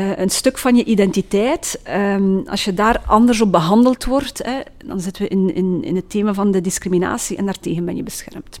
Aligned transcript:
Eh, 0.00 0.18
een 0.18 0.30
stuk 0.30 0.58
van 0.58 0.76
je 0.76 0.84
identiteit, 0.84 1.80
ehm, 1.82 2.38
als 2.46 2.64
je 2.64 2.74
daar 2.74 3.02
anders 3.06 3.40
op 3.40 3.52
behandeld 3.52 4.04
wordt, 4.04 4.38
hè, 4.44 4.60
dan 4.84 5.00
zitten 5.00 5.22
we 5.22 5.28
in, 5.28 5.54
in, 5.54 5.84
in 5.84 5.96
het 5.96 6.10
thema 6.10 6.34
van 6.34 6.50
de 6.50 6.60
discriminatie 6.60 7.36
en 7.36 7.44
daartegen 7.44 7.84
ben 7.84 7.96
je 7.96 8.02
beschermd. 8.02 8.60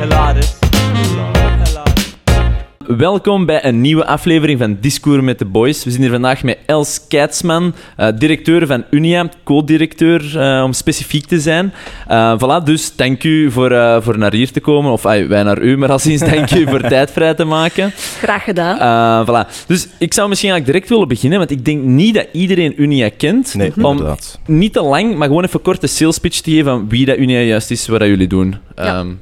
Hilarisch. 0.00 0.59
Welkom 2.96 3.46
bij 3.46 3.64
een 3.64 3.80
nieuwe 3.80 4.06
aflevering 4.06 4.58
van 4.58 4.76
Discours 4.80 5.22
met 5.22 5.38
de 5.38 5.44
Boys. 5.44 5.84
We 5.84 5.90
zijn 5.90 6.02
hier 6.02 6.10
vandaag 6.10 6.42
met 6.42 6.58
Els 6.66 7.00
Keitsman, 7.08 7.74
uh, 7.98 8.08
directeur 8.18 8.66
van 8.66 8.84
Unia, 8.90 9.28
co-directeur 9.44 10.36
uh, 10.36 10.62
om 10.64 10.72
specifiek 10.72 11.26
te 11.26 11.40
zijn. 11.40 11.72
Uh, 12.10 12.38
voilà, 12.38 12.64
dus 12.64 12.96
dank 12.96 13.24
u 13.24 13.50
voor, 13.50 14.02
voor 14.02 14.18
naar 14.18 14.32
hier 14.32 14.52
te 14.52 14.60
komen. 14.60 14.92
Of 14.92 15.02
wij 15.02 15.42
naar 15.42 15.62
u, 15.62 15.76
maar 15.78 15.90
al 15.90 15.98
sinds 15.98 16.22
dank 16.22 16.50
u 16.50 16.68
voor 16.68 16.80
tijd 16.88 17.10
vrij 17.10 17.34
te 17.34 17.44
maken. 17.44 17.92
Graag 17.94 18.44
gedaan. 18.44 19.26
voilà. 19.26 19.66
Dus 19.66 19.88
ik 19.98 20.14
zou 20.14 20.28
misschien 20.28 20.50
eigenlijk 20.50 20.64
direct 20.64 20.88
willen 20.88 21.08
beginnen, 21.08 21.38
want 21.38 21.50
ik 21.50 21.64
denk 21.64 21.82
niet 21.82 22.14
dat 22.14 22.26
iedereen 22.32 22.82
Unia 22.82 23.10
kent. 23.16 23.54
Nee, 23.54 23.72
om 23.76 23.90
inderdaad. 23.90 24.38
Niet 24.46 24.72
te 24.72 24.82
lang, 24.82 25.16
maar 25.16 25.28
gewoon 25.28 25.44
even 25.44 25.62
kort 25.62 25.80
de 25.80 25.86
sales 25.86 26.18
pitch 26.18 26.40
te 26.40 26.50
geven 26.50 26.64
van 26.64 26.88
wie 26.88 27.06
dat 27.06 27.16
Unia 27.16 27.40
juist 27.40 27.70
is, 27.70 27.88
wat 27.88 27.98
dat 27.98 28.08
jullie 28.08 28.28
doen. 28.28 28.56
Ja. 28.76 28.98
Um, 28.98 29.20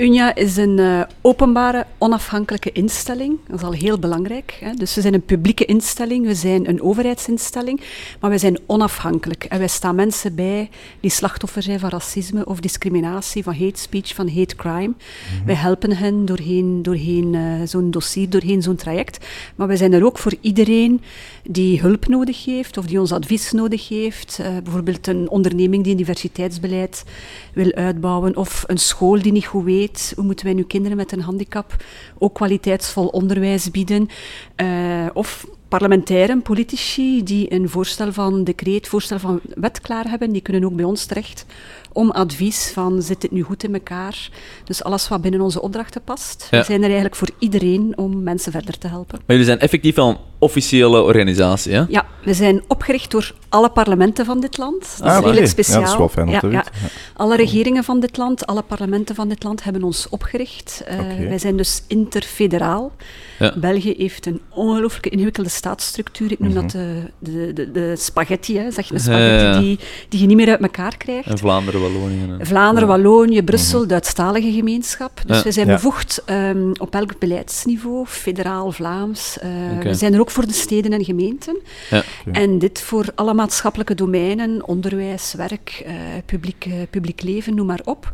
Unia 0.00 0.34
is 0.34 0.56
een 0.56 0.78
uh, 0.78 1.00
openbare, 1.20 1.86
onafhankelijke 1.98 2.72
instelling. 2.72 3.38
Dat 3.46 3.58
is 3.58 3.64
al 3.64 3.72
heel 3.72 3.98
belangrijk. 3.98 4.58
Hè. 4.60 4.74
Dus 4.74 4.94
we 4.94 5.00
zijn 5.00 5.14
een 5.14 5.24
publieke 5.24 5.64
instelling, 5.64 6.26
we 6.26 6.34
zijn 6.34 6.68
een 6.68 6.82
overheidsinstelling, 6.82 7.80
maar 8.20 8.30
we 8.30 8.38
zijn 8.38 8.58
onafhankelijk. 8.66 9.44
En 9.44 9.58
wij 9.58 9.68
staan 9.68 9.94
mensen 9.94 10.34
bij 10.34 10.70
die 11.00 11.10
slachtoffer 11.10 11.62
zijn 11.62 11.78
van 11.78 11.88
racisme 11.88 12.46
of 12.46 12.60
discriminatie, 12.60 13.42
van 13.42 13.54
hate 13.54 13.80
speech, 13.80 14.14
van 14.14 14.28
hate 14.28 14.56
crime. 14.56 14.86
Mm 14.86 14.94
-hmm. 15.36 15.46
Wij 15.46 15.54
helpen 15.54 15.96
hen 15.96 16.24
doorheen, 16.24 16.82
doorheen 16.82 17.34
uh, 17.34 17.42
zo'n 17.64 17.90
dossier, 17.90 18.30
doorheen 18.30 18.62
zo'n 18.62 18.76
traject. 18.76 19.26
Maar 19.54 19.66
wij 19.66 19.76
zijn 19.76 19.92
er 19.92 20.04
ook 20.04 20.18
voor 20.18 20.34
iedereen 20.40 21.00
die 21.42 21.80
hulp 21.80 22.06
nodig 22.06 22.44
heeft 22.44 22.76
of 22.76 22.86
die 22.86 23.00
ons 23.00 23.12
advies 23.12 23.52
nodig 23.52 23.88
heeft. 23.88 24.38
Uh, 24.40 24.46
bijvoorbeeld 24.62 25.06
een 25.06 25.30
onderneming 25.30 25.82
die 25.82 25.92
een 25.92 25.98
diversiteitsbeleid 25.98 27.04
wil 27.54 27.72
uitbouwen 27.72 28.36
of 28.36 28.64
een 28.66 28.78
school 28.78 29.22
die 29.22 29.32
niet 29.32 29.46
goed 29.46 29.64
weet 29.64 29.88
hoe 30.16 30.24
moeten 30.24 30.44
wij 30.46 30.54
nu 30.54 30.62
kinderen 30.64 30.96
met 30.96 31.12
een 31.12 31.20
handicap 31.20 31.76
ook 32.18 32.34
kwaliteitsvol 32.34 33.06
onderwijs 33.06 33.70
bieden? 33.70 34.08
Uh, 34.56 35.06
of 35.12 35.46
parlementairen, 35.68 36.42
politici 36.42 37.22
die 37.22 37.52
een 37.52 37.68
voorstel 37.68 38.12
van 38.12 38.44
decreet, 38.44 38.88
voorstel 38.88 39.18
van 39.18 39.40
wet 39.54 39.80
klaar 39.80 40.08
hebben, 40.08 40.32
die 40.32 40.42
kunnen 40.42 40.64
ook 40.64 40.76
bij 40.76 40.84
ons 40.84 41.04
terecht 41.04 41.46
om 41.92 42.10
advies 42.10 42.70
van 42.74 43.02
zit 43.02 43.22
het 43.22 43.30
nu 43.30 43.42
goed 43.42 43.64
in 43.64 43.74
elkaar? 43.74 44.30
Dus 44.64 44.84
alles 44.84 45.08
wat 45.08 45.20
binnen 45.20 45.40
onze 45.40 45.62
opdrachten 45.62 46.02
past. 46.02 46.48
Ja. 46.50 46.58
We 46.58 46.64
zijn 46.64 46.78
er 46.78 46.84
eigenlijk 46.84 47.16
voor 47.16 47.30
iedereen 47.38 47.92
om 47.96 48.22
mensen 48.22 48.52
verder 48.52 48.78
te 48.78 48.88
helpen. 48.88 49.18
Maar 49.18 49.36
jullie 49.36 49.44
zijn 49.44 49.58
effectief 49.58 49.94
wel 49.94 50.08
een 50.08 50.16
officiële 50.38 51.02
organisatie, 51.02 51.72
hè? 51.72 51.84
Ja, 51.88 52.06
we 52.24 52.34
zijn 52.34 52.62
opgericht 52.68 53.10
door 53.10 53.34
alle 53.48 53.70
parlementen 53.70 54.24
van 54.24 54.40
dit 54.40 54.58
land. 54.58 54.98
Dat 54.98 55.08
ah, 55.08 55.18
is 55.18 55.24
redelijk 55.24 55.46
speciaal. 55.46 55.80
Ja, 55.80 55.84
dat 55.84 55.92
is 55.92 55.98
wel 55.98 56.08
fijn 56.08 56.28
om 56.28 56.38
te 56.38 56.46
ja, 56.46 56.52
ja. 56.52 56.88
Alle 57.16 57.36
regeringen 57.36 57.84
van 57.84 58.00
dit 58.00 58.16
land, 58.16 58.46
alle 58.46 58.62
parlementen 58.62 59.14
van 59.14 59.28
dit 59.28 59.42
land 59.42 59.64
hebben 59.64 59.82
ons 59.82 60.08
opgericht. 60.08 60.82
Uh, 60.90 60.98
okay. 60.98 61.28
Wij 61.28 61.38
zijn 61.38 61.56
dus 61.56 61.82
interfederaal. 61.86 62.92
Ja. 63.38 63.54
België 63.56 63.94
heeft 63.96 64.26
een 64.26 64.40
ongelooflijke 64.48 65.08
ingewikkelde 65.08 65.48
staatsstructuur. 65.48 66.32
Ik 66.32 66.38
noem 66.38 66.50
mm 66.50 66.56
-hmm. 66.56 66.62
dat 66.62 66.72
de, 66.72 67.02
de, 67.18 67.52
de, 67.52 67.70
de 67.70 67.96
spaghetti, 67.96 68.58
hè, 68.58 68.70
zeg 68.70 68.88
je, 68.88 68.94
de 68.94 69.00
spaghetti 69.00 69.44
ja, 69.44 69.52
ja. 69.52 69.60
Die, 69.60 69.78
die 70.08 70.20
je 70.20 70.26
niet 70.26 70.36
meer 70.36 70.48
uit 70.48 70.60
elkaar 70.60 70.96
krijgt. 70.96 71.28
En 71.28 71.38
Vlaanderen, 71.38 71.79
Wallonië. 71.80 72.36
En... 72.38 72.46
Vlaanderen, 72.46 72.88
Wallonië, 72.88 73.42
Brussel, 73.42 73.78
-hmm. 73.78 73.88
Duitsstalige 73.88 74.52
gemeenschap. 74.52 75.22
Dus 75.26 75.42
we 75.42 75.52
zijn 75.52 75.66
bevoegd 75.66 76.22
um, 76.26 76.72
op 76.78 76.94
elk 76.94 77.18
beleidsniveau, 77.18 78.06
federaal, 78.06 78.72
Vlaams. 78.72 79.38
Uh, 79.44 79.50
okay. 79.76 79.82
We 79.82 79.94
zijn 79.94 80.14
er 80.14 80.20
ook 80.20 80.30
voor 80.30 80.46
de 80.46 80.52
steden 80.52 80.92
en 80.92 81.04
gemeenten. 81.04 81.56
Okay. 81.86 82.02
En 82.32 82.58
dit 82.58 82.80
voor 82.80 83.06
alle 83.14 83.34
maatschappelijke 83.34 83.94
domeinen, 83.94 84.66
onderwijs, 84.66 85.34
werk, 85.34 85.84
uh, 85.86 85.92
publiek, 86.26 86.66
uh, 86.66 86.74
publiek 86.90 87.22
leven, 87.22 87.54
noem 87.54 87.66
maar 87.66 87.82
op. 87.84 88.12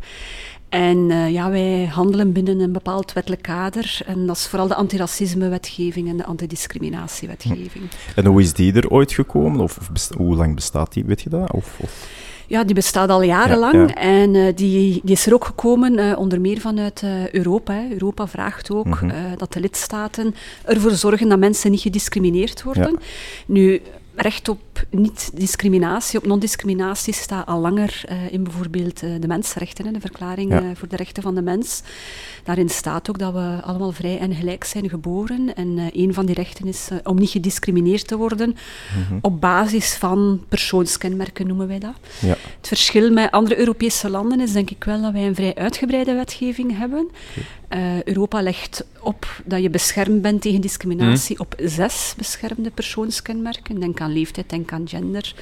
En 0.69 1.09
uh, 1.09 1.31
ja, 1.31 1.49
wij 1.49 1.85
handelen 1.85 2.31
binnen 2.31 2.59
een 2.59 2.71
bepaald 2.71 3.13
wettelijk 3.13 3.41
kader. 3.41 3.99
En 4.05 4.25
dat 4.25 4.35
is 4.35 4.47
vooral 4.47 4.67
de 4.67 4.75
antiracisme-wetgeving 4.75 6.09
en 6.09 6.17
de 6.17 6.25
antidiscriminatiewetgeving. 6.25 7.83
En 8.15 8.25
hoe 8.25 8.41
is 8.41 8.53
die 8.53 8.73
er 8.73 8.89
ooit 8.89 9.11
gekomen? 9.11 9.59
Of, 9.59 9.77
of 9.77 10.09
hoe 10.17 10.35
lang 10.35 10.55
bestaat 10.55 10.93
die, 10.93 11.05
weet 11.05 11.21
je 11.21 11.29
dat? 11.29 11.51
Of, 11.51 11.77
of? 11.81 12.07
Ja, 12.47 12.63
die 12.63 12.75
bestaat 12.75 13.09
al 13.09 13.21
jarenlang. 13.21 13.73
Ja, 13.73 13.79
ja. 13.79 13.93
En 13.93 14.33
uh, 14.33 14.45
die, 14.55 15.01
die 15.03 15.15
is 15.15 15.25
er 15.25 15.33
ook 15.33 15.45
gekomen, 15.45 15.99
uh, 15.99 16.17
onder 16.17 16.41
meer 16.41 16.59
vanuit 16.59 17.01
uh, 17.01 17.29
Europa. 17.29 17.73
Hè. 17.73 17.91
Europa 17.91 18.27
vraagt 18.27 18.71
ook 18.71 18.85
mm-hmm. 18.85 19.37
dat 19.37 19.53
de 19.53 19.59
lidstaten 19.59 20.35
ervoor 20.63 20.91
zorgen 20.91 21.29
dat 21.29 21.39
mensen 21.39 21.71
niet 21.71 21.81
gediscrimineerd 21.81 22.63
worden. 22.63 22.99
Nu, 23.45 23.81
recht 24.15 24.49
op 24.49 24.59
niet-discriminatie, 24.89 26.19
op 26.19 26.25
non-discriminatie 26.25 27.13
staat 27.13 27.45
al 27.47 27.59
langer 27.59 28.03
uh, 28.09 28.33
in 28.33 28.43
bijvoorbeeld 28.43 29.03
uh, 29.03 29.11
de 29.19 29.27
mensenrechten, 29.27 29.85
hè, 29.85 29.91
de 29.91 29.99
verklaring 29.99 30.51
ja. 30.51 30.61
uh, 30.61 30.67
voor 30.73 30.87
de 30.87 30.95
rechten 30.95 31.23
van 31.23 31.35
de 31.35 31.41
mens. 31.41 31.81
Daarin 32.43 32.69
staat 32.69 33.09
ook 33.09 33.19
dat 33.19 33.33
we 33.33 33.59
allemaal 33.63 33.91
vrij 33.91 34.19
en 34.19 34.35
gelijk 34.35 34.63
zijn 34.63 34.89
geboren. 34.89 35.55
En 35.55 35.89
een 35.93 36.13
van 36.13 36.25
die 36.25 36.35
rechten 36.35 36.67
is 36.67 36.89
om 37.03 37.19
niet 37.19 37.29
gediscrimineerd 37.29 38.07
te 38.07 38.17
worden 38.17 38.55
mm-hmm. 38.97 39.19
op 39.21 39.41
basis 39.41 39.93
van 39.93 40.43
persoonskenmerken, 40.49 41.47
noemen 41.47 41.67
wij 41.67 41.79
dat. 41.79 41.95
Ja. 42.19 42.35
Het 42.57 42.67
verschil 42.67 43.11
met 43.11 43.31
andere 43.31 43.57
Europese 43.57 44.09
landen 44.09 44.39
is 44.39 44.51
denk 44.51 44.69
ik 44.69 44.83
wel 44.83 45.01
dat 45.01 45.13
wij 45.13 45.27
een 45.27 45.35
vrij 45.35 45.55
uitgebreide 45.55 46.13
wetgeving 46.13 46.77
hebben. 46.77 47.09
Okay. 47.69 48.01
Europa 48.05 48.41
legt 48.41 48.85
op 49.01 49.41
dat 49.45 49.61
je 49.61 49.69
beschermd 49.69 50.21
bent 50.21 50.41
tegen 50.41 50.61
discriminatie 50.61 51.35
mm. 51.35 51.41
op 51.41 51.55
zes 51.69 52.13
beschermde 52.17 52.69
persoonskenmerken. 52.69 53.79
Denk 53.79 54.01
aan 54.01 54.13
leeftijd, 54.13 54.49
denk 54.49 54.66
aan 54.71 54.87
gender, 54.87 55.35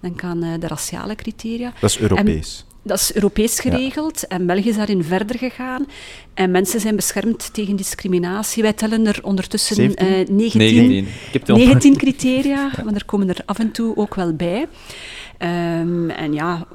denk 0.00 0.22
aan 0.22 0.44
uh, 0.44 0.54
de 0.60 0.66
raciale 0.66 1.14
criteria. 1.14 1.72
Dat 1.80 1.90
is 1.90 1.98
Europees. 1.98 2.64
En 2.64 2.70
dat 2.82 2.98
is 2.98 3.14
Europees 3.14 3.60
geregeld 3.60 4.20
ja. 4.20 4.36
en 4.36 4.46
België 4.46 4.68
is 4.68 4.76
daarin 4.76 5.04
verder 5.04 5.38
gegaan. 5.38 5.86
En 6.34 6.50
mensen 6.50 6.80
zijn 6.80 6.96
beschermd 6.96 7.54
tegen 7.54 7.76
discriminatie. 7.76 8.62
Wij 8.62 8.72
tellen 8.72 9.06
er 9.06 9.18
ondertussen 9.22 9.84
uh, 9.84 10.28
19, 10.28 10.58
19. 10.58 11.06
19 11.46 11.96
criteria, 11.96 12.70
ja. 12.76 12.84
maar 12.84 12.94
er 12.94 13.04
komen 13.04 13.28
er 13.28 13.42
af 13.44 13.58
en 13.58 13.70
toe 13.70 13.96
ook 13.96 14.14
wel 14.14 14.34
bij. 14.34 14.66
Um, 15.42 16.10
en 16.10 16.32
ja, 16.32 16.66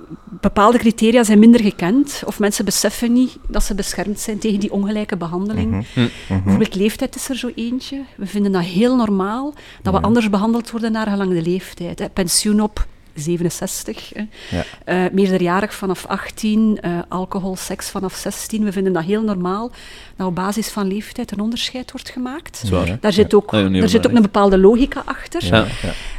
bepaalde 0.42 0.78
criteria 0.78 1.24
zijn 1.24 1.40
minder 1.40 1.62
gekend, 1.62 2.24
of 2.26 2.40
mensen 2.40 2.66
beseffen 2.66 3.14
niet 3.14 3.38
dat 3.48 3.64
ze 3.64 3.76
beschermd 3.76 4.20
zijn 4.20 4.40
tegen 4.40 4.60
die 4.60 4.72
ongelijke 4.72 5.18
behandeling. 5.18 5.70
Mhm. 5.72 5.84
Mm-hmm. 5.96 6.12
Bijvoorbeeld 6.28 6.76
leeftijd 6.76 7.16
is 7.16 7.30
er 7.30 7.36
zo 7.36 7.52
eentje. 7.56 8.02
We 8.18 8.26
vinden 8.26 8.52
dat 8.52 8.64
heel 8.64 8.96
normaal, 8.96 9.54
dat 9.82 9.94
we 9.94 10.02
anders 10.02 10.30
behandeld 10.30 10.72
worden 10.72 10.92
naar 10.92 11.08
gelang 11.08 11.32
de 11.32 11.42
leeftijd. 11.42 12.00
Hè. 12.00 12.10
Pensioen 12.10 12.62
op 12.62 12.86
67, 13.16 14.12
hè. 14.14 14.24
Ja. 14.58 15.06
Uh, 15.06 15.12
meerderjarig 15.12 15.74
vanaf 15.74 16.06
18, 16.06 16.78
uh, 16.82 17.00
alcohol, 17.08 17.56
seks 17.56 17.90
vanaf 17.90 18.14
16. 18.14 18.64
We 18.64 18.72
vinden 18.72 18.94
dat 18.94 19.04
heel 19.04 19.22
normaal 19.22 19.72
dat 20.16 20.28
op 20.28 20.36
basis 20.36 20.70
van 20.70 20.88
leeftijd 20.88 21.32
een 21.32 21.40
onderscheid 21.40 21.92
wordt 21.92 22.10
gemaakt. 22.10 22.62
Zwaar, 22.66 22.98
daar 23.00 23.14
zit 23.14 23.34
ook, 23.34 23.52
ja. 23.52 23.70
daar 23.70 23.90
zit 23.90 24.08
ook 24.08 24.14
een 24.14 24.22
bepaalde 24.22 24.58
logica 24.58 25.02
achter. 25.06 25.46
Ja. 25.46 25.66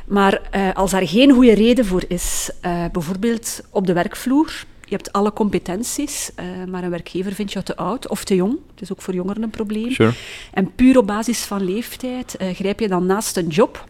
Maar 0.06 0.40
uh, 0.54 0.74
als 0.74 0.90
daar 0.90 1.08
geen 1.08 1.32
goede 1.32 1.54
reden 1.54 1.86
voor 1.86 2.04
is, 2.08 2.50
bijvoorbeeld 2.92 3.60
op 3.70 3.86
de 3.86 3.92
werkvloer, 3.92 4.64
je 4.88 4.94
hebt 4.94 5.12
alle 5.12 5.32
competenties, 5.32 6.30
uh, 6.40 6.44
maar 6.70 6.84
een 6.84 6.90
werkgever 6.90 7.32
vindt 7.32 7.52
jou 7.52 7.64
te 7.64 7.76
oud 7.76 8.08
of 8.08 8.24
te 8.24 8.34
jong. 8.34 8.58
Het 8.70 8.80
is 8.80 8.92
ook 8.92 9.02
voor 9.02 9.14
jongeren 9.14 9.42
een 9.42 9.50
probleem. 9.50 9.90
Sure. 9.90 10.12
En 10.52 10.74
puur 10.74 10.98
op 10.98 11.06
basis 11.06 11.44
van 11.44 11.64
leeftijd 11.64 12.36
uh, 12.42 12.54
grijp 12.54 12.80
je 12.80 12.88
dan 12.88 13.06
naast 13.06 13.36
een 13.36 13.48
job, 13.48 13.88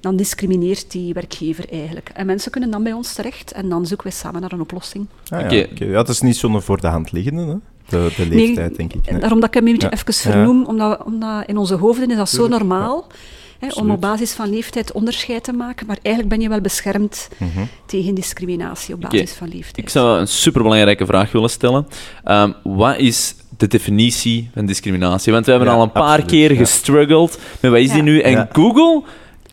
dan 0.00 0.16
discrimineert 0.16 0.90
die 0.90 1.14
werkgever 1.14 1.72
eigenlijk. 1.72 2.10
En 2.14 2.26
mensen 2.26 2.50
kunnen 2.50 2.70
dan 2.70 2.82
bij 2.82 2.92
ons 2.92 3.12
terecht 3.14 3.52
en 3.52 3.68
dan 3.68 3.86
zoeken 3.86 4.06
we 4.06 4.12
samen 4.12 4.40
naar 4.40 4.52
een 4.52 4.60
oplossing. 4.60 5.06
Ah, 5.28 5.40
ja. 5.40 5.46
Okay. 5.46 5.68
Okay. 5.72 5.88
ja, 5.88 5.94
dat 5.94 6.08
is 6.08 6.20
niet 6.20 6.36
zo'n 6.36 6.62
voor 6.62 6.80
de 6.80 6.86
hand 6.86 7.12
liggende, 7.12 7.42
hè? 7.42 7.56
De, 7.88 8.12
de 8.16 8.26
leeftijd, 8.26 8.68
nee, 8.68 8.76
denk 8.76 8.92
ik. 8.92 9.10
Nee. 9.10 9.20
Daarom 9.20 9.40
dat 9.40 9.48
ik 9.48 9.54
hem 9.54 9.66
een 9.66 9.72
beetje 9.72 9.88
ja. 9.90 9.96
even 9.96 10.14
vernoem, 10.14 10.64
omdat, 10.64 11.04
omdat 11.04 11.46
in 11.46 11.56
onze 11.56 11.74
hoofden 11.74 12.10
is 12.10 12.16
dat 12.16 12.28
zo 12.28 12.48
normaal. 12.48 13.06
Ja. 13.08 13.14
Hè, 13.58 13.68
om 13.68 13.90
op 13.90 14.00
basis 14.00 14.32
van 14.32 14.50
leeftijd 14.50 14.92
onderscheid 14.92 15.44
te 15.44 15.52
maken, 15.52 15.86
maar 15.86 15.98
eigenlijk 16.02 16.34
ben 16.34 16.44
je 16.44 16.48
wel 16.48 16.60
beschermd 16.60 17.28
mm-hmm. 17.36 17.68
tegen 17.86 18.14
discriminatie 18.14 18.94
op 18.94 19.00
basis 19.00 19.20
okay. 19.20 19.34
van 19.34 19.48
leeftijd. 19.48 19.78
Ik 19.78 19.88
zou 19.88 20.20
een 20.20 20.28
superbelangrijke 20.28 21.06
vraag 21.06 21.32
willen 21.32 21.50
stellen. 21.50 21.86
Um, 22.24 22.54
wat 22.62 22.96
is 22.96 23.34
de 23.56 23.66
definitie 23.66 24.50
van 24.54 24.66
discriminatie? 24.66 25.32
Want 25.32 25.44
we 25.44 25.50
hebben 25.50 25.68
ja, 25.68 25.74
al 25.74 25.82
een 25.82 25.92
paar 25.92 26.02
absoluut, 26.02 26.30
keer 26.30 26.52
ja. 26.52 26.58
gestruggeld 26.58 27.38
met 27.60 27.70
wat 27.70 27.80
is 27.80 27.90
die 27.90 28.02
nu? 28.02 28.20
En 28.20 28.30
Ja. 28.30 28.48
Google 28.52 29.02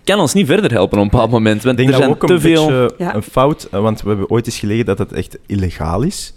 kan 0.03 0.19
ons 0.19 0.33
niet 0.33 0.47
verder 0.47 0.71
helpen 0.71 0.97
op 0.97 1.03
een 1.03 1.09
bepaald 1.09 1.31
moment, 1.31 1.63
want 1.63 1.79
Ik 1.79 1.85
denk 1.85 1.89
er 1.89 2.09
dat 2.09 2.17
zijn 2.19 2.21
ook 2.21 2.27
te 2.27 2.33
een 2.33 2.41
veel... 2.41 2.67
beetje 2.67 2.93
Ja. 2.97 3.15
een 3.15 3.23
fout, 3.23 3.67
uh, 3.73 3.81
want 3.81 4.01
we 4.01 4.09
hebben 4.09 4.29
ooit 4.29 4.45
eens 4.45 4.59
gelegen 4.59 4.85
dat 4.85 4.97
het 4.97 5.13
echt 5.13 5.37
illegaal 5.45 6.01
is. 6.01 6.33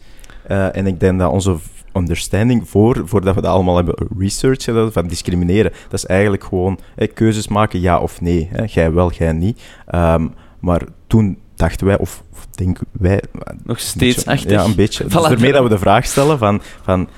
Uh, 0.50 0.76
en 0.76 0.86
ik 0.86 1.00
denk 1.00 1.18
dat 1.18 1.32
onze 1.32 1.56
understanding 1.92 2.68
voor, 2.68 3.02
voordat 3.04 3.34
we 3.34 3.40
dat 3.40 3.50
allemaal 3.50 3.76
hebben 3.76 3.94
researched, 4.18 4.92
van 4.92 5.06
discrimineren, 5.06 5.72
dat 5.88 5.92
is 5.92 6.06
eigenlijk 6.06 6.44
gewoon 6.44 6.78
hè, 6.94 7.06
keuzes 7.06 7.48
maken, 7.48 7.80
ja 7.80 7.98
of 7.98 8.20
nee. 8.20 8.48
Hè. 8.52 8.64
Jij 8.66 8.92
wel, 8.92 9.12
jij 9.12 9.32
niet. 9.32 9.62
Um, 9.94 10.34
maar 10.60 10.82
toen 11.06 11.38
dachten 11.54 11.86
wij, 11.86 11.98
of, 11.98 12.22
of 12.32 12.46
denken 12.46 12.86
wij... 12.92 13.22
Nog 13.64 13.78
steeds 13.78 14.26
achtig. 14.26 14.50
Ja, 14.50 14.64
een 14.64 14.74
beetje. 14.74 15.04
Dus 15.08 15.12
daarmee 15.12 15.52
dat 15.52 15.62
we 15.62 15.68
de 15.68 15.78
vraag 15.78 16.04
stellen 16.04 16.38
van... 16.38 16.60
van 16.82 17.08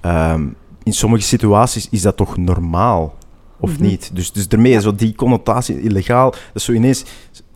ehm, 0.00 0.46
in 0.82 0.92
sommige 0.92 1.22
situaties 1.22 1.88
is 1.90 2.02
dat 2.02 2.16
toch 2.16 2.36
normaal? 2.36 3.14
Of 3.60 3.72
Mhm. 3.72 3.82
niet? 3.82 4.10
Dus, 4.14 4.32
dus 4.32 4.48
daarmee, 4.48 4.80
zo 4.80 4.94
die 4.94 5.14
connotatie 5.14 5.80
illegaal, 5.80 6.30
dat 6.30 6.40
is 6.54 6.64
zo 6.64 6.72
ineens 6.72 7.04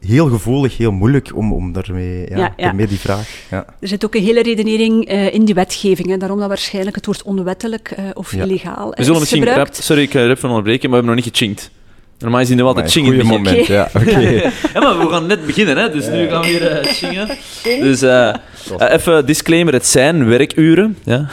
heel 0.07 0.29
gevoelig, 0.29 0.77
heel 0.77 0.93
moeilijk 0.93 1.31
om, 1.35 1.53
om 1.53 1.73
daarmee, 1.73 2.27
ja, 2.29 2.37
Ja, 2.37 2.53
ja. 2.57 2.65
daarmee 2.65 2.87
die 2.87 2.99
vraag... 2.99 3.29
Ja. 3.51 3.65
Er 3.81 3.89
zit 3.89 4.05
ook 4.05 4.15
een 4.15 4.23
hele 4.23 4.43
redenering 4.43 5.07
eh, 5.09 5.35
in 5.35 5.45
die 5.45 5.55
wetgeving. 5.55 6.09
Hè. 6.09 6.17
Daarom 6.17 6.39
dat 6.39 6.49
waarschijnlijk 6.49 6.97
het 6.97 7.07
woord 7.07 7.23
onwettelijk 7.23 7.91
eh, 7.91 8.05
of 8.15 8.33
Ja. 8.35 8.45
illegaal 8.45 8.91
We 8.91 9.05
zullen 9.05 9.21
is 9.21 9.31
misschien 9.31 9.55
rap, 9.55 9.69
sorry, 9.73 10.03
ik 10.03 10.11
ga 10.11 10.21
je 10.21 10.27
rap 10.27 10.39
van 10.39 10.49
onderbreken, 10.49 10.91
maar 10.91 11.01
we 11.01 11.05
hebben 11.07 11.15
nog 11.17 11.25
niet 11.25 11.39
gechinkt. 11.39 11.71
Normaal 12.19 12.41
is 12.41 12.47
die 12.47 12.57
nu 12.57 12.63
altijd 12.63 12.91
chingen. 12.91 13.09
goeie 13.09 13.23
in 13.23 13.31
het 13.31 13.43
begin. 13.43 13.59
moment, 13.59 13.67
ja. 13.67 13.91
Oké. 14.01 14.51
Ja, 14.75 14.81
maar 14.81 14.99
we 14.99 15.09
gaan 15.09 15.27
net 15.27 15.47
beginnen, 15.47 15.77
hè, 15.77 15.91
dus 15.91 16.07
nu 16.09 16.29
gaan 16.29 16.43
we 16.43 16.49
weer 16.49 16.67
eh 16.67 16.93
chingen. 16.93 17.29
Dus 17.63 18.03
eh, 18.03 18.29
eh, 18.29 18.35
even 18.93 19.27
disclaimer, 19.27 19.73
het 19.73 19.87
zijn 19.87 20.27
werkuren. 20.29 20.97
Ja? 21.05 21.29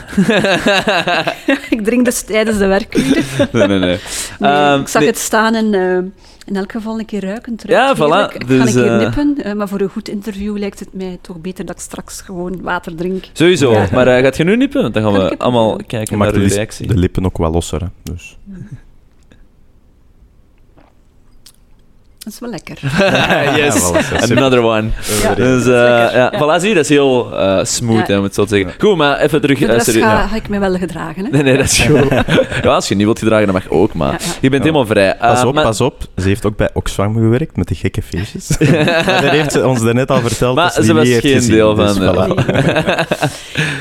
ik 1.69 1.83
drink 1.83 2.05
dus 2.05 2.21
tijdens 2.21 2.57
de 2.57 2.65
werkuren. 2.67 3.23
Nee, 3.51 3.67
nee, 3.67 3.79
nee. 3.79 3.97
Nee, 4.39 4.51
Ehm, 4.51 4.79
ik 4.81 4.87
zag 4.87 5.01
nee. 5.01 5.09
het 5.11 5.19
staan 5.19 5.55
en 5.55 5.73
eh, 5.73 5.97
in 6.45 6.55
elk 6.55 6.71
geval 6.71 6.99
een 6.99 7.05
keer 7.05 7.21
ruiken. 7.25 7.51
Het 7.53 7.63
Ja, 7.67 7.95
voilà. 7.95 8.33
Ik 8.35 8.47
Dus, 8.47 8.59
ga 8.59 8.67
een 8.67 8.73
keer 8.73 8.91
eh, 8.93 8.97
nippen, 8.99 9.43
eh, 9.43 9.53
maar 9.53 9.67
voor 9.67 9.81
een 9.81 9.89
goed 9.89 10.09
interview 10.09 10.57
lijkt 10.57 10.79
het 10.79 10.93
mij 10.93 11.17
toch 11.21 11.39
beter 11.41 11.65
dat 11.65 11.75
ik 11.75 11.81
straks 11.81 12.21
gewoon 12.21 12.61
water 12.61 12.95
drink. 12.95 13.23
Sowieso, 13.33 13.71
Ja. 13.71 13.87
maar 13.91 14.07
eh, 14.07 14.23
gaat 14.23 14.37
je 14.37 14.43
nu 14.43 14.57
nippen? 14.57 14.91
Dan 14.91 15.03
gaan 15.03 15.13
Ga 15.13 15.29
we 15.29 15.37
allemaal 15.37 15.75
kijken 15.87 16.17
naar 16.17 16.33
de, 16.33 16.39
reactie. 16.47 16.87
de 16.87 16.97
lippen 16.97 17.25
ook 17.25 17.37
wel 17.37 17.51
losser, 17.51 17.81
hè. 17.81 17.87
Dus. 18.03 18.37
Dat 22.23 22.33
is 22.33 22.39
wel 22.39 22.49
lekker. 22.49 22.77
yes, 23.65 23.91
another 24.31 24.61
one. 24.63 24.89
Ja. 25.23 25.33
Dus 25.35 25.65
eh, 25.65 25.71
ja, 25.71 26.11
Ja. 26.13 26.33
voilà, 26.35 26.59
zie 26.59 26.69
je, 26.69 26.75
dat 26.75 26.83
is 26.83 26.89
heel 26.89 27.37
eh, 27.37 27.63
smooth, 27.63 28.07
Ja. 28.07 28.13
hè, 28.13 28.17
om 28.17 28.23
het 28.23 28.33
zo 28.35 28.43
te 28.43 28.49
zeggen. 28.55 28.73
Goed, 28.79 28.97
maar 28.97 29.17
even 29.19 29.41
terug... 29.41 29.57
Serieus. 29.57 30.03
ga, 30.03 30.27
ga 30.27 30.35
ik 30.35 30.49
mij 30.49 30.59
wel 30.59 30.75
gedragen. 30.77 31.23
Hè? 31.25 31.29
Nee, 31.31 31.43
nee, 31.43 31.57
dat 31.57 31.65
is 31.65 31.79
goed. 31.79 32.07
ja, 32.63 32.73
als 32.73 32.87
je 32.87 32.95
niet 32.95 33.05
wilt 33.05 33.19
gedragen, 33.19 33.45
dan 33.45 33.53
mag 33.55 33.69
ook, 33.69 33.93
maar 33.93 34.11
Ja, 34.11 34.17
ja. 34.19 34.25
je 34.41 34.49
bent 34.49 34.63
Ja. 34.63 34.69
helemaal 34.69 34.85
vrij. 34.85 35.15
Pas 35.19 35.43
op, 35.43 35.53
maar- 35.53 35.63
pas 35.63 35.81
op. 35.81 36.01
Ze 36.17 36.27
heeft 36.27 36.45
ook 36.45 36.57
bij 36.57 36.69
Oxfam 36.73 37.13
gewerkt 37.13 37.57
met 37.57 37.67
die 37.67 37.77
gekke 37.77 38.01
feestjes. 38.01 38.57
maar 39.05 39.21
dat 39.21 39.31
heeft 39.31 39.51
ze 39.51 39.67
ons 39.67 39.81
daarnet 39.83 40.09
al 40.11 40.21
verteld. 40.21 40.55
Maar 40.55 40.63
dat 40.65 40.73
ze 40.73 40.81
die 40.81 40.93
was 40.93 41.07
geen 41.07 41.21
gezien, 41.21 41.51
deel 41.51 41.75
dus 41.75 41.97
van, 41.97 42.15
voilà. 42.15 42.45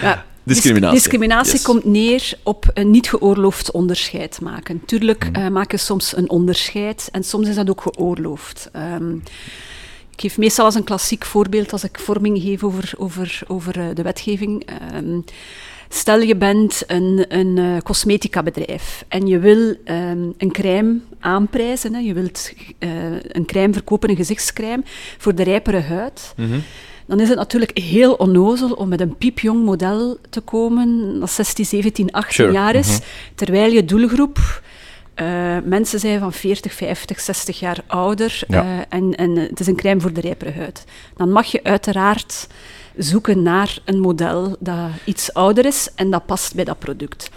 Ja, 0.02 0.24
Discriminatie. 0.44 0.94
Dis- 0.94 1.02
discriminatie 1.02 1.52
Yes. 1.52 1.62
komt 1.62 1.84
neer 1.84 2.32
op 2.42 2.70
een 2.74 2.90
niet 2.90 3.08
geoorloofd 3.08 3.70
onderscheid 3.70 4.40
maken. 4.40 4.82
Tuurlijk 4.86 5.28
eh, 5.32 5.48
maken 5.48 5.76
we 5.78 5.84
soms 5.84 6.16
een 6.16 6.30
onderscheid 6.30 7.08
en 7.12 7.24
soms 7.24 7.48
is 7.48 7.54
dat 7.54 7.70
ook 7.70 7.80
geoorloofd. 7.80 8.68
Ehm, 8.72 9.14
ik 10.10 10.20
geef 10.20 10.38
meestal 10.38 10.64
als 10.64 10.74
een 10.74 10.84
klassiek 10.84 11.24
voorbeeld 11.24 11.72
als 11.72 11.84
ik 11.84 11.98
vorming 11.98 12.42
geef 12.42 12.64
over, 12.64 12.92
over, 12.96 13.40
over 13.46 13.78
eh, 13.80 13.86
de 13.94 14.02
wetgeving. 14.02 14.66
Ehm, 14.66 15.20
stel 15.88 16.20
je 16.20 16.36
bent 16.36 16.82
een, 16.86 17.24
een 17.28 17.58
eh, 17.58 17.76
cosmetica 17.82 18.42
bedrijf 18.42 19.04
en 19.08 19.26
je 19.26 19.38
wil 19.38 19.74
ehm, 19.84 20.30
een 20.38 20.52
crème 20.52 21.00
aanprijzen. 21.20 21.94
Hè. 21.94 22.00
Je 22.00 22.12
wilt 22.14 22.52
een 23.28 23.46
crème 23.46 23.72
verkopen, 23.72 24.10
een 24.10 24.16
gezichtscrème, 24.16 24.82
voor 25.18 25.34
de 25.34 25.42
rijpere 25.42 25.80
huid 25.80 26.34
Mhm. 26.36 26.58
Dan 27.12 27.20
is 27.20 27.28
het 27.28 27.38
natuurlijk 27.38 27.78
heel 27.78 28.12
onnozel 28.14 28.70
om 28.72 28.88
met 28.88 29.00
een 29.00 29.16
piepjong 29.16 29.64
model 29.64 30.18
te 30.30 30.40
komen 30.40 31.16
dat 31.20 31.30
16, 31.30 31.64
17, 31.64 32.10
18 32.10 32.32
Sure. 32.34 32.52
jaar 32.52 32.74
is, 32.74 32.98
terwijl 33.34 33.72
je 33.72 33.84
doelgroep 33.84 34.62
eh, 35.14 35.26
mensen 35.64 36.00
zijn 36.00 36.18
van 36.20 36.32
40, 36.32 36.72
50, 36.72 37.20
60 37.20 37.60
jaar 37.60 37.78
ouder 37.86 38.42
Ja. 38.48 38.62
eh, 38.62 38.98
en, 38.98 39.14
en 39.14 39.36
het 39.36 39.60
is 39.60 39.66
een 39.66 39.76
crème 39.76 40.00
voor 40.00 40.12
de 40.12 40.20
rijpere 40.20 40.52
huid. 40.52 40.84
Dan 41.16 41.30
mag 41.30 41.46
je 41.46 41.60
uiteraard 41.62 42.46
zoeken 42.96 43.42
naar 43.42 43.78
een 43.84 44.00
model 44.00 44.56
dat 44.58 44.88
iets 45.04 45.32
ouder 45.32 45.66
is 45.66 45.88
en 45.94 46.10
dat 46.10 46.26
past 46.26 46.54
bij 46.54 46.64
dat 46.64 46.78
product. 46.78 47.30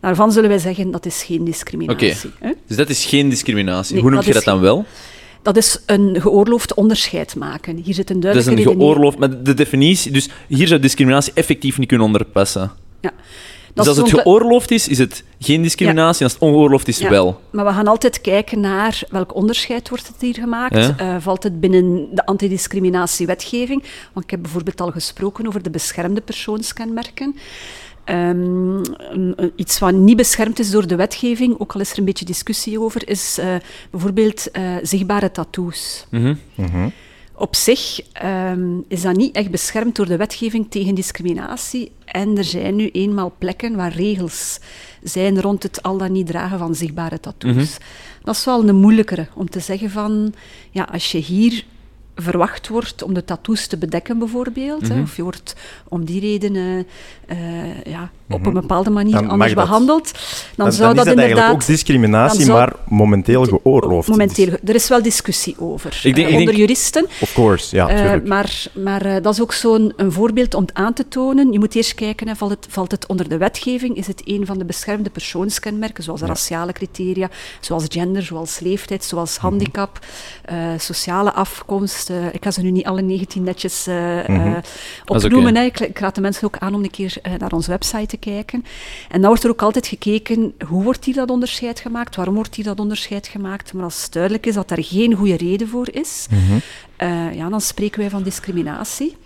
Daarvan 0.00 0.32
zullen 0.32 0.48
wij 0.48 0.58
zeggen 0.58 0.90
dat 0.90 1.06
is 1.06 1.22
geen 1.22 1.44
discriminatie. 1.44 2.30
Dus 2.66 2.76
dat 2.76 2.88
is 2.88 3.04
geen 3.04 3.28
discriminatie. 3.28 3.92
Nee, 3.94 4.02
Hoe 4.02 4.10
noem 4.10 4.22
je 4.22 4.32
dat 4.32 4.44
dan 4.44 4.60
wel? 4.60 4.84
Dat 5.42 5.56
is 5.56 5.82
een 5.86 6.20
geoorloofd 6.20 6.74
onderscheid 6.74 7.36
maken. 7.36 7.76
Hier 7.76 7.94
zit 7.94 8.10
een 8.10 8.20
Dat 8.20 8.36
is 8.36 8.44
duidelijke 8.44 8.72
een 8.72 8.78
geoorloofd... 8.78 9.18
Maar 9.18 9.42
de 9.42 9.54
definitie... 9.54 10.12
Dus 10.12 10.28
hier 10.48 10.66
zou 10.66 10.80
discriminatie 10.80 11.32
effectief 11.34 11.78
niet 11.78 11.88
kunnen 11.88 12.06
onderpassen. 12.06 12.70
Ja. 13.00 13.12
Dus 13.74 13.88
als 13.88 13.96
het 13.96 14.10
geoorloofd 14.10 14.70
is, 14.70 14.88
is 14.88 14.98
het 14.98 15.24
geen 15.38 15.62
discriminatie. 15.62 16.24
Als 16.24 16.32
het 16.32 16.42
ongeoorloofd 16.42 16.88
is, 16.88 16.98
Ja. 16.98 17.10
wel. 17.10 17.40
Maar 17.50 17.64
we 17.64 17.72
gaan 17.72 17.86
altijd 17.86 18.20
kijken 18.20 18.60
naar 18.60 19.02
welk 19.10 19.34
onderscheid 19.34 19.88
wordt 19.88 20.06
het 20.06 20.16
hier 20.20 20.34
gemaakt. 20.34 20.74
Ja. 20.74 20.94
Eh, 20.96 21.16
valt 21.18 21.42
het 21.42 21.60
binnen 21.60 22.08
de 22.12 22.26
antidiscriminatiewetgeving? 22.26 23.82
Want 24.12 24.24
ik 24.24 24.30
heb 24.30 24.42
bijvoorbeeld 24.42 24.80
al 24.80 24.90
gesproken 24.90 25.46
over 25.46 25.62
de 25.62 25.70
beschermde 25.70 26.20
persoonskenmerken. 26.20 27.36
Ehm, 28.10 28.82
iets 29.56 29.78
wat 29.78 29.92
niet 29.92 30.16
beschermd 30.16 30.58
is 30.58 30.70
door 30.70 30.86
de 30.86 30.96
wetgeving, 30.96 31.54
ook 31.58 31.72
al 31.72 31.80
is 31.80 31.92
er 31.92 31.98
een 31.98 32.04
beetje 32.04 32.24
discussie 32.24 32.80
over, 32.80 33.08
is 33.08 33.38
eh, 33.38 33.54
bijvoorbeeld 33.90 34.50
eh, 34.50 34.76
zichtbare 34.82 35.30
tattoos. 35.30 36.06
Mhm. 36.10 36.34
Mhm. 36.54 36.88
Op 37.34 37.56
zich 37.56 38.00
ehm, 38.12 38.78
is 38.88 39.02
dat 39.02 39.16
niet 39.16 39.36
echt 39.36 39.50
beschermd 39.50 39.96
door 39.96 40.06
de 40.06 40.16
wetgeving 40.16 40.70
tegen 40.70 40.94
discriminatie. 40.94 41.92
En 42.04 42.38
er 42.38 42.44
zijn 42.44 42.76
nu 42.76 42.88
eenmaal 42.90 43.32
plekken 43.38 43.76
waar 43.76 43.92
regels 43.92 44.60
zijn 45.02 45.40
rond 45.40 45.62
het 45.62 45.82
al 45.82 45.96
dan 45.96 46.12
niet 46.12 46.26
dragen 46.26 46.58
van 46.58 46.74
zichtbare 46.74 47.20
tattoos. 47.20 47.52
Mhm. 47.52 47.64
Dat 48.24 48.34
is 48.34 48.44
wel 48.44 48.68
een 48.68 48.76
moeilijkere 48.76 49.28
om 49.34 49.50
te 49.50 49.60
zeggen 49.60 49.90
van, 49.90 50.34
ja, 50.70 50.88
als 50.92 51.12
je 51.12 51.18
hier 51.18 51.64
verwacht 52.14 52.68
wordt 52.68 53.02
om 53.02 53.14
de 53.14 53.24
tattoos 53.24 53.66
te 53.66 53.76
bedekken 53.76 54.18
bijvoorbeeld, 54.18 54.88
hè, 54.88 54.94
Mhm. 54.94 55.02
of 55.02 55.16
je 55.16 55.22
wordt 55.22 55.56
om 55.88 56.04
die 56.04 56.20
redenen 56.20 56.86
eh, 57.26 57.82
ja, 57.84 58.10
op 58.30 58.38
Mhm. 58.38 58.48
een 58.48 58.52
bepaalde 58.60 58.90
manier 58.90 59.12
Dan 59.12 59.28
anders 59.28 59.54
dat. 59.54 59.64
behandeld, 59.64 60.12
dan, 60.12 60.20
Dan, 60.56 60.72
zou 60.72 60.86
dan 60.94 60.96
dat 61.04 61.14
dat 61.14 61.24
inderdaad... 61.24 61.52
ook 61.52 61.66
discriminatie, 61.66 62.42
zou- 62.44 62.58
maar 62.58 62.72
momenteel 62.88 63.44
geoorloofd. 63.44 64.08
Momenteel, 64.08 64.48
er 64.64 64.74
is 64.74 64.88
wel 64.88 65.02
discussie 65.02 65.54
over 65.58 66.00
Ik 66.02 66.14
denk- 66.14 66.16
eh, 66.16 66.32
ik 66.32 66.38
onder 66.38 66.44
denk- 66.46 66.56
juristen. 66.56 67.06
Of 67.20 67.32
course, 67.32 67.76
ja, 67.76 67.86
tuurlijk. 67.86 68.26
maar 68.26 68.64
maar 68.74 69.04
eh, 69.04 69.22
dat 69.22 69.32
is 69.34 69.40
ook 69.40 69.52
zo'n 69.52 69.92
een 69.96 70.12
voorbeeld 70.12 70.54
om 70.54 70.64
aan 70.72 70.92
te 70.92 71.08
tonen. 71.08 71.52
Je 71.52 71.58
moet 71.58 71.74
eerst 71.74 71.94
kijken, 71.94 72.28
hè, 72.28 72.34
valt, 72.36 72.50
het, 72.50 72.66
valt 72.70 72.90
het 72.90 73.06
onder 73.06 73.28
de 73.28 73.36
wetgeving? 73.36 73.96
Is 73.96 74.06
het 74.06 74.22
een 74.24 74.46
van 74.46 74.58
de 74.58 74.64
beschermde 74.64 75.10
persoonskenmerken, 75.10 76.04
zoals 76.04 76.20
raciale 76.20 76.72
criteria, 76.72 77.28
zoals 77.60 77.84
gender, 77.88 78.22
zoals 78.22 78.60
leeftijd, 78.60 79.04
zoals 79.04 79.36
Mhm. 79.36 79.46
handicap, 79.46 79.98
sociale 80.78 81.32
afkomst. 81.32 82.10
ik 82.32 82.44
ga 82.44 82.50
ze 82.50 82.62
nu 82.62 82.70
niet 82.70 82.86
alle 82.86 83.02
19 83.02 83.42
netjes 83.42 83.86
Mhm. 84.26 84.60
Opnoemen. 85.06 85.56
Ik, 85.56 85.80
ik 85.80 85.98
raad 85.98 86.14
de 86.14 86.20
mensen 86.20 86.44
ook 86.44 86.56
aan 86.58 86.74
om 86.74 86.82
een 86.82 86.90
keer 86.90 87.16
naar 87.38 87.52
onze 87.52 87.70
website 87.70 88.06
te 88.06 88.16
kijken. 88.20 88.64
En 89.08 89.20
dan 89.20 89.28
wordt 89.28 89.44
er 89.44 89.50
ook 89.50 89.62
altijd 89.62 89.86
gekeken, 89.86 90.54
hoe 90.68 90.82
wordt 90.82 91.04
hier 91.04 91.14
dat 91.14 91.30
onderscheid 91.30 91.80
gemaakt? 91.80 92.16
Waarom 92.16 92.34
wordt 92.34 92.54
hier 92.54 92.64
dat 92.64 92.80
onderscheid 92.80 93.28
gemaakt? 93.28 93.72
Maar 93.72 93.84
als 93.84 94.02
het 94.02 94.12
duidelijk 94.12 94.46
is 94.46 94.54
dat 94.54 94.68
daar 94.68 94.84
geen 94.84 95.14
goede 95.14 95.36
reden 95.36 95.68
voor 95.68 95.88
is, 95.92 96.26
Mhm. 96.30 96.58
eh, 96.96 97.34
ja, 97.34 97.48
dan 97.48 97.60
spreken 97.60 98.00
wij 98.00 98.10
van 98.10 98.22
discriminatie. 98.22 99.16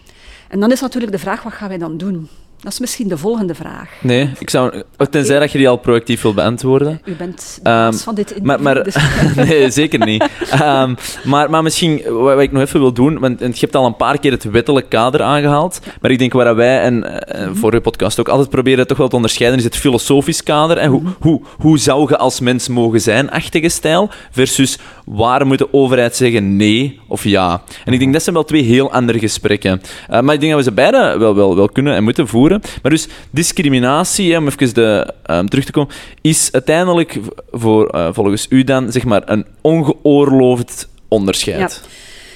En 0.49 0.61
dan 0.61 0.73
is 0.73 0.81
natuurlijk 0.81 1.13
de 1.13 1.19
vraag, 1.19 1.43
wat 1.43 1.53
gaan 1.53 1.69
wij 1.69 1.79
dan 1.79 1.97
doen? 1.97 2.29
Dat 2.65 2.73
is 2.73 2.79
misschien 2.81 3.09
de 3.09 3.19
volgende 3.19 3.55
vraag. 3.55 3.91
Nee, 4.01 4.31
ik 4.39 4.51
zou... 4.51 4.83
Tenzij 5.11 5.39
dat 5.39 5.53
je 5.53 5.59
die 5.59 5.69
al 5.69 5.77
proactief 5.77 6.23
wil 6.23 6.35
beantwoorden. 6.35 7.01
U 7.05 7.13
bent 7.15 7.61
Ehm, 7.63 7.93
van 7.93 8.15
dit 8.15 8.31
interview. 8.33 8.47
Maar, 8.47 8.63
maar, 8.75 8.85
dus- 8.85 8.97
nee, 9.49 9.71
zeker 9.71 10.07
niet. 10.07 10.29
Ehm, 10.51 10.95
maar, 11.25 11.51
maar 11.51 11.63
misschien, 11.63 12.03
wat, 12.09 12.35
wat 12.35 12.41
ik 12.43 12.53
nog 12.53 12.63
even 12.63 12.81
wil 12.81 12.93
doen, 12.93 13.19
want 13.19 13.39
je 13.41 13.61
hebt 13.61 13.77
al 13.77 13.87
een 13.87 13.97
paar 13.97 14.19
keer 14.19 14.31
het 14.33 14.45
wettelijk 14.45 14.89
kader 14.89 15.23
aangehaald, 15.23 15.81
maar 16.01 16.11
ik 16.11 16.19
denk 16.19 16.33
waar 16.33 16.55
wij, 16.57 16.81
en 16.81 17.05
eh, 17.25 17.47
Mhm. 17.47 17.55
voor 17.55 17.75
je 17.75 17.81
podcast 17.81 18.21
ook, 18.21 18.29
altijd 18.29 18.49
proberen 18.51 18.87
toch 18.87 18.99
wel 18.99 19.09
te 19.09 19.17
onderscheiden, 19.17 19.59
is 19.59 19.65
het 19.65 19.77
filosofisch 19.77 20.43
kader. 20.43 20.77
En 20.79 20.91
hoe, 20.91 21.01
Mhm. 21.01 21.11
hoe, 21.21 21.41
hoe 21.59 21.79
zou 21.79 22.09
je 22.09 22.17
als 22.19 22.41
mens 22.41 22.69
mogen 22.69 23.01
zijn, 23.01 23.31
achtige 23.31 23.69
stijl, 23.69 24.11
versus 24.31 24.79
waar 25.05 25.47
moet 25.47 25.59
de 25.59 25.73
overheid 25.73 26.17
zeggen 26.17 26.57
nee 26.57 27.01
of 27.09 27.25
ja. 27.25 27.63
En 27.85 27.93
ik 27.93 27.99
denk 27.99 28.13
dat 28.13 28.23
zijn 28.23 28.35
wel 28.35 28.45
twee 28.45 28.63
heel 28.63 28.93
andere 28.93 29.19
gesprekken. 29.19 29.81
Eh, 30.09 30.21
maar 30.21 30.35
ik 30.35 30.41
denk 30.41 30.53
dat 30.53 30.65
we 30.65 30.69
ze 30.69 30.75
beide 30.75 31.15
wel, 31.19 31.35
wel, 31.35 31.57
wel 31.57 31.69
kunnen 31.69 31.95
en 31.95 32.05
moeten 32.05 32.29
voeren. 32.29 32.54
Maar 32.83 32.91
dus 32.91 33.09
discriminatie, 33.31 34.33
hè, 34.33 34.39
om 34.39 34.47
even 34.47 34.75
de, 34.75 35.13
ehm, 35.23 35.47
terug 35.47 35.65
te 35.65 35.73
komen, 35.73 35.95
is 36.21 36.49
uiteindelijk 36.53 37.21
voor, 37.51 37.89
eh, 37.89 38.09
volgens 38.13 38.47
u 38.49 38.65
dan 38.65 38.93
zeg 38.93 39.05
maar 39.05 39.23
een 39.25 39.47
ongeoorloofd 39.61 40.89
onderscheid. 41.09 41.83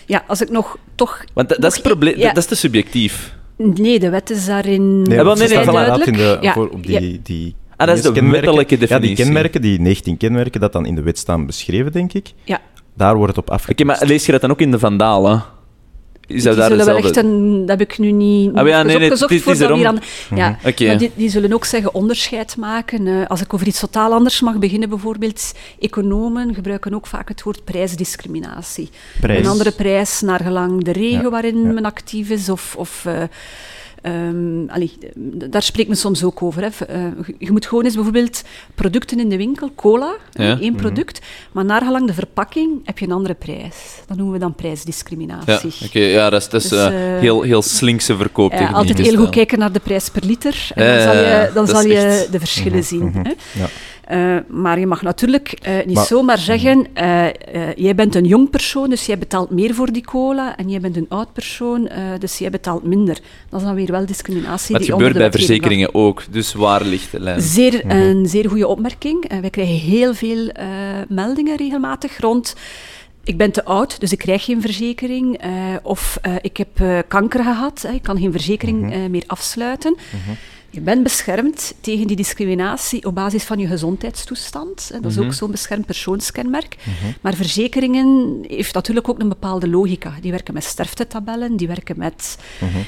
ja, 0.07 0.25
als 0.27 0.41
ik 0.41 0.51
nog 0.51 0.77
toch... 0.95 1.25
Want 1.35 1.49
dat, 1.49 1.61
dat 1.61 1.73
is 1.73 1.81
probleem, 1.81 2.17
ja. 2.17 2.25
dat, 2.25 2.35
dat 2.35 2.43
is 2.43 2.49
te 2.49 2.55
subjectief. 2.57 3.37
Nee, 3.57 3.99
de 3.99 4.11
wet 4.11 4.31
is 4.31 4.47
daarin 4.47 5.03
Nee, 5.03 5.17
Ja, 5.17 5.25
wel, 5.25 5.37
ze 5.37 5.43
nee, 5.43 5.53
nee, 5.57 5.65
inderdaad 5.67 6.07
in 6.07 6.13
de, 6.13 6.19
duidelijk. 6.19 6.45
Ja, 6.45 6.53
voor, 6.53 6.69
op 6.69 6.85
ja. 6.85 7.01
die, 7.01 7.21
die 7.23 7.55
Ah, 7.77 7.87
dat 7.87 7.97
is 7.97 8.03
de 8.03 8.13
kenmerken. 8.13 8.41
wettelijke 8.41 8.75
Ja, 8.75 8.79
die 8.79 8.89
definitie. 8.89 9.25
kenmerken, 9.25 9.61
die 9.61 9.81
19 9.81 10.17
kenmerken, 10.17 10.61
dat 10.61 10.73
dan 10.73 10.87
in 10.87 10.95
de 10.95 11.03
wet 11.03 11.19
staan 11.19 11.47
beschreven, 11.47 11.93
denk 11.93 12.13
ik. 12.13 12.33
Ja. 12.45 12.61
Daar 12.95 13.15
wordt 13.17 13.29
het 13.29 13.39
op 13.39 13.45
Oké, 13.45 13.55
afgekust. 13.55 13.87
maar 13.87 13.99
lees 14.09 14.27
je 14.27 14.33
dat 14.33 14.41
dan 14.41 14.51
ook 14.51 14.61
in 14.61 14.71
de 14.71 14.79
Vandalen? 14.79 15.45
Is 16.29 16.43
dat 16.43 16.53
die 16.53 16.61
daar 16.61 16.71
zullen 16.71 16.87
wel 16.87 16.97
echt 16.97 17.17
een, 17.17 17.61
dat 17.67 17.79
heb 17.79 17.91
ik 17.91 17.99
nu 17.99 18.11
niet, 18.11 18.55
Ah, 18.55 18.63
niet 18.63 18.73
ja, 18.73 18.83
nee, 18.83 18.97
nee, 18.99 19.05
opgezocht 19.05 19.47
is 19.47 19.61
erom- 19.61 19.79
hier 19.79 19.87
aan- 19.87 20.01
ja, 20.35 20.59
maar 20.63 20.99
die, 20.99 21.11
die 21.15 21.31
zullen 21.31 21.53
ook 21.53 21.65
zeggen 21.65 21.95
onderscheid 21.95 22.57
maken. 22.57 23.07
Eh, 23.07 23.27
als 23.27 23.41
ik 23.41 23.55
over 23.55 23.67
iets 23.67 23.81
totaal 23.81 24.13
anders 24.13 24.41
mag 24.41 24.59
beginnen, 24.59 24.89
bijvoorbeeld, 24.89 25.53
economen 25.79 26.55
gebruiken 26.55 26.95
ook 26.95 27.07
vaak 27.07 27.29
het 27.29 27.43
woord 27.43 27.65
prijsdiscriminatie. 27.65 28.89
Prijs. 29.21 29.41
Een 29.45 29.51
andere 29.51 29.71
prijs 29.73 30.21
naar 30.21 30.41
gelang 30.41 30.85
de 30.85 30.93
regio 30.93 31.21
Ja, 31.23 31.31
waarin 31.31 31.63
ja. 31.63 31.73
men 31.73 31.85
actief 31.85 32.31
is, 32.31 32.49
of... 32.49 32.75
of 32.79 33.03
eh, 33.07 33.23
allee, 34.69 34.90
d- 35.38 35.52
daar 35.52 35.62
spreekt 35.62 35.88
men 35.88 35.97
soms 35.97 36.25
ook 36.25 36.43
over. 36.43 36.62
Hè. 36.62 36.85
Eh, 36.87 37.02
je- 37.38 37.52
moet 37.52 37.67
gewoon 37.67 37.85
eens 37.85 37.95
bijvoorbeeld 37.95 38.43
producten 38.75 39.21
in 39.21 39.28
de 39.28 39.37
winkel, 39.37 39.71
cola, 39.75 40.14
Ja. 40.33 40.61
één 40.61 40.75
product, 40.75 41.21
maar 41.52 41.64
naar 41.64 41.83
gelang 41.83 42.07
de 42.07 42.14
verpakking 42.14 42.71
heb 42.85 42.99
je 42.99 43.05
een 43.07 43.12
andere 43.12 43.35
prijs. 43.35 43.75
Dat 44.07 44.17
noemen 44.17 44.35
we 44.35 44.40
dan 44.40 44.52
Ja, 44.57 44.62
prijsdiscriminatie. 44.62 45.73
oké, 45.87 45.99
ja, 46.00 46.31
dat 46.31 46.40
is, 46.43 46.49
dat 46.49 46.62
is 46.62 46.69
Dus, 46.69 46.78
eh, 46.78 47.14
eh, 47.14 47.21
heel, 47.21 47.43
heel 47.43 47.62
slinkse 47.62 48.17
verkooptechniek. 48.17 48.71
Eh, 48.71 48.76
altijd 48.76 48.99
heel 48.99 49.17
goed 49.17 49.31
kijken 49.31 49.59
naar 49.59 49.73
de 49.73 49.81
prijs 49.81 50.09
per 50.11 50.25
liter. 50.25 50.71
En 50.75 50.85
Ja, 50.85 50.93
dan 50.95 51.02
zal 51.02 51.14
ja, 51.14 51.21
ja, 51.31 51.43
je, 51.43 51.52
dan 51.52 51.67
zal 51.67 51.83
je 51.83 51.95
echt- 51.97 52.33
de 52.33 52.38
verschillen 52.38 52.85
zien. 52.85 53.12
Hè? 53.14 53.33
Ja. 53.61 53.67
Eh, 54.09 54.37
maar 54.49 54.79
je 54.79 54.87
mag 54.87 55.03
natuurlijk 55.03 55.53
eh, 55.53 55.75
niet 55.87 55.95
Maar- 55.95 56.07
zomaar 56.07 56.38
zeggen: 56.38 56.87
eh, 56.95 57.27
jij 57.77 57.95
bent 57.95 58.15
een 58.15 58.25
jong 58.25 58.50
persoon, 58.50 58.91
dus 58.91 59.07
jij 59.07 59.19
betaalt 59.19 59.50
meer 59.50 59.75
voor 59.75 59.93
die 59.93 60.05
cola. 60.05 60.57
En 60.57 60.71
jij 60.71 60.81
bent 60.81 60.97
een 60.97 61.07
oud 61.09 61.33
persoon, 61.33 61.91
dus 62.19 62.38
jij 62.38 62.50
betaalt 62.50 62.83
minder. 62.83 63.19
Dat 63.49 63.61
is 63.61 63.67
dan 63.67 63.75
weer 63.75 63.91
wel 63.91 64.07
discriminatie. 64.07 64.71
Maar 64.73 64.81
het 64.81 64.88
die 64.88 64.99
gebeurt 64.99 65.15
onder 65.15 65.31
bij 65.31 65.41
de 65.41 65.47
verzekeringen 65.47 65.95
ook, 65.95 66.23
dus 66.31 66.55
waar 66.55 66.85
ligt 66.85 67.11
de 67.11 67.21
lijn? 67.21 67.41
Zeer, 67.41 67.83
Een 67.91 68.27
zeer 68.27 68.49
goede 68.49 68.67
opmerking. 68.67 69.41
Wij 69.41 69.50
krijgen 69.50 69.75
heel 69.75 70.15
veel 70.15 70.50
meldingen 71.09 71.57
regelmatig 71.57 72.21
rond. 72.21 72.55
Ik 73.25 73.37
ben 73.37 73.50
te 73.50 73.65
oud, 73.65 74.00
dus 74.00 74.12
ik 74.12 74.19
krijg 74.19 74.45
geen 74.45 74.61
verzekering. 74.61 75.41
of 75.83 76.21
ik 76.41 76.57
heb 76.57 77.05
kanker 77.09 77.43
gehad, 77.43 77.85
eh, 77.85 77.95
ik 77.95 78.03
kan 78.03 78.19
geen 78.19 78.33
verzekering 78.33 78.93
eh, 78.93 78.99
meer 79.09 79.25
afsluiten. 79.27 79.97
Je 80.79 80.85
bent 80.85 81.03
beschermd 81.03 81.75
tegen 81.81 82.07
die 82.07 82.17
discriminatie 82.17 83.05
op 83.05 83.15
basis 83.15 83.45
van 83.45 83.59
je 83.59 83.67
gezondheidstoestand. 83.67 84.91
Dat 85.03 85.11
is 85.11 85.19
ook 85.19 85.33
zo'n 85.33 85.51
beschermd 85.51 85.87
persoonskenmerk. 85.87 86.77
Maar 87.21 87.35
verzekeringen 87.35 88.39
heeft 88.49 88.75
natuurlijk 88.75 89.09
ook 89.09 89.21
een 89.21 89.29
bepaalde 89.29 89.69
logica. 89.69 90.15
Die 90.21 90.31
werken 90.31 90.55
met 90.55 90.65
sterftetabellen, 90.65 91.57
die 91.57 91.67
werken 91.67 91.99
met, 91.99 92.39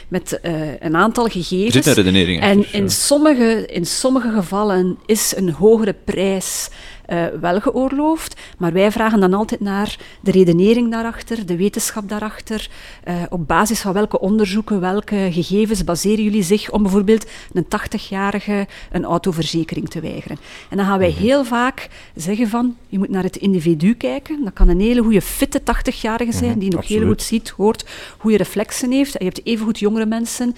met 0.08 0.40
eh, 0.40 0.80
een 0.80 0.96
aantal 0.96 1.24
Er 1.24 1.30
gegevens. 1.30 1.74
zit 1.74 1.86
een 1.86 1.94
redenering 1.94 2.40
En 2.40 2.72
in 2.72 2.90
sommige, 2.90 3.66
in 3.66 3.86
sommige 3.86 4.30
gevallen 4.32 4.98
is 5.06 5.36
een 5.36 5.50
hogere 5.50 5.94
prijs 6.04 6.68
eh, 7.10 7.24
wel 7.40 7.60
geoorloofd, 7.60 8.40
maar 8.58 8.72
wij 8.72 8.92
vragen 8.92 9.20
dan 9.20 9.34
altijd 9.34 9.60
naar 9.60 9.96
de 10.20 10.30
redenering 10.30 10.90
daarachter, 10.90 11.46
de 11.46 11.56
wetenschap 11.56 12.08
daarachter, 12.08 12.68
eh, 13.04 13.14
op 13.28 13.46
basis 13.48 13.80
van 13.80 13.92
welke 13.92 14.20
onderzoeken, 14.20 14.80
welke 14.80 15.28
gegevens 15.30 15.84
baseren 15.84 16.24
jullie 16.24 16.42
zich 16.42 16.70
om 16.70 16.82
bijvoorbeeld 16.82 17.26
een 17.52 17.68
80-jarige 17.68 18.66
een 18.90 19.04
autoverzekering 19.04 19.88
te 19.88 20.00
weigeren. 20.00 20.38
En 20.68 20.76
dan 20.76 20.86
gaan 20.86 20.98
wij 20.98 21.10
Mhm. 21.10 21.18
heel 21.20 21.44
vaak 21.44 21.88
zeggen 22.14 22.48
van, 22.48 22.76
je 22.88 22.98
moet 22.98 23.08
naar 23.08 23.22
het 23.22 23.36
individu 23.36 23.94
kijken, 23.94 24.44
dat 24.44 24.52
kan 24.52 24.68
een 24.68 24.80
hele 24.80 25.02
goede 25.02 25.22
fitte 25.22 25.62
80-jarige 25.62 26.32
zijn, 26.32 26.58
die 26.58 26.70
nog 26.70 26.88
heel 26.88 27.06
goed 27.06 27.22
ziet, 27.22 27.48
hoort, 27.48 27.84
goede 28.18 28.36
reflexen 28.36 28.90
heeft. 28.90 29.16
En 29.16 29.24
je 29.24 29.32
hebt 29.34 29.46
evengoed 29.46 29.78
jongere 29.78 30.06
mensen 30.06 30.56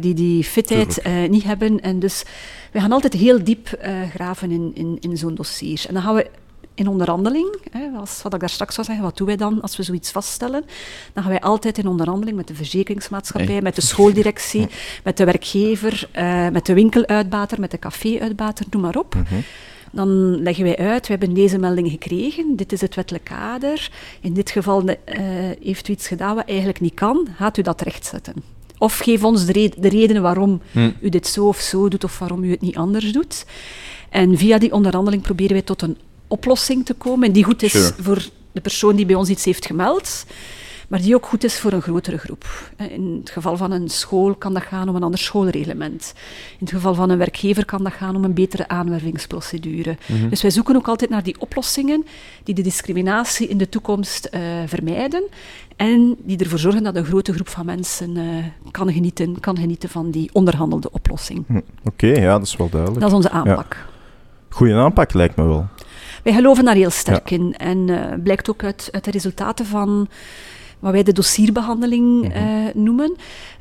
die 0.00 0.14
die 0.14 0.44
fitheid 0.44 1.00
eh, 1.00 1.28
niet 1.28 1.44
hebben. 1.44 1.80
En 1.80 1.98
dus 1.98 2.24
we 2.72 2.80
gaan 2.80 2.92
altijd 2.92 3.12
heel 3.12 3.44
diep 3.44 3.68
eh, 3.68 3.92
graven 4.14 4.50
in, 4.50 4.70
in, 4.74 4.96
in 5.00 5.16
zo'n 5.16 5.34
dossier. 5.34 5.84
En 5.88 5.94
dan 5.94 6.02
gaan 6.02 6.14
we 6.14 6.30
in 6.74 6.88
onderhandeling, 6.88 7.56
hè, 7.70 7.88
als, 7.96 8.22
wat 8.22 8.34
ik 8.34 8.40
daar 8.40 8.48
straks 8.48 8.74
zou 8.74 8.86
zeggen, 8.86 9.04
wat 9.04 9.16
doen 9.16 9.26
wij 9.26 9.36
dan 9.36 9.60
als 9.60 9.76
we 9.76 9.82
zoiets 9.82 10.10
vaststellen? 10.10 10.64
Dan 11.12 11.22
gaan 11.22 11.32
wij 11.32 11.40
altijd 11.40 11.78
in 11.78 11.86
onderhandeling 11.86 12.36
met 12.36 12.48
de 12.48 12.54
verzekeringsmaatschappij, 12.54 13.62
met 13.62 13.74
de 13.74 13.80
schooldirectie, 13.80 14.66
met 15.04 15.16
de 15.16 15.24
werkgever, 15.24 16.08
eh, 16.12 16.48
met 16.48 16.66
de 16.66 16.74
winkeluitbater, 16.74 17.60
met 17.60 17.70
de 17.70 17.78
café-uitbater, 17.78 18.66
noem 18.70 18.82
maar 18.82 18.96
op. 18.96 19.14
Dan 19.92 20.42
leggen 20.42 20.64
wij 20.64 20.76
uit, 20.76 21.06
we 21.06 21.12
hebben 21.12 21.34
deze 21.34 21.58
melding 21.58 21.90
gekregen, 21.90 22.56
dit 22.56 22.72
is 22.72 22.80
het 22.80 22.94
wettelijk 22.94 23.24
kader. 23.24 23.90
In 24.20 24.32
dit 24.32 24.50
geval 24.50 24.84
eh, 24.84 24.96
heeft 25.62 25.88
u 25.88 25.92
iets 25.92 26.08
gedaan 26.08 26.34
wat 26.34 26.48
eigenlijk 26.48 26.80
niet 26.80 26.94
kan, 26.94 27.28
gaat 27.36 27.56
u 27.56 27.62
dat 27.62 27.80
rechtzetten. 27.80 28.34
Of 28.80 28.98
geef 28.98 29.24
ons 29.24 29.44
de, 29.46 29.52
red- 29.52 29.74
de 29.78 29.88
redenen 29.88 30.22
waarom 30.22 30.60
Hm. 30.72 30.90
u 31.00 31.08
dit 31.08 31.26
zo 31.26 31.46
of 31.48 31.58
zo 31.60 31.88
doet 31.88 32.04
of 32.04 32.18
waarom 32.18 32.44
u 32.44 32.50
het 32.50 32.60
niet 32.60 32.76
anders 32.76 33.12
doet. 33.12 33.44
En 34.10 34.38
via 34.38 34.58
die 34.58 34.72
onderhandeling 34.72 35.22
proberen 35.22 35.52
wij 35.52 35.62
tot 35.62 35.82
een 35.82 35.96
oplossing 36.28 36.84
te 36.86 36.94
komen 36.94 37.32
die 37.32 37.44
goed 37.44 37.62
is 37.62 37.70
Sure. 37.72 37.94
voor 38.02 38.28
de 38.52 38.60
persoon 38.60 38.96
die 38.96 39.06
bij 39.06 39.14
ons 39.14 39.28
iets 39.28 39.44
heeft 39.44 39.66
gemeld, 39.66 40.24
maar 40.90 41.00
die 41.00 41.14
ook 41.14 41.26
goed 41.26 41.44
is 41.44 41.58
voor 41.60 41.72
een 41.72 41.82
grotere 41.82 42.18
groep. 42.18 42.70
Eh, 42.76 42.90
In 42.92 43.16
het 43.20 43.30
geval 43.30 43.56
van 43.56 43.70
een 43.70 43.88
school 43.88 44.34
kan 44.34 44.54
dat 44.54 44.62
gaan 44.62 44.88
om 44.88 44.96
een 44.96 45.02
ander 45.02 45.18
schoolreglement. 45.18 46.12
In 46.52 46.56
het 46.58 46.70
geval 46.70 46.94
van 46.94 47.10
een 47.10 47.18
werkgever 47.18 47.64
kan 47.64 47.82
dat 47.84 47.92
gaan 47.92 48.16
om 48.16 48.24
een 48.24 48.34
betere 48.34 48.68
aanwervingsprocedure. 48.68 49.96
Dus 50.30 50.42
wij 50.42 50.50
zoeken 50.50 50.76
ook 50.76 50.88
altijd 50.88 51.10
naar 51.10 51.22
die 51.22 51.40
oplossingen 51.40 52.04
die 52.44 52.54
de 52.54 52.62
discriminatie 52.62 53.48
in 53.48 53.58
de 53.58 53.68
toekomst 53.68 54.24
eh, 54.24 54.40
vermijden 54.66 55.22
en 55.76 56.16
die 56.24 56.38
ervoor 56.38 56.58
zorgen 56.58 56.82
dat 56.82 56.96
een 56.96 57.04
grote 57.04 57.32
groep 57.32 57.48
van 57.48 57.66
mensen 57.66 58.16
eh, 58.16 58.24
kan, 58.70 58.92
genieten, 58.92 59.40
kan 59.40 59.56
genieten 59.58 59.88
van 59.88 60.10
die 60.10 60.30
onderhandelde 60.32 60.90
oplossing. 60.92 61.44
Hm, 61.46 61.60
Oké, 61.84 62.06
ja, 62.06 62.38
dat 62.38 62.46
is 62.46 62.56
wel 62.56 62.68
duidelijk. 62.68 63.00
Dat 63.00 63.10
is 63.10 63.16
onze 63.16 63.30
aanpak. 63.30 63.86
Goeie 64.48 64.74
aanpak 64.74 65.12
lijkt 65.12 65.36
me 65.36 65.44
wel. 65.44 65.66
Wij 66.22 66.32
geloven 66.32 66.64
daar 66.64 66.74
heel 66.74 66.90
sterk 66.90 67.30
in. 67.30 67.54
En 67.56 67.88
eh, 67.88 68.22
blijkt 68.22 68.50
ook 68.50 68.64
uit, 68.64 68.88
uit 68.92 69.04
de 69.04 69.10
resultaten 69.10 69.66
van 69.66 70.08
wat 70.80 70.92
wij 70.92 71.02
de 71.02 71.12
dossierbehandeling 71.12 72.32
eh, 72.34 72.42
noemen. 72.74 73.16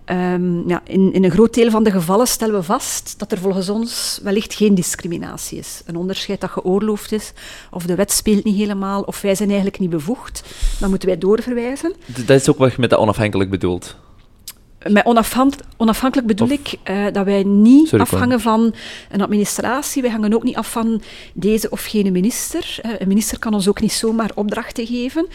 Ehm, 0.06 0.70
ja, 0.70 0.82
in, 0.86 1.14
in 1.14 1.24
een 1.24 1.32
groot 1.32 1.54
deel 1.54 1.70
van 1.72 1.84
de 1.84 1.92
gevallen 1.92 2.28
stellen 2.28 2.56
we 2.56 2.64
vast 2.64 3.14
dat 3.20 3.32
er 3.32 3.38
volgens 3.38 3.70
ons 3.70 4.20
wellicht 4.24 4.54
geen 4.54 4.76
discriminatie 4.76 5.58
is. 5.60 5.82
Een 5.86 5.96
onderscheid 5.96 6.42
dat 6.42 6.50
geoorloofd 6.50 7.12
is, 7.12 7.32
of 7.72 7.86
de 7.86 7.96
wet 7.96 8.12
speelt 8.12 8.44
niet 8.44 8.56
helemaal, 8.56 9.02
of 9.02 9.22
wij 9.22 9.36
zijn 9.36 9.48
eigenlijk 9.50 9.80
niet 9.80 9.90
bevoegd. 9.90 10.44
Dan 10.80 10.90
moeten 10.90 11.08
wij 11.08 11.18
doorverwijzen. 11.18 11.94
Dat 12.06 12.30
is 12.42 12.50
ook 12.50 12.58
wat 12.58 12.72
je 12.72 12.78
met 12.80 12.90
dat 12.90 13.00
onafhankelijk 13.00 13.50
bedoelt. 13.50 13.96
Met 14.88 15.06
onafhan- 15.06 15.54
onafhankelijk 15.78 16.28
bedoel 16.28 16.48
Of- 16.48 16.54
ik 16.54 16.76
eh, 16.84 17.06
dat 17.12 17.26
wij 17.26 17.44
niet 17.44 17.88
Sorry, 17.88 18.04
afhangen 18.04 18.40
van 18.40 18.74
een 19.12 19.22
administratie. 19.22 20.02
Wij 20.02 20.12
hangen 20.12 20.34
ook 20.34 20.44
niet 20.44 20.56
af 20.56 20.72
van 20.72 21.02
deze 21.34 21.70
of 21.70 21.84
gene 21.84 22.12
minister. 22.12 22.78
Eh, 22.82 22.92
een 23.00 23.08
minister 23.08 23.40
kan 23.40 23.54
ons 23.54 23.68
ook 23.68 23.82
niet 23.82 23.92
zomaar 23.92 24.32
opdrachten 24.36 24.86
geven. 24.88 25.28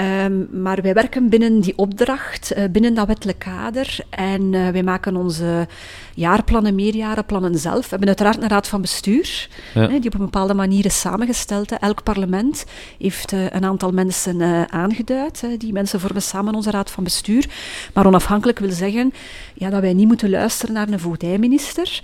Ehm, 0.00 0.62
maar 0.62 0.82
wij 0.82 0.94
werken 0.94 1.28
binnen 1.28 1.60
die 1.60 1.72
opdracht, 1.78 2.50
eh, 2.50 2.64
binnen 2.70 2.94
dat 2.94 3.06
wettelijk 3.06 3.38
kader. 3.38 3.96
En 4.10 4.54
eh, 4.54 4.68
wij 4.68 4.82
maken 4.82 5.16
onze 5.16 5.66
jaarplannen, 6.14 6.74
meerjarenplannen 6.74 7.58
zelf. 7.58 7.80
We 7.82 7.88
hebben 7.88 8.08
uiteraard 8.08 8.42
een 8.42 8.48
raad 8.48 8.68
van 8.68 8.80
bestuur, 8.80 9.48
Ja. 9.74 9.80
hè, 9.88 9.98
die 9.98 10.06
op 10.06 10.14
een 10.14 10.24
bepaalde 10.24 10.54
manier 10.54 10.84
is 10.84 11.00
samengesteld. 11.00 11.70
hè. 11.70 11.76
Elk 11.76 12.02
parlement 12.02 12.64
heeft 12.98 13.32
eh, 13.32 13.44
een 13.50 13.64
aantal 13.64 13.90
mensen 13.92 14.68
aangeduid. 14.72 15.40
hè. 15.40 15.56
Die 15.56 15.72
mensen 15.72 16.00
vormen 16.00 16.22
samen 16.22 16.54
onze 16.54 16.70
raad 16.70 16.90
van 16.90 17.04
bestuur. 17.04 17.46
Maar 17.94 18.06
onafhankelijk 18.06 18.58
wil 18.58 18.70
zeggen 18.72 19.12
ja, 19.54 19.70
dat 19.70 19.80
wij 19.80 19.92
niet 19.92 20.06
moeten 20.06 20.30
luisteren 20.30 20.74
naar 20.74 20.88
een 20.88 21.00
voogdijminister. 21.00 22.00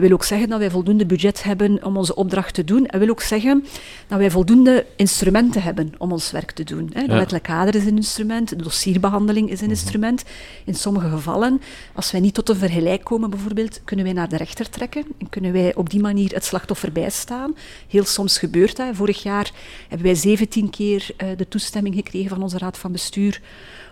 Wil 0.00 0.12
ook 0.12 0.24
zeggen 0.24 0.48
dat 0.48 0.58
wij 0.58 0.70
voldoende 0.70 1.06
budget 1.06 1.42
hebben 1.42 1.84
om 1.84 1.96
onze 1.96 2.14
opdracht 2.14 2.54
te 2.54 2.64
doen. 2.64 2.86
En 2.86 2.98
wil 2.98 3.08
ook 3.08 3.22
zeggen 3.22 3.64
dat 4.08 4.18
wij 4.18 4.30
voldoende 4.30 4.86
instrumenten 4.96 5.62
hebben 5.62 5.92
om 5.98 6.12
ons 6.12 6.30
werk 6.30 6.50
te 6.50 6.64
doen. 6.64 6.90
Hè. 6.92 7.22
Wettelijk 7.24 7.52
kader 7.54 7.74
is 7.74 7.86
een 7.86 7.96
instrument, 7.96 8.48
de 8.48 8.62
dossierbehandeling 8.62 9.50
is 9.50 9.60
een 9.60 9.68
instrument. 9.68 10.24
In 10.64 10.74
sommige 10.74 11.08
gevallen, 11.08 11.60
als 11.94 12.10
wij 12.10 12.20
niet 12.20 12.34
tot 12.34 12.48
een 12.48 12.56
vergelijk 12.56 13.04
komen 13.04 13.30
bijvoorbeeld, 13.30 13.80
kunnen 13.84 14.04
wij 14.04 14.14
naar 14.14 14.28
de 14.28 14.36
rechter 14.36 14.70
trekken 14.70 15.04
en 15.18 15.28
kunnen 15.28 15.52
wij 15.52 15.74
op 15.74 15.90
die 15.90 16.00
manier 16.00 16.34
het 16.34 16.44
slachtoffer 16.44 16.92
bijstaan. 16.92 17.54
Heel 17.88 18.04
soms 18.04 18.38
gebeurt 18.38 18.76
dat. 18.76 18.96
Vorig 18.96 19.22
jaar 19.22 19.52
hebben 19.88 20.06
wij 20.06 20.14
17 20.14 20.70
keer 20.70 21.10
eh, 21.16 21.28
de 21.36 21.48
toestemming 21.48 21.94
gekregen 21.94 22.28
van 22.28 22.42
onze 22.42 22.58
raad 22.58 22.78
van 22.78 22.92
bestuur 22.92 23.40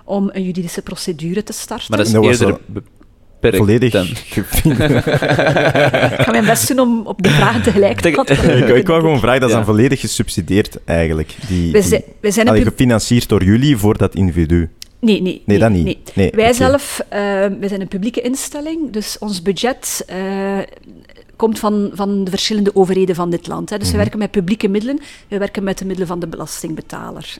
om 0.04 0.30
een 0.32 0.44
juridische 0.44 0.82
procedure 0.82 1.42
te 1.42 1.52
starten. 1.52 1.86
Maar 1.88 1.98
dat 1.98 2.06
is 2.06 2.12
eerder 2.12 2.60
beperkt. 3.42 3.56
Volledig 3.56 3.92
dan- 3.92 4.06
gevind. 4.36 4.80
Ik 4.80 6.20
ga 6.24 6.30
mijn 6.30 6.44
best 6.44 6.68
doen 6.68 6.78
om 6.78 7.06
op 7.06 7.22
de 7.22 7.28
vragen 7.30 7.62
tegelijk 7.62 8.00
te 8.00 8.08
ik, 8.68 8.68
ik 8.76 8.86
wou 8.86 9.00
gewoon 9.00 9.18
vragen, 9.18 9.40
dat 9.40 9.48
is 9.48 9.56
Ja. 9.56 9.62
dan 9.62 9.74
volledig 9.74 10.00
gesubsidieerd 10.00 10.76
eigenlijk. 10.84 11.34
Die, 11.48 11.72
We 11.72 11.78
die- 11.78 11.88
zijn, 11.88 12.02
we 12.20 12.30
zijn 12.30 12.48
Allee, 12.48 12.62
gefinancierd 12.62 13.28
door 13.28 13.44
jullie 13.44 13.76
voor 13.76 13.98
dat 13.98 14.14
individu. 14.14 14.68
Nee, 15.00 15.22
nee. 15.22 15.42
Nee, 15.46 15.58
dat 15.58 15.70
niet. 15.70 15.98
Nee, 16.14 16.30
wij 16.34 16.52
zelf, 16.52 17.04
eh, 17.08 17.18
wij 17.60 17.68
zijn 17.68 17.80
een 17.80 17.88
publieke 17.88 18.20
instelling, 18.20 18.92
dus 18.92 19.16
ons 19.18 19.42
budget 19.42 20.04
eh, 20.06 20.58
komt 21.36 21.58
van, 21.58 21.90
van 21.94 22.24
de 22.24 22.30
verschillende 22.30 22.76
overheden 22.76 23.14
van 23.14 23.30
dit 23.30 23.46
land. 23.46 23.70
Hè. 23.70 23.78
Dus 23.78 23.90
we 23.90 23.96
werken 23.96 24.18
met 24.18 24.30
publieke 24.30 24.68
middelen, 24.68 25.00
we 25.28 25.38
werken 25.38 25.62
met 25.64 25.78
de 25.78 25.84
middelen 25.84 26.08
van 26.08 26.20
de 26.20 26.26
belastingbetaler. 26.26 27.36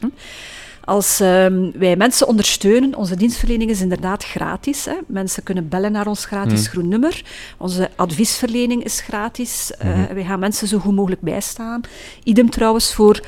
Als 0.84 1.20
ehm, 1.20 1.70
wij 1.74 1.96
mensen 1.96 2.26
ondersteunen, 2.26 2.94
onze 2.94 3.16
dienstverlening 3.16 3.70
is 3.70 3.80
inderdaad 3.80 4.24
gratis. 4.24 4.84
Hè. 4.84 4.94
Mensen 5.06 5.42
kunnen 5.42 5.68
bellen 5.68 5.92
naar 5.92 6.06
ons 6.06 6.24
gratis 6.24 6.66
groen 6.66 6.88
nummer. 6.88 7.22
Onze 7.58 7.90
adviesverlening 7.96 8.84
is 8.84 9.00
gratis. 9.00 9.72
Eh, 9.78 10.04
Wij 10.04 10.24
gaan 10.24 10.38
mensen 10.38 10.68
zo 10.68 10.78
goed 10.78 10.94
mogelijk 10.94 11.20
bijstaan. 11.20 11.80
Idem 12.24 12.50
trouwens 12.50 12.94
voor 12.94 13.20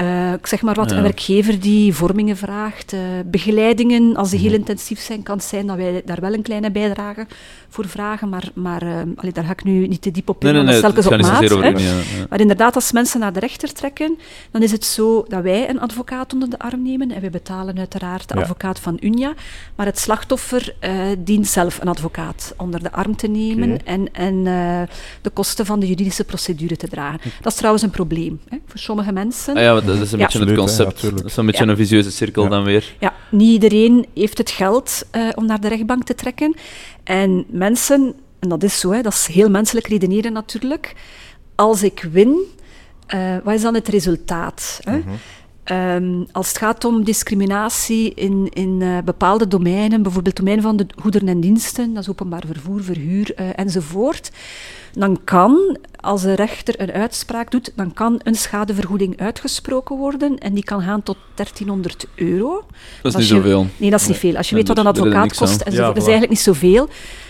Uh, 0.00 0.32
ik 0.32 0.46
zeg 0.46 0.62
maar 0.62 0.74
wat, 0.74 0.90
Ja. 0.90 0.96
een 0.96 1.02
werkgever 1.02 1.60
die 1.60 1.94
vormingen 1.94 2.36
vraagt, 2.36 2.92
eh, 2.92 3.00
begeleidingen, 3.26 4.16
als 4.16 4.30
die 4.30 4.38
heel 4.38 4.52
intensief 4.52 5.00
zijn, 5.00 5.22
kan 5.22 5.36
het 5.36 5.44
zijn 5.46 5.66
dat 5.66 5.76
wij 5.76 6.02
daar 6.04 6.20
wel 6.20 6.32
een 6.34 6.42
kleine 6.42 6.70
bijdrage 6.70 7.26
voor 7.68 7.88
vragen, 7.88 8.28
maar, 8.28 8.50
maar 8.54 8.82
allee, 9.16 9.32
daar 9.32 9.44
ga 9.44 9.50
ik 9.52 9.64
nu 9.64 9.86
niet 9.86 10.02
te 10.02 10.10
diep 10.10 10.28
op 10.28 10.44
in, 10.44 10.52
Nee, 10.52 10.62
nee, 10.62 10.64
dat 10.64 10.74
is 10.74 10.80
telkens 10.80 11.06
op 11.06 11.20
maat. 11.20 11.52
over 11.52 11.80
ja. 11.80 11.94
Maar 12.28 12.40
inderdaad, 12.40 12.74
als 12.74 12.92
mensen 12.92 13.20
naar 13.20 13.32
de 13.32 13.40
rechter 13.40 13.72
trekken, 13.72 14.18
dan 14.50 14.62
is 14.62 14.72
het 14.72 14.84
zo 14.84 15.24
dat 15.28 15.42
wij 15.42 15.68
een 15.68 15.80
advocaat 15.80 16.32
onder 16.32 16.50
de 16.50 16.58
arm 16.58 16.82
nemen. 16.82 17.10
En 17.10 17.20
we 17.20 17.30
betalen 17.30 17.78
uiteraard 17.78 18.28
de 18.28 18.34
advocaat 18.34 18.80
van 18.80 18.96
Unia. 19.00 19.34
Maar 19.76 19.86
het 19.86 19.98
slachtoffer 19.98 20.74
dient 21.18 21.46
zelf 21.46 21.80
een 21.80 21.88
advocaat 21.88 22.54
onder 22.56 22.82
de 22.82 22.92
arm 22.92 23.16
te 23.16 23.26
nemen 23.26 23.84
en, 23.86 24.08
en 24.12 24.44
de 25.22 25.30
kosten 25.32 25.66
van 25.66 25.80
de 25.80 25.86
juridische 25.86 26.24
procedure 26.24 26.76
te 26.76 26.88
dragen. 26.88 27.20
Dat 27.40 27.52
is 27.52 27.58
trouwens 27.58 27.84
een 27.84 27.90
probleem 27.90 28.40
hè, 28.48 28.56
voor 28.66 28.78
sommige 28.80 29.12
mensen. 29.12 29.56
Ah 29.56 29.85
dat 29.86 29.96
is 30.00 30.12
een 30.12 30.18
Ja. 30.18 30.24
beetje 30.24 30.44
het 30.44 30.56
concept. 30.58 31.02
dat 31.02 31.24
is 31.24 31.36
een 31.36 31.46
beetje 31.46 31.64
Ja. 31.64 31.70
een 31.70 31.76
visieuze 31.76 32.10
cirkel 32.10 32.42
Ja. 32.42 32.48
dan 32.48 32.64
weer. 32.64 32.94
Ja, 33.00 33.14
niet 33.30 33.50
iedereen 33.52 34.06
heeft 34.14 34.38
het 34.38 34.50
geld 34.50 35.02
eh, 35.10 35.28
om 35.34 35.46
naar 35.46 35.60
de 35.60 35.68
rechtbank 35.68 36.04
te 36.04 36.14
trekken. 36.14 36.54
En 37.04 37.44
mensen, 37.48 38.14
en 38.38 38.48
dat 38.48 38.62
is 38.62 38.80
zo, 38.80 38.90
hè, 38.90 39.02
dat 39.02 39.12
is 39.12 39.26
heel 39.26 39.50
menselijk 39.50 39.86
redeneren 39.86 40.32
natuurlijk. 40.32 40.94
Als 41.54 41.82
ik 41.82 42.08
win, 42.12 42.38
eh, 43.06 43.36
wat 43.44 43.54
is 43.54 43.62
dan 43.62 43.74
het 43.74 43.88
resultaat? 43.88 44.80
Hè? 44.84 45.00
Ehm, 45.64 46.24
als 46.32 46.48
het 46.48 46.58
gaat 46.58 46.84
om 46.84 47.04
discriminatie 47.04 48.14
in, 48.14 48.48
in 48.52 48.82
eh, 48.82 48.98
bepaalde 49.04 49.48
domeinen, 49.48 50.02
bijvoorbeeld 50.02 50.36
domein 50.36 50.62
van 50.62 50.76
de 50.76 50.86
goederen 51.00 51.28
en 51.28 51.40
diensten, 51.40 51.94
dat 51.94 52.02
is 52.02 52.08
openbaar 52.08 52.42
vervoer, 52.46 52.82
verhuur 52.82 53.34
eh, 53.34 53.46
enzovoort, 53.56 54.30
dan 54.98 55.18
kan, 55.24 55.76
als 56.00 56.22
de 56.22 56.34
rechter 56.34 56.80
een 56.80 56.92
uitspraak 56.92 57.50
doet, 57.50 57.72
dan 57.74 57.92
kan 57.92 58.20
een 58.22 58.34
schadevergoeding 58.34 59.20
uitgesproken 59.20 59.96
worden 59.96 60.38
en 60.38 60.54
die 60.54 60.64
kan 60.64 60.82
gaan 60.82 61.02
tot 61.02 61.16
1300 61.34 62.06
euro. 62.14 62.64
Dat 63.02 63.12
is 63.12 63.18
niet 63.18 63.28
je- 63.28 63.34
zoveel. 63.34 63.66
Nee, 63.76 63.90
dat 63.90 64.00
is 64.00 64.06
niet 64.08 64.16
veel. 64.16 64.36
Als 64.36 64.48
je 64.48 64.54
Nee, 64.54 64.64
weet 64.64 64.76
wat 64.76 64.84
een 64.84 64.92
advocaat 64.92 65.36
kost, 65.36 65.60
en 65.60 65.72
Ja, 65.72 65.78
dat 65.86 65.96
is 65.96 66.02
voilà. 66.02 66.06
eigenlijk 66.06 66.30
niet 66.30 66.40
zoveel. 66.40 66.88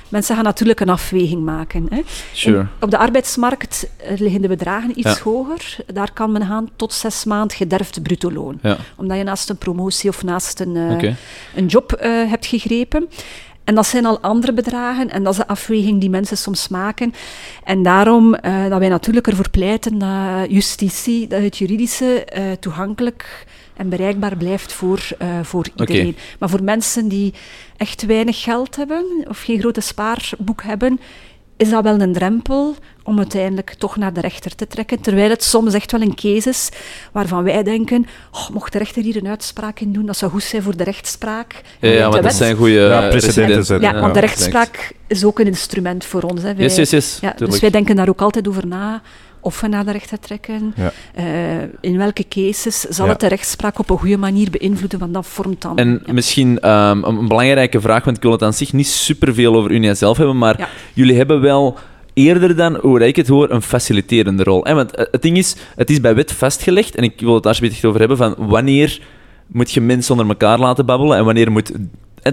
Mensen 0.08 0.34
gaan 0.34 0.44
natuurlijk 0.44 0.80
een 0.80 0.88
afweging 0.88 1.42
maken. 1.44 1.86
Hè. 1.90 2.00
Sure. 2.32 2.66
Op 2.80 2.90
de 2.90 2.98
arbeidsmarkt 2.98 3.88
eh, 3.96 4.18
liggen 4.18 4.42
de 4.42 4.48
bedragen 4.48 4.98
iets 4.98 5.16
Ja. 5.16 5.22
hoger. 5.24 5.76
Daar 5.92 6.12
kan 6.12 6.32
men 6.32 6.46
gaan 6.46 6.68
tot 6.76 6.92
zes 6.92 7.24
maand 7.24 7.52
gederfd 7.52 8.02
bruto 8.02 8.32
loon. 8.32 8.58
Ja, 8.62 8.76
Omdat 8.96 9.16
je 9.16 9.22
naast 9.24 9.50
een 9.50 9.56
promotie 9.56 10.10
of 10.10 10.22
naast 10.24 10.60
een, 10.60 10.76
eh, 10.76 11.14
een 11.54 11.66
job 11.66 11.92
eh, 11.92 12.10
hebt 12.30 12.46
gegrepen. 12.46 13.08
En 13.66 13.74
dat 13.74 13.86
zijn 13.86 14.06
al 14.06 14.20
andere 14.20 14.52
bedragen 14.52 15.10
en 15.10 15.22
dat 15.22 15.32
is 15.32 15.38
de 15.38 15.46
afweging 15.46 16.00
die 16.00 16.10
mensen 16.10 16.36
soms 16.36 16.68
maken. 16.68 17.14
En 17.64 17.82
daarom 17.82 18.34
eh, 18.34 18.68
dat 18.68 18.78
wij 18.78 18.88
natuurlijk 18.88 19.26
ervoor 19.26 19.50
pleiten 19.50 19.98
dat 19.98 20.50
justitie, 20.50 21.26
dat 21.26 21.42
het 21.42 21.56
juridische 21.56 22.24
eh, 22.24 22.52
toegankelijk 22.60 23.46
en 23.76 23.88
bereikbaar 23.88 24.36
blijft 24.36 24.72
voor, 24.72 25.08
eh, 25.18 25.28
voor 25.42 25.66
iedereen. 25.76 26.16
Maar 26.38 26.48
voor 26.48 26.62
mensen 26.62 27.08
die 27.08 27.34
echt 27.76 28.06
weinig 28.06 28.42
geld 28.42 28.76
hebben 28.76 29.04
of 29.28 29.42
geen 29.42 29.58
grote 29.58 29.80
spaarboek 29.80 30.62
hebben, 30.62 31.00
is 31.56 31.70
dat 31.70 31.82
wel 31.82 32.00
een 32.00 32.12
drempel 32.12 32.74
om 33.02 33.18
uiteindelijk 33.18 33.74
toch 33.78 33.96
naar 33.96 34.12
de 34.12 34.20
rechter 34.20 34.54
te 34.54 34.66
trekken. 34.66 35.00
Terwijl 35.00 35.30
het 35.30 35.42
soms 35.44 35.74
echt 35.74 35.92
wel 35.92 36.00
een 36.00 36.14
case 36.14 36.48
is 36.48 36.68
waarvan 37.12 37.42
wij 37.44 37.62
denken, 37.62 38.06
oh, 38.32 38.48
mocht 38.48 38.72
de 38.72 38.78
rechter 38.78 39.02
hier 39.02 39.16
een 39.16 39.28
uitspraak 39.28 39.80
in 39.80 39.92
doen, 39.92 40.06
dat 40.06 40.16
zou 40.16 40.30
goed 40.30 40.42
zijn 40.42 40.62
voor 40.62 40.76
de 40.76 40.84
rechtspraak. 40.84 41.60
Ja, 41.80 41.90
ja, 41.90 42.08
want 42.10 42.22
dat 42.22 42.34
zijn 42.34 42.56
goede 42.56 42.72
Ja, 42.72 43.08
precedenten 43.08 43.64
zetten. 43.64 43.92
ja, 43.94 44.00
want 44.00 44.14
de 44.14 44.20
rechtspraak 44.20 44.92
is 45.06 45.24
ook 45.24 45.38
een 45.38 45.46
instrument 45.46 46.04
voor 46.04 46.22
ons. 46.22 46.42
Hè. 46.42 46.54
Wij- 46.54 46.64
Yes, 46.64 46.76
yes, 46.76 46.90
yes. 46.90 47.18
ja, 47.20 47.34
dus 47.36 47.60
wij 47.60 47.70
denken 47.70 47.96
daar 47.96 48.08
ook 48.08 48.20
altijd 48.20 48.48
over 48.48 48.66
na. 48.66 49.02
Of 49.46 49.60
we 49.60 49.68
naar 49.68 49.84
de 49.84 49.92
rechter 49.92 50.18
trekken. 50.18 50.74
Ja. 50.76 50.92
Eh, 51.14 51.68
in 51.80 51.98
welke 51.98 52.24
cases 52.28 52.80
zal 52.80 53.04
Ja. 53.04 53.10
het 53.10 53.20
de 53.20 53.26
rechtspraak 53.26 53.78
op 53.78 53.90
een 53.90 53.98
goede 53.98 54.16
manier 54.16 54.50
beïnvloeden? 54.50 54.98
Want 54.98 55.14
dat 55.14 55.26
vormt 55.26 55.62
dan. 55.62 55.78
En 55.78 56.02
ja. 56.06 56.12
misschien 56.12 56.60
ehm, 56.60 57.02
een 57.04 57.28
belangrijke 57.28 57.80
vraag, 57.80 58.04
want 58.04 58.16
ik 58.16 58.22
wil 58.22 58.32
het 58.32 58.42
aan 58.42 58.52
zich 58.52 58.72
niet 58.72 58.86
superveel 58.86 59.54
over 59.54 59.70
Unia 59.70 59.94
zelf 59.94 60.16
hebben, 60.16 60.38
maar 60.38 60.70
jullie 60.94 61.16
hebben 61.16 61.40
wel 61.40 61.78
eerder 62.14 62.56
dan, 62.56 62.76
hoe 62.76 63.06
ik 63.06 63.16
het 63.16 63.28
hoor, 63.28 63.50
een 63.50 63.62
faciliterende 63.62 64.42
rol. 64.42 64.64
Hè? 64.64 64.74
Want 64.74 64.94
eh, 64.94 65.06
het 65.10 65.22
ding 65.22 65.36
is, 65.36 65.56
het 65.76 65.90
is 65.90 66.00
bij 66.00 66.14
wet 66.14 66.32
vastgelegd, 66.32 66.94
en 66.94 67.02
ik 67.02 67.20
wil 67.20 67.34
het 67.34 67.42
daar 67.42 67.52
alsjeblieft 67.52 67.84
over 67.84 67.98
hebben, 68.00 68.16
van 68.16 68.34
wanneer 68.38 69.00
moet 69.46 69.72
je 69.72 69.80
mensen 69.80 70.12
onder 70.12 70.28
elkaar 70.28 70.58
laten 70.58 70.86
babbelen 70.86 71.18
en 71.18 71.24
wanneer 71.24 71.52
moet 71.52 71.72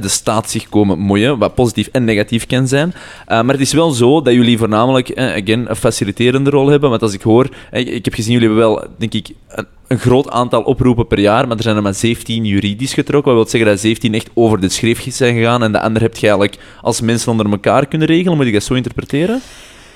de 0.01 0.07
staat 0.07 0.50
zich 0.50 0.69
komen 0.69 1.00
moeien, 1.00 1.38
wat 1.38 1.55
positief 1.55 1.89
en 1.91 2.03
negatief 2.03 2.45
kan 2.45 2.67
zijn. 2.67 2.93
Eh, 3.25 3.41
maar 3.41 3.53
het 3.53 3.62
is 3.62 3.73
wel 3.73 3.91
zo 3.91 4.21
dat 4.21 4.33
jullie 4.33 4.57
voornamelijk, 4.57 5.17
again, 5.19 5.69
een 5.69 5.75
faciliterende 5.75 6.50
rol 6.50 6.67
hebben. 6.67 6.89
Want 6.89 7.01
als 7.01 7.13
ik 7.13 7.21
hoor, 7.21 7.50
ik 7.71 8.05
heb 8.05 8.13
gezien, 8.13 8.34
jullie 8.34 8.47
hebben 8.47 8.65
wel, 8.65 8.86
denk 8.97 9.13
ik, 9.13 9.29
een, 9.47 9.65
een 9.88 9.99
groot 9.99 10.29
aantal 10.29 10.62
oproepen 10.62 11.08
per 11.08 11.19
jaar, 11.19 11.47
maar 11.47 11.58
er 11.58 11.63
zijn 11.63 11.75
er 11.75 11.82
maar 11.82 11.93
17 11.93 12.45
juridisch 12.45 12.93
getrokken. 12.93 13.36
Wat 13.36 13.41
wil 13.41 13.51
zeggen 13.51 13.69
dat 13.69 13.79
17 13.79 14.13
echt 14.13 14.29
over 14.34 14.60
de 14.60 14.69
schreef 14.69 15.06
zijn 15.13 15.36
gegaan 15.36 15.63
en 15.63 15.71
de 15.71 15.79
andere 15.79 16.06
heb 16.06 16.15
je 16.15 16.27
eigenlijk 16.27 16.58
als 16.82 17.01
mensen 17.01 17.32
onder 17.32 17.51
elkaar 17.51 17.88
kunnen 17.88 18.08
regelen. 18.08 18.38
Moet 18.38 18.45
ik 18.45 18.53
dat 18.53 18.63
zo 18.63 18.73
interpreteren? 18.73 19.41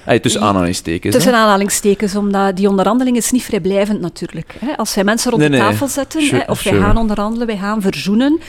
Hey, 0.04 0.20
tussen 0.20 0.42
aanhalingstekens. 0.42 1.14
Tussen 1.16 1.34
hè? 1.34 1.40
aanhalingstekens, 1.40 2.16
omdat 2.16 2.56
die 2.56 2.70
onderhandeling 2.70 3.18
is 3.18 3.32
niet 3.32 3.44
vrijblijvend 3.44 4.02
natuurlijk. 4.02 4.56
Als 4.76 4.96
wij 4.96 5.04
mensen 5.04 5.30
rond 5.32 5.42
Nee, 5.42 5.52
de 5.52 5.58
nee. 5.58 5.68
tafel 5.70 5.88
zetten, 5.88 6.22
Sure, 6.22 6.44
of 6.48 6.64
wij 6.64 6.74
sure. 6.74 6.86
gaan 6.86 6.98
onderhandelen, 6.98 7.48
wij 7.48 7.58
gaan 7.58 7.82
verzoenen, 7.82 8.40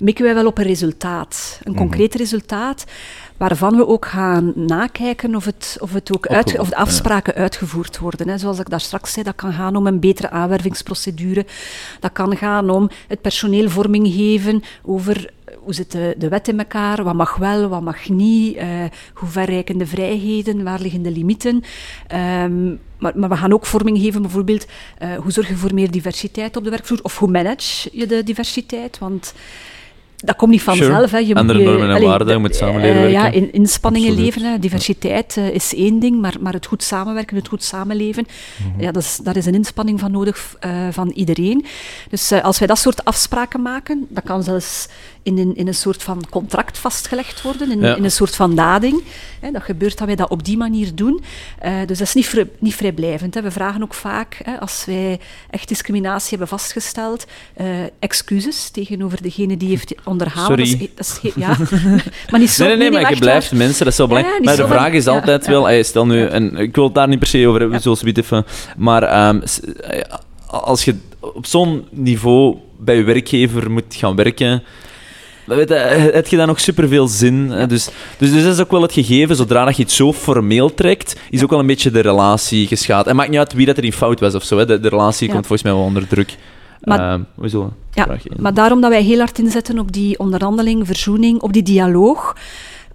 mikken 0.00 0.24
wij 0.24 0.34
wel 0.34 0.46
op 0.46 0.58
een 0.58 0.64
resultaat. 0.64 1.60
Een 1.62 1.74
concreet 1.74 2.14
resultaat, 2.14 2.84
waarvan 3.36 3.76
we 3.76 3.86
ook 3.86 4.06
gaan 4.06 4.52
nakijken 4.54 5.34
of, 5.34 5.44
het, 5.44 5.76
of, 5.80 5.92
het 5.92 6.14
ook 6.14 6.26
uit, 6.26 6.58
of 6.58 6.68
de 6.68 6.76
afspraken 6.76 7.34
uitgevoerd 7.34 7.98
worden. 7.98 8.28
Hè. 8.28 8.38
Zoals 8.38 8.58
ik 8.58 8.70
daar 8.70 8.80
straks 8.80 9.12
zei, 9.12 9.24
dat 9.24 9.34
kan 9.34 9.52
gaan 9.52 9.76
om 9.76 9.86
een 9.86 10.00
betere 10.00 10.30
aanwervingsprocedure. 10.30 11.46
Dat 12.00 12.12
kan 12.12 12.36
gaan 12.36 12.70
om 12.70 12.90
het 13.08 13.20
personeel 13.20 13.70
vorming 13.70 14.06
geven 14.06 14.62
over 14.82 15.30
hoe 15.62 15.74
zit 15.74 15.92
de, 15.92 16.14
de 16.18 16.28
wet 16.28 16.48
in 16.48 16.58
elkaar, 16.58 17.04
wat 17.04 17.14
mag 17.14 17.36
wel, 17.36 17.68
wat 17.68 17.82
mag 17.82 18.08
niet, 18.08 18.56
eh, 18.56 18.68
hoe 19.14 19.28
ver 19.28 19.44
reiken 19.44 19.78
de 19.78 19.86
vrijheden, 19.86 20.62
waar 20.64 20.80
liggen 20.80 21.02
de 21.02 21.10
limieten. 21.10 21.62
Ehm, 22.06 22.68
maar, 22.98 23.18
maar 23.18 23.28
we 23.28 23.36
gaan 23.36 23.52
ook 23.52 23.66
vorming 23.66 23.98
geven, 23.98 24.22
bijvoorbeeld, 24.22 24.66
eh, 24.98 25.14
hoe 25.14 25.32
zorg 25.32 25.48
je 25.48 25.56
voor 25.56 25.74
meer 25.74 25.90
diversiteit 25.90 26.56
op 26.56 26.64
de 26.64 26.70
werkvloer, 26.70 27.00
of 27.02 27.18
hoe 27.18 27.30
manage 27.30 27.88
je 27.92 28.06
de 28.06 28.22
diversiteit, 28.22 28.98
want 28.98 29.34
dat 30.24 30.36
komt 30.36 30.50
niet 30.50 30.62
vanzelf. 30.62 31.08
Sure. 31.08 31.22
Hè. 31.22 31.28
Je, 31.28 31.34
Andere 31.34 31.58
je- 31.58 31.64
normen 31.64 31.88
en 31.88 31.94
allee, 31.94 32.08
waarden, 32.08 32.28
je 32.32 32.38
moet 32.38 32.56
samen 32.56 32.74
eh, 32.74 32.80
leren 32.82 33.00
werken. 33.02 33.20
Ja, 33.20 33.26
in, 33.30 33.52
inspanningen 33.52 34.08
Absoluut. 34.08 34.34
leveren. 34.34 34.52
Hè. 34.52 34.58
Diversiteit 34.58 35.36
eh, 35.36 35.48
is 35.48 35.74
één 35.74 35.98
ding, 35.98 36.20
maar, 36.20 36.34
maar 36.40 36.52
het 36.52 36.66
goed 36.66 36.82
samenwerken, 36.82 37.36
het 37.36 37.48
goed 37.48 37.62
samenleven, 37.64 38.26
Mhm. 38.72 38.80
ja, 38.82 38.92
dat 38.92 39.02
is, 39.02 39.16
daar 39.22 39.36
is 39.36 39.46
een 39.46 39.54
inspanning 39.54 40.00
van 40.00 40.10
nodig 40.10 40.56
eh, 40.60 40.70
van 40.90 41.08
iedereen. 41.08 41.64
Dus 42.10 42.32
als 42.32 42.58
wij 42.58 42.68
dat 42.68 42.78
soort 42.78 43.04
afspraken 43.04 43.62
maken, 43.62 44.06
dat 44.08 44.24
kan 44.24 44.42
zelfs 44.42 44.88
in 45.22 45.38
een, 45.38 45.56
in 45.56 45.66
een 45.66 45.74
soort 45.74 46.02
van 46.02 46.24
contract 46.30 46.78
vastgelegd 46.78 47.42
worden, 47.42 47.70
in, 47.70 47.80
Ja. 47.80 47.96
in 47.96 48.04
een 48.04 48.10
soort 48.10 48.36
van 48.36 48.54
dading. 48.54 49.02
Hè. 49.40 49.50
Dat 49.50 49.62
gebeurt 49.62 49.98
dat 49.98 50.06
wij 50.06 50.16
dat 50.16 50.30
op 50.30 50.44
die 50.44 50.56
manier 50.56 50.94
doen. 50.94 51.22
Eh, 51.58 51.72
dus 51.86 51.98
dat 51.98 52.06
is 52.06 52.14
niet, 52.14 52.44
niet 52.58 52.74
vrijblijvend. 52.74 53.34
Hè. 53.34 53.42
We 53.42 53.50
vragen 53.50 53.82
ook 53.82 53.94
vaak, 53.94 54.40
hè, 54.44 54.60
als 54.60 54.84
wij 54.86 55.20
echt 55.50 55.68
discriminatie 55.68 56.28
hebben 56.28 56.48
vastgesteld, 56.48 57.26
eh, 57.54 57.66
excuses 57.98 58.68
tegenover 58.70 59.22
degene 59.22 59.56
die 59.56 59.68
heeft 59.68 59.94
onderhalen. 60.04 60.66
Sorry. 60.66 60.70
Dat 60.70 60.80
is, 60.80 60.88
dat 60.94 61.20
is 61.24 61.32
ge- 61.32 61.40
ja. 61.40 61.56
maar 62.30 62.40
niet 62.40 62.50
zo. 62.50 62.64
Nee, 62.64 62.76
nee, 62.76 62.90
nee, 62.90 63.00
maar 63.02 63.12
je 63.14 63.18
blijft 63.20 63.52
mensen, 63.52 63.84
dat 63.84 63.92
is 63.92 63.98
wel 63.98 64.06
belangrijk. 64.08 64.38
ja, 64.38 64.44
maar 64.44 64.56
de 64.56 64.66
vraag 64.66 64.92
is 64.92 65.04
van- 65.04 65.14
altijd 65.14 65.46
wel, 65.46 65.64
hey, 65.64 65.82
stel 65.82 66.06
nu, 66.06 66.26
en 66.26 66.56
ik 66.56 66.74
wil 66.74 66.84
het 66.84 66.94
daar 66.94 67.08
niet 67.08 67.18
per 67.18 67.28
se 67.28 67.46
over 67.48 67.60
hebben, 67.60 67.80
zoals 67.80 68.02
we 68.02 68.12
even, 68.12 68.44
maar 68.76 69.02
ehm, 69.02 69.40
eh, 69.80 70.00
als 70.46 70.84
je 70.84 70.94
op 71.20 71.46
zo'n 71.46 71.86
niveau 71.90 72.56
bij 72.78 72.96
je 72.96 73.02
werkgever 73.02 73.70
moet 73.70 73.84
gaan 73.94 74.16
werken, 74.16 74.62
weet 75.56 75.68
je, 75.68 75.74
heb 76.12 76.26
je 76.26 76.36
dan 76.36 76.46
nog 76.46 76.60
superveel 76.60 77.08
zin. 77.08 77.50
hè? 77.50 77.66
Dus, 77.66 77.88
dus, 78.18 78.32
dus 78.32 78.42
dat 78.44 78.54
is 78.54 78.60
ook 78.60 78.70
wel 78.70 78.82
het 78.82 78.92
gegeven, 78.92 79.36
zodra 79.36 79.64
dat 79.64 79.76
je 79.76 79.82
het 79.82 79.92
zo 79.92 80.12
formeel 80.12 80.74
trekt, 80.74 81.16
is 81.30 81.42
ook 81.42 81.50
wel 81.50 81.58
een 81.58 81.66
beetje 81.66 81.90
de 81.90 82.00
relatie 82.00 82.66
geschaad. 82.66 83.06
En 83.06 83.16
maakt 83.16 83.30
niet 83.30 83.38
uit 83.38 83.52
wie 83.52 83.66
dat 83.66 83.76
er 83.76 83.84
in 83.84 83.92
fout 83.92 84.20
was 84.20 84.34
of 84.34 84.44
zo, 84.44 84.58
hè? 84.58 84.66
De, 84.66 84.80
de 84.80 84.88
relatie 84.88 85.28
komt 85.28 85.46
volgens 85.46 85.62
mij 85.62 85.72
wel 85.72 85.82
onder 85.82 86.06
druk. 86.08 86.36
Maar- 86.80 86.98
Ehm, 87.12 87.48
zullen 87.48 87.72
Ja, 87.92 88.06
maar 88.38 88.54
daarom 88.54 88.80
dat 88.80 88.90
wij 88.90 89.02
heel 89.02 89.18
hard 89.18 89.38
inzetten 89.38 89.78
op 89.78 89.92
die 89.92 90.18
onderhandeling, 90.18 90.86
verzoening, 90.86 91.40
op 91.40 91.52
die 91.52 91.62
dialoog. 91.62 92.36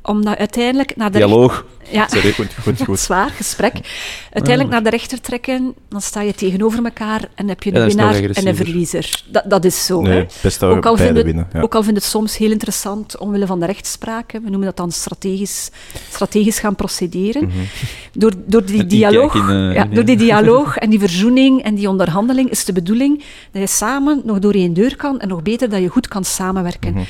Omdat 0.06 0.38
uiteindelijk 0.38 0.96
naar 0.96 1.12
de 1.12 1.18
Dialoog. 1.18 1.66
Ja, 1.92 2.08
Sorry, 2.08 2.32
goed, 2.32 2.48
goed, 2.62 2.82
goed. 2.88 3.00
zwaar 3.00 3.30
gesprek. 3.30 3.74
Uiteindelijk 4.32 4.74
naar 4.74 4.84
de 4.84 4.90
rechter 4.90 5.22
trekken, 5.22 5.76
dan 5.90 6.02
sta 6.02 6.22
je 6.22 6.34
tegenover 6.34 6.84
elkaar 6.84 7.28
en 7.36 7.48
heb 7.48 7.64
je 7.64 7.76
een 7.76 7.88
winnaar 7.88 8.16
en 8.16 8.48
een 8.48 8.56
verliezer. 8.56 9.24
Dat, 9.28 9.44
dat 9.48 9.66
is 9.66 9.86
zo. 9.86 10.04
hè. 10.04 10.14
Nee, 10.14 10.26
best 10.42 10.60
dat 10.60 10.70
we 10.70 10.76
Ook 10.76 10.86
al, 10.86 10.96
beide 10.96 11.14
vinden, 11.14 11.26
winnen. 11.26 11.48
Ja. 11.54 11.62
ook 11.62 11.76
al 11.76 11.84
vind 11.84 11.96
het 11.96 12.06
soms 12.06 12.38
heel 12.38 12.52
interessant 12.52 13.18
omwille 13.18 13.46
van 13.46 13.60
de 13.60 13.66
rechtspraak, 13.66 14.32
hè, 14.32 14.40
we 14.40 14.50
noemen 14.50 14.66
dat 14.66 14.78
dan 14.78 14.92
strategisch, 14.92 15.70
strategisch 16.12 16.60
gaan 16.60 16.76
procederen. 16.76 17.46
Mhm. 17.46 17.58
Door, 18.14 18.34
door 18.46 18.66
die 18.66 18.86
dialoog, 18.86 19.36
in, 19.36 19.50
eh, 19.50 19.74
ja, 19.74 19.86
door 19.86 20.06
die 20.06 20.16
eh. 20.16 20.22
dialoog 20.22 20.78
en 20.84 20.90
die 20.90 21.00
verzoening 21.00 21.64
en 21.64 21.76
die 21.76 21.90
onderhandeling 21.90 22.50
is 22.50 22.66
de 22.66 22.74
bedoeling 22.74 23.24
dat 23.52 23.62
je 23.62 23.68
samen 23.68 24.22
nog 24.26 24.40
door 24.40 24.54
één 24.54 24.74
deur 24.74 24.96
kan 24.96 25.20
en 25.20 25.28
nog 25.28 25.42
beter 25.42 25.70
dat 25.70 25.82
je 25.82 25.88
goed 25.88 26.08
kan 26.08 26.24
samenwerken. 26.24 26.94
Mhm. 26.94 27.04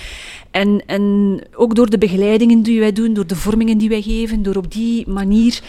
En, 0.56 0.84
en 0.86 1.40
ook 1.56 1.76
door 1.76 1.90
de 1.90 1.98
begeleidingen 1.98 2.62
die 2.62 2.80
wij 2.80 2.94
doen, 2.94 3.14
door 3.14 3.28
de 3.28 3.36
vormingen 3.36 3.78
die 3.78 3.90
wij 3.90 4.02
geven, 4.02 4.44
door 4.44 4.56
op 4.56 4.72
die 4.72 5.08
manier 5.08 5.60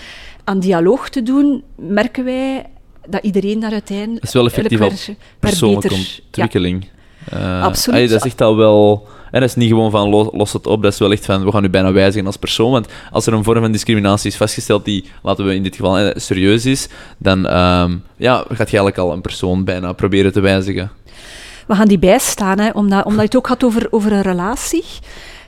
aan 0.45 0.61
dialoog 0.61 1.09
te 1.09 1.23
doen, 1.23 1.63
merken 1.77 2.25
wij 2.25 2.67
dat 3.09 3.23
iedereen 3.23 3.61
daar 3.61 3.73
uiteindelijk... 3.73 4.21
Dat 4.21 4.29
is 4.29 4.35
wel 4.35 4.47
effectief 4.47 4.79
per- 4.79 4.89
al 4.89 4.97
per 4.97 5.17
persoonlijke 5.39 5.95
ontwikkeling. 5.95 6.89
Eh, 7.31 7.63
Absoluut. 7.63 7.99
allee, 7.99 8.09
dat 8.09 8.25
is 8.25 8.31
echt 8.31 8.41
al 8.41 8.57
wel... 8.57 9.09
En 9.31 9.41
dat 9.41 9.49
is 9.49 9.57
niet 9.57 9.69
gewoon 9.69 9.91
van 9.91 10.09
los, 10.09 10.29
los 10.33 10.53
het 10.53 10.67
op, 10.67 10.83
dat 10.83 10.93
is 10.93 10.99
wel 10.99 11.13
echt 11.13 11.25
van 11.25 11.45
we 11.45 11.53
gaan 11.53 11.65
u 11.65 11.71
bijna 11.71 11.93
wijzigen 11.93 12.27
als 12.27 12.37
persoon. 12.37 12.71
Want 12.71 12.89
als 13.11 13.27
er 13.27 13.33
een 13.33 13.45
vorm 13.45 13.61
van 13.61 13.73
discriminatie 13.73 14.31
is 14.31 14.37
vastgesteld 14.37 14.85
die, 14.85 15.05
laten 15.23 15.47
we 15.47 15.55
in 15.55 15.63
dit 15.63 15.77
geval 15.77 15.99
eh, 15.99 16.17
serieus 16.17 16.67
is, 16.67 16.89
dan 17.19 17.47
ehm, 17.47 17.97
ja, 18.17 18.37
gaat 18.37 18.71
je 18.71 18.79
eigenlijk 18.79 18.99
al 18.99 19.13
een 19.13 19.21
persoon 19.21 19.65
bijna 19.65 19.93
proberen 19.93 20.33
te 20.33 20.41
wijzigen. 20.41 20.91
We 21.67 21.75
gaan 21.75 21.89
die 21.89 21.99
bijstaan, 21.99 22.59
hè, 22.59 22.71
omdat, 22.71 23.05
omdat 23.05 23.19
je 23.21 23.27
het 23.27 23.37
ook 23.37 23.47
had 23.47 23.65
over, 23.65 23.87
over 23.91 24.13
een 24.13 24.23
relatie. 24.23 24.85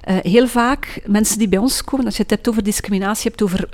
Eh, 0.00 0.16
heel 0.22 0.46
vaak, 0.46 1.00
mensen 1.06 1.38
die 1.38 1.48
bij 1.48 1.58
ons 1.58 1.84
komen, 1.84 2.04
als 2.06 2.16
je 2.16 2.22
het 2.22 2.30
hebt 2.30 2.48
over 2.48 2.62
discriminatie, 2.62 3.22
je 3.22 3.28
hebt 3.28 3.42
over 3.42 3.68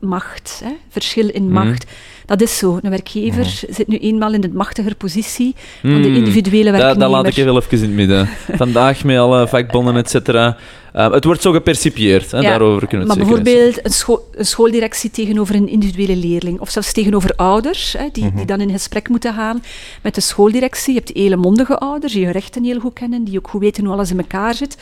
macht, 0.00 0.60
hè, 0.64 0.70
verschil 0.88 1.28
in 1.28 1.44
Mhm. 1.44 1.52
macht. 1.52 1.86
Dat 2.26 2.40
is 2.42 2.58
zo. 2.58 2.78
Een 2.82 2.90
werkgever 2.90 3.44
zit 3.68 3.86
nu 3.88 3.96
eenmaal 3.98 4.32
in 4.32 4.40
de 4.40 4.48
machtiger 4.52 4.94
positie 4.94 5.54
van 5.80 6.02
de 6.02 6.08
Hmm. 6.08 6.16
individuele 6.16 6.64
Dat, 6.70 6.72
werknemer. 6.80 6.98
dat 6.98 7.10
laat 7.10 7.26
ik 7.26 7.36
even 7.36 7.56
even 7.56 7.78
in 7.78 7.82
het 7.84 7.92
midden. 7.92 8.28
Vandaag 8.62 9.04
met 9.04 9.18
alle 9.18 9.48
vakbonden, 9.48 9.96
et 9.96 10.10
cetera. 10.10 10.56
Eh, 10.96 11.10
het 11.10 11.24
wordt 11.24 11.42
zo 11.42 11.52
gepercipieerd, 11.52 12.30
hè, 12.30 12.40
Ja, 12.40 12.48
daarover 12.50 12.88
kunnen 12.88 13.06
we 13.06 13.14
Maar 13.14 13.26
het 13.26 13.26
zeker 13.26 13.46
eens 13.46 13.54
bijvoorbeeld 13.54 13.84
een, 13.84 13.92
scho- 13.92 14.22
een 14.34 14.46
schooldirectie 14.46 15.10
tegenover 15.10 15.54
een 15.54 15.68
individuele 15.68 16.16
leerling, 16.16 16.60
of 16.60 16.70
zelfs 16.70 16.92
tegenover 16.92 17.32
ouders, 17.34 17.92
hè, 17.98 18.08
die, 18.12 18.32
die 18.34 18.46
dan 18.46 18.60
in 18.60 18.70
gesprek 18.70 19.08
moeten 19.08 19.34
gaan 19.34 19.62
met 20.02 20.14
de 20.14 20.20
schooldirectie. 20.20 20.94
Je 20.94 20.98
hebt 20.98 21.16
hele 21.16 21.36
mondige 21.36 21.78
ouders, 21.78 22.12
die 22.12 22.24
hun 22.24 22.32
rechten 22.32 22.64
heel 22.64 22.80
goed 22.80 22.92
kennen, 22.92 23.24
die 23.24 23.38
ook 23.38 23.48
goed 23.48 23.60
weten 23.60 23.84
hoe 23.84 23.92
alles 23.92 24.10
in 24.10 24.18
elkaar 24.18 24.54
zit, 24.54 24.76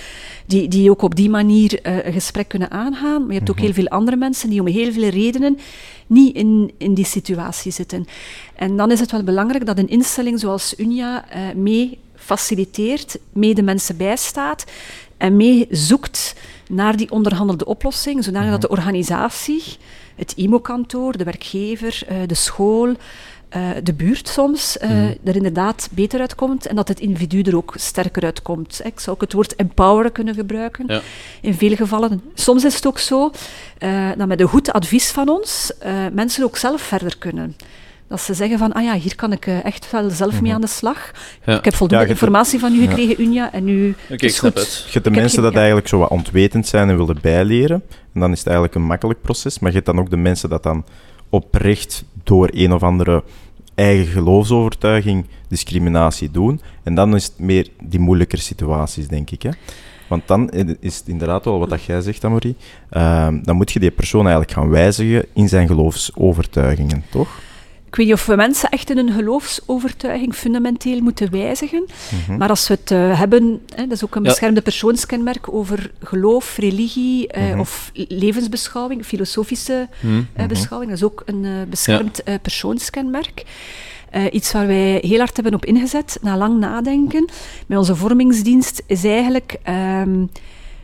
die, 0.46 0.68
die 0.68 0.90
ook 0.90 1.02
op 1.02 1.14
die 1.14 1.30
manier 1.30 1.80
eh, 1.82 2.04
een 2.04 2.12
gesprek 2.12 2.48
kunnen 2.48 2.70
aangaan. 2.70 3.20
Maar 3.20 3.32
je 3.32 3.38
hebt 3.38 3.50
ook 3.50 3.60
heel 3.60 3.72
veel 3.72 3.88
andere 3.88 4.16
mensen 4.16 4.50
die 4.50 4.60
om 4.60 4.66
heel 4.66 4.92
veel 4.92 5.08
redenen 5.08 5.58
niet 6.06 6.36
in, 6.36 6.72
in 6.78 6.94
die 6.94 7.04
situatie 7.06 7.72
zitten. 7.72 8.06
En 8.54 8.76
dan 8.76 8.90
is 8.90 9.00
het 9.00 9.10
wel 9.10 9.22
belangrijk 9.22 9.66
dat 9.66 9.78
een 9.78 9.88
instelling 9.88 10.40
zoals 10.40 10.74
Unia 10.76 11.28
eh, 11.28 11.40
mee 11.54 11.98
faciliteert, 12.16 13.18
mee 13.32 13.54
de 13.54 13.62
mensen 13.62 13.96
bijstaat 13.96 14.64
en 15.24 15.36
mee 15.36 15.66
zoekt 15.70 16.34
naar 16.68 16.96
die 16.96 17.10
onderhandelde 17.10 17.64
oplossing, 17.64 18.24
zodanig 18.24 18.50
dat 18.50 18.60
de 18.60 18.68
organisatie, 18.68 19.62
het 20.16 20.32
IMO-kantoor, 20.36 21.16
de 21.16 21.24
werkgever, 21.24 22.02
eh, 22.08 22.16
de 22.26 22.34
school, 22.34 22.94
eh, 23.48 23.70
de 23.82 23.94
buurt 23.94 24.28
soms, 24.28 24.78
eh, 24.78 25.08
er 25.08 25.36
inderdaad 25.36 25.88
beter 25.92 26.20
uitkomt 26.20 26.66
en 26.66 26.76
dat 26.76 26.88
het 26.88 27.00
individu 27.00 27.42
er 27.42 27.56
ook 27.56 27.74
sterker 27.76 28.24
uitkomt. 28.24 28.80
Ik 28.84 29.00
zou 29.00 29.16
ook 29.16 29.22
het 29.22 29.32
woord 29.32 29.56
empoweren 29.56 30.12
kunnen 30.12 30.34
gebruiken 30.34 30.84
Ja. 30.88 31.00
in 31.40 31.54
veel 31.54 31.76
gevallen. 31.76 32.22
Soms 32.34 32.64
is 32.64 32.74
het 32.74 32.86
ook 32.86 32.98
zo 32.98 33.30
dat 34.16 34.26
met 34.26 34.40
een 34.40 34.48
goed 34.48 34.72
advies 34.72 35.10
van 35.10 35.28
ons 35.28 35.72
mensen 36.12 36.44
ook 36.44 36.56
zelf 36.56 36.82
verder 36.82 37.18
kunnen. 37.18 37.56
Dat 38.14 38.22
ze 38.22 38.34
zeggen 38.34 38.58
van, 38.58 38.72
ah 38.72 38.82
ja, 38.82 38.94
hier 38.94 39.14
kan 39.14 39.32
ik 39.32 39.46
eh, 39.46 39.64
echt 39.64 39.90
wel 39.90 40.10
zelf 40.10 40.40
mee 40.40 40.52
aan 40.52 40.60
de 40.60 40.66
slag. 40.66 41.10
Ja. 41.44 41.58
Ik 41.58 41.64
heb 41.64 41.74
voldoende 41.74 42.04
Mhm. 42.04 42.12
Ja, 42.14 42.20
informatie 42.20 42.58
van 42.58 42.72
u 42.72 42.80
ja. 42.82 42.88
gekregen, 42.88 43.22
Unia, 43.22 43.52
en 43.52 43.64
nu 43.64 43.94
is 44.08 44.16
ik 44.22 44.30
snap 44.30 44.52
goed. 44.52 44.60
het. 44.60 44.84
Je 44.86 44.92
hebt 44.92 45.04
de 45.04 45.10
Ik 45.10 45.16
mensen 45.16 45.42
dat 45.42 45.52
ja. 45.52 45.58
eigenlijk 45.58 45.88
zo 45.88 45.98
wat 45.98 46.08
ontwetend 46.10 46.66
zijn 46.66 46.88
en 46.88 46.96
willen 46.96 47.18
bijleren. 47.20 47.82
En 48.12 48.20
dan 48.20 48.32
is 48.32 48.38
het 48.38 48.46
eigenlijk 48.46 48.76
een 48.76 48.82
makkelijk 48.86 49.22
proces. 49.22 49.58
Maar 49.58 49.70
je 49.70 49.76
hebt 49.76 49.88
dan 49.88 49.98
ook 49.98 50.10
de 50.10 50.16
mensen 50.16 50.48
dat 50.48 50.62
dan 50.62 50.84
oprecht 51.28 52.04
door 52.24 52.48
een 52.52 52.72
of 52.72 52.82
andere 52.82 53.22
eigen 53.74 54.06
geloofsovertuiging 54.06 55.26
discriminatie 55.48 56.30
doen. 56.30 56.60
En 56.82 56.94
dan 56.94 57.14
is 57.14 57.24
het 57.24 57.38
meer 57.38 57.68
die 57.82 58.00
moeilijker 58.00 58.38
situaties, 58.38 59.08
denk 59.08 59.30
ik. 59.30 59.42
Hè? 59.42 59.50
Want 60.08 60.26
dan 60.26 60.50
is 60.80 60.96
het 60.96 61.08
inderdaad 61.08 61.44
wel 61.44 61.58
wat 61.58 61.70
dat 61.70 61.82
jij 61.84 62.00
zegt, 62.00 62.24
Amory. 62.24 62.54
Ehm, 62.90 63.42
dan 63.42 63.56
moet 63.56 63.72
je 63.72 63.80
die 63.80 63.90
persoon 63.90 64.20
eigenlijk 64.22 64.52
gaan 64.52 64.68
wijzigen 64.68 65.24
in 65.32 65.48
zijn 65.48 65.66
geloofsovertuigingen, 65.66 67.04
toch? 67.10 67.28
Ik 67.94 68.00
weet 68.00 68.08
niet 68.08 68.18
of 68.18 68.26
we 68.26 68.36
mensen 68.36 68.68
echt 68.70 68.90
in 68.90 68.96
hun 68.96 69.12
geloofsovertuiging 69.12 70.34
fundamenteel 70.34 71.00
moeten 71.00 71.30
wijzigen. 71.30 71.84
Mhm. 72.26 72.36
Maar 72.38 72.48
als 72.48 72.68
we 72.68 72.74
het 72.80 72.90
eh, 72.90 73.18
hebben, 73.18 73.60
hè, 73.74 73.82
dat 73.82 73.92
is 73.92 74.04
ook 74.04 74.14
een 74.14 74.22
Ja. 74.22 74.28
beschermde 74.28 74.60
persoonskenmerk 74.62 75.52
over 75.52 75.90
geloof, 76.02 76.56
religie 76.56 77.28
eh, 77.28 77.50
Mhm. 77.50 77.60
of 77.60 77.90
levensbeschouwing, 77.94 79.04
filosofische 79.04 79.88
eh, 80.34 80.46
beschouwing. 80.46 80.90
Dat 80.90 81.00
is 81.00 81.04
ook 81.06 81.22
een 81.26 81.44
eh, 81.44 81.50
beschermd 81.68 82.22
eh, 82.22 82.34
persoonskenmerk. 82.42 83.44
Eh, 84.10 84.24
iets 84.32 84.52
waar 84.52 84.66
wij 84.66 84.98
heel 85.02 85.18
hard 85.18 85.34
hebben 85.34 85.54
op 85.54 85.64
ingezet, 85.64 86.18
na 86.22 86.36
lang 86.36 86.58
nadenken, 86.58 87.28
met 87.66 87.78
onze 87.78 87.96
vormingsdienst, 87.96 88.82
is 88.86 89.04
eigenlijk 89.04 89.56
ehm, 89.62 90.24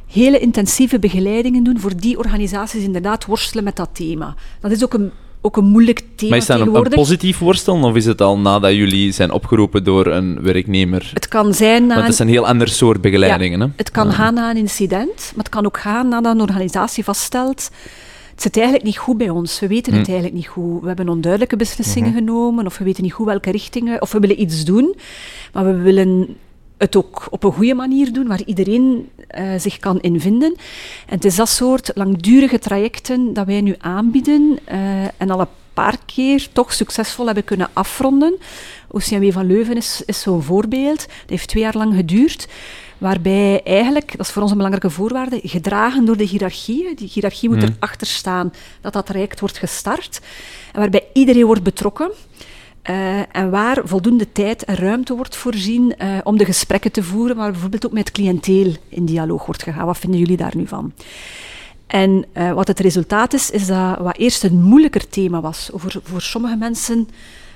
hele 0.07 0.39
intensieve 0.39 0.99
begeleidingen 0.99 1.65
doen 1.65 1.81
voor 1.81 1.97
die 1.97 2.19
organisaties 2.19 2.79
die 2.79 2.87
inderdaad 2.87 3.25
worstelen 3.25 3.65
met 3.65 3.77
dat 3.77 3.91
thema. 3.93 4.35
Dat 4.61 4.71
is 4.71 4.85
ook 4.85 4.95
een, 4.95 5.11
ook 5.41 5.57
een 5.57 5.65
moeilijk 5.65 6.03
thema 6.17 6.31
Maar 6.31 6.39
is 6.39 6.47
dat 6.47 6.61
een, 6.61 6.75
een 6.75 6.89
positief 6.89 7.39
worstelen 7.39 7.83
of 7.85 7.95
is 7.97 8.05
het 8.05 8.21
al 8.21 8.39
nadat 8.39 8.73
jullie 8.75 9.13
zijn 9.13 9.31
opgeroepen 9.33 9.85
door 9.85 10.07
een 10.07 10.43
werknemer? 10.43 11.11
het 11.15 11.29
kan 11.29 11.55
zijn 11.55 11.87
na 11.87 11.95
Want 11.95 12.07
het 12.07 12.17
zijn 12.17 12.29
heel 12.29 12.47
ander 12.47 12.69
soort 12.69 13.01
begeleidingen. 13.01 13.61
hè? 13.61 13.67
Het 13.77 13.91
kan 13.91 14.13
gaan 14.13 14.35
na 14.35 14.51
een 14.51 14.57
incident, 14.57 15.17
maar 15.35 15.45
het 15.45 15.49
kan 15.49 15.67
ook 15.67 15.79
gaan 15.81 16.09
nadat 16.09 16.35
een 16.35 16.41
organisatie 16.41 17.05
vaststelt. 17.05 17.71
Het 18.31 18.43
zit 18.43 18.57
eigenlijk 18.57 18.87
niet 18.87 18.99
goed 18.99 19.19
bij 19.19 19.29
ons. 19.29 19.61
We 19.61 19.67
weten 19.67 19.93
het 19.93 20.07
Hm. 20.07 20.13
eigenlijk 20.13 20.41
niet 20.41 20.49
goed. 20.49 20.81
We 20.81 20.87
hebben 20.87 21.09
onduidelijke 21.09 21.57
beslissingen 21.57 22.13
genomen, 22.13 22.67
of 22.67 22.79
we 22.79 22.85
weten 22.85 23.03
niet 23.03 23.13
goed 23.13 23.27
welke 23.27 23.51
richtingen, 23.51 24.03
of 24.03 24.13
we 24.13 24.19
willen 24.19 24.41
iets 24.41 24.65
doen, 24.65 24.95
maar 25.53 25.65
we 25.65 25.77
willen 25.77 26.37
het 26.81 26.97
ook 26.97 27.27
op 27.31 27.45
een 27.45 27.53
goede 27.53 27.75
manier 27.75 28.13
doen, 28.13 28.27
waar 28.27 28.43
iedereen 28.45 29.09
eh, 29.27 29.45
zich 29.59 29.79
kan 29.79 30.01
invinden. 30.01 30.55
En 31.07 31.15
het 31.15 31.25
is 31.25 31.37
dat 31.37 31.49
soort 31.49 31.91
langdurige 31.95 32.59
trajecten 32.59 33.33
dat 33.33 33.47
wij 33.47 33.61
nu 33.61 33.75
aanbieden 33.79 34.59
eh, 34.65 35.03
en 35.05 35.31
al 35.31 35.41
een 35.41 35.47
paar 35.75 35.97
keer 36.07 36.49
toch 36.53 36.73
succesvol 36.73 37.27
hebben 37.27 37.45
kunnen 37.45 37.69
afronden. 37.73 38.35
OCMW 38.91 39.33
van 39.33 39.47
Leuven 39.47 39.77
is, 39.77 40.03
is 40.07 40.21
zo'n 40.21 40.43
voorbeeld. 40.43 40.99
Dat 40.99 41.31
heeft 41.31 41.49
twee 41.49 41.63
jaar 41.63 41.77
lang 41.77 41.95
geduurd. 41.95 42.49
Waarbij 42.99 43.63
eigenlijk, 43.65 44.17
dat 44.17 44.27
is 44.27 44.33
voor 44.33 44.43
ons 44.43 44.51
een 44.51 44.57
belangrijke 44.57 44.91
voorwaarde, 44.97 45.41
gedragen 45.43 46.05
door 46.05 46.17
de 46.17 46.25
hiërarchie. 46.25 46.95
Die 46.95 47.11
hiërarchie 47.13 47.49
moet 47.49 47.59
Mhm. 47.59 47.73
erachter 47.77 48.07
staan 48.07 48.53
dat 48.81 48.93
dat 48.93 49.07
traject 49.07 49.41
wordt 49.41 49.59
gestart. 49.59 50.21
En 50.73 50.81
waarbij 50.81 51.07
iedereen 51.13 51.45
wordt 51.47 51.63
betrokken. 51.63 52.11
Eh, 52.83 53.37
en 53.37 53.51
waar 53.51 53.81
voldoende 53.85 54.33
tijd 54.33 54.65
en 54.65 54.75
ruimte 54.75 55.15
wordt 55.15 55.37
voorzien 55.37 55.97
eh, 55.97 56.19
om 56.23 56.37
de 56.37 56.45
gesprekken 56.45 56.93
te 56.93 57.03
voeren, 57.03 57.37
waar 57.37 57.51
bijvoorbeeld 57.51 57.87
ook 57.87 57.93
met 57.93 58.05
het 58.05 58.15
cliënteel 58.15 58.73
in 58.89 59.05
dialoog 59.05 59.47
wordt 59.47 59.63
gegaan. 59.63 59.87
Wat 59.87 59.99
vinden 59.99 60.21
jullie 60.21 60.37
daar 60.37 60.57
nu 60.57 60.67
van? 60.67 60.93
En 61.87 62.25
eh, 62.33 62.53
wat 62.53 62.69
het 62.69 62.81
resultaat 62.81 63.33
is, 63.33 63.51
is 63.51 63.67
dat 63.67 63.99
wat 63.99 64.17
eerst 64.17 64.43
een 64.43 64.63
moeilijker 64.63 65.09
thema 65.09 65.41
was, 65.41 65.71
voor, 65.75 66.01
voor 66.03 66.23
sommige 66.23 66.57
mensen 66.57 67.09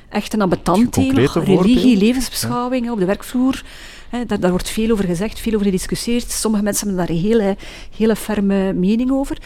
echt 0.09 0.33
een 0.33 0.41
ambetant 0.41 0.93
thema, 0.93 1.13
religie, 1.15 1.29
voorbeelden? 1.29 1.99
levensbeschouwing 1.99 2.85
hè, 2.85 2.93
op 2.93 2.99
de 2.99 3.05
werkvloer. 3.05 3.63
Hè, 4.09 4.27
daar, 4.27 4.41
daar 4.41 4.51
wordt 4.51 4.71
veel 4.71 4.91
over 4.91 5.05
gezegd, 5.05 5.41
veel 5.41 5.55
over 5.55 5.65
gediscussieerd. 5.65 6.31
Sommige 6.31 6.63
mensen 6.63 6.87
hebben 6.87 7.07
daar 7.07 7.17
een 7.17 7.23
hele, 7.23 7.57
hele 7.97 8.17
ferme 8.17 8.73
mening 8.73 9.11
over. 9.11 9.39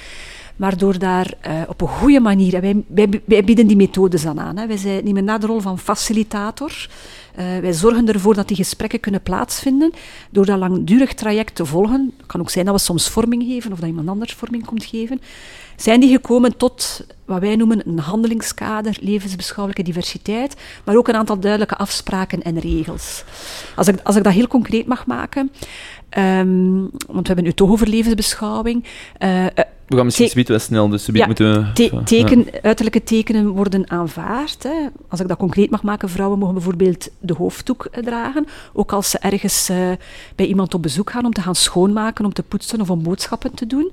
Maar 0.58 0.76
door 0.76 0.98
daar 0.98 1.32
eh, 1.40 1.62
op 1.68 1.80
een 1.80 1.88
goede 1.88 2.20
manier, 2.20 2.54
en 2.54 2.60
wij, 2.60 2.84
wij, 2.86 3.22
wij 3.24 3.44
bieden 3.44 3.66
die 3.66 3.76
methodes 3.76 4.22
dan 4.22 4.40
aan. 4.40 4.56
Hè. 4.56 4.66
Wij 4.66 4.76
zijn, 4.76 5.04
nemen 5.04 5.24
na 5.24 5.38
de 5.38 5.46
rol 5.46 5.60
van 5.60 5.78
facilitator. 5.78 6.88
Eh, 7.34 7.58
wij 7.58 7.72
zorgen 7.72 8.08
ervoor 8.12 8.34
dat 8.34 8.48
die 8.48 8.56
gesprekken 8.56 9.00
kunnen 9.00 9.22
plaatsvinden. 9.22 9.92
Door 10.30 10.46
dat 10.46 10.58
langdurig 10.58 11.14
traject 11.14 11.54
te 11.54 11.66
volgen, 11.66 12.12
het 12.16 12.26
kan 12.26 12.40
ook 12.40 12.50
zijn 12.50 12.64
dat 12.64 12.74
we 12.74 12.80
soms 12.80 13.08
vorming 13.08 13.42
geven 13.42 13.72
of 13.72 13.78
dat 13.78 13.88
iemand 13.88 14.08
anders 14.08 14.34
vorming 14.34 14.64
komt 14.64 14.84
geven, 14.84 15.20
zijn 15.76 16.00
die 16.00 16.10
gekomen 16.10 16.56
tot 16.56 17.06
wat 17.24 17.40
wij 17.40 17.56
noemen 17.56 17.88
een 17.88 17.98
handelingskader, 17.98 18.96
levensbeschouwelijke 19.00 19.82
diversiteit, 19.84 20.56
maar 20.84 20.96
ook 20.96 21.08
een 21.08 21.14
aantal 21.14 21.38
duidelijke 21.40 21.76
afspraken 21.76 22.42
en 22.42 22.58
regels. 22.58 23.24
Als 23.76 23.88
ik, 23.88 24.00
als 24.02 24.16
ik 24.16 24.24
dat 24.24 24.32
heel 24.32 24.46
concreet 24.46 24.86
mag 24.86 25.06
maken, 25.06 25.50
ehm, 26.08 26.78
want 27.06 27.20
we 27.20 27.26
hebben 27.26 27.44
nu 27.44 27.52
toch 27.52 27.70
over 27.70 27.88
levensbeschouwing. 27.88 28.84
eh, 29.18 29.46
We 29.88 29.96
gaan 29.96 30.05
misschien 30.05 30.29
zoiets 30.29 30.51
wel 30.51 30.59
snel, 30.59 30.88
dus 30.88 31.09
Ja, 31.12 31.27
moeten 31.27 31.53
we... 31.66 31.72
te- 31.72 31.83
even- 31.85 32.05
teken, 32.05 32.46
Uiterlijke 32.62 33.03
tekenen 33.03 33.48
worden 33.48 33.90
aanvaard. 33.90 34.62
Hè. 34.62 34.87
Als 35.09 35.20
ik 35.20 35.29
dat 35.29 35.38
concreet 35.38 35.70
mag 35.70 35.83
maken, 35.83 36.09
vrouwen 36.09 36.38
mogen 36.38 36.55
bijvoorbeeld 36.55 37.09
de 37.20 37.35
hoofddoek 37.35 37.85
eh, 37.85 38.03
dragen. 38.03 38.46
Ook 38.72 38.92
als 38.92 39.11
ze 39.11 39.18
ergens 39.18 39.68
eh, 39.68 39.77
bij 40.35 40.46
iemand 40.46 40.74
op 40.74 40.83
bezoek 40.83 41.11
gaan 41.11 41.24
om 41.24 41.33
te 41.33 41.40
gaan 41.40 41.55
schoonmaken, 41.55 42.24
om 42.24 42.33
te 42.33 42.42
poetsen 42.42 42.81
of 42.81 42.90
om 42.90 43.03
boodschappen 43.03 43.55
te 43.55 43.66
doen. 43.66 43.90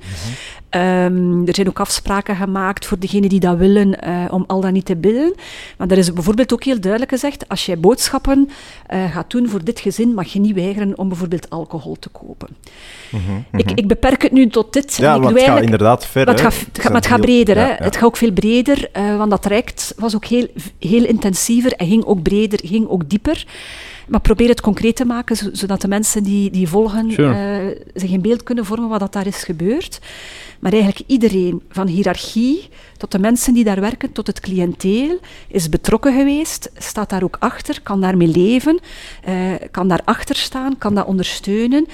Ehm, 0.70 1.48
er 1.48 1.56
zijn 1.56 1.68
ook 1.68 1.80
afspraken 1.80 2.36
gemaakt 2.36 2.86
voor 2.86 3.00
degenen 3.00 3.30
die 3.30 3.40
dat 3.40 3.58
willen, 3.58 4.02
eh, 4.02 4.26
om 4.30 4.44
al 4.48 4.62
dat 4.62 4.72
niet 4.72 4.86
te 4.86 4.96
bidden. 4.96 5.34
Maar 5.78 5.88
er 5.88 5.98
is 5.98 6.14
bijvoorbeeld 6.14 6.54
ook 6.54 6.64
heel 6.64 6.80
duidelijk 6.80 7.12
gezegd, 7.12 7.50
als 7.50 7.66
jij 7.66 7.80
boodschappen 7.80 8.50
eh, 8.88 9.12
gaat 9.12 9.32
doen 9.32 9.50
voor 9.50 9.64
dit 9.64 9.80
gezin, 9.80 10.14
mag 10.14 10.28
je 10.34 10.40
niet 10.40 10.56
weigeren 10.56 10.98
om 10.98 11.08
bijvoorbeeld 11.08 11.50
alcohol 11.50 11.96
te 12.00 12.10
kopen. 12.10 12.48
Ik, 13.52 13.72
ik 13.72 13.88
beperk 13.88 14.22
het 14.22 14.32
nu 14.32 14.48
tot 14.48 14.74
dit. 14.74 14.92
Mhm, 14.92 15.02
Ja, 15.02 15.10
en 15.10 15.16
ik 15.16 15.22
doe 15.22 15.32
het 15.32 15.40
gaat 15.40 15.48
eigenlijk- 15.50 15.84
inderdaad 15.86 16.12
ver. 16.12 16.26
maar 16.26 16.34
het 16.34 16.44
gaat, 16.44 16.54
het 16.54 16.80
gaat, 16.80 16.92
maar 16.92 17.02
het 17.02 17.10
gaat 17.10 17.26
heel- 17.26 17.26
breder. 17.26 17.58
ja, 17.58 17.64
hè. 17.64 17.70
ja. 17.70 17.84
Het 17.84 17.96
gaat 17.96 18.06
ook 18.06 18.18
veel 18.18 18.32
breder, 18.32 18.90
eh, 18.92 19.18
want 19.18 19.30
dat 19.30 19.42
traject 19.42 19.94
was 19.98 20.16
ook 20.16 20.26
heel, 20.26 20.48
heel 20.80 21.06
intensiever 21.06 21.72
en 21.72 21.88
ging 21.88 22.06
ook 22.06 22.22
breder, 22.22 22.60
ging 22.64 22.88
ook 22.88 23.10
dieper. 23.10 23.46
Maar 24.08 24.22
probeer 24.22 24.50
het 24.50 24.62
concreet 24.62 24.96
te 24.96 25.06
maken, 25.06 25.58
zodat 25.58 25.82
de 25.82 25.88
mensen 25.88 26.24
die, 26.24 26.50
die 26.52 26.68
volgen 26.68 27.22
uh, 27.22 27.58
zich 27.94 28.12
een 28.12 28.22
beeld 28.22 28.44
kunnen 28.44 28.66
vormen 28.66 28.90
wat 28.90 29.00
dat 29.00 29.14
daar 29.14 29.28
is 29.28 29.44
gebeurd. 29.44 30.00
Maar 30.60 30.72
eigenlijk 30.74 31.04
iedereen, 31.08 31.62
van 31.70 31.88
hiërarchie 31.88 32.70
tot 32.98 33.12
de 33.12 33.20
mensen 33.20 33.54
die 33.54 33.64
daar 33.64 33.82
werken, 33.82 34.12
tot 34.12 34.28
het 34.28 34.40
cliënteel, 34.40 35.20
is 35.48 35.70
betrokken 35.70 36.14
geweest, 36.18 36.72
staat 36.78 37.10
daar 37.10 37.24
ook 37.24 37.38
achter, 37.40 37.82
kan 37.82 38.02
daarmee 38.02 38.28
leven, 38.28 38.80
uh, 39.30 39.54
kan 39.72 39.88
daarachter 39.88 40.36
staan, 40.36 40.78
kan 40.78 40.96
dat 40.96 41.06
ondersteunen. 41.06 41.88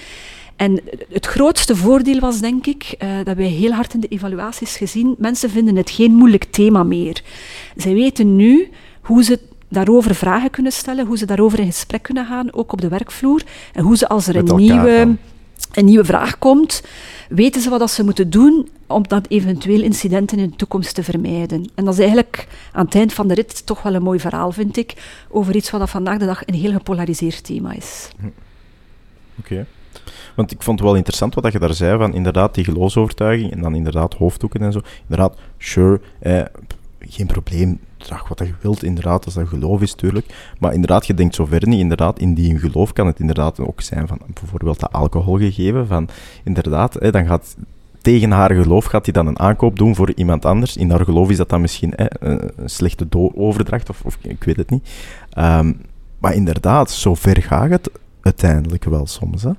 En 0.62 0.80
het 1.10 1.26
grootste 1.26 1.76
voordeel 1.76 2.20
was, 2.20 2.40
denk 2.40 2.66
ik, 2.66 2.96
uh, 3.00 3.10
dat 3.24 3.36
wij 3.36 3.46
heel 3.46 3.72
hard 3.72 3.94
in 3.94 4.00
de 4.00 4.08
evaluaties 4.08 4.76
gezien, 4.76 5.16
mensen 5.18 5.50
vinden 5.50 5.76
het 5.76 5.90
geen 5.90 6.14
moeilijk 6.14 6.44
thema 6.44 6.84
meer. 6.84 7.22
Zij 7.76 7.94
weten 7.94 8.36
nu 8.36 8.70
hoe 9.02 9.24
ze 9.24 9.40
daarover 9.68 10.16
vragen 10.16 10.50
kunnen 10.50 10.72
stellen, 10.72 11.06
hoe 11.06 11.18
ze 11.18 11.26
daarover 11.26 11.60
in 11.60 11.66
gesprek 11.66 12.04
kunnen 12.04 12.26
gaan, 12.26 12.54
ook 12.54 12.72
op 12.72 12.82
de 12.82 12.88
werkvloer, 12.88 13.42
en 13.74 13.84
hoe 13.84 13.98
ze 13.98 14.08
als 14.08 14.28
er 14.28 14.36
een 14.36 14.56
nieuwe, 14.56 15.16
een 15.72 15.86
nieuwe 15.86 16.06
vraag 16.06 16.38
komt, 16.38 16.84
weten 17.30 17.62
ze 17.62 17.70
wat 17.70 17.92
ze 17.92 18.04
moeten 18.04 18.30
doen 18.30 18.70
om 18.88 19.08
dat 19.08 19.26
eventueel 19.30 19.82
incidenten 19.82 20.40
in 20.40 20.50
de 20.50 20.56
toekomst 20.56 20.96
te 20.96 21.04
vermijden. 21.04 21.70
En 21.76 21.86
dat 21.86 21.94
is 21.94 22.00
eigenlijk 22.00 22.48
aan 22.72 22.86
het 22.86 22.96
eind 22.96 23.14
van 23.14 23.28
de 23.28 23.34
rit 23.34 23.66
toch 23.66 23.82
wel 23.82 23.94
een 23.94 24.04
mooi 24.04 24.20
verhaal, 24.20 24.52
vind 24.52 24.78
ik, 24.78 24.94
over 25.30 25.56
iets 25.56 25.70
wat 25.72 25.90
vandaag 25.90 26.18
de 26.18 26.26
dag 26.26 26.42
een 26.46 26.54
heel 26.54 26.72
gepolariseerd 26.72 27.44
thema 27.44 27.74
is. 27.74 28.10
Hm. 28.20 28.28
Oké. 29.40 29.66
Want 30.36 30.52
ik 30.52 30.62
vond 30.62 30.80
het 30.80 30.88
wel 30.88 30.98
interessant 30.98 31.34
wat 31.36 31.52
je 31.52 31.60
daar 31.60 31.74
zei, 31.74 31.98
van 31.98 32.14
inderdaad 32.14 32.56
die 32.56 32.64
geloofsovertuiging 32.64 33.52
en 33.52 33.62
dan 33.62 33.76
inderdaad 33.76 34.14
hoofddoeken 34.14 34.62
en 34.62 34.72
zo. 34.72 34.82
Inderdaad, 35.02 35.38
sure, 35.58 36.02
eh, 36.20 36.42
geen 37.00 37.28
probleem, 37.28 37.80
draag 37.98 38.28
wat 38.28 38.40
je 38.40 38.54
wilt, 38.62 38.84
inderdaad, 38.84 39.26
als 39.26 39.34
dat 39.34 39.48
geloof 39.48 39.82
is, 39.82 39.94
tuurlijk. 39.94 40.54
Maar 40.60 40.74
inderdaad, 40.74 41.08
je 41.08 41.14
denkt 41.14 41.36
zover 41.36 41.68
niet, 41.68 41.80
inderdaad, 41.80 42.20
in 42.20 42.34
die 42.34 42.60
geloof 42.60 42.94
kan 42.94 43.08
het 43.08 43.20
inderdaad 43.20 43.60
ook 43.60 43.82
zijn 43.82 44.08
van 44.08 44.20
bijvoorbeeld 44.34 44.80
de 44.80 44.90
alcohol 44.90 45.38
gegeven, 45.38 45.88
van 45.88 46.10
inderdaad, 46.44 47.12
dan 47.12 47.26
gaat 47.26 47.56
tegen 48.02 48.32
haar 48.32 48.54
geloof 48.54 48.86
gaat 48.86 49.06
hij 49.06 49.14
dan 49.14 49.28
een 49.28 49.40
aankoop 49.40 49.78
doen 49.78 49.96
voor 49.96 50.12
iemand 50.16 50.46
anders. 50.46 50.78
In 50.78 50.90
haar 50.90 51.06
geloof 51.06 51.30
is 51.30 51.38
dat 51.38 51.50
dan 51.50 51.62
misschien 51.62 51.94
een 51.96 52.52
slechte 52.66 53.08
overdracht, 53.34 53.90
of, 53.90 54.02
of, 54.06 54.18
ik 54.22 54.44
weet 54.44 54.58
het 54.58 54.70
niet. 54.70 54.90
Um, 55.38 55.82
maar 56.22 56.34
inderdaad, 56.34 56.92
zo 56.92 57.16
ver 57.16 57.42
gaat 57.42 57.70
het 57.70 57.90
uiteindelijk 58.22 58.84
wel 58.84 59.08
soms. 59.08 59.44
Hè. 59.44 59.52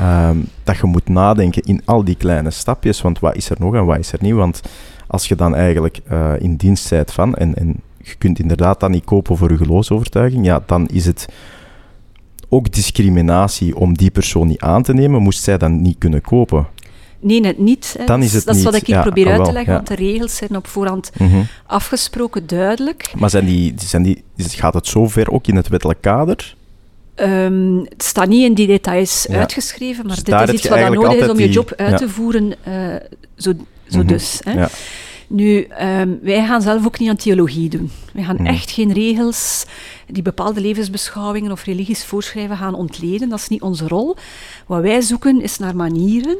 Um, 0.00 0.48
dat 0.64 0.76
je 0.76 0.86
moet 0.86 1.08
nadenken 1.08 1.62
in 1.62 1.82
al 1.84 2.04
die 2.04 2.16
kleine 2.16 2.50
stapjes, 2.50 3.00
want 3.00 3.18
wat 3.18 3.36
is 3.36 3.50
er 3.50 3.56
nog 3.58 3.74
en 3.74 3.84
wat 3.84 3.98
is 3.98 4.12
er 4.12 4.18
niet? 4.22 4.34
Want 4.34 4.62
als 5.06 5.28
je 5.28 5.34
dan 5.34 5.54
eigenlijk 5.54 6.00
uh, 6.10 6.32
in 6.38 6.56
dienst 6.56 6.90
bent 6.90 7.12
van, 7.12 7.34
en, 7.34 7.54
en 7.54 7.80
je 8.02 8.14
kunt 8.18 8.38
inderdaad 8.38 8.80
dan 8.80 8.90
niet 8.90 9.04
kopen 9.04 9.36
voor 9.36 9.50
je 9.50 9.56
geloofsovertuiging, 9.56 10.44
ja, 10.44 10.62
dan 10.66 10.86
is 10.86 11.06
het 11.06 11.28
ook 12.48 12.72
discriminatie 12.72 13.76
om 13.76 13.96
die 13.96 14.10
persoon 14.10 14.46
niet 14.46 14.60
aan 14.60 14.82
te 14.82 14.94
nemen, 14.94 15.22
moest 15.22 15.42
zij 15.42 15.58
dan 15.58 15.82
niet 15.82 15.98
kunnen 15.98 16.20
kopen. 16.20 16.66
Nee, 17.20 17.40
net 17.40 17.58
niet. 17.58 17.98
Dan 18.06 18.22
is 18.22 18.32
het 18.32 18.44
dat 18.44 18.56
is 18.56 18.62
wat 18.62 18.74
ik 18.74 18.86
hier 18.86 19.00
probeer 19.00 19.30
uit 19.30 19.44
te 19.44 19.52
leggen, 19.52 19.72
want 19.72 19.86
de 19.86 19.94
regels 19.94 20.36
zijn 20.36 20.56
op 20.56 20.66
voorhand 20.66 21.10
mhm. 21.18 21.42
afgesproken, 21.66 22.46
duidelijk. 22.46 23.12
Maar 23.18 23.30
zijn 23.30 23.44
die, 23.44 23.74
zijn 23.76 24.02
die, 24.02 24.24
gaat 24.36 24.74
het 24.74 24.86
zover 24.86 25.30
ook 25.30 25.46
in 25.46 25.56
het 25.56 25.68
wettelijk 25.68 26.00
kader? 26.00 26.56
Um, 27.20 27.86
het 27.88 28.02
staat 28.02 28.28
niet 28.28 28.44
in 28.44 28.54
die 28.54 28.66
details 28.66 29.28
uitgeschreven, 29.28 30.06
maar 30.06 30.14
dus 30.14 30.24
dit 30.24 30.40
is 30.40 30.54
iets 30.54 30.68
wat 30.68 30.92
nodig 30.92 31.14
is 31.14 31.28
om 31.28 31.38
je 31.38 31.48
job 31.48 31.72
uit 31.76 31.96
te 31.96 32.08
voeren, 32.08 32.54
uh, 32.68 32.94
zo, 33.36 33.52
zo 33.88 33.98
mhm. 33.98 34.06
dus. 34.06 34.40
Hè. 34.44 34.52
Ja. 34.52 34.68
Nu, 35.28 35.66
um, 35.80 36.18
wij 36.22 36.46
gaan 36.46 36.62
zelf 36.62 36.86
ook 36.86 36.98
niet 36.98 37.08
aan 37.08 37.16
theologie 37.16 37.68
doen. 37.68 37.90
Wij 38.12 38.24
gaan 38.24 38.36
mhm. 38.36 38.46
echt 38.46 38.70
geen 38.70 38.92
regels 38.92 39.64
die 40.06 40.22
bepaalde 40.22 40.60
levensbeschouwingen 40.60 41.52
of 41.52 41.64
religies 41.64 42.04
voorschrijven 42.04 42.56
gaan 42.56 42.74
ontleden. 42.74 43.28
Dat 43.28 43.38
is 43.38 43.48
niet 43.48 43.62
onze 43.62 43.88
rol. 43.88 44.16
Wat 44.66 44.82
wij 44.82 45.00
zoeken 45.00 45.42
is 45.42 45.58
naar 45.58 45.76
manieren 45.76 46.36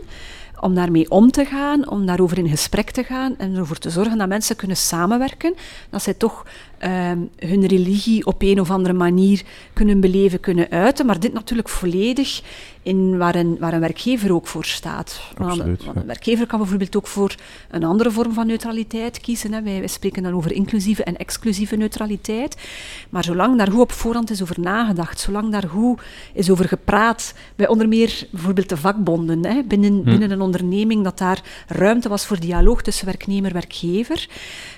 om 0.60 0.74
daarmee 0.74 1.10
om 1.10 1.30
te 1.30 1.44
gaan, 1.44 1.88
om 1.88 2.06
daarover 2.06 2.38
in 2.38 2.48
gesprek 2.48 2.90
te 2.90 3.02
gaan 3.02 3.34
en 3.38 3.56
ervoor 3.56 3.78
te 3.78 3.90
zorgen 3.90 4.18
dat 4.18 4.28
mensen 4.28 4.56
kunnen 4.56 4.76
samenwerken, 4.76 5.54
dat 5.90 6.02
zij 6.02 6.14
toch 6.14 6.46
Ehm, 6.78 7.18
hun 7.38 7.66
religie 7.66 8.26
op 8.26 8.42
een 8.42 8.60
of 8.60 8.70
andere 8.70 8.94
manier 8.94 9.42
kunnen 9.72 10.00
beleven, 10.00 10.40
kunnen 10.40 10.70
uiten. 10.70 11.06
Maar 11.06 11.20
dit 11.20 11.32
natuurlijk 11.32 11.68
volledig 11.68 12.42
in 12.82 13.18
waar 13.18 13.34
een, 13.34 13.56
waar 13.60 13.72
een 13.72 13.80
werkgever 13.80 14.32
ook 14.34 14.46
voor 14.46 14.64
staat. 14.64 15.20
Absoluut, 15.36 15.82
een 15.94 16.06
werkgever 16.06 16.46
kan 16.46 16.58
bijvoorbeeld 16.58 16.96
ook 16.96 17.06
voor 17.06 17.34
een 17.70 17.84
andere 17.84 18.10
vorm 18.10 18.32
van 18.32 18.46
neutraliteit 18.46 19.20
kiezen. 19.20 19.52
Hè. 19.52 19.62
Wij, 19.62 19.78
wij, 19.78 19.88
spreken 19.88 20.22
dan 20.22 20.32
over 20.32 20.52
inclusieve 20.52 21.04
en 21.04 21.16
exclusieve 21.16 21.76
neutraliteit. 21.76 22.56
Maar 23.10 23.24
zolang 23.24 23.58
daar 23.58 23.70
goed 23.70 23.80
op 23.80 23.92
voorhand 23.92 24.30
is 24.30 24.42
over 24.42 24.60
nagedacht, 24.60 25.20
zolang 25.20 25.52
daar 25.52 25.68
goed 25.68 26.00
is 26.32 26.50
over 26.50 26.68
gepraat, 26.68 27.34
bij 27.56 27.68
onder 27.68 27.88
meer 27.88 28.26
bijvoorbeeld 28.30 28.68
de 28.68 28.76
vakbonden 28.76 29.46
hè, 29.46 29.62
binnen, 29.62 29.94
hm. 29.94 30.04
binnen 30.04 30.30
een 30.30 30.40
onderneming, 30.40 31.04
dat 31.04 31.18
daar 31.18 31.42
ruimte 31.66 32.08
was 32.08 32.26
voor 32.26 32.40
dialoog 32.40 32.82
tussen 32.82 33.06
werknemer 33.06 33.46
en 33.46 33.52
werkgever, 33.52 34.28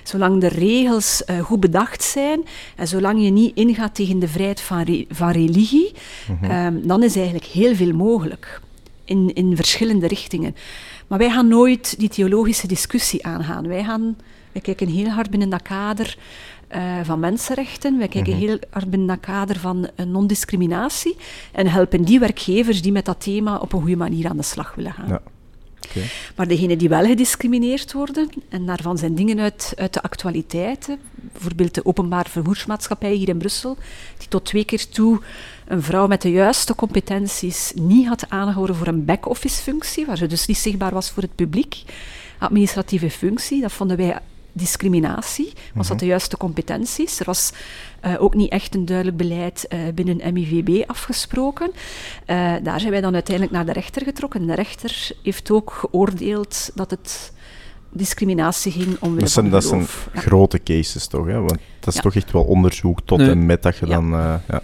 zolang 0.03 0.41
de 0.41 0.47
regels 0.47 1.23
uh, 1.29 1.39
goed 1.39 1.59
bedacht 1.59 1.88
zijn. 1.97 2.45
En 2.75 2.87
zolang 2.87 3.23
je 3.23 3.29
niet 3.29 3.55
ingaat 3.55 3.95
tegen 3.95 4.19
de 4.19 4.27
vrijheid 4.27 4.61
van, 4.61 5.05
van 5.09 5.31
religie, 5.31 5.91
mhm. 6.27 6.51
Ehm, 6.51 6.87
dan 6.87 7.03
is 7.03 7.15
eigenlijk 7.15 7.45
heel 7.45 7.75
veel 7.75 7.93
mogelijk 7.93 8.61
in, 9.05 9.33
in 9.33 9.55
verschillende 9.55 10.07
richtingen. 10.07 10.55
Maar 11.07 11.17
wij 11.17 11.29
gaan 11.29 11.47
nooit 11.47 11.99
die 11.99 12.09
theologische 12.09 12.67
discussie 12.67 13.25
aangaan. 13.25 13.67
Wij, 13.67 13.83
gaan, 13.83 14.17
wij 14.51 14.61
kijken 14.61 14.87
heel 14.87 15.07
hard 15.07 15.29
binnen 15.29 15.49
dat 15.49 15.61
kader 15.61 16.17
uh, 16.75 16.99
van 17.03 17.19
mensenrechten. 17.19 17.97
Wij 17.97 18.07
kijken 18.07 18.33
mhm. 18.33 18.41
heel 18.41 18.57
hard 18.69 18.89
binnen 18.89 19.07
dat 19.07 19.19
kader 19.19 19.59
van 19.59 19.89
uh, 19.95 20.05
non-discriminatie 20.05 21.15
en 21.51 21.67
helpen 21.67 22.03
die 22.03 22.19
werkgevers 22.19 22.81
die 22.81 22.91
met 22.91 23.05
dat 23.05 23.21
thema 23.21 23.57
op 23.57 23.73
een 23.73 23.79
goede 23.79 23.95
manier 23.95 24.29
aan 24.29 24.37
de 24.37 24.43
slag 24.43 24.75
willen 24.75 24.93
gaan. 24.93 25.07
Ja. 25.07 25.21
Maar 26.35 26.47
degenen 26.47 26.77
die 26.77 26.89
wel 26.89 27.05
gediscrimineerd 27.05 27.93
worden, 27.93 28.29
en 28.49 28.65
daarvan 28.65 28.97
zijn 28.97 29.15
dingen 29.15 29.39
uit, 29.39 29.73
uit 29.77 29.93
de 29.93 30.01
actualiteit, 30.01 30.97
bijvoorbeeld 31.15 31.75
de 31.75 31.85
openbaar 31.85 32.29
vervoersmaatschappij 32.29 33.13
hier 33.13 33.29
in 33.29 33.37
Brussel, 33.37 33.77
die 34.17 34.27
tot 34.27 34.45
twee 34.45 34.65
keer 34.65 34.89
toe 34.89 35.21
een 35.67 35.83
vrouw 35.83 36.07
met 36.07 36.21
de 36.21 36.31
juiste 36.31 36.75
competenties 36.75 37.71
niet 37.75 38.07
had 38.07 38.29
aangehouden 38.29 38.75
voor 38.75 38.87
een 38.87 39.05
back-office 39.05 39.61
functie, 39.61 40.05
waar 40.05 40.17
ze 40.17 40.27
dus 40.27 40.45
niet 40.45 40.57
zichtbaar 40.57 40.93
was 40.93 41.09
voor 41.09 41.23
het 41.23 41.35
publiek. 41.35 41.83
Administratieve 42.37 43.09
functie, 43.09 43.61
dat 43.61 43.71
vonden 43.71 43.97
wij 43.97 44.19
discriminatie. 44.51 45.53
Was 45.73 45.87
dat 45.87 45.95
mhm. 45.95 46.05
de 46.05 46.11
juiste 46.11 46.37
competenties? 46.37 47.19
Er 47.19 47.25
was 47.25 47.51
uh, 48.05 48.21
ook 48.21 48.33
niet 48.33 48.51
echt 48.51 48.75
een 48.75 48.85
duidelijk 48.85 49.17
beleid 49.17 49.65
uh, 49.69 49.79
binnen 49.93 50.33
MIVB 50.33 50.89
afgesproken. 50.89 51.71
Uh, 51.71 52.53
daar 52.63 52.79
zijn 52.79 52.91
wij 52.91 53.01
dan 53.01 53.13
uiteindelijk 53.13 53.55
naar 53.55 53.65
de 53.65 53.73
rechter 53.73 54.03
getrokken. 54.03 54.47
De 54.47 54.55
rechter 54.55 55.11
heeft 55.23 55.51
ook 55.51 55.71
geoordeeld 55.71 56.71
dat 56.75 56.91
het 56.91 57.31
discriminatie 57.91 58.71
ging 58.71 58.97
omwille 58.99 59.19
dat 59.19 59.29
zijn, 59.31 59.49
Dat 59.49 59.63
zijn 59.63 59.85
grote 60.13 60.63
cases 60.63 61.07
toch, 61.07 61.25
hè? 61.25 61.39
want 61.39 61.57
dat 61.79 61.93
is 61.93 62.01
toch 62.01 62.15
echt 62.15 62.31
wel 62.31 62.43
onderzoek 62.43 62.99
tot 63.05 63.19
en 63.19 63.45
met 63.45 63.63
dat 63.63 63.77
je 63.77 63.85
dan... 63.85 64.13
Uh, 64.13 64.35
ja. 64.47 64.61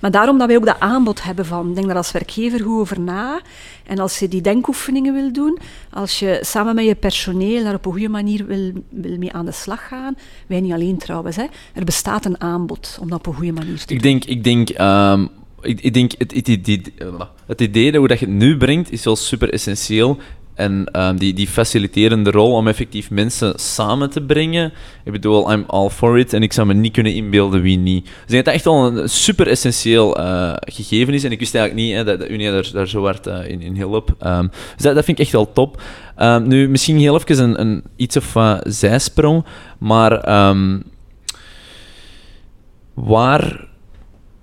Maar 0.00 0.10
daarom 0.10 0.38
dat 0.38 0.46
wij 0.46 0.56
ook 0.56 0.66
dat 0.66 0.80
aanbod 0.80 1.22
hebben 1.22 1.46
van, 1.46 1.74
denk 1.74 1.86
daar 1.86 1.96
als 1.96 2.12
werkgever 2.12 2.62
goed 2.62 2.80
over 2.80 3.00
na, 3.00 3.40
en 3.84 3.98
als 3.98 4.18
je 4.18 4.28
die 4.28 4.40
denkoefeningen 4.40 5.14
wil 5.14 5.32
doen, 5.32 5.58
als 5.90 6.18
je 6.18 6.38
samen 6.40 6.74
met 6.74 6.84
je 6.84 6.94
personeel 6.94 7.64
daar 7.64 7.74
op 7.74 7.86
een 7.86 7.92
goede 7.92 8.08
manier 8.08 8.46
wil, 8.46 8.72
wil 8.90 9.18
mee 9.18 9.32
aan 9.32 9.44
de 9.44 9.52
slag 9.52 9.88
gaan, 9.88 10.14
wij 10.46 10.60
niet 10.60 10.72
alleen 10.72 10.98
trouwens, 10.98 11.36
hè, 11.36 11.44
er 11.74 11.84
bestaat 11.84 12.24
een 12.24 12.40
aanbod 12.40 12.98
om 13.00 13.10
dat 13.10 13.18
op 13.18 13.26
een 13.26 13.34
goede 13.34 13.52
manier 13.52 13.84
te 13.84 13.94
ik 13.94 14.02
doen. 14.02 14.10
Denk, 14.10 14.24
ik 14.24 14.44
denk... 14.44 14.68
Um 14.78 15.30
ik, 15.66 15.80
ik, 15.80 15.94
denk, 15.94 16.12
het, 16.18 16.34
het, 16.34 16.48
idee, 16.48 16.82
het 17.46 17.60
idee 17.60 17.90
dat 17.90 17.98
hoe 17.98 18.08
dat 18.08 18.18
je 18.18 18.26
het 18.26 18.34
nu 18.34 18.56
brengt, 18.56 18.92
is 18.92 19.04
wel 19.04 19.16
super 19.16 19.52
essentieel. 19.52 20.18
En 20.56 20.88
um, 20.92 21.18
die, 21.18 21.34
die 21.34 21.48
faciliterende 21.48 22.30
rol 22.30 22.52
om 22.52 22.68
effectief 22.68 23.10
mensen 23.10 23.52
samen 23.56 24.10
te 24.10 24.20
brengen. 24.20 24.72
Ik 25.04 25.12
bedoel, 25.12 25.52
I'm 25.52 25.64
all 25.66 25.88
for 25.88 26.18
it. 26.18 26.32
En 26.32 26.42
ik 26.42 26.52
zou 26.52 26.66
me 26.66 26.74
niet 26.74 26.92
kunnen 26.92 27.14
inbeelden 27.14 27.62
wie 27.62 27.78
niet. 27.78 28.04
Dus 28.04 28.12
ik 28.22 28.28
denk 28.28 28.44
dat 28.44 28.54
echt 28.54 28.64
wel 28.64 28.86
een 28.86 29.08
super 29.08 29.48
essentieel 29.48 30.20
uh, 30.20 30.52
gegeven 30.56 31.14
is. 31.14 31.24
En 31.24 31.32
ik 31.32 31.38
wist 31.38 31.54
eigenlijk 31.54 31.86
niet 31.86 31.96
hè, 31.96 32.04
dat 32.04 32.18
de 32.18 32.28
Unie 32.28 32.50
daar, 32.50 32.70
daar 32.72 32.88
zo 32.88 33.04
hard 33.04 33.26
uh, 33.26 33.48
in, 33.48 33.60
in 33.60 33.74
hielp. 33.74 34.16
Um, 34.26 34.50
dus 34.74 34.84
dat, 34.84 34.94
dat 34.94 35.04
vind 35.04 35.18
ik 35.18 35.24
echt 35.24 35.32
wel 35.32 35.52
top. 35.52 35.82
Um, 36.18 36.48
nu, 36.48 36.68
misschien 36.68 36.98
heel 36.98 37.20
even 37.20 37.44
een, 37.44 37.60
een 37.60 37.82
iets 37.96 38.16
of 38.16 38.34
uh, 38.34 38.56
zijsprong. 38.62 39.44
Maar 39.78 40.24
waar 42.94 43.68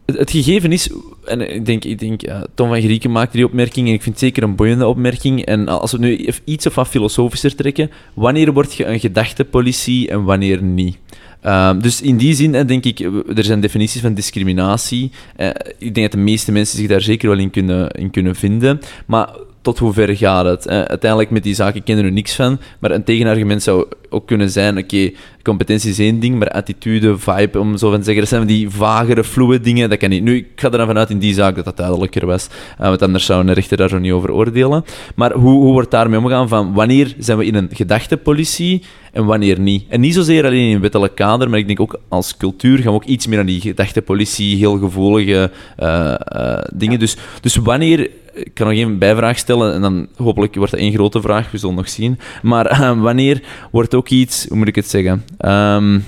het, 0.05 0.31
gegeven 0.31 0.71
is, 0.71 0.89
en 1.25 1.53
ik 1.55 1.65
denk, 1.65 1.85
ik 1.85 1.99
denk 1.99 2.21
Tom 2.53 2.67
van 2.67 2.81
Grieken 2.81 3.11
maakte 3.11 3.37
die 3.37 3.45
opmerking, 3.45 3.87
en 3.87 3.93
ik 3.93 4.01
vind 4.01 4.15
het 4.15 4.23
zeker 4.23 4.43
een 4.43 4.55
boeiende 4.55 4.87
opmerking. 4.87 5.45
En 5.45 5.67
als 5.67 5.91
we 5.91 5.97
nu 5.97 6.29
iets 6.43 6.65
of 6.65 6.75
wat 6.75 6.87
filosofischer 6.87 7.55
trekken, 7.55 7.91
wanneer 8.13 8.53
word 8.53 8.73
je 8.73 8.85
een 8.85 8.99
gedachtepolitie 8.99 10.09
en 10.09 10.23
wanneer 10.23 10.61
niet? 10.61 10.97
Um, 11.45 11.81
dus 11.81 12.01
in 12.01 12.17
die 12.17 12.33
zin 12.33 12.51
denk 12.51 12.85
ik, 12.85 12.99
er 13.35 13.43
zijn 13.43 13.59
definities 13.59 14.01
van 14.01 14.13
discriminatie. 14.13 15.11
Uh, 15.37 15.47
ik 15.77 15.93
denk 15.93 15.95
dat 15.95 16.11
de 16.11 16.17
meeste 16.17 16.51
mensen 16.51 16.77
zich 16.77 16.87
daar 16.87 17.01
zeker 17.01 17.29
wel 17.29 17.37
in 17.37 17.49
kunnen, 17.49 17.89
in 17.91 18.11
kunnen 18.11 18.35
vinden. 18.35 18.79
Maar 19.05 19.29
tot 19.63 19.79
hoe 19.79 19.93
ver 19.93 20.17
gaat 20.17 20.45
het? 20.45 20.65
Eh, 20.65 20.81
uiteindelijk 20.81 21.29
met 21.29 21.43
die 21.43 21.53
zaken 21.53 21.83
kennen 21.83 22.05
we 22.05 22.11
niks 22.11 22.35
van, 22.35 22.59
maar 22.79 22.91
een 22.91 23.03
tegenargument 23.03 23.63
zou 23.63 23.85
ook 24.09 24.27
kunnen 24.27 24.49
zijn, 24.49 24.77
oké, 24.77 25.11
competentie 25.43 25.89
is 25.89 25.99
één 25.99 26.19
ding, 26.19 26.39
maar 26.39 26.49
attitude, 26.49 27.17
vibe, 27.17 27.59
om 27.59 27.77
zo 27.77 27.89
van 27.89 27.99
te 27.99 28.03
zeggen, 28.03 28.21
dat 28.21 28.31
zijn 28.31 28.47
die 28.47 28.69
vagere, 28.69 29.23
fluwe 29.23 29.59
dingen, 29.59 29.89
dat 29.89 29.97
kan 29.97 30.09
niet. 30.09 30.23
Nu, 30.23 30.35
ik 30.35 30.47
ga 30.55 30.71
er 30.71 30.77
dan 30.77 30.87
vanuit 30.87 31.09
in 31.09 31.19
die 31.19 31.33
zaak 31.33 31.55
dat 31.55 31.65
dat 31.65 31.77
duidelijker 31.77 32.25
was, 32.25 32.47
uh, 32.81 32.87
want 32.87 33.01
anders 33.01 33.25
zou 33.25 33.47
een 33.47 33.53
rechter 33.53 33.77
daar 33.77 33.89
zo 33.89 33.97
niet 33.97 34.11
over 34.11 34.31
oordelen. 34.31 34.85
Maar 35.15 35.33
hoe, 35.33 35.61
hoe 35.61 35.71
wordt 35.71 35.91
daarmee 35.91 36.19
omgegaan 36.19 36.47
van 36.47 36.73
wanneer 36.73 37.13
zijn 37.17 37.37
we 37.37 37.45
in 37.45 37.55
een 37.55 37.69
gedachtepolitie 37.71 38.83
en 39.11 39.25
wanneer 39.25 39.59
niet? 39.59 39.83
En 39.89 39.99
niet 39.99 40.13
zozeer 40.13 40.45
alleen 40.45 40.69
in 40.69 40.81
wettelijk 40.81 41.15
kader, 41.15 41.49
maar 41.49 41.59
ik 41.59 41.67
denk 41.67 41.79
ook 41.79 41.99
als 42.07 42.37
cultuur 42.37 42.77
gaan 42.77 42.91
we 42.91 42.93
ook 42.93 43.03
iets 43.03 43.27
meer 43.27 43.39
aan 43.39 43.45
die 43.45 43.61
gedachtepolitie, 43.61 44.57
heel 44.57 44.77
gevoelige 44.77 45.51
uh, 45.79 46.57
dingen. 46.73 46.99
Dus, 46.99 47.17
dus 47.41 47.55
wanneer 47.55 48.09
ik 48.33 48.53
kan 48.53 48.67
nog 48.67 48.75
één 48.75 48.97
bijvraag 48.97 49.37
stellen 49.37 49.73
en 49.73 49.81
dan 49.81 50.07
hopelijk 50.15 50.55
wordt 50.55 50.71
dat 50.71 50.79
één 50.79 50.93
grote 50.93 51.21
vraag, 51.21 51.51
we 51.51 51.57
zullen 51.57 51.75
nog 51.75 51.89
zien. 51.89 52.19
Maar 52.41 52.71
uh, 52.71 53.01
wanneer 53.01 53.43
wordt 53.71 53.95
ook 53.95 54.09
iets, 54.09 54.45
hoe 54.47 54.57
moet 54.57 54.67
ik 54.67 54.75
het 54.75 54.89
zeggen? 54.89 55.23
Um, 55.39 56.05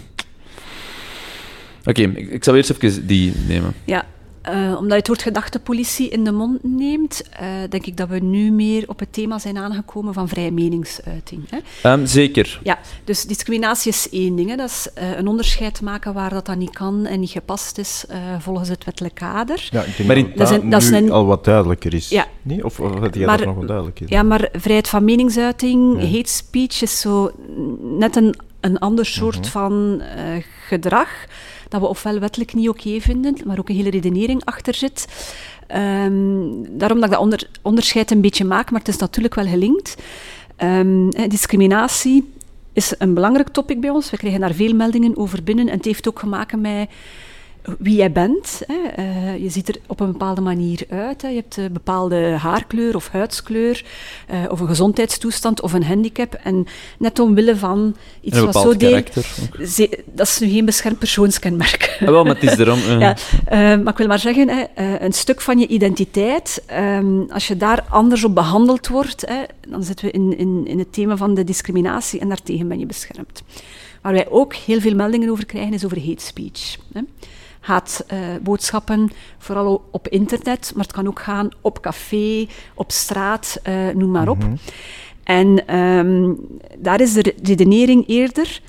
Oké, 1.79 2.01
okay, 2.01 2.03
ik, 2.15 2.31
ik 2.31 2.43
zal 2.43 2.55
eerst 2.55 2.69
even 2.69 3.07
die 3.07 3.33
nemen. 3.47 3.73
Ja, 3.83 4.05
uh, 4.49 4.75
omdat 4.77 4.89
je 4.89 4.95
het 4.95 5.07
woord 5.07 5.21
gedachtepolitie 5.21 6.09
in 6.09 6.23
de 6.23 6.31
mond 6.31 6.63
neemt, 6.63 7.23
uh, 7.41 7.47
denk 7.69 7.85
ik 7.85 7.97
dat 7.97 8.09
we 8.09 8.19
nu 8.19 8.51
meer 8.51 8.83
op 8.87 8.99
het 8.99 9.13
thema 9.13 9.39
zijn 9.39 9.57
aangekomen 9.57 10.13
van 10.13 10.27
vrije 10.27 10.51
meningsuiting. 10.51 11.43
Hè? 11.49 11.91
Um, 11.91 12.05
zeker. 12.05 12.59
Ja, 12.63 12.79
dus 13.03 13.23
discriminatie 13.25 13.91
is 13.91 14.09
één 14.09 14.35
ding. 14.35 14.49
Hè. 14.49 14.55
Dat 14.55 14.69
is 14.69 14.87
uh, 14.97 15.17
een 15.17 15.27
onderscheid 15.27 15.81
maken 15.81 16.13
waar 16.13 16.29
dat 16.29 16.45
dan 16.45 16.57
niet 16.57 16.73
kan 16.73 17.05
en 17.05 17.19
niet 17.19 17.29
gepast 17.29 17.77
is 17.77 18.05
volgens 18.39 18.69
het 18.69 18.85
wettelijk 18.85 19.15
kader. 19.15 19.67
Ja, 19.71 19.81
ik 19.81 19.97
denk 19.97 20.07
maar 20.07 20.17
in, 20.17 20.31
dat, 20.35 20.49
dat, 20.49 20.71
dat, 20.71 20.89
nu 20.89 20.97
een, 20.97 21.11
al 21.11 21.25
wat 21.25 21.45
duidelijker 21.45 21.93
is. 21.93 22.09
Ja. 22.09 22.27
Nee? 22.41 22.65
Of, 22.65 22.79
of 22.79 22.99
had 22.99 23.15
jij 23.15 23.25
dat 23.25 23.45
nog 23.45 23.55
wat 23.55 23.67
duidelijk 23.67 23.99
is? 23.99 24.09
Ja, 24.09 24.23
maar 24.23 24.49
vrijheid 24.53 24.87
van 24.87 25.03
meningsuiting, 25.03 26.01
ja. 26.01 26.07
hate 26.07 26.29
speech 26.29 26.81
is 26.81 26.99
zo 26.99 27.31
net 27.81 28.15
een, 28.15 28.35
een 28.65 28.79
ander 28.79 29.05
soort 29.05 29.35
-huh. 29.35 29.45
van 29.45 30.01
gedrag 30.67 31.09
dat 31.69 31.81
we 31.81 31.87
ofwel 31.87 32.19
wettelijk 32.19 32.53
niet 32.53 32.69
oké 32.69 32.87
okay 32.87 33.01
vinden, 33.01 33.35
maar 33.45 33.59
ook 33.59 33.69
een 33.69 33.75
hele 33.75 33.89
redenering 33.89 34.45
achter 34.45 34.73
zit. 34.73 35.07
Um, 35.75 36.77
daarom 36.77 36.99
dat 36.99 37.05
ik 37.05 37.11
dat 37.11 37.19
onder, 37.19 37.49
onderscheid 37.61 38.11
een 38.11 38.21
beetje 38.21 38.45
maak, 38.45 38.71
maar 38.71 38.79
het 38.79 38.89
is 38.89 38.97
natuurlijk 38.97 39.35
wel 39.35 39.47
gelinkt. 39.47 39.95
Um, 40.57 41.09
discriminatie 41.09 42.33
is 42.73 42.95
een 42.97 43.13
belangrijk 43.13 43.49
topic 43.49 43.79
bij 43.79 43.89
ons. 43.89 44.09
We 44.09 44.17
krijgen 44.17 44.39
daar 44.39 44.53
veel 44.53 44.73
meldingen 44.73 45.17
over 45.17 45.43
binnen. 45.43 45.67
En 45.67 45.75
het 45.75 45.85
heeft 45.85 46.07
ook 46.07 46.19
gemaakt 46.19 46.55
met 46.57 46.89
wie 47.79 47.95
jij 47.95 48.11
bent. 48.11 48.61
Hè. 48.67 49.03
Uh, 49.03 49.43
je 49.43 49.49
ziet 49.49 49.69
er 49.69 49.75
op 49.87 49.99
een 49.99 50.11
bepaalde 50.11 50.41
manier 50.41 50.85
uit. 50.89 51.21
Hè. 51.21 51.27
Je 51.27 51.35
hebt 51.35 51.57
een 51.57 51.73
bepaalde 51.73 52.15
haarkleur 52.15 52.95
of 52.95 53.09
huidskleur, 53.09 53.85
uh, 54.31 54.51
of 54.51 54.59
een 54.59 54.67
gezondheidstoestand 54.67 55.61
of 55.61 55.73
een 55.73 55.83
handicap. 55.83 56.33
En 56.33 56.67
net 56.99 57.19
omwille 57.19 57.55
van 57.55 57.95
iets 58.21 58.39
wat 58.39 58.55
zo 58.55 58.77
deed. 58.77 59.13
Dat 60.13 60.27
is 60.27 60.39
nu 60.39 60.49
geen 60.49 60.65
beschermd 60.65 60.99
persoonskenmerk. 60.99 61.97
Ah, 61.99 62.07
wel, 62.07 62.23
maar 62.23 62.35
het 62.35 62.51
is 62.51 62.57
erom. 62.57 62.79
Uh. 62.79 62.99
ja, 63.05 63.15
maar 63.77 63.87
ik 63.87 63.97
wil 63.97 64.07
maar 64.07 64.19
zeggen, 64.19 64.49
hè, 64.49 64.63
een 64.99 65.13
stuk 65.13 65.41
van 65.41 65.59
je 65.59 65.67
identiteit, 65.67 66.63
um, 66.97 67.25
als 67.29 67.47
je 67.47 67.57
daar 67.57 67.83
anders 67.89 68.23
op 68.23 68.35
behandeld 68.35 68.87
wordt, 68.87 69.25
hè, 69.25 69.41
dan 69.67 69.83
zitten 69.83 70.05
we 70.05 70.11
in, 70.11 70.37
in, 70.37 70.67
in 70.67 70.79
het 70.79 70.93
thema 70.93 71.17
van 71.17 71.33
de 71.33 71.43
discriminatie 71.43 72.19
en 72.19 72.27
daartegen 72.27 72.67
ben 72.67 72.79
je 72.79 72.85
beschermd. 72.85 73.43
Waar 74.01 74.13
wij 74.13 74.29
ook 74.29 74.55
heel 74.55 74.79
veel 74.79 74.95
meldingen 74.95 75.29
over 75.29 75.45
krijgen, 75.45 75.73
is 75.73 75.85
over 75.85 76.05
hate 76.05 76.23
speech. 76.23 76.77
Hè 76.93 77.01
haatboodschappen, 77.65 78.99
uh, 78.99 79.09
vooral 79.37 79.87
op 79.91 80.07
internet, 80.07 80.71
maar 80.75 80.83
het 80.83 80.93
kan 80.93 81.07
ook 81.07 81.19
gaan 81.19 81.49
op 81.61 81.81
café, 81.81 82.47
op 82.73 82.91
straat, 82.91 83.59
uh, 83.67 83.89
noem 83.89 84.11
maar 84.11 84.27
op. 84.27 84.37
Mm 84.37 84.43
-hmm. 84.43 84.57
En 85.23 85.77
um, 85.79 86.37
daar 86.77 87.01
is 87.01 87.13
de 87.13 87.35
redenering 87.43 88.07
eerder 88.07 88.61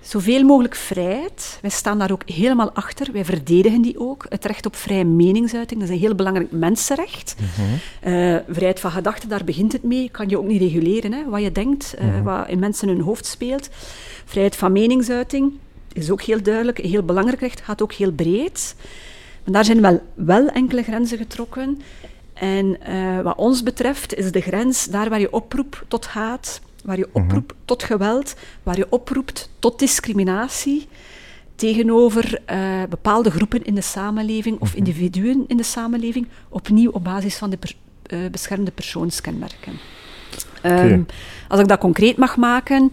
zoveel 0.00 0.42
mogelijk 0.42 0.74
vrijheid. 0.74 1.58
Wij 1.60 1.70
staan 1.70 1.98
daar 1.98 2.12
ook 2.12 2.28
helemaal 2.30 2.72
achter. 2.72 3.12
Wij 3.12 3.24
verdedigen 3.24 3.82
die 3.82 4.00
ook. 4.00 4.26
Het 4.28 4.44
recht 4.44 4.66
op 4.66 4.76
vrije 4.76 5.04
meningsuiting, 5.04 5.80
dat 5.80 5.88
is 5.88 5.94
een 5.94 6.00
heel 6.00 6.14
belangrijk 6.14 6.50
mensenrecht. 6.50 7.36
Mm 7.38 7.46
-hmm. 7.54 7.74
uh, 8.12 8.38
vrijheid 8.48 8.80
van 8.80 8.90
gedachten, 8.90 9.28
daar 9.28 9.44
begint 9.44 9.72
het 9.72 9.82
mee. 9.82 10.08
Kan 10.10 10.28
je 10.28 10.38
ook 10.38 10.46
niet 10.46 10.60
reguleren, 10.60 11.12
hè, 11.12 11.24
wat 11.28 11.42
je 11.42 11.52
denkt, 11.52 11.94
mm 12.00 12.10
-hmm. 12.10 12.22
wat 12.22 12.48
in 12.48 12.58
mensen 12.58 12.88
hun 12.88 13.00
hoofd 13.00 13.26
speelt. 13.26 13.68
Vrijheid 14.24 14.56
van 14.56 14.72
meningsuiting 14.72 15.52
is 15.94 16.10
ook 16.10 16.22
heel 16.22 16.42
duidelijk, 16.42 16.78
heel 16.78 17.02
belangrijk 17.02 17.40
recht, 17.40 17.60
gaat 17.60 17.82
ook 17.82 17.92
heel 17.92 18.12
breed. 18.12 18.74
Maar 19.44 19.54
daar 19.54 19.64
zijn 19.64 19.80
wel, 19.80 20.02
wel 20.14 20.48
enkele 20.48 20.82
grenzen 20.82 21.18
getrokken. 21.18 21.80
En 22.34 22.76
uh, 22.88 23.20
wat 23.20 23.36
ons 23.36 23.62
betreft 23.62 24.14
is 24.14 24.32
de 24.32 24.40
grens 24.40 24.84
daar 24.86 25.08
waar 25.08 25.20
je 25.20 25.32
oproept 25.32 25.78
tot 25.88 26.06
haat, 26.06 26.60
waar 26.84 26.98
je 26.98 27.08
oproept 27.12 27.52
uh 27.52 27.56
-huh. 27.56 27.64
tot 27.64 27.82
geweld, 27.82 28.34
waar 28.62 28.76
je 28.76 28.86
oproept 28.90 29.50
tot 29.58 29.78
discriminatie 29.78 30.88
tegenover 31.56 32.40
uh, 32.50 32.82
bepaalde 32.88 33.30
groepen 33.30 33.64
in 33.64 33.74
de 33.74 33.80
samenleving 33.80 34.60
of 34.60 34.74
individuen 34.74 35.44
in 35.46 35.56
de 35.56 35.62
samenleving, 35.62 36.28
opnieuw 36.48 36.90
op 36.90 37.04
basis 37.04 37.36
van 37.36 37.50
de 37.50 37.56
per, 37.56 37.74
uh, 38.12 38.30
beschermde 38.30 38.70
persoonskenmerken. 38.70 39.72
Okay. 40.58 40.90
Um, 40.90 41.06
als 41.48 41.60
ik 41.60 41.68
dat 41.68 41.78
concreet 41.78 42.16
mag 42.16 42.36
maken, 42.36 42.92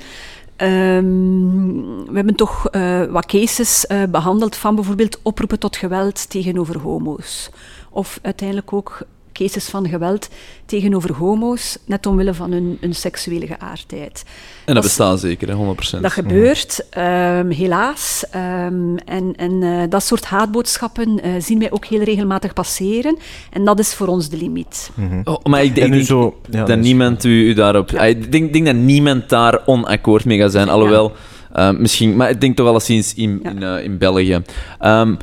Um, 0.62 2.06
we 2.06 2.16
hebben 2.16 2.36
toch 2.36 2.68
uh, 2.72 3.04
wat 3.04 3.26
cases 3.26 3.86
uh, 3.88 4.04
behandeld 4.04 4.56
van 4.56 4.76
bijvoorbeeld 4.76 5.20
oproepen 5.22 5.60
tot 5.60 5.78
geweld 5.78 6.30
tegenover 6.30 6.80
homo's. 6.80 7.50
Of 7.90 8.20
uiteindelijk 8.22 8.74
ook 8.74 9.02
cases 9.42 9.70
van 9.70 9.88
geweld 9.88 10.30
tegenover 10.66 11.14
homo's, 11.14 11.78
net 11.86 12.06
omwille 12.06 12.34
van 12.34 12.52
hun, 12.52 12.78
hun 12.82 12.96
seksuele 12.96 13.48
geaardheid. 13.48 14.24
En 14.66 14.74
dat, 14.74 14.76
dat 14.76 14.84
bestaat 14.84 15.20
zeker, 15.20 15.56
100%. 15.98 16.00
Dat 16.02 16.12
gebeurt, 16.12 16.86
um, 16.98 17.50
helaas. 17.50 18.26
Um, 18.36 18.98
en 18.98 19.34
en 19.36 19.62
uh, 19.62 19.84
dat 19.90 20.04
soort 20.04 20.26
haatboodschappen 20.26 21.10
uh, 21.26 21.34
zien 21.40 21.60
wij 21.60 21.72
ook 21.72 21.86
heel 21.86 22.02
regelmatig 22.02 22.54
passeren. 22.54 23.18
En 23.50 23.66
dat 23.66 23.80
is 23.80 23.94
voor 23.94 24.08
ons 24.08 24.30
de 24.30 24.38
limiet. 24.38 24.92
Mm 24.94 25.10
-hmm. 25.10 25.22
oh, 25.24 25.44
maar 25.44 25.64
ik 25.64 25.76
denk, 25.76 26.04
zo, 26.04 26.40
ja, 26.50 26.64
dat, 26.64 26.80
niemand 26.80 27.24
u, 27.24 27.50
u 27.50 27.54
daarop... 27.54 27.90
Ja. 27.90 28.02
Ik 28.02 28.32
denk, 28.32 28.54
denk, 28.54 28.66
dat 28.66 28.76
niemand 28.76 29.30
daar 29.30 29.62
onakkoord 29.66 30.26
mee 30.26 30.40
gaat 30.40 30.52
zijn, 30.52 30.70
alhoewel... 30.70 31.12
Ja. 31.12 31.20
Uh, 31.56 31.80
misschien, 31.80 32.16
maar 32.16 32.30
ik 32.30 32.42
denk 32.42 32.56
toch 32.56 32.88
in, 32.88 33.04
ja. 33.16 33.50
in, 33.50 33.62
uh, 33.62 33.84
in 33.84 33.98
België. 33.98 34.42
Um, 34.82 35.18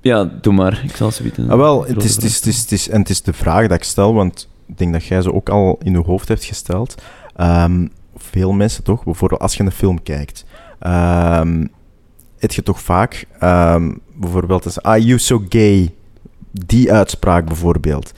ja, 0.00 0.24
doe 0.24 0.52
maar. 0.52 0.80
Ik 0.84 0.96
zal 0.96 1.10
ze 1.10 1.22
weten. 1.22 1.50
Ah, 1.50 1.56
wel, 1.56 1.86
het 1.86 2.04
is, 2.04 2.14
het, 2.14 2.24
is, 2.24 2.36
het, 2.36 2.46
is, 2.46 2.60
het, 2.60 2.72
is, 2.72 2.88
en 2.88 3.00
het 3.00 3.10
is 3.10 3.22
de 3.22 3.32
vraag 3.32 3.66
dat 3.66 3.76
ik 3.76 3.84
stel, 3.84 4.14
want 4.14 4.48
ik 4.66 4.78
denk 4.78 4.92
dat 4.92 5.04
jij 5.04 5.22
ze 5.22 5.32
ook 5.32 5.48
al 5.48 5.78
in 5.82 5.92
je 5.92 5.98
hoofd 5.98 6.28
hebt 6.28 6.44
gesteld. 6.44 7.02
Um, 7.40 7.90
veel 8.16 8.52
mensen 8.52 8.84
toch, 8.84 9.04
bijvoorbeeld 9.04 9.40
als 9.40 9.54
je 9.54 9.62
een 9.62 9.70
film 9.70 10.02
kijkt, 10.02 10.44
um, 10.86 11.70
heb 12.38 12.52
je 12.52 12.62
toch 12.62 12.80
vaak 12.80 13.26
um, 13.42 14.00
bijvoorbeeld 14.14 14.64
als 14.64 14.82
ah, 14.82 14.98
you 14.98 15.18
so 15.18 15.44
gay, 15.48 15.94
die 16.50 16.92
uitspraak 16.92 17.46
bijvoorbeeld. 17.46 18.12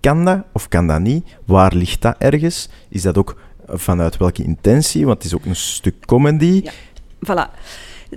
Kan 0.00 0.24
dat 0.24 0.42
of 0.52 0.68
kan 0.68 0.86
dat 0.86 1.00
niet? 1.00 1.36
Waar 1.44 1.74
ligt 1.74 2.02
dat 2.02 2.14
ergens? 2.18 2.68
Is 2.88 3.02
dat 3.02 3.18
ook 3.18 3.40
vanuit 3.66 4.16
welke 4.16 4.42
intentie? 4.42 5.06
Want 5.06 5.22
het 5.22 5.26
is 5.26 5.34
ook 5.34 5.44
een 5.44 5.56
stuk 5.56 5.94
comedy. 6.06 6.62
Ja, 6.64 6.72
voilà. 7.26 7.50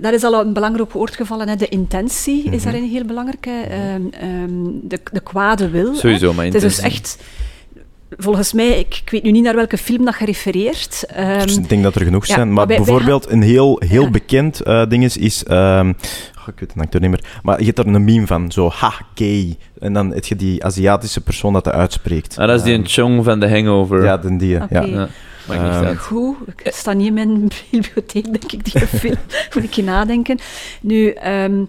Daar 0.00 0.14
is 0.14 0.24
al 0.24 0.40
een 0.40 0.52
belangrijk 0.52 0.92
woord 0.92 1.16
gevallen. 1.16 1.48
Hè. 1.48 1.56
De 1.56 1.68
intentie 1.68 2.36
mm 2.36 2.42
-hmm. 2.42 2.52
is 2.52 2.62
daarin 2.62 2.82
heel 2.82 3.04
belangrijk. 3.04 3.46
Um, 3.46 4.10
um, 4.22 4.80
de, 4.82 5.00
de 5.12 5.20
kwade 5.20 5.68
wil. 5.68 5.94
Sowieso, 5.94 6.32
maar 6.32 6.44
Het 6.44 6.54
is 6.54 6.62
dus 6.62 6.78
echt... 6.78 7.18
Volgens 8.16 8.52
mij, 8.52 8.78
ik, 8.78 9.00
ik, 9.04 9.10
weet 9.10 9.22
nu 9.22 9.30
niet 9.30 9.42
naar 9.44 9.54
welke 9.54 9.78
film 9.78 10.04
dat 10.04 10.14
gerefereerd. 10.14 11.04
Um, 11.18 11.38
dus 11.38 11.56
ik 11.56 11.68
denk 11.68 11.82
dat 11.82 11.94
er 11.94 12.04
genoeg 12.04 12.26
ja, 12.26 12.34
zijn. 12.34 12.52
Maar, 12.52 12.66
bijvoorbeeld 12.66 13.24
wij, 13.24 13.34
een 13.34 13.42
heel, 13.42 13.82
heel 13.86 14.02
ja. 14.02 14.10
bekend 14.10 14.66
uh, 14.66 14.86
ding 14.86 15.04
is... 15.04 15.16
is 15.16 15.44
oh, 15.44 15.88
ik 16.46 16.60
weet 16.60 16.72
het 16.72 16.82
acteur 16.82 17.00
niet 17.00 17.10
meer. 17.10 17.24
Maar 17.42 17.58
je 17.58 17.64
hebt 17.64 17.78
er 17.78 17.86
een 17.86 18.04
meme 18.04 18.26
van, 18.26 18.52
zo, 18.52 18.70
ha, 18.70 18.92
gay. 19.14 19.56
En 19.78 19.92
dan 19.92 20.12
heb 20.12 20.24
je 20.24 20.36
die 20.36 20.64
Aziatische 20.64 21.20
persoon 21.20 21.52
dat 21.52 21.64
dat 21.64 21.72
uitspreekt. 21.72 22.38
Ah, 22.38 22.46
dat 22.46 22.56
is 22.58 22.62
die 22.62 22.74
um, 22.74 22.86
Chong 22.86 23.24
van 23.24 23.40
The 23.40 23.48
Hangover. 23.48 24.04
Ja, 24.04 24.16
den 24.16 24.38
die, 24.38 24.62
okay. 24.62 24.90
ja. 24.90 25.08
Uh, 25.50 25.98
goed, 25.98 26.36
ik 26.62 26.72
sta 26.72 26.92
niet 26.92 27.06
in 27.06 27.14
mijn 27.14 27.48
bibliotheek, 27.70 28.24
denk 28.24 28.52
ik, 28.52 28.72
die 28.72 28.86
film. 29.00 29.18
Moet 29.54 29.64
ik 29.64 29.72
je 29.72 29.82
nadenken. 29.82 30.38
Nu, 30.80 31.16
um, 31.26 31.68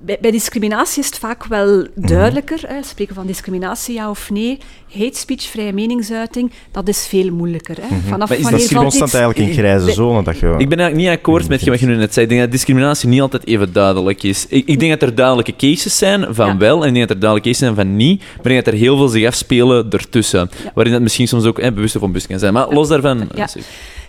bij, 0.00 0.18
bij, 0.20 0.30
discriminatie 0.30 1.02
is 1.02 1.06
het 1.06 1.18
vaak 1.18 1.44
wel 1.44 1.86
duidelijker. 1.94 2.58
Mm 2.62 2.68
-hmm. 2.68 2.76
hè, 2.76 2.82
spreken 2.82 3.14
van 3.14 3.26
discriminatie, 3.26 3.94
ja 3.94 4.10
of 4.10 4.30
nee. 4.30 4.58
Hate 4.92 5.18
speech, 5.18 5.42
vrije 5.42 5.72
meningsuiting, 5.72 6.52
dat 6.70 6.88
is 6.88 7.06
veel 7.06 7.30
moeilijker. 7.30 7.76
Hè. 7.76 7.86
-hmm. 7.88 8.00
Vanaf 8.00 8.28
maar 8.28 8.38
is 8.38 8.68
dat 8.68 8.82
constant 8.82 9.14
eigenlijk 9.14 9.48
een 9.48 9.54
grijze 9.56 9.92
zone? 9.92 10.22
Dat 10.22 10.38
je... 10.38 10.54
Ik 10.58 10.68
ben 10.68 10.78
eigenlijk 10.78 11.08
niet 11.08 11.18
akkoord 11.18 11.48
met 11.48 11.64
wat 11.64 11.80
je 11.80 11.86
nu 11.86 11.96
net 11.96 12.12
zei. 12.12 12.24
Ik 12.24 12.30
denk 12.30 12.42
dat 12.42 12.50
discriminatie 12.50 13.08
niet 13.08 13.20
altijd 13.20 13.46
even 13.46 13.72
duidelijk 13.72 14.22
is. 14.22 14.46
Ik, 14.48 14.66
ik 14.66 14.78
denk 14.80 15.00
dat 15.00 15.08
er 15.08 15.14
duidelijke 15.14 15.56
cases 15.56 15.98
zijn 15.98 16.34
van 16.34 16.46
ja. 16.46 16.56
wel, 16.56 16.82
en 16.82 16.88
ik 16.88 16.94
denk 16.94 17.08
dat 17.08 17.16
er 17.16 17.22
duidelijke 17.22 17.50
cases 17.50 17.66
zijn 17.66 17.74
van 17.74 17.96
niet, 17.96 18.18
maar 18.18 18.36
ik 18.36 18.42
denk 18.42 18.64
dat 18.64 18.74
er 18.74 18.80
heel 18.80 18.96
veel 18.96 19.08
zich 19.08 19.26
afspelen 19.26 19.90
ertussen. 19.90 20.50
Ja. 20.64 20.70
Waarin 20.74 20.92
dat 20.92 21.02
misschien 21.02 21.28
soms 21.28 21.44
ook 21.44 21.60
hè, 21.60 21.72
bewust 21.72 21.96
of 21.96 22.02
onbewust 22.02 22.26
kan 22.26 22.38
zijn. 22.38 22.52
Maar 22.52 22.68
los 22.68 22.88
daarvan... 22.88 23.28
Ja. 23.34 23.48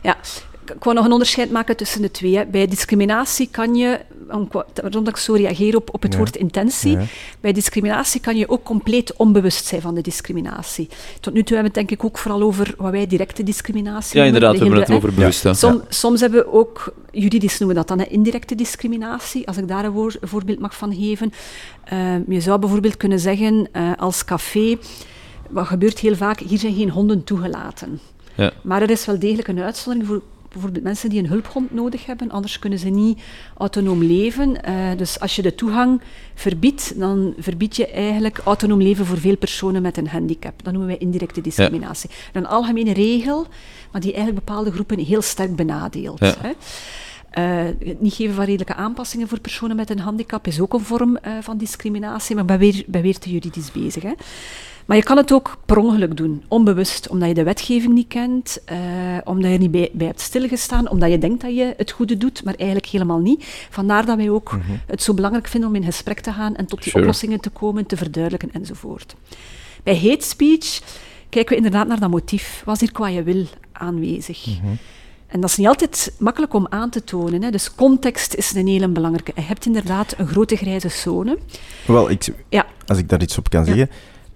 ja 0.01 0.17
ik 0.75 0.83
wou 0.83 0.95
nog 0.95 1.05
een 1.05 1.11
onderscheid 1.11 1.51
maken 1.51 1.77
tussen 1.77 2.01
de 2.01 2.11
twee. 2.11 2.45
Bij 2.45 2.67
discriminatie 2.67 3.47
kan 3.51 3.75
je 3.75 3.99
om, 4.31 4.47
waarom 4.81 5.07
ik 5.07 5.17
zo 5.17 5.33
reageer 5.33 5.75
op, 5.75 5.93
op 5.93 6.01
het 6.01 6.15
woord 6.17 6.35
intentie. 6.35 6.91
Ja. 6.91 7.03
Bij 7.39 7.51
discriminatie 7.53 8.21
kan 8.21 8.35
je 8.37 8.49
ook 8.49 8.63
compleet 8.63 9.13
onbewust 9.15 9.65
zijn 9.65 9.81
van 9.81 9.95
de 9.95 10.01
discriminatie. 10.01 10.87
Tot 11.19 11.33
nu 11.33 11.43
toe 11.43 11.55
hebben 11.55 11.73
we 11.73 11.79
het 11.79 11.87
denk 11.89 11.99
ik 11.99 12.05
ook 12.05 12.17
vooral 12.17 12.41
over 12.41 12.73
wat 12.77 12.91
wij 12.91 13.07
directe 13.07 13.43
discriminatie 13.43 14.17
Ja, 14.19 14.23
noemen. 14.23 14.41
inderdaad, 14.41 14.51
we 14.59 14.63
hebben 14.75 14.79
het 14.95 15.03
over 15.05 15.13
bewust. 15.13 15.45
Som- 15.59 15.81
Soms 15.89 16.19
hebben 16.21 16.39
we 16.39 16.51
ook, 16.53 16.93
juridisch 17.11 17.57
noemen 17.59 17.77
we 17.77 17.85
dat 17.85 17.97
dan 17.97 18.05
hè, 18.07 18.11
indirecte 18.13 18.55
discriminatie, 18.55 19.47
als 19.47 19.57
ik 19.57 19.67
daar 19.67 19.85
een 19.85 19.91
woor- 19.91 20.15
een 20.19 20.27
voorbeeld 20.27 20.59
mag 20.59 20.75
van 20.75 20.95
geven. 20.95 21.33
Eh, 21.83 22.15
je 22.27 22.41
zou 22.41 22.59
bijvoorbeeld 22.59 22.97
kunnen 22.97 23.19
zeggen, 23.19 23.67
eh, 23.71 23.91
als 23.97 24.25
café, 24.25 24.77
wat 25.49 25.67
gebeurt 25.67 25.99
heel 25.99 26.15
vaak, 26.15 26.39
hier 26.39 26.57
zijn 26.57 26.73
geen 26.75 26.89
honden 26.89 27.23
toegelaten. 27.23 27.99
Ja. 28.35 28.51
Maar 28.63 28.81
er 28.81 28.89
is 28.89 29.05
wel 29.05 29.19
degelijk 29.19 29.47
een 29.47 29.59
uitzondering 29.59 30.07
voor 30.07 30.21
bijvoorbeeld 30.49 30.83
mensen 30.83 31.09
die 31.09 31.19
een 31.19 31.27
hulphond 31.27 31.73
nodig 31.73 32.05
hebben, 32.05 32.29
anders 32.29 32.59
kunnen 32.59 32.79
ze 32.79 32.89
niet 32.89 33.21
autonoom 33.57 34.03
leven. 34.03 34.63
Eh, 34.63 34.97
dus 34.97 35.19
als 35.19 35.35
je 35.35 35.41
de 35.41 35.55
toegang 35.55 36.01
verbiedt, 36.33 36.99
dan 36.99 37.33
verbied 37.37 37.75
je 37.75 37.87
eigenlijk 37.87 38.37
autonoom 38.37 38.81
leven 38.81 39.05
voor 39.05 39.17
veel 39.17 39.37
personen 39.37 39.81
met 39.81 39.97
een 39.97 40.07
handicap. 40.07 40.63
Dat 40.63 40.73
noemen 40.73 40.91
wij 40.91 40.99
indirecte 40.99 41.41
discriminatie. 41.41 42.09
Een 42.33 42.47
algemene 42.47 42.93
regel, 42.93 43.47
maar 43.91 44.01
die 44.01 44.13
eigenlijk 44.13 44.45
bepaalde 44.45 44.71
groepen 44.71 44.99
heel 44.99 45.21
sterk 45.21 45.55
benadeelt. 45.55 46.19
Ja. 46.19 46.35
Hè. 46.39 46.51
Eh, 47.29 47.65
het 47.87 48.01
niet 48.01 48.13
geven 48.13 48.35
van 48.35 48.45
redelijke 48.45 48.73
aanpassingen 48.73 49.27
voor 49.27 49.39
personen 49.39 49.75
met 49.75 49.89
een 49.89 49.99
handicap 49.99 50.47
is 50.47 50.59
ook 50.59 50.73
een 50.73 50.79
vorm 50.79 51.17
eh, 51.17 51.33
van 51.41 51.57
discriminatie, 51.57 52.35
maar 52.35 52.45
ben 52.45 52.59
weer, 52.59 52.83
ben 52.87 53.01
weer 53.01 53.17
te 53.17 53.31
juridisch 53.31 53.71
bezig. 53.71 54.03
Hè. 54.03 54.13
Maar 54.89 54.97
je 54.97 55.03
kan 55.03 55.17
het 55.17 55.31
ook 55.33 55.57
per 55.65 55.77
ongeluk 55.77 56.17
doen, 56.17 56.43
onbewust, 56.47 57.07
omdat 57.09 57.27
je 57.27 57.33
de 57.33 57.43
wetgeving 57.43 57.93
niet 57.93 58.07
kent, 58.07 58.57
eh, 58.65 58.77
omdat 59.23 59.45
je 59.47 59.53
er 59.53 59.59
niet 59.59 59.71
bij, 59.71 59.89
bij 59.93 60.07
hebt 60.07 60.21
stilgestaan, 60.21 60.89
omdat 60.89 61.09
je 61.11 61.17
denkt 61.17 61.41
dat 61.41 61.55
je 61.55 61.73
het 61.77 61.91
goede 61.91 62.17
doet, 62.17 62.43
maar 62.43 62.53
eigenlijk 62.55 62.89
helemaal 62.89 63.19
niet. 63.19 63.43
Vandaar 63.69 64.05
dat 64.05 64.17
wij 64.17 64.29
ook 64.29 64.57
het 64.87 65.03
zo 65.03 65.13
belangrijk 65.13 65.47
vinden 65.47 65.69
om 65.69 65.75
in 65.75 65.83
gesprek 65.83 66.19
te 66.19 66.31
gaan 66.33 66.55
en 66.55 66.65
tot 66.65 66.79
die 66.83 66.89
Sure. 66.91 67.03
oplossingen 67.03 67.39
te 67.39 67.49
komen, 67.49 67.85
te 67.85 67.97
verduidelijken 67.97 68.51
enzovoort. 68.51 69.15
Bij 69.83 69.95
hate 69.99 70.25
speech 70.25 70.79
kijken 71.29 71.49
we 71.49 71.55
inderdaad 71.55 71.87
naar 71.87 71.99
dat 71.99 72.09
motief. 72.09 72.61
Was 72.65 72.79
hier 72.79 72.91
qua 72.91 73.07
je 73.07 73.23
wil 73.23 73.45
aanwezig? 73.71 74.47
En 75.27 75.39
dat 75.41 75.49
is 75.49 75.55
niet 75.57 75.67
altijd 75.67 76.13
makkelijk 76.19 76.53
om 76.53 76.67
aan 76.69 76.89
te 76.89 77.03
tonen. 77.03 77.41
Hè. 77.43 77.49
Dus 77.51 77.75
context 77.75 78.33
is 78.33 78.53
een 78.55 78.67
hele 78.67 78.87
belangrijke. 78.87 79.31
Je 79.35 79.41
hebt 79.41 79.65
inderdaad 79.65 80.13
een 80.17 80.27
grote 80.27 80.55
grijze 80.55 80.89
zone. 80.89 81.37
Wel, 81.87 82.09
ik, 82.09 82.33
Ja, 82.49 82.65
als 82.87 82.97
ik 82.97 83.09
daar 83.09 83.21
iets 83.21 83.37
op 83.37 83.49
kan 83.49 83.59
Ja. 83.59 83.65
zeggen. 83.65 83.89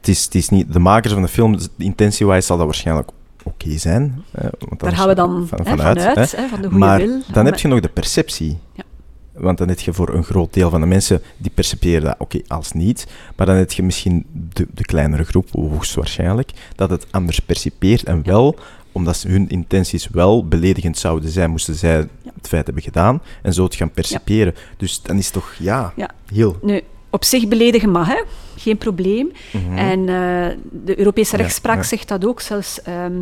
Het 0.03 0.11
is, 0.15 0.23
het 0.23 0.35
is 0.35 0.49
niet, 0.49 0.73
de 0.73 0.79
makers 0.79 1.13
van 1.13 1.21
de 1.21 1.27
film, 1.27 1.57
dus 1.57 1.67
intentie-wise 1.77 2.41
zal 2.45 2.57
dat 2.57 2.65
waarschijnlijk 2.65 3.09
oké 3.43 3.77
zijn. 3.77 4.23
eh, 4.31 4.47
want 4.59 4.79
daar 4.79 4.95
gaan 4.95 5.07
we 5.07 5.15
dan 5.15 5.47
van- 5.47 5.57
hè, 5.57 5.63
vanuit. 5.65 5.99
vanuit, 6.01 6.31
hè. 6.31 6.41
hè, 6.41 6.47
van 6.47 6.61
de 6.61 6.67
goede 6.67 6.79
maar 6.85 6.97
wil. 6.99 7.21
dan 7.31 7.45
heb 7.45 7.59
je 7.59 7.67
nog 7.67 7.79
de 7.79 7.89
perceptie. 7.89 8.57
Ja. 8.73 8.83
Want 9.33 9.57
dan 9.57 9.67
heb 9.67 9.79
je 9.79 9.93
voor 9.93 10.13
een 10.13 10.23
groot 10.23 10.53
deel 10.53 10.69
van 10.69 10.81
de 10.81 10.87
mensen 10.87 11.21
die 11.37 11.51
perceperen 11.55 12.01
dat 12.03 12.15
oké 12.17 12.41
als 12.47 12.71
niet. 12.71 13.07
Maar 13.35 13.45
dan 13.45 13.55
heb 13.55 13.71
je 13.71 13.83
misschien 13.83 14.25
de, 14.53 14.67
de 14.73 14.83
kleinere 14.85 15.23
groep, 15.23 15.47
hoogstwaarschijnlijk, 15.51 16.51
dat 16.75 16.89
het 16.89 17.05
anders 17.11 17.39
percipeert. 17.39 18.03
En 18.03 18.23
wel, 18.25 18.55
omdat 18.91 19.17
ze- 19.17 19.27
hun 19.27 19.49
intenties 19.49 20.07
wel 20.07 20.47
beledigend 20.47 20.97
zouden 20.97 21.29
zijn, 21.29 21.49
moesten 21.49 21.75
zij 21.75 21.95
het 22.35 22.47
feit 22.47 22.65
hebben 22.65 22.83
gedaan. 22.83 23.21
En 23.41 23.53
zo 23.53 23.63
het 23.63 23.75
gaan 23.75 23.91
perciperen. 23.91 24.55
Dus 24.77 25.01
dan 25.01 25.17
is 25.17 25.29
toch, 25.29 25.53
ja, 25.59 25.93
Ja. 25.95 26.09
heel. 26.33 26.57
Nu, 26.61 26.81
op 27.13 27.23
zich 27.23 27.47
beledigen 27.47 27.89
mag, 27.91 28.07
hè? 28.07 28.21
geen 28.55 28.77
probleem. 28.77 29.31
Mhm. 29.51 29.77
En 29.77 29.99
eh, 29.99 30.57
de 30.85 30.99
Europese 30.99 31.37
rechtspraak 31.37 31.77
ja. 31.77 31.83
zegt 31.83 32.07
dat 32.07 32.25
ook. 32.25 32.41
Zelfs 32.41 32.81
ehm, 32.81 33.13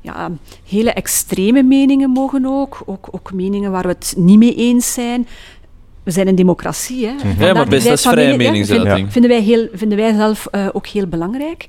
ja, 0.00 0.30
hele 0.68 0.90
extreme 0.92 1.62
meningen 1.62 2.10
mogen 2.10 2.46
ook. 2.46 2.82
ook. 2.86 3.08
Ook 3.10 3.32
meningen 3.32 3.70
waar 3.70 3.82
we 3.82 3.88
het 3.88 4.14
niet 4.16 4.38
mee 4.38 4.54
eens 4.54 4.92
zijn. 4.92 5.26
We 6.02 6.10
zijn 6.10 6.28
een 6.28 6.34
democratie. 6.34 7.06
Hè? 7.06 7.12
Mhm. 7.12 7.20
Vandaar 7.26 7.46
Ja, 7.46 7.52
maar 7.54 7.68
best, 7.68 7.86
dat 7.86 7.98
is 7.98 8.06
vrije 8.06 8.30
ja, 8.30 8.36
meningsuiting. 8.36 8.96
vind- 8.96 9.12
vinden, 9.12 9.30
wij 9.30 9.40
heel, 9.40 9.68
vinden 9.72 9.98
wij 9.98 10.14
zelf 10.14 10.46
eh, 10.46 10.68
ook 10.72 10.86
heel 10.86 11.06
belangrijk. 11.06 11.66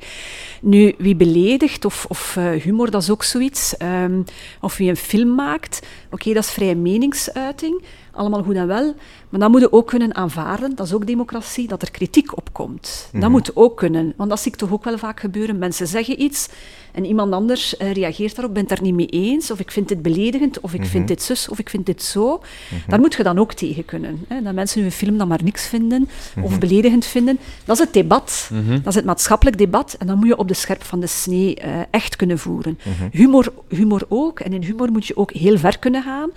Nu, 0.61 0.95
wie 0.97 1.15
beledigt 1.15 1.85
of, 1.85 2.05
of 2.09 2.35
eh, 2.37 2.49
humor, 2.61 2.91
dat 2.91 3.01
is 3.01 3.09
ook 3.09 3.23
zoiets. 3.23 3.77
Ehm, 3.77 4.21
of 4.61 4.77
wie 4.77 4.89
een 4.89 4.95
film 4.95 5.35
maakt, 5.35 5.87
oké, 6.11 6.33
dat 6.33 6.43
is 6.43 6.51
vrije 6.51 6.75
meningsuiting. 6.75 7.81
Allemaal 8.15 8.43
goed 8.43 8.55
en 8.55 8.67
wel. 8.67 8.93
Maar 9.29 9.39
dan 9.39 9.51
moet 9.51 9.61
je 9.61 9.71
ook 9.71 9.87
kunnen 9.87 10.15
aanvaarden, 10.15 10.75
dat 10.75 10.85
is 10.85 10.93
ook 10.93 11.07
democratie, 11.07 11.67
dat 11.67 11.81
er 11.81 11.91
kritiek 11.91 12.37
op 12.37 12.53
komt. 12.53 13.09
Dat 13.13 13.29
moet 13.29 13.55
ook 13.55 13.77
kunnen. 13.77 14.13
Want 14.15 14.29
dat 14.29 14.39
zie 14.39 14.51
ik 14.51 14.57
toch 14.57 14.71
ook 14.71 14.83
wel 14.83 14.97
vaak 14.97 15.19
gebeuren. 15.19 15.57
Mensen 15.57 15.87
zeggen 15.87 16.21
iets 16.21 16.49
en 16.95 17.05
iemand 17.05 17.33
anders 17.33 17.77
eh, 17.77 17.91
reageert 17.91 18.35
daarop, 18.35 18.53
bent 18.53 18.69
het 18.69 18.79
daar 18.79 18.87
niet 18.87 18.95
mee 18.95 19.23
eens, 19.23 19.51
of 19.51 19.59
ik 19.59 19.71
vind 19.71 19.87
dit 19.87 20.01
beledigend, 20.01 20.59
of 20.59 20.73
ik 20.73 20.85
vind 20.85 21.07
dit 21.07 21.21
zus, 21.21 21.49
of 21.49 21.59
ik 21.59 21.69
vind 21.69 21.85
dit 21.85 22.03
zo. 22.03 22.41
Daar 22.87 22.99
moet 22.99 23.13
je 23.13 23.23
dan 23.23 23.39
ook 23.39 23.53
tegen 23.53 23.85
kunnen. 23.85 24.25
Hè? 24.27 24.41
Dat 24.41 24.53
mensen 24.53 24.81
hun 24.81 24.91
film 24.91 25.17
dan 25.17 25.27
maar 25.27 25.43
niks 25.43 25.67
vinden, 25.67 26.09
of 26.41 26.59
beledigend 26.59 27.05
vinden. 27.05 27.39
Dat 27.65 27.77
is 27.77 27.83
het 27.83 27.93
debat. 27.93 28.49
Dat 28.67 28.87
is 28.87 28.95
het 28.95 29.05
maatschappelijk 29.05 29.57
debat. 29.57 29.95
En 29.99 30.07
dan 30.07 30.17
moet 30.17 30.27
je 30.27 30.37
op 30.37 30.47
de 30.47 30.53
scherp 30.53 30.83
van 30.83 30.99
de 30.99 31.07
snee 31.07 31.55
eh, 31.55 31.79
echt 31.89 32.15
kunnen 32.15 32.39
voeren. 32.39 32.79
Humor, 33.11 33.53
humor 33.69 34.05
ook. 34.07 34.39
En 34.39 34.53
in 34.53 34.63
humor 34.63 34.91
moet 34.91 35.05
je 35.05 35.17
ook 35.17 35.31
heel 35.31 35.57
ver 35.57 35.79
kunnen 35.79 36.03
gaan. 36.03 36.29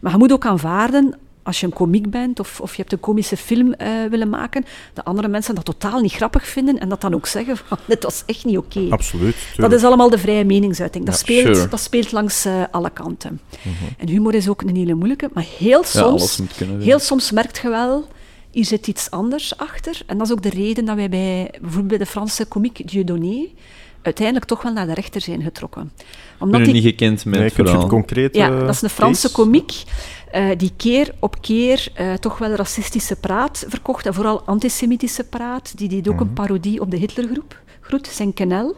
Maar 0.00 0.12
je 0.12 0.18
moet 0.18 0.32
ook 0.32 0.46
aanvaarden 0.46 1.14
als 1.42 1.60
je 1.60 1.66
een 1.66 1.72
komiek 1.72 2.10
bent 2.10 2.40
of, 2.40 2.60
of 2.60 2.70
je 2.70 2.80
hebt 2.80 2.92
een 2.92 3.00
komische 3.00 3.36
film 3.36 3.72
eh, 3.72 3.88
willen 4.10 4.28
maken, 4.28 4.64
dat 4.92 5.04
andere 5.04 5.28
mensen 5.28 5.54
dat 5.54 5.64
totaal 5.64 6.00
niet 6.00 6.12
grappig 6.12 6.46
vinden 6.46 6.78
en 6.78 6.88
dat 6.88 7.00
dan 7.00 7.14
ook 7.14 7.26
zeggen 7.26 7.56
van, 7.56 7.78
dit 7.86 8.02
was 8.02 8.22
echt 8.26 8.44
niet 8.44 8.56
oké. 8.56 8.86
Absoluut. 8.90 9.36
Dat 9.56 9.72
is 9.72 9.84
allemaal 9.84 10.10
de 10.10 10.18
vrije 10.18 10.44
meningsuiting. 10.44 11.04
Dat, 11.04 11.14
Ja, 11.14 11.20
speelt, 11.20 11.56
sure. 11.56 11.68
dat 11.68 11.80
speelt 11.80 12.12
langs 12.12 12.44
eh, 12.44 12.62
alle 12.70 12.90
kanten. 12.90 13.40
En 13.98 14.08
humor 14.08 14.34
is 14.34 14.48
ook 14.48 14.62
een 14.62 14.76
hele 14.76 14.94
moeilijke, 14.94 15.30
maar 15.32 15.46
heel 15.58 15.84
soms, 15.84 16.40
kunnen. 16.56 16.80
heel 16.80 16.98
soms 16.98 17.30
merkt 17.30 17.58
je 17.58 17.68
wel, 17.68 18.08
hier 18.50 18.64
zit 18.64 18.86
iets 18.86 19.10
anders 19.10 19.56
achter. 19.56 20.00
En 20.06 20.18
dat 20.18 20.26
is 20.26 20.32
ook 20.32 20.42
de 20.42 20.50
reden 20.50 20.84
dat 20.84 20.96
wij 20.96 21.08
bij 21.08 21.50
bijvoorbeeld 21.60 21.88
bij 21.88 21.98
de 21.98 22.06
Franse 22.06 22.44
komiek 22.44 22.90
Dieudonné 22.90 23.48
uiteindelijk 24.02 24.46
toch 24.46 24.62
wel 24.62 24.72
naar 24.72 24.86
de 24.86 24.94
rechter 24.94 25.20
zijn 25.20 25.42
getrokken. 25.42 25.92
Ik 25.96 26.04
Omdat 26.38 26.60
ben 26.60 26.72
die 26.72 26.82
niet 26.82 26.90
gekend 26.92 27.24
met 27.24 27.56
Nee, 27.56 27.66
het 27.72 27.86
concreet 27.86 28.34
ja, 28.34 28.50
eh, 28.50 28.60
dat 28.60 28.68
is 28.68 28.82
een 28.82 28.88
Franse 28.90 29.22
case? 29.22 29.34
komiek 29.34 29.82
eh, 30.32 30.48
die 30.56 30.72
keer 30.76 31.14
op 31.18 31.40
keer 31.40 31.88
eh, 31.94 32.12
toch 32.14 32.38
wel 32.38 32.50
racistische 32.54 33.16
praat 33.16 33.64
verkocht 33.68 34.06
en 34.06 34.14
vooral 34.14 34.42
antisemitische 34.42 35.24
praat. 35.24 35.72
Die 35.78 35.88
deed 35.88 36.08
ook 36.08 36.14
Mhm. 36.14 36.22
een 36.22 36.32
parodie 36.32 36.80
op 36.80 36.90
de 36.90 36.96
Hitlergroep, 36.96 37.60
groet, 37.80 38.06
zijn 38.06 38.34
kenel. 38.34 38.76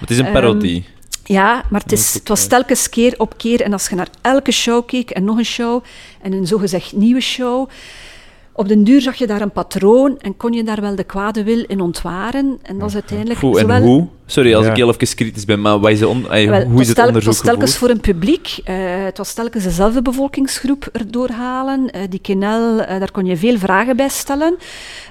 Het 0.00 0.10
is 0.10 0.18
een 0.18 0.24
Ehm, 0.24 0.32
parodie. 0.32 0.84
Ja, 1.24 1.64
maar 1.70 1.80
het, 1.80 1.92
is, 1.92 2.14
het 2.14 2.28
was 2.28 2.46
telkens 2.46 2.88
keer 2.88 3.14
op 3.18 3.36
keer. 3.38 3.60
En 3.62 3.72
als 3.72 3.88
je 3.88 3.94
naar 3.94 4.08
elke 4.20 4.52
show 4.52 4.86
keek 4.86 5.10
en 5.10 5.24
nog 5.24 5.38
een 5.38 5.44
show 5.44 5.82
en 6.22 6.32
een 6.32 6.46
zogezegd 6.46 6.92
nieuwe 6.92 7.20
show, 7.20 7.68
op 8.56 8.68
den 8.68 8.84
duur 8.84 9.00
zag 9.00 9.14
je 9.14 9.26
daar 9.26 9.40
een 9.40 9.50
patroon 9.50 10.18
en 10.18 10.36
kon 10.36 10.52
je 10.52 10.64
daar 10.64 10.80
wel 10.80 10.94
de 10.96 11.04
kwade 11.04 11.42
wil 11.44 11.64
in 11.66 11.80
ontwaren. 11.80 12.58
En 12.62 12.78
dat 12.78 12.88
is 12.88 12.94
uiteindelijk 12.94 13.40
Hoe 13.40 13.58
en 13.60 13.82
hoe? 13.82 14.06
Sorry 14.26 14.54
als 14.54 14.64
Ja. 14.64 14.70
ik 14.70 14.76
heel 14.76 14.88
even 14.88 15.14
kritisch 15.16 15.44
ben, 15.44 15.60
maar 15.60 15.78
wat 15.80 15.90
is 15.90 15.98
de 15.98 16.08
on- 16.08 16.28
ay, 16.30 16.48
Wel, 16.48 16.62
hoe 16.64 16.80
is 16.80 16.88
het 16.88 16.98
onderzoek 16.98 17.32
was 17.32 17.40
telkens 17.42 17.72
gevoerd? 17.72 17.78
voor 17.78 17.90
een 17.90 18.14
publiek. 18.14 18.58
eh, 18.64 18.74
het 19.04 19.18
was 19.18 19.32
telkens 19.32 19.64
dezelfde 19.64 20.02
bevolkingsgroep 20.02 20.88
erdoor 20.92 21.30
halen. 21.30 21.90
Eh, 21.90 22.00
die 22.08 22.20
kenel, 22.20 22.80
eh, 22.80 22.98
daar 22.98 23.10
kon 23.10 23.24
je 23.26 23.36
veel 23.36 23.58
vragen 23.58 23.96
bij 23.96 24.08
stellen. 24.08 24.56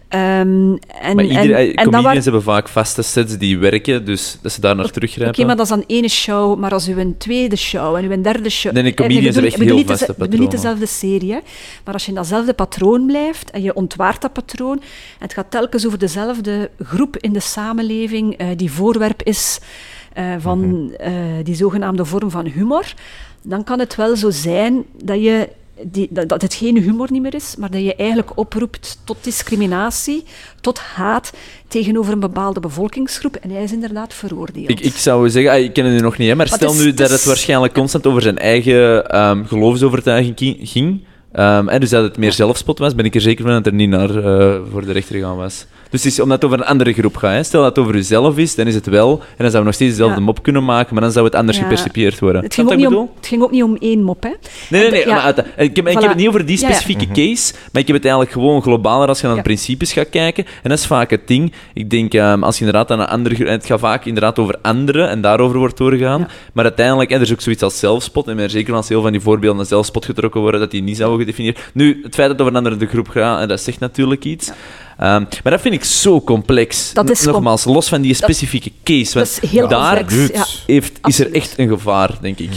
Ehm, 0.08 0.22
en, 0.22 1.16
Maar 1.16 1.26
en, 1.26 1.54
ay, 1.56 1.72
en 1.74 1.92
waren- 1.92 2.24
hebben 2.24 2.44
vaak 2.44 2.68
vaste 2.70 3.02
sets 3.02 3.38
die 3.38 3.58
werken, 3.60 4.06
dus 4.06 4.38
dat 4.42 4.52
ze 4.52 4.62
daar 4.62 4.76
naar 4.76 4.84
Oké, 4.86 4.94
teruggrijpen. 4.94 5.46
maar 5.46 5.56
dat 5.56 5.66
is 5.66 5.72
dan 5.72 5.84
ene 5.88 6.08
show, 6.08 6.60
maar 6.60 6.72
als 6.72 6.88
u 6.90 7.00
een 7.00 7.18
tweede 7.18 7.56
show 7.56 7.96
en 7.96 8.04
uw 8.12 8.22
derde 8.22 8.50
show... 8.50 8.74
Nee, 8.74 8.84
nee, 8.84 8.92
eh, 8.92 8.98
comedians 8.98 9.34
hebben 9.36 9.52
echt 9.52 9.62
heel 9.62 9.76
niet 9.76 9.88
vaste 9.88 10.06
deze- 10.06 10.12
ik 10.24 10.30
bedoel 10.30 10.40
niet 10.40 10.50
patronen. 10.50 10.78
dezelfde 10.80 11.08
serie, 11.08 11.32
hè. 11.34 11.40
maar 11.84 11.94
als 11.94 12.04
je 12.04 12.10
in 12.10 12.16
datzelfde 12.16 12.54
patroon 12.54 13.06
blijft 13.06 13.52
en 13.52 13.62
je 13.62 13.74
ontwaart 13.74 14.22
dat 14.22 14.34
patroon, 14.34 14.78
en 14.80 14.84
het 15.20 15.34
gaat 15.34 15.52
telkens 15.52 15.86
over 15.86 16.00
dezelfde 16.00 16.70
groep 16.84 17.18
in 17.18 17.34
de 17.34 17.40
samenleving 17.40 18.38
eh, 18.38 18.48
die 18.56 18.72
voorwerp 18.72 19.24
is 19.24 19.60
eh, 20.14 20.34
van 20.40 20.92
eh, 20.98 21.12
die 21.44 21.56
zogenaamde 21.56 22.06
vorm 22.06 22.30
van 22.30 22.46
humor, 22.46 22.94
dan 23.42 23.64
kan 23.64 23.80
het 23.80 23.96
wel 23.96 24.16
zo 24.16 24.30
zijn 24.30 24.84
dat 25.04 25.22
je 25.24 25.50
die, 25.84 26.08
dat, 26.12 26.30
dat 26.30 26.42
het 26.42 26.54
geen 26.54 26.78
humor 26.82 27.08
niet 27.12 27.22
meer 27.22 27.34
is, 27.36 27.56
maar 27.60 27.72
dat 27.72 27.82
je 27.82 27.96
eigenlijk 27.96 28.32
oproept 28.38 29.00
tot 29.04 29.18
discriminatie, 29.22 30.24
tot 30.62 30.80
haat 30.80 31.34
tegenover 31.68 32.14
een 32.14 32.20
bepaalde 32.20 32.60
bevolkingsgroep. 32.60 33.36
En 33.36 33.50
hij 33.50 33.64
is 33.64 33.72
inderdaad 33.72 34.14
veroordeeld. 34.14 34.70
Ik, 34.70 34.80
ik 34.80 34.96
zou 34.96 35.30
zeggen, 35.30 35.52
ah, 35.52 35.60
ik 35.60 35.74
ken 35.74 35.86
het 35.86 35.94
nu 35.94 36.00
nog 36.00 36.18
niet, 36.18 36.28
hè, 36.30 36.36
maar 36.36 36.48
Maar 36.50 36.56
stel 36.58 36.70
het 36.70 36.78
is- 36.80 36.86
nu 36.86 36.94
dat 36.94 37.10
het 37.10 37.24
waarschijnlijk 37.26 37.74
constant 37.74 38.08
over 38.08 38.22
zijn 38.22 38.38
eigen 38.38 39.10
ehm, 39.10 39.44
geloofsovertuiging 39.46 40.36
ging. 40.70 41.04
ehm, 41.32 41.68
en 41.70 41.80
dus 41.80 41.90
dat 41.90 42.04
het 42.04 42.18
meer 42.18 42.32
zelfspot 42.34 42.80
was, 42.80 42.96
ben 42.96 43.06
ik 43.06 43.16
er 43.16 43.22
zeker 43.22 43.44
van 43.46 43.54
dat 43.54 43.66
er 43.66 43.74
niet 43.74 43.90
naar 43.90 44.10
eh, 44.10 44.60
voor 44.72 44.86
de 44.86 44.92
rechter 44.92 45.16
gegaan 45.16 45.36
was. 45.38 45.66
Dus 45.96 46.04
het 46.04 46.14
is 46.14 46.20
omdat 46.20 46.42
het 46.42 46.46
over 46.52 46.60
een 46.60 46.66
andere 46.72 46.94
groep 46.94 47.16
gaat. 47.16 47.32
Hè. 47.34 47.44
Stel 47.44 47.62
dat 47.62 47.76
het 47.76 47.80
over 47.86 47.96
jezelf 47.96 48.38
is, 48.38 48.56
dan 48.56 48.68
is 48.68 48.76
het 48.76 48.86
wel. 48.86 49.12
En 49.12 49.18
dan 49.20 49.26
zouden 49.38 49.60
we 49.60 49.66
nog 49.66 49.74
steeds 49.74 49.92
dezelfde 49.92 50.20
Ja. 50.20 50.26
mop 50.26 50.44
kunnen 50.44 50.64
maken, 50.66 50.94
maar 50.94 51.04
dan 51.04 51.12
zou 51.12 51.26
het 51.26 51.36
anders 51.36 51.58
Ja. 51.58 51.64
gepercipieerd 51.64 52.20
worden. 52.20 52.44
Het 52.44 52.54
ging, 52.54 52.68
ook 52.68 52.74
wat 52.74 52.82
niet 52.82 52.92
ik 52.92 52.98
om, 52.98 53.02
bedoel? 53.04 53.16
het 53.20 53.28
ging 53.28 53.42
ook 53.44 53.52
niet 53.52 53.64
om 53.64 53.76
één 53.80 54.04
mop, 54.04 54.24
hè. 54.24 54.30
Nee, 54.70 54.82
nee, 54.82 54.92
nee. 54.92 55.06
Maar 55.14 55.20
uit- 55.22 55.38
ik, 55.38 55.46
heb, 55.56 55.88
ik 55.88 55.94
heb 55.94 56.04
Voilà. 56.04 56.08
het 56.08 56.16
niet 56.16 56.28
over 56.28 56.46
die 56.46 56.60
Ja, 56.60 56.68
ja. 56.68 56.74
specifieke 56.74 57.08
case, 57.14 57.54
maar 57.72 57.82
ik 57.82 57.88
heb 57.88 57.96
het 57.96 58.06
eigenlijk 58.06 58.32
gewoon 58.34 58.62
globaler 58.62 59.08
als 59.08 59.22
je 59.22 59.28
naar 59.28 59.36
de 59.36 59.42
principes 59.42 59.94
gaat 59.94 60.10
kijken. 60.10 60.46
En 60.64 60.70
dat 60.70 60.78
is 60.80 60.86
vaak 60.86 61.10
het 61.10 61.28
ding. 61.28 61.54
Ik 61.74 61.90
denk, 61.90 62.14
ehm, 62.14 62.44
als 62.44 62.60
je 62.60 62.66
inderdaad 62.66 62.92
aan 62.92 63.00
een 63.00 63.08
andere... 63.08 63.36
gro- 63.36 63.46
en 63.46 63.52
Het 63.52 63.66
gaat 63.66 63.80
vaak 63.80 64.06
inderdaad 64.06 64.40
over 64.40 64.56
anderen 64.62 65.10
en 65.10 65.22
daarover 65.22 65.58
wordt 65.58 65.78
doorgegaan. 65.78 66.20
Ja. 66.20 66.28
Maar 66.54 66.64
uiteindelijk, 66.64 67.10
en 67.10 67.16
er 67.16 67.22
is 67.22 67.32
ook 67.32 67.42
zoiets 67.42 67.64
als 67.64 67.80
zelfspot. 67.80 68.28
En 68.28 68.40
er 68.40 68.50
zeker 68.50 68.74
als 68.74 68.90
heel 68.90 69.02
van 69.02 69.12
die 69.12 69.22
voorbeelden 69.22 69.58
naar 69.58 69.66
zelfspot 69.66 70.06
getrokken 70.06 70.42
worden, 70.42 70.60
dat 70.60 70.72
die 70.72 70.84
niet 70.84 70.98
zouden 70.98 71.20
gedefinieerd. 71.20 71.60
Nu, 71.74 71.88
het 72.04 72.16
feit 72.16 72.28
dat 72.28 72.38
het 72.38 72.42
over 72.42 72.56
een 72.56 72.66
andere 72.66 72.86
groep 72.88 73.08
gaat, 73.08 73.42
en 73.42 73.48
dat 73.48 73.62
zegt 73.62 73.80
natuurlijk 73.80 74.26
iets. 74.26 74.52
Ehm, 74.98 75.24
maar 75.44 75.52
dat 75.52 75.62
vind 75.62 75.74
ik 75.74 75.84
zo 75.84 76.22
complex. 76.22 76.94
Dat 76.94 77.10
is 77.10 77.26
Nogmaals, 77.26 77.64
los 77.66 77.88
van 77.90 78.02
die 78.02 78.14
specifieke 78.14 78.72
case. 78.84 79.04
Dat 79.04 79.14
Want 79.14 79.40
is 79.44 79.50
heel 79.50 79.68
daar 79.68 79.98
complex. 80.06 80.34
Ja. 80.34 80.46
heeft, 80.74 81.00
is 81.04 81.20
er 81.20 81.34
echt 81.34 81.54
een 81.60 81.68
gevaar, 81.68 82.18
denk 82.22 82.40
ik. 82.40 82.50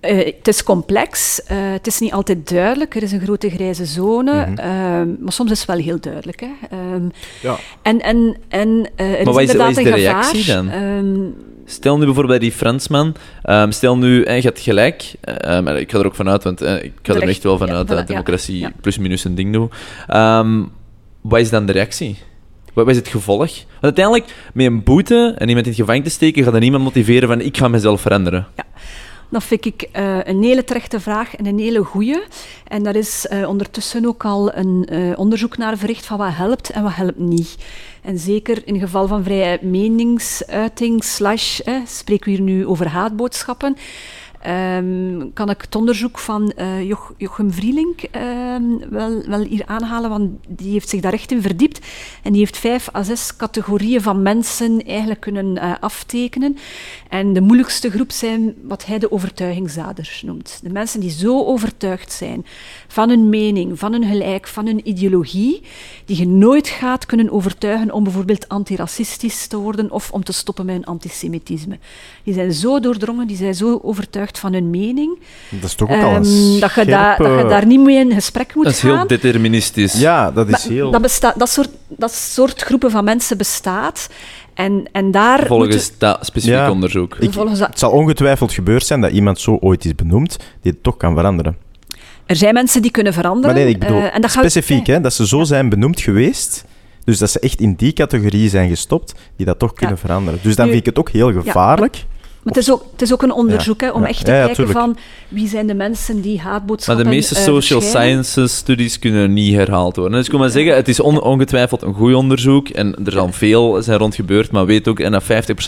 Eh, 0.00 0.16
het 0.36 0.48
is 0.48 0.62
complex, 0.62 1.42
eh, 1.42 1.56
het 1.72 1.86
is 1.86 1.98
niet 1.98 2.12
altijd 2.12 2.48
duidelijk, 2.48 2.94
er 2.94 3.02
is 3.02 3.12
een 3.12 3.20
grote 3.20 3.50
grijze 3.50 3.84
zone, 3.84 4.32
Mhm. 4.46 4.58
ehm, 4.58 5.08
maar 5.20 5.32
soms 5.32 5.50
is 5.50 5.58
het 5.58 5.66
wel 5.68 5.76
heel 5.78 6.00
duidelijk. 6.00 6.40
Hè. 6.40 6.48
Ehm, 6.70 7.04
Ja. 7.42 7.56
en 7.82 8.00
en, 8.00 8.36
en 8.48 8.90
eh, 8.96 9.06
er 9.18 9.24
Maar 9.24 9.32
wat 9.34 9.42
is 9.42 9.50
is- 9.50 9.56
wat 9.56 9.68
inderdaad 9.68 9.68
is 9.68 9.74
de 9.74 9.80
een 9.80 9.86
gevaar. 9.98 10.12
reactie 10.32 10.44
dan? 10.54 10.68
Ehm, 10.70 11.30
Stel 11.64 11.98
nu 11.98 12.04
bijvoorbeeld 12.04 12.38
bij 12.38 12.48
die 12.48 12.56
Fransman, 12.58 13.14
ehm, 13.42 13.70
stel 13.70 13.96
nu, 13.96 14.24
hij 14.24 14.42
gaat 14.42 14.58
gelijk, 14.58 15.14
maar 15.44 15.76
ik 15.80 15.90
ga 15.90 15.98
er 15.98 16.06
ook 16.06 16.14
vanuit, 16.14 16.42
want 16.44 16.60
ik 16.62 16.92
ga 17.02 17.14
er 17.14 17.28
echt 17.28 17.42
wel 17.42 17.58
vanuit 17.58 17.88
ja, 17.88 17.94
dat 17.94 18.04
voilà, 18.04 18.06
democratie 18.06 18.58
ja, 18.58 18.66
ja. 18.68 18.72
plus 18.80 18.98
minus 18.98 19.24
een 19.24 19.34
ding 19.34 19.52
doet. 19.52 19.72
Ehm, 20.06 20.62
wat 21.22 21.40
is 21.40 21.50
dan 21.50 21.66
de 21.66 21.72
reactie? 21.72 22.16
Wat, 22.72 22.88
is 22.88 22.96
het 22.96 23.08
gevolg? 23.08 23.38
Want 23.80 23.80
uiteindelijk, 23.80 24.34
met 24.54 24.66
een 24.66 24.82
boete 24.82 25.34
en 25.38 25.48
iemand 25.48 25.66
in 25.66 25.72
het 25.72 25.80
gevangen 25.80 26.02
te 26.02 26.10
steken, 26.10 26.44
gaat 26.44 26.54
er 26.54 26.60
niemand 26.60 26.84
motiveren 26.84 27.28
van 27.28 27.40
ik 27.40 27.56
ga 27.56 27.68
mezelf 27.68 28.00
veranderen. 28.00 28.46
Dat 29.30 29.44
vind 29.44 29.64
ik 29.64 29.82
eh, 29.92 30.18
een 30.24 30.42
hele 30.42 30.64
terechte 30.64 31.00
vraag 31.00 31.36
en 31.36 31.46
een 31.46 31.58
hele 31.58 31.84
goeie. 31.84 32.22
En 32.68 32.82
daar 32.82 32.96
is 32.96 33.26
eh, 33.26 33.48
ondertussen 33.48 34.06
ook 34.06 34.24
al 34.24 34.54
een 34.54 34.86
eh, 34.88 35.18
onderzoek 35.18 35.56
naar 35.56 35.76
verricht 35.76 36.06
van 36.06 36.18
wat 36.18 36.34
helpt 36.34 36.70
en 36.70 36.82
wat 36.82 36.94
helpt 36.94 37.18
niet. 37.18 37.56
En 38.02 38.18
zeker 38.18 38.66
in 38.66 38.78
geval 38.78 39.06
van 39.06 39.24
vrije 39.24 39.58
meningsuiting, 39.62 41.04
slash, 41.04 41.60
eh, 41.60 41.74
spreken 41.86 42.24
we 42.24 42.30
hier 42.30 42.40
nu 42.40 42.66
over 42.66 42.88
haatboodschappen, 42.88 43.76
ehm, 44.42 45.32
kan 45.34 45.50
ik 45.50 45.60
het 45.60 45.74
onderzoek 45.74 46.18
van 46.18 46.50
eh, 46.50 46.82
Joch- 46.82 47.12
Jochem 47.16 47.52
Vrielink 47.52 48.02
ehm, 48.02 48.62
wel, 48.90 49.22
wel 49.26 49.40
hier 49.40 49.66
aanhalen, 49.66 50.10
want 50.10 50.30
die 50.48 50.72
heeft 50.72 50.88
zich 50.88 51.00
daar 51.00 51.12
echt 51.12 51.30
in 51.30 51.42
verdiept. 51.42 51.86
En 52.22 52.32
die 52.32 52.40
heeft 52.40 52.56
vijf 52.56 52.94
à 52.94 53.02
zes 53.02 53.36
categorieën 53.36 54.02
van 54.02 54.22
mensen 54.22 54.84
eigenlijk 54.84 55.20
kunnen 55.20 55.58
eh, 55.58 55.72
aftekenen. 55.80 56.56
En 57.08 57.32
de 57.32 57.40
moeilijkste 57.40 57.90
groep 57.90 58.10
zijn 58.10 58.54
wat 58.62 58.86
hij 58.86 58.98
de 58.98 59.12
overtuigingszaders 59.12 60.22
noemt. 60.22 60.60
De 60.62 60.70
mensen 60.70 61.00
die 61.00 61.10
zo 61.10 61.44
overtuigd 61.44 62.12
zijn 62.12 62.46
van 62.88 63.08
hun 63.08 63.28
mening, 63.28 63.78
van 63.78 63.92
hun 63.92 64.04
gelijk, 64.04 64.48
van 64.48 64.66
hun 64.66 64.88
ideologie, 64.88 65.62
die 66.04 66.18
je 66.18 66.26
nooit 66.26 66.68
gaat 66.68 67.06
kunnen 67.06 67.30
overtuigen 67.30 67.90
om 67.90 68.04
bijvoorbeeld 68.04 68.48
antiracistisch 68.48 69.46
te 69.46 69.56
worden 69.56 69.90
of 69.90 70.12
om 70.12 70.24
te 70.24 70.32
stoppen 70.32 70.66
met 70.66 70.74
hun 70.74 70.84
antisemitisme. 70.84 71.78
Die 72.24 72.34
zijn 72.34 72.52
zo 72.52 72.80
doordrongen, 72.80 73.26
die 73.26 73.36
zijn 73.36 73.54
zo 73.54 73.80
overtuigd 73.82 74.31
van 74.38 74.52
hun 74.52 74.70
mening, 74.70 75.18
Dat 75.48 75.64
is 75.70 75.74
toch 75.74 75.90
ook 75.90 76.02
al 76.02 76.14
een 76.14 76.24
ehm, 76.24 76.60
dat, 76.60 76.74
je 76.74 76.84
daar- 76.84 77.18
dat 77.18 77.38
je 77.40 77.46
daar 77.48 77.66
niet 77.66 77.80
mee 77.80 77.96
in 77.98 78.12
gesprek 78.12 78.54
moet 78.54 78.64
Dat 78.64 78.72
is 78.72 78.80
gaan. 78.80 78.96
heel 78.96 79.06
deterministisch. 79.06 79.92
Ja, 80.00 80.30
dat 80.30 80.46
is 80.46 80.52
Maar 80.52 80.72
heel... 80.76 80.90
dat, 80.90 81.02
bestaat, 81.02 81.38
dat, 81.38 81.48
soort, 81.48 81.68
dat 81.88 82.12
soort 82.14 82.62
groepen 82.62 82.90
van 82.90 83.04
mensen 83.04 83.36
bestaat. 83.38 84.08
En, 84.54 84.84
en 84.92 85.10
daar 85.10 85.46
Volgens 85.46 85.74
moeten- 85.76 85.94
dat 85.98 86.18
specifiek 86.26 86.54
Ja. 86.56 86.70
onderzoek. 86.70 87.16
Ik- 87.20 87.32
volgens 87.32 87.58
dat- 87.58 87.68
Het 87.68 87.78
zal 87.78 87.90
ongetwijfeld 87.90 88.52
gebeurd 88.52 88.86
zijn 88.86 89.00
dat 89.00 89.10
iemand 89.10 89.40
zo 89.40 89.56
ooit 89.60 89.84
is 89.84 89.94
benoemd, 89.94 90.36
die 90.62 90.72
het 90.72 90.82
toch 90.82 90.96
kan 90.96 91.14
veranderen. 91.14 91.56
er 92.26 92.36
zijn 92.36 92.54
mensen 92.54 92.82
die 92.82 92.90
kunnen 92.90 93.12
veranderen. 93.12 93.54
Maar 93.54 93.64
nee, 93.64 93.72
ik 93.74 93.80
bedoel 93.80 93.98
eh, 94.00 94.14
en 94.14 94.20
dat 94.20 94.30
gaat- 94.30 94.40
specifiek, 94.50 94.86
hè, 94.86 95.00
dat 95.00 95.12
ze 95.14 95.26
zo 95.26 95.42
zijn 95.44 95.68
benoemd 95.68 96.00
geweest, 96.00 96.64
dus 97.04 97.18
dat 97.18 97.30
ze 97.30 97.38
echt 97.40 97.60
in 97.60 97.74
die 97.74 97.92
categorie 97.92 98.48
zijn 98.48 98.68
gestopt, 98.68 99.14
die 99.36 99.46
dat 99.46 99.58
toch 99.58 99.72
kunnen 99.72 99.98
veranderen. 99.98 100.40
Dus 100.42 100.56
dan 100.56 100.64
Nu- 100.66 100.72
vind 100.72 100.86
ik 100.86 100.94
het 100.94 100.98
ook 100.98 101.10
heel 101.10 101.32
gevaarlijk. 101.32 102.04
Maar 102.42 102.54
het 102.54 102.62
is 102.62 102.72
ook, 102.72 102.84
het 102.92 103.02
is 103.02 103.12
ook 103.12 103.22
een 103.22 103.32
onderzoek 103.32 103.80
hè, 103.80 103.90
om 103.90 104.02
Ja. 104.02 104.08
echt 104.08 104.24
te 104.24 104.30
Ja, 104.30 104.36
ja, 104.38 104.44
kijken 104.46 104.64
tuurlijk. 104.64 104.78
van 104.86 104.96
wie 105.28 105.48
zijn 105.48 105.66
de 105.66 105.74
mensen 105.74 106.20
die 106.20 106.36
Maar 106.36 106.44
haatboodschappen 106.52 107.04
de 107.04 107.10
meeste 107.10 107.34
eh, 107.34 107.42
social 107.42 107.80
sciences 107.80 108.56
studies 108.56 108.98
kunnen 108.98 109.32
niet 109.32 109.54
herhaald 109.54 109.96
worden. 109.96 110.16
Dus 110.16 110.24
ik 110.24 110.30
wil 110.30 110.40
maar 110.40 110.50
zeggen, 110.50 110.74
het 110.74 110.88
is 110.88 111.00
on- 111.00 111.20
ongetwijfeld 111.22 111.82
een 111.82 111.94
goed 111.94 112.14
onderzoek 112.14 112.68
en 112.68 112.94
er 113.04 113.12
zal 113.12 113.32
veel 113.32 113.82
zijn 113.82 113.98
rond 113.98 114.14
gebeurd, 114.14 114.50
maar 114.50 114.66
weet 114.66 114.88
ook 114.88 115.00
en 115.00 115.12
dat 115.12 115.22
50% 115.22 115.26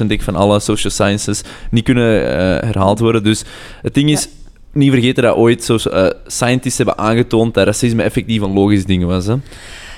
denk 0.09 0.11
ik 0.11 0.22
van 0.22 0.37
alle 0.37 0.61
social 0.61 0.93
sciences 0.93 1.43
niet 1.70 1.85
kunnen 1.85 2.27
eh, 2.29 2.37
herhaald 2.68 2.99
worden. 2.99 3.22
Dus 3.25 3.45
het 3.83 3.95
ding 3.95 4.11
is, 4.11 4.29
niet 4.72 4.91
vergeten 4.91 5.22
dat 5.22 5.37
ooit 5.37 5.64
zo, 5.64 5.77
eh, 5.77 6.07
scientists 6.27 6.77
hebben 6.79 6.99
aangetoond 6.99 7.55
dat 7.55 7.66
racisme 7.66 8.03
effectief 8.03 8.41
een 8.43 8.53
logisch 8.53 8.85
ding 8.85 9.05
was. 9.05 9.27
Hè? 9.27 9.35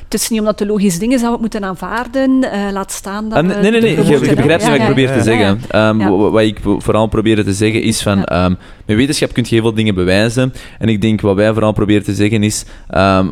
Het 0.09 0.15
is 0.15 0.29
niet 0.29 0.41
omdat 0.41 0.59
de 0.59 0.67
logische 0.67 0.99
dingen 0.99 1.19
zou 1.19 1.27
we 1.27 1.33
het 1.33 1.41
moeten 1.41 1.65
aanvaarden, 1.69 2.53
eh, 2.53 2.73
laat 2.73 2.93
staan 2.93 3.29
dat 3.29 3.43
nee, 3.45 3.71
nee, 3.71 3.81
nee, 3.81 3.91
je, 3.91 4.19
begrijpt 4.19 4.63
niet 4.63 4.71
wat 4.71 4.79
ik 4.79 4.85
probeer 4.85 5.13
te 5.13 5.23
zeggen. 5.23 5.61
Ehm, 5.69 5.97
Wat 6.31 6.41
ik 6.43 6.59
vooral 6.79 7.07
probeer 7.07 7.45
te 7.45 7.53
zeggen 7.53 7.83
is 7.83 8.03
van, 8.03 8.19
Ja. 8.19 8.25
ehm, 8.25 8.55
met 8.87 8.97
wetenschap 8.97 9.33
kun 9.33 9.43
je 9.49 9.55
heel 9.55 9.63
veel 9.63 9.75
dingen 9.75 9.95
bewijzen. 9.95 10.53
En 10.79 10.89
ik 10.89 11.01
denk 11.01 11.21
wat 11.21 11.35
wij 11.37 11.53
vooral 11.53 11.73
proberen 11.73 12.03
te 12.05 12.15
zeggen 12.15 12.43
is, 12.43 12.65
ehm, 12.89 13.27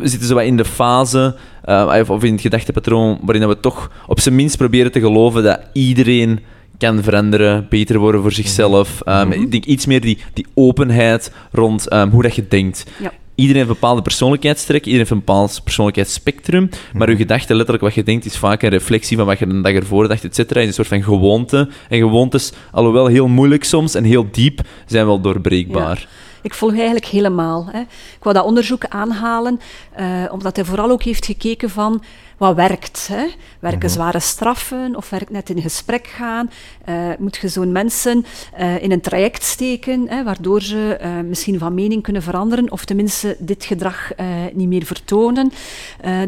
we 0.00 0.08
zitten 0.08 0.28
zo 0.28 0.34
wat 0.34 0.44
in 0.44 0.56
de 0.56 0.64
fase, 0.64 1.36
of- 2.08 2.24
in 2.24 2.32
het 2.32 2.40
gedachtepatroon, 2.40 3.18
waarin 3.22 3.48
we 3.48 3.60
toch 3.60 3.90
op 4.06 4.20
zijn 4.20 4.34
minst 4.34 4.56
proberen 4.56 4.92
te 4.92 5.00
geloven 5.00 5.42
dat 5.42 5.60
iedereen 5.72 6.40
kan 6.78 7.02
veranderen, 7.02 7.66
beter 7.68 7.98
worden 7.98 8.20
voor 8.22 8.32
zichzelf. 8.32 9.00
Mhm. 9.04 9.32
Ik 9.32 9.50
denk 9.50 9.64
iets 9.64 9.86
meer 9.86 10.00
die, 10.00 10.18
die 10.32 10.46
openheid 10.54 11.32
rond 11.52 11.86
hoe 12.10 12.22
dat 12.22 12.34
je 12.34 12.48
denkt. 12.48 12.84
Ja. 13.00 13.12
Iedereen 13.34 13.62
heeft 13.62 13.74
een 13.74 13.80
bepaalde 13.80 14.02
persoonlijkheidstrek, 14.02 14.78
iedereen 14.78 14.98
heeft 14.98 15.10
een 15.10 15.18
bepaald 15.18 15.60
persoonlijkheidsspectrum, 15.64 16.68
maar 16.92 17.08
uw 17.08 17.16
gedachte, 17.16 17.54
letterlijk 17.54 17.84
wat 17.84 17.94
je 17.94 18.02
denkt, 18.02 18.24
is 18.24 18.36
vaak 18.36 18.62
een 18.62 18.70
reflectie 18.70 19.16
van 19.16 19.26
wat 19.26 19.38
je 19.38 19.46
de 19.46 19.60
dag 19.60 19.72
ervoor 19.72 20.08
dacht, 20.08 20.24
et 20.24 20.34
cetera. 20.34 20.60
Is 20.60 20.66
een 20.66 20.72
soort 20.72 20.88
van 20.88 21.02
gewoonte. 21.02 21.68
En 21.88 21.98
gewoontes, 21.98 22.52
alhoewel 22.72 23.06
heel 23.06 23.28
moeilijk 23.28 23.64
soms 23.64 23.94
en 23.94 24.04
heel 24.04 24.28
diep, 24.30 24.60
zijn 24.86 25.06
wel 25.06 25.20
doorbreekbaar. 25.20 26.08
Ik 26.44 26.54
volg 26.54 26.72
eigenlijk 26.74 27.04
helemaal. 27.04 27.66
Hè. 27.70 27.80
Ik 27.80 28.22
wou 28.22 28.34
dat 28.34 28.44
onderzoek 28.44 28.84
aanhalen, 28.86 29.60
eh, 29.92 30.24
omdat 30.30 30.56
hij 30.56 30.64
vooral 30.64 30.90
ook 30.90 31.02
heeft 31.02 31.26
gekeken 31.26 31.70
van 31.70 32.02
wat 32.36 32.54
werkt. 32.54 33.08
Hè. 33.08 33.26
Werken 33.58 33.90
zware 33.90 34.20
straffen 34.20 34.96
of 34.96 35.10
werkt 35.10 35.30
net 35.30 35.50
in 35.50 35.62
gesprek 35.62 36.06
gaan? 36.06 36.50
Eh, 36.84 36.94
moet 37.18 37.36
je 37.36 37.48
zo'n 37.48 37.72
mensen 37.72 38.24
eh, 38.52 38.82
in 38.82 38.92
een 38.92 39.00
traject 39.00 39.42
steken, 39.42 40.08
hè, 40.08 40.24
waardoor 40.24 40.62
ze 40.62 40.98
misschien 41.28 41.58
van 41.58 41.74
mening 41.74 42.02
kunnen 42.02 42.22
veranderen 42.22 42.72
of 42.72 42.84
tenminste 42.84 43.36
dit 43.38 43.64
gedrag 43.64 44.10
niet 44.52 44.68
meer 44.68 44.84
vertonen. 44.84 45.52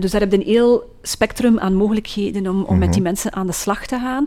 Dus 0.00 0.10
daar 0.10 0.20
heb 0.20 0.30
je 0.30 0.38
een 0.38 0.44
heel 0.44 0.94
spectrum 1.02 1.58
aan 1.58 1.74
mogelijkheden 1.74 2.46
om, 2.46 2.62
om 2.62 2.78
met 2.78 2.92
die 2.92 3.02
mensen 3.02 3.32
aan 3.32 3.46
de 3.46 3.52
slag 3.52 3.86
te 3.86 3.98
gaan. 3.98 4.26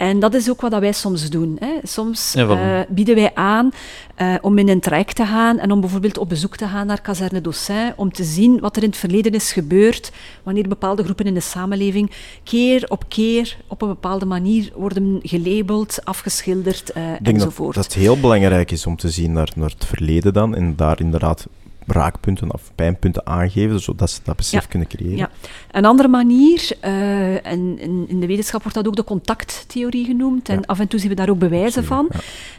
En 0.00 0.18
dat 0.18 0.34
is 0.34 0.50
ook 0.50 0.60
wat 0.60 0.70
dat 0.70 0.80
wij 0.80 0.92
soms 0.92 1.30
doen. 1.30 1.56
Hè. 1.58 1.72
Soms 1.82 2.32
Ja, 2.32 2.48
eh, 2.48 2.86
bieden 2.88 3.14
wij 3.14 3.34
aan 3.34 3.70
eh, 4.14 4.34
om 4.40 4.58
in 4.58 4.68
een 4.68 4.80
traject 4.80 5.16
te 5.16 5.24
gaan 5.24 5.58
en 5.58 5.72
om 5.72 5.80
bijvoorbeeld 5.80 6.18
op 6.18 6.28
bezoek 6.28 6.56
te 6.56 6.66
gaan 6.66 6.86
naar 6.86 7.00
Kazerne 7.00 7.40
Dossin, 7.40 7.92
om 7.96 8.12
te 8.12 8.24
zien 8.24 8.60
wat 8.60 8.76
er 8.76 8.82
in 8.82 8.88
het 8.88 8.98
verleden 8.98 9.32
is 9.32 9.52
gebeurd, 9.52 10.12
wanneer 10.42 10.68
bepaalde 10.68 11.02
groepen 11.04 11.24
in 11.24 11.34
de 11.34 11.40
samenleving 11.40 12.10
keer 12.44 12.84
op 12.88 13.04
keer 13.08 13.56
op 13.66 13.82
een 13.82 13.88
bepaalde 13.88 14.26
manier 14.26 14.72
worden 14.74 15.20
gelabeld, 15.22 16.04
afgeschilderd 16.04 16.90
eh, 16.90 17.02
Ik 17.02 17.08
denk 17.08 17.24
dat, 17.24 17.34
enzovoort. 17.34 17.74
dat 17.74 17.84
het 17.84 17.94
heel 17.94 18.20
belangrijk 18.20 18.70
is 18.70 18.86
om 18.86 18.96
te 18.96 19.10
zien 19.10 19.32
naar, 19.32 19.52
naar 19.54 19.70
het 19.70 19.84
verleden 19.84 20.32
dan 20.32 20.54
en 20.54 20.76
daar 20.76 21.00
inderdaad 21.00 21.46
raakpunten 21.90 22.52
of 22.52 22.70
pijnpunten 22.74 23.26
aangeven, 23.26 23.80
zodat 23.80 24.10
ze 24.10 24.20
dat 24.24 24.36
besef 24.36 24.62
Ja. 24.62 24.68
kunnen 24.68 24.88
creëren. 24.88 25.16
Ja. 25.16 25.30
Een 25.70 25.84
andere 25.84 26.08
manier, 26.08 26.70
eh, 26.80 27.46
en 27.46 27.78
in, 28.08 28.20
de 28.20 28.26
wetenschap 28.26 28.62
wordt 28.62 28.76
dat 28.76 28.86
ook 28.86 28.96
de 28.96 29.04
contacttheorie 29.04 30.04
genoemd, 30.04 30.48
en 30.48 30.54
Ja. 30.54 30.62
af 30.66 30.78
en 30.78 30.88
toe 30.88 31.00
zien 31.00 31.08
we 31.08 31.14
daar 31.14 31.28
ook 31.30 31.38
bewijzen 31.38 31.84
van. 31.84 32.08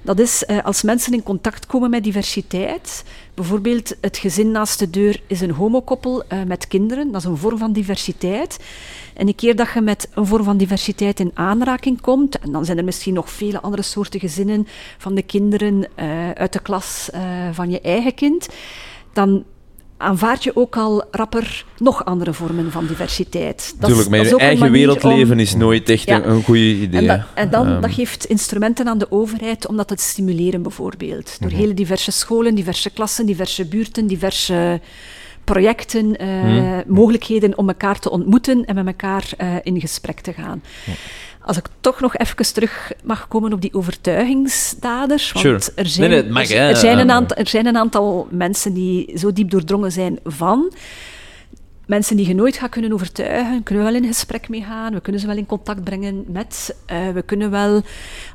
Dat 0.01 0.19
is 0.19 0.45
eh, 0.45 0.63
als 0.63 0.81
mensen 0.81 1.13
in 1.13 1.23
contact 1.23 1.65
komen 1.65 1.89
met 1.89 2.03
diversiteit. 2.03 3.03
Bijvoorbeeld, 3.33 3.95
het 4.01 4.17
gezin 4.17 4.51
naast 4.51 4.79
de 4.79 4.89
deur 4.89 5.21
is 5.27 5.41
een 5.41 5.51
homokoppel 5.51 6.23
eh, 6.27 6.43
met 6.43 6.67
kinderen. 6.67 7.11
Dat 7.11 7.21
is 7.21 7.27
een 7.27 7.37
vorm 7.37 7.57
van 7.57 7.73
diversiteit. 7.73 8.59
En 9.13 9.27
een 9.27 9.35
keer 9.35 9.55
dat 9.55 9.67
je 9.73 9.81
met 9.81 10.09
een 10.13 10.25
vorm 10.25 10.43
van 10.43 10.57
diversiteit 10.57 11.19
in 11.19 11.31
aanraking 11.33 12.01
komt, 12.01 12.39
en 12.39 12.51
dan 12.51 12.65
zijn 12.65 12.77
er 12.77 12.83
misschien 12.83 13.13
nog 13.13 13.29
vele 13.29 13.61
andere 13.61 13.81
soorten 13.81 14.19
gezinnen 14.19 14.67
van 14.97 15.15
de 15.15 15.21
kinderen 15.21 15.85
uit 16.33 16.53
de 16.53 16.59
klas 16.61 17.09
van 17.51 17.69
je 17.69 17.81
eigen 17.81 18.13
kind, 18.13 18.47
dan 19.13 19.43
aanvaard 19.97 20.43
je 20.43 20.55
ook 20.55 20.77
al 20.77 21.03
rapper 21.11 21.65
nog 21.77 22.05
andere 22.05 22.33
vormen 22.33 22.71
van 22.71 22.85
diversiteit. 22.87 23.75
Dat 23.79 23.89
is- 23.89 23.95
Tuurlijk, 23.95 24.09
maar 24.09 24.25
je 24.27 24.37
eigen 24.37 24.71
wereldleven 24.71 25.33
om- 25.33 25.39
is 25.39 25.55
nooit 25.55 25.89
echt 25.89 26.03
Ja. 26.05 26.15
een, 26.23 26.29
een 26.29 26.43
goed 26.43 26.55
idee. 26.57 27.07
en, 27.09 27.25
en 27.35 27.49
dan, 27.49 27.67
Ehm, 27.67 27.81
dat 27.81 27.91
geeft 27.93 28.25
instrumenten 28.25 28.87
aan 28.87 28.97
de 28.97 29.11
overheid 29.11 29.67
om 29.67 29.77
dat 29.77 29.87
te 29.87 29.95
stimuleren, 29.97 30.61
bijvoorbeeld. 30.61 31.37
Door 31.39 31.49
Mhm. 31.49 31.59
hele 31.59 31.73
diverse 31.73 32.11
scholen, 32.11 32.55
diverse 32.55 32.89
klassen, 32.89 33.25
diverse 33.25 33.65
buurten, 33.67 34.07
diverse 34.07 34.81
projecten, 35.43 36.17
eh, 36.17 36.27
Hmm. 36.41 36.83
mogelijkheden 36.87 37.57
om 37.57 37.67
elkaar 37.67 37.99
te 37.99 38.09
ontmoeten 38.11 38.65
en 38.65 38.75
met 38.75 38.85
elkaar 38.85 39.29
eh, 39.37 39.55
in 39.63 39.79
gesprek 39.79 40.19
te 40.19 40.33
gaan. 40.33 40.63
Als 41.45 41.57
ik 41.57 41.65
toch 41.81 41.99
nog 41.99 42.17
even 42.17 42.53
terug 42.53 42.91
mag 43.03 43.27
komen 43.27 43.53
op 43.53 43.61
die 43.61 43.73
overtuigingsdaders. 43.73 45.31
Want 45.31 45.45
Sure. 45.45 45.71
er, 45.75 45.85
zijn, 45.87 46.09
Nee, 46.09 46.17
nee, 46.17 46.25
het 46.27 46.33
mag, 46.35 46.49
er, 46.49 46.69
er 46.69 46.75
zijn 46.75 46.99
een 46.99 47.09
Eh, 47.09 47.15
aantal, 47.15 47.37
er 47.37 47.47
zijn 47.47 47.65
een 47.65 47.77
aantal 47.77 48.27
mensen 48.31 48.73
die 48.73 49.17
zo 49.17 49.33
diep 49.33 49.49
doordrongen 49.49 49.91
zijn 49.91 50.19
van. 50.25 50.71
Mensen 51.85 52.15
die 52.17 52.27
je 52.27 52.35
nooit 52.35 52.57
gaat 52.57 52.69
kunnen 52.69 52.93
overtuigen, 52.93 53.63
kunnen 53.63 53.85
we 53.85 53.91
wel 53.91 54.01
in 54.01 54.07
gesprek 54.07 54.49
mee 54.49 54.63
gaan, 54.63 54.93
we 54.93 55.01
kunnen 55.01 55.21
ze 55.21 55.27
wel 55.27 55.37
in 55.37 55.45
contact 55.45 55.83
brengen 55.83 56.23
met, 56.27 56.75
eh, 56.85 57.09
we 57.13 57.21
kunnen 57.21 57.51
wel 57.51 57.81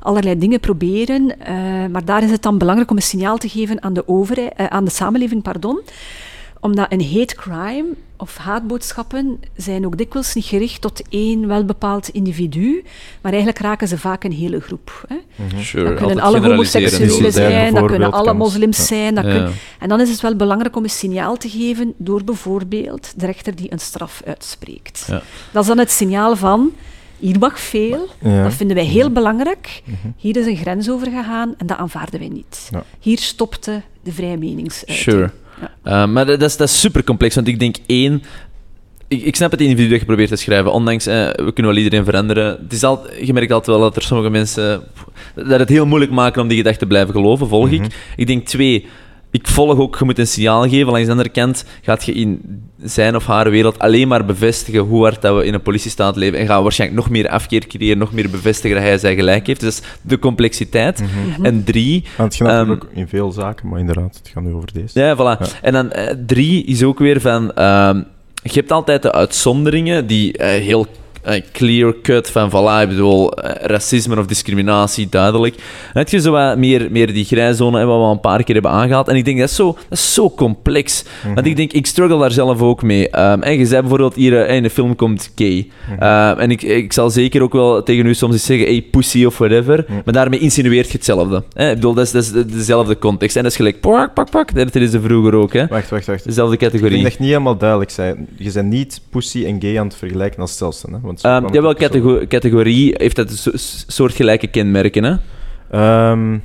allerlei 0.01 0.37
dingen 0.37 0.59
proberen, 0.59 1.39
eh, 1.39 1.55
maar 1.91 2.05
daar 2.05 2.23
is 2.23 2.31
het 2.31 2.41
dan 2.41 2.57
belangrijk 2.57 2.89
om 2.89 2.95
een 2.95 3.01
signaal 3.03 3.37
te 3.37 3.49
geven 3.49 3.83
aan 3.83 3.93
de, 3.93 4.07
overheid, 4.07 4.57
aan 4.57 4.85
de 4.85 4.91
samenleving, 4.91 5.41
pardon, 5.43 5.81
omdat 6.59 6.91
een 6.91 7.03
hate 7.13 7.35
crime 7.35 7.85
of 8.17 8.37
haatboodschappen 8.37 9.39
zijn 9.55 9.85
ook 9.85 9.97
dikwijls 9.97 10.33
niet 10.33 10.45
gericht 10.45 10.81
tot 10.81 11.01
één 11.09 11.47
welbepaald 11.47 12.09
individu, 12.09 12.83
maar 13.21 13.31
eigenlijk 13.31 13.61
raken 13.61 13.87
ze 13.87 13.97
vaak 13.97 14.23
een 14.23 14.31
hele 14.31 14.59
groep. 14.59 15.05
Hè. 15.07 15.15
Sure, 15.61 15.89
Dat 15.89 15.97
kunnen 15.97 16.19
alle 16.19 16.39
homoseksuelen 16.47 17.31
zijn, 17.31 17.73
dat 17.73 17.85
kunnen 17.85 18.11
alle 18.11 18.33
moslims 18.33 18.87
zijn. 18.87 19.15
Dat 19.15 19.25
Ja. 19.25 19.31
kun- 19.31 19.53
En 19.79 19.89
dan 19.89 20.01
is 20.01 20.09
het 20.09 20.21
wel 20.21 20.35
belangrijk 20.35 20.75
om 20.75 20.83
een 20.83 20.89
signaal 20.89 21.37
te 21.37 21.49
geven 21.49 21.93
door 21.97 22.23
bijvoorbeeld 22.23 23.13
de 23.19 23.25
rechter 23.25 23.55
die 23.55 23.71
een 23.71 23.79
straf 23.79 24.21
uitspreekt. 24.25 25.05
Ja. 25.07 25.21
Dat 25.51 25.61
is 25.61 25.67
dan 25.67 25.77
het 25.77 25.91
signaal 25.91 26.35
van, 26.35 26.71
hier 27.19 27.39
mag 27.39 27.59
veel, 27.59 28.07
Ja. 28.19 28.43
dat 28.43 28.53
vinden 28.53 28.75
wij 28.75 28.85
heel 28.85 29.11
belangrijk, 29.11 29.81
hier 30.17 30.37
is 30.37 30.45
een 30.45 30.57
grens 30.57 30.89
over 30.89 31.07
gegaan 31.07 31.53
en 31.57 31.67
dat 31.67 31.77
aanvaarden 31.77 32.19
wij 32.19 32.29
niet. 32.29 32.67
Ja. 32.71 32.83
Hier 32.99 33.17
stopte 33.19 33.81
de 34.03 34.11
vrije 34.11 34.37
meningsuiting. 34.37 34.97
Sure. 34.97 35.31
Ja. 35.61 36.03
Uh, 36.03 36.13
maar 36.13 36.25
dat, 36.25 36.41
is, 36.41 36.57
dat 36.57 36.67
is 36.67 36.79
super 36.79 37.03
complex, 37.03 37.35
want 37.35 37.47
ik 37.47 37.59
denk 37.59 37.75
één. 37.85 38.23
Ik, 39.07 39.23
ik 39.23 39.35
snap 39.35 39.51
het 39.51 39.61
individu 39.61 39.89
dat 39.89 39.99
je 39.99 40.05
probeert 40.05 40.29
te 40.29 40.35
schrijven, 40.35 40.71
ondanks 40.71 41.05
eh, 41.05 41.13
we 41.15 41.51
kunnen 41.53 41.73
wel 41.73 41.81
iedereen 41.83 42.05
veranderen. 42.05 42.45
Het 42.61 42.73
is 42.73 42.83
al, 42.83 43.05
je 43.21 43.33
merkt 43.33 43.51
altijd 43.51 43.77
wel 43.77 43.85
dat 43.85 43.95
er 43.95 44.01
sommige 44.01 44.29
mensen 44.29 44.83
dat 45.35 45.59
het 45.59 45.69
heel 45.69 45.85
moeilijk 45.85 46.11
maken 46.11 46.41
om 46.41 46.47
die 46.47 46.57
gedachte 46.57 46.79
te 46.79 46.85
blijven 46.85 47.13
geloven, 47.13 47.47
volg 47.47 47.65
Mhm. 47.71 47.83
ik. 47.83 47.95
Ik 48.15 48.27
denk 48.27 48.45
twee, 48.45 48.85
ik 49.39 49.47
volg 49.47 49.79
ook, 49.79 49.97
je 49.99 50.05
moet 50.05 50.19
een 50.19 50.27
signaal 50.27 50.69
geven. 50.69 50.85
Langs 50.91 51.05
de 51.05 51.11
andere 51.11 51.29
kant 51.29 51.65
gaat 51.81 52.05
je 52.05 52.13
in 52.13 52.61
zijn 52.83 53.15
of 53.15 53.25
haar 53.25 53.49
wereld 53.49 53.79
alleen 53.79 54.07
maar 54.07 54.25
bevestigen 54.25 54.79
hoe 54.79 55.03
hard 55.03 55.21
dat 55.21 55.35
we 55.37 55.45
in 55.45 55.53
een 55.53 55.61
politiestaat 55.61 56.15
leven. 56.15 56.39
En 56.39 56.45
gaan 56.45 56.57
we 56.57 56.63
waarschijnlijk 56.63 56.99
nog 57.01 57.09
meer 57.09 57.29
afkeer 57.29 57.67
creëren, 57.67 57.97
nog 57.97 58.13
meer 58.13 58.29
bevestigen 58.29 58.75
dat 58.77 58.85
hij 58.85 58.97
zijn 58.97 59.15
gelijk 59.15 59.47
heeft. 59.47 59.59
Dus 59.59 59.75
dat 59.75 59.83
is 59.85 59.89
de 60.01 60.19
complexiteit. 60.19 61.01
Mhm. 61.01 61.45
En 61.45 61.63
drie, 61.63 62.03
Want 62.17 62.33
het 62.33 62.41
gaat 62.47 62.57
Ehm, 62.59 62.67
natuurlijk 62.67 62.95
in 62.97 63.07
veel 63.07 63.31
zaken, 63.31 63.67
maar 63.69 63.79
inderdaad, 63.79 64.15
het 64.15 64.29
gaat 64.33 64.43
nu 64.43 64.53
over 64.53 64.73
deze. 64.73 64.99
ja, 64.99 65.15
voilà. 65.15 65.39
Ja. 65.39 65.47
En 65.61 65.73
dan 65.73 65.91
eh, 65.91 66.15
drie 66.25 66.63
is 66.65 66.83
ook 66.83 66.99
weer 66.99 67.21
van... 67.21 67.53
ehm, 67.53 67.97
je 68.43 68.53
hebt 68.53 68.71
altijd 68.71 69.01
de 69.01 69.11
uitzonderingen 69.11 70.07
die 70.07 70.37
eh, 70.37 70.47
heel 70.63 70.85
eh, 71.21 71.41
clear-cut 71.51 72.29
van, 72.29 72.49
voilà, 72.49 72.81
ik 72.81 72.89
bedoel, 72.89 73.33
eh, 73.33 73.65
racisme 73.67 74.19
of 74.19 74.25
discriminatie, 74.25 75.07
duidelijk. 75.09 75.55
Dan 75.55 75.65
heb 75.93 76.09
je 76.09 76.19
zo 76.19 76.31
wat 76.31 76.57
meer, 76.57 76.87
meer 76.91 77.13
die 77.13 77.25
grijzone, 77.25 77.85
wat 77.85 77.97
we 77.97 78.03
al 78.03 78.11
een 78.11 78.19
paar 78.19 78.43
keer 78.43 78.53
hebben 78.53 78.71
aangehaald. 78.71 79.07
En 79.07 79.15
ik 79.15 79.25
denk, 79.25 79.39
dat 79.39 79.49
is 79.49 79.55
zo, 79.55 79.65
dat 79.89 79.97
is 79.97 80.13
zo 80.13 80.29
complex. 80.29 81.03
Want 81.35 81.47
ik 81.47 81.55
denk, 81.55 81.73
ik 81.73 81.85
struggle 81.85 82.19
daar 82.19 82.31
zelf 82.31 82.61
ook 82.61 82.81
mee. 82.83 83.09
Ehm, 83.09 83.41
en 83.41 83.57
je 83.57 83.65
zei 83.65 83.79
bijvoorbeeld 83.81 84.15
hier, 84.15 84.45
eh, 84.45 84.55
in 84.55 84.63
de 84.63 84.69
film 84.69 84.95
komt 84.95 85.31
gay. 85.35 85.67
Ehm, 85.99 86.39
en 86.39 86.51
ik, 86.51 86.61
ik 86.61 86.93
zal 86.93 87.09
zeker 87.09 87.41
ook 87.41 87.53
wel 87.53 87.83
tegen 87.83 88.05
u 88.05 88.13
soms 88.13 88.33
eens 88.33 88.45
zeggen, 88.45 88.67
hey, 88.67 88.81
pussy 88.91 89.25
of 89.25 89.37
whatever. 89.37 89.85
Maar 90.05 90.13
daarmee 90.13 90.39
insinueert 90.39 90.87
je 90.87 90.93
hetzelfde. 90.93 91.43
Hè? 91.53 91.69
Ik 91.69 91.75
bedoel, 91.75 91.93
dat 91.93 92.05
is, 92.05 92.11
dat 92.11 92.23
is 92.23 92.31
de- 92.31 92.45
dezelfde 92.45 92.97
context. 92.97 93.35
En 93.35 93.41
dat 93.43 93.51
is 93.51 93.57
gelijk, 93.57 93.79
pak, 93.79 94.13
pak, 94.13 94.29
pak. 94.29 94.55
Dat 94.55 94.75
is 94.75 94.93
er 94.93 95.01
vroeger 95.01 95.33
ook, 95.35 95.53
hè. 95.53 95.67
Wacht, 95.67 95.89
wacht, 95.89 96.05
wacht. 96.05 96.23
Dezelfde 96.25 96.53
Ik 96.53 96.59
denk 96.59 96.71
categorie. 96.71 97.03
dat 97.03 97.11
je 97.13 97.17
niet 97.19 97.29
helemaal 97.29 97.57
duidelijk 97.57 97.91
zijn. 97.91 98.27
Je 98.37 98.51
bent 98.51 98.69
niet 98.69 99.01
pussy 99.09 99.45
en 99.45 99.61
gay 99.61 99.79
aan 99.79 99.87
het 99.87 99.95
vergelijken 99.95 100.39
als 100.39 100.49
hetzelfde. 100.49 100.87
Hè? 100.91 100.97
Want 101.07 101.19
Ehm 101.21 101.29
kwam 101.31 101.43
het 101.43 101.53
jawel, 101.53 101.69
ook 101.69 101.77
zo. 101.81 101.83
catego- 101.87 102.27
categorie 102.27 102.93
heeft 102.97 103.15
dat 103.15 103.47
soortgelijke 103.87 104.47
kenmerken, 104.47 105.03
hè. 105.03 105.15
Ehm, 105.71 106.37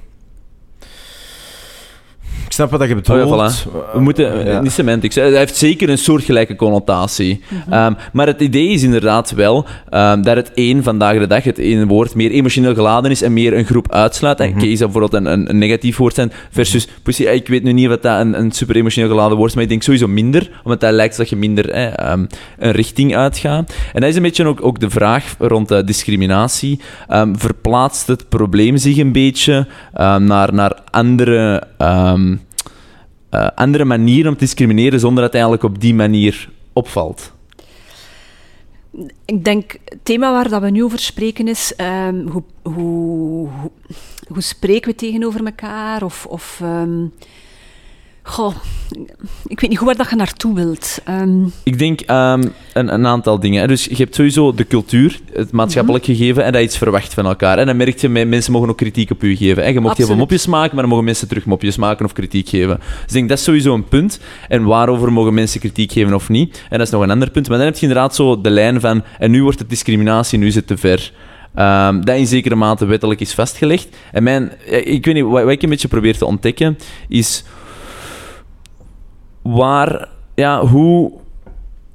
ik 2.52 2.58
snap 2.58 2.70
wat 2.70 2.88
je 2.88 2.94
bedoelt. 2.94 3.30
Oh 3.30 3.36
ja, 3.36 3.50
We 3.92 4.00
moeten, 4.00 4.46
Ja. 4.46 4.60
niet 4.60 4.72
semantics, 4.72 5.14
hij 5.14 5.36
heeft 5.36 5.56
zeker 5.56 5.88
een 5.88 5.98
soortgelijke 5.98 6.56
connotatie. 6.56 7.40
Mhm. 7.48 7.72
Ehm, 7.72 7.92
maar 8.12 8.26
het 8.26 8.40
idee 8.40 8.68
is 8.68 8.82
inderdaad 8.82 9.30
wel 9.30 9.66
ehm, 9.88 10.22
dat 10.22 10.36
het 10.36 10.50
één 10.54 10.82
vandaag 10.82 11.18
de 11.18 11.26
dag, 11.26 11.44
het 11.44 11.58
ene 11.58 11.86
woord, 11.86 12.14
meer 12.14 12.30
emotioneel 12.30 12.74
geladen 12.74 13.10
is 13.10 13.22
en 13.22 13.32
meer 13.32 13.56
een 13.56 13.64
groep 13.64 13.92
uitsluit. 13.92 14.40
En 14.40 14.60
zou 14.60 14.90
bijvoorbeeld 14.90 15.12
een, 15.12 15.26
een, 15.32 15.48
een 15.50 15.58
negatief 15.58 15.96
woord 15.96 16.14
zijn, 16.14 16.32
versus 16.50 16.88
pussy, 17.02 17.22
ik 17.22 17.48
weet 17.48 17.62
nu 17.62 17.72
niet 17.72 17.88
wat 17.88 18.02
dat 18.02 18.20
een, 18.20 18.38
een 18.38 18.52
super 18.52 18.76
emotioneel 18.76 19.10
geladen 19.10 19.36
woord 19.36 19.48
is, 19.48 19.54
maar 19.54 19.64
ik 19.64 19.70
denk 19.70 19.82
sowieso 19.82 20.08
minder, 20.08 20.50
omdat 20.64 20.80
dat 20.80 20.92
lijkt 20.92 21.16
dat 21.16 21.28
je 21.28 21.36
minder 21.36 21.64
hè, 21.64 21.86
ehm, 21.88 22.24
een 22.58 22.72
richting 22.72 23.16
uitgaat. 23.16 23.74
En 23.92 24.00
dat 24.00 24.10
is 24.10 24.16
een 24.16 24.22
beetje 24.22 24.46
ook, 24.46 24.64
ook 24.64 24.80
de 24.80 24.90
vraag 24.90 25.34
rond 25.38 25.70
eh, 25.70 25.78
discriminatie. 25.84 26.80
Ehm, 27.08 27.34
verplaatst 27.34 28.06
het 28.06 28.28
probleem 28.28 28.76
zich 28.76 28.96
een 28.96 29.12
beetje 29.12 29.66
ehm, 29.94 30.24
naar, 30.24 30.54
naar 30.54 30.78
andere... 30.90 31.62
ehm, 31.78 32.34
eh, 33.32 33.48
andere 33.54 33.84
manieren 33.84 34.28
om 34.28 34.36
te 34.36 34.44
discrimineren 34.44 35.00
zonder 35.00 35.22
dat 35.22 35.32
het 35.32 35.42
eigenlijk 35.42 35.74
op 35.74 35.80
die 35.80 35.94
manier 35.94 36.50
opvalt. 36.72 37.32
Ik 39.24 39.44
denk, 39.44 39.76
het 39.84 39.98
thema 40.02 40.32
waar 40.32 40.48
dat 40.48 40.62
we 40.62 40.70
nu 40.70 40.84
over 40.84 40.98
spreken 40.98 41.48
is, 41.48 41.74
ehm, 41.76 42.26
hoe, 42.26 42.42
hoe, 42.62 43.48
hoe, 43.48 43.70
hoe 44.28 44.42
spreken 44.42 44.90
we 44.90 44.96
tegenover 44.96 45.44
elkaar? 45.44 46.02
Of, 46.02 46.26
of 46.26 46.58
ehm, 46.62 47.04
goh, 48.22 48.54
ik 49.46 49.60
weet 49.60 49.70
niet 49.70 49.78
goed 49.78 49.86
waar 49.86 49.96
dat 49.96 50.10
je 50.10 50.16
naartoe 50.16 50.54
wilt. 50.54 50.98
Ehm, 51.04 51.44
Ik 51.62 51.78
denk 51.78 52.00
ehm, 52.00 52.42
een, 52.72 52.94
een 52.94 53.06
aantal 53.06 53.40
dingen. 53.40 53.68
Dus 53.68 53.84
je 53.84 53.94
hebt 53.96 54.14
sowieso 54.14 54.54
de 54.54 54.66
cultuur, 54.66 55.20
het 55.32 55.52
maatschappelijk 55.52 56.04
gegeven, 56.04 56.44
en 56.44 56.52
dat 56.52 56.60
je 56.60 56.66
iets 56.66 56.78
verwacht 56.78 57.14
van 57.14 57.26
elkaar. 57.26 57.58
En 57.58 57.66
dan 57.66 57.76
merk 57.76 57.98
je, 57.98 58.08
me- 58.08 58.24
mensen 58.24 58.52
mogen 58.52 58.68
ook 58.68 58.76
kritiek 58.76 59.10
op 59.10 59.22
je 59.22 59.36
geven. 59.36 59.62
hè. 59.62 59.68
Je 59.68 59.80
mocht 59.80 59.96
heel 59.96 60.06
veel 60.06 60.16
mopjes 60.16 60.46
maken, 60.46 60.70
maar 60.72 60.80
dan 60.80 60.88
mogen 60.90 61.04
mensen 61.04 61.28
terug 61.28 61.44
mopjes 61.44 61.76
maken 61.76 62.04
of 62.04 62.12
kritiek 62.12 62.48
geven. 62.48 62.76
Dus 62.78 63.02
ik 63.06 63.12
denk, 63.12 63.28
dat 63.28 63.38
is 63.38 63.44
sowieso 63.44 63.74
een 63.74 63.88
punt. 63.88 64.20
En 64.48 64.64
waarover 64.64 65.12
mogen 65.12 65.34
mensen 65.34 65.60
kritiek 65.60 65.92
geven 65.92 66.14
of 66.14 66.28
niet? 66.28 66.62
En 66.70 66.78
dat 66.78 66.86
is 66.86 66.92
nog 66.92 67.02
een 67.02 67.10
ander 67.10 67.30
punt. 67.30 67.48
Maar 67.48 67.56
dan 67.58 67.66
heb 67.66 67.76
je 67.76 67.82
inderdaad 67.86 68.14
zo 68.14 68.40
de 68.40 68.50
lijn 68.50 68.80
van, 68.80 69.02
en 69.18 69.30
nu 69.30 69.42
wordt 69.42 69.58
het 69.58 69.68
discriminatie, 69.70 70.38
nu 70.38 70.46
is 70.46 70.54
het 70.54 70.66
te 70.66 70.76
ver. 70.76 71.12
Ehm, 71.54 72.00
dat 72.00 72.16
in 72.16 72.26
zekere 72.26 72.54
mate 72.54 72.84
wettelijk 72.84 73.20
is 73.20 73.34
vastgelegd. 73.34 73.88
En 74.12 74.22
mijn, 74.22 74.52
eh, 74.68 74.86
ik 74.92 75.04
weet 75.04 75.14
niet, 75.14 75.24
wat, 75.24 75.42
wat 75.42 75.52
ik 75.52 75.62
een 75.62 75.68
beetje 75.68 75.88
probeer 75.88 76.16
te 76.18 76.26
ontdekken, 76.26 76.78
is 77.08 77.44
waar, 79.42 80.08
ja, 80.34 80.66
hoe... 80.66 81.12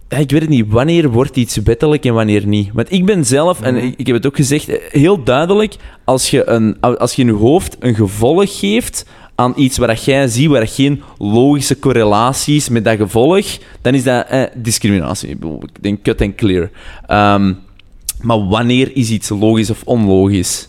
Ja, 0.10 0.18
ik 0.18 0.32
weet 0.32 0.42
het 0.42 0.50
niet, 0.50 0.66
wanneer 0.68 1.10
wordt 1.10 1.36
iets 1.36 1.56
wettelijk 1.56 2.06
en 2.06 2.14
wanneer 2.14 2.46
niet? 2.46 2.70
Want 2.74 2.92
ik 2.92 3.06
ben 3.06 3.26
zelf, 3.26 3.62
en 3.62 3.76
ik, 3.76 3.94
ik 3.98 4.08
heb 4.08 4.16
het 4.16 4.26
ook 4.26 4.36
gezegd, 4.36 4.72
heel 4.92 5.24
duidelijk, 5.24 5.76
als 6.04 6.30
je, 6.30 6.50
een, 6.50 6.80
als 6.80 7.14
je 7.14 7.22
in 7.22 7.28
je 7.28 7.34
hoofd 7.34 7.76
een 7.80 7.96
gevolg 7.96 8.60
geeft 8.60 9.06
aan 9.36 9.54
iets 9.56 9.78
waar 9.78 9.88
dat 9.88 10.04
jij 10.04 10.28
ziet, 10.28 10.50
waar 10.50 10.68
geen 10.68 11.02
logische 11.18 11.80
correlatie 11.80 12.56
is 12.56 12.70
met 12.70 12.84
dat 12.84 12.98
gevolg, 12.98 13.46
dan 13.82 13.94
is 13.94 14.04
dat 14.04 14.28
eh, 14.28 14.44
discriminatie. 14.56 15.30
Ik 15.30 15.82
denk 15.82 16.04
cut 16.04 16.22
and 16.22 16.36
clear. 16.36 16.70
Ehm, 17.08 17.54
maar 18.22 18.48
wanneer 18.48 18.96
is 18.96 19.10
iets 19.10 19.30
logisch 19.30 19.70
of 19.70 19.82
onlogisch? 19.86 20.68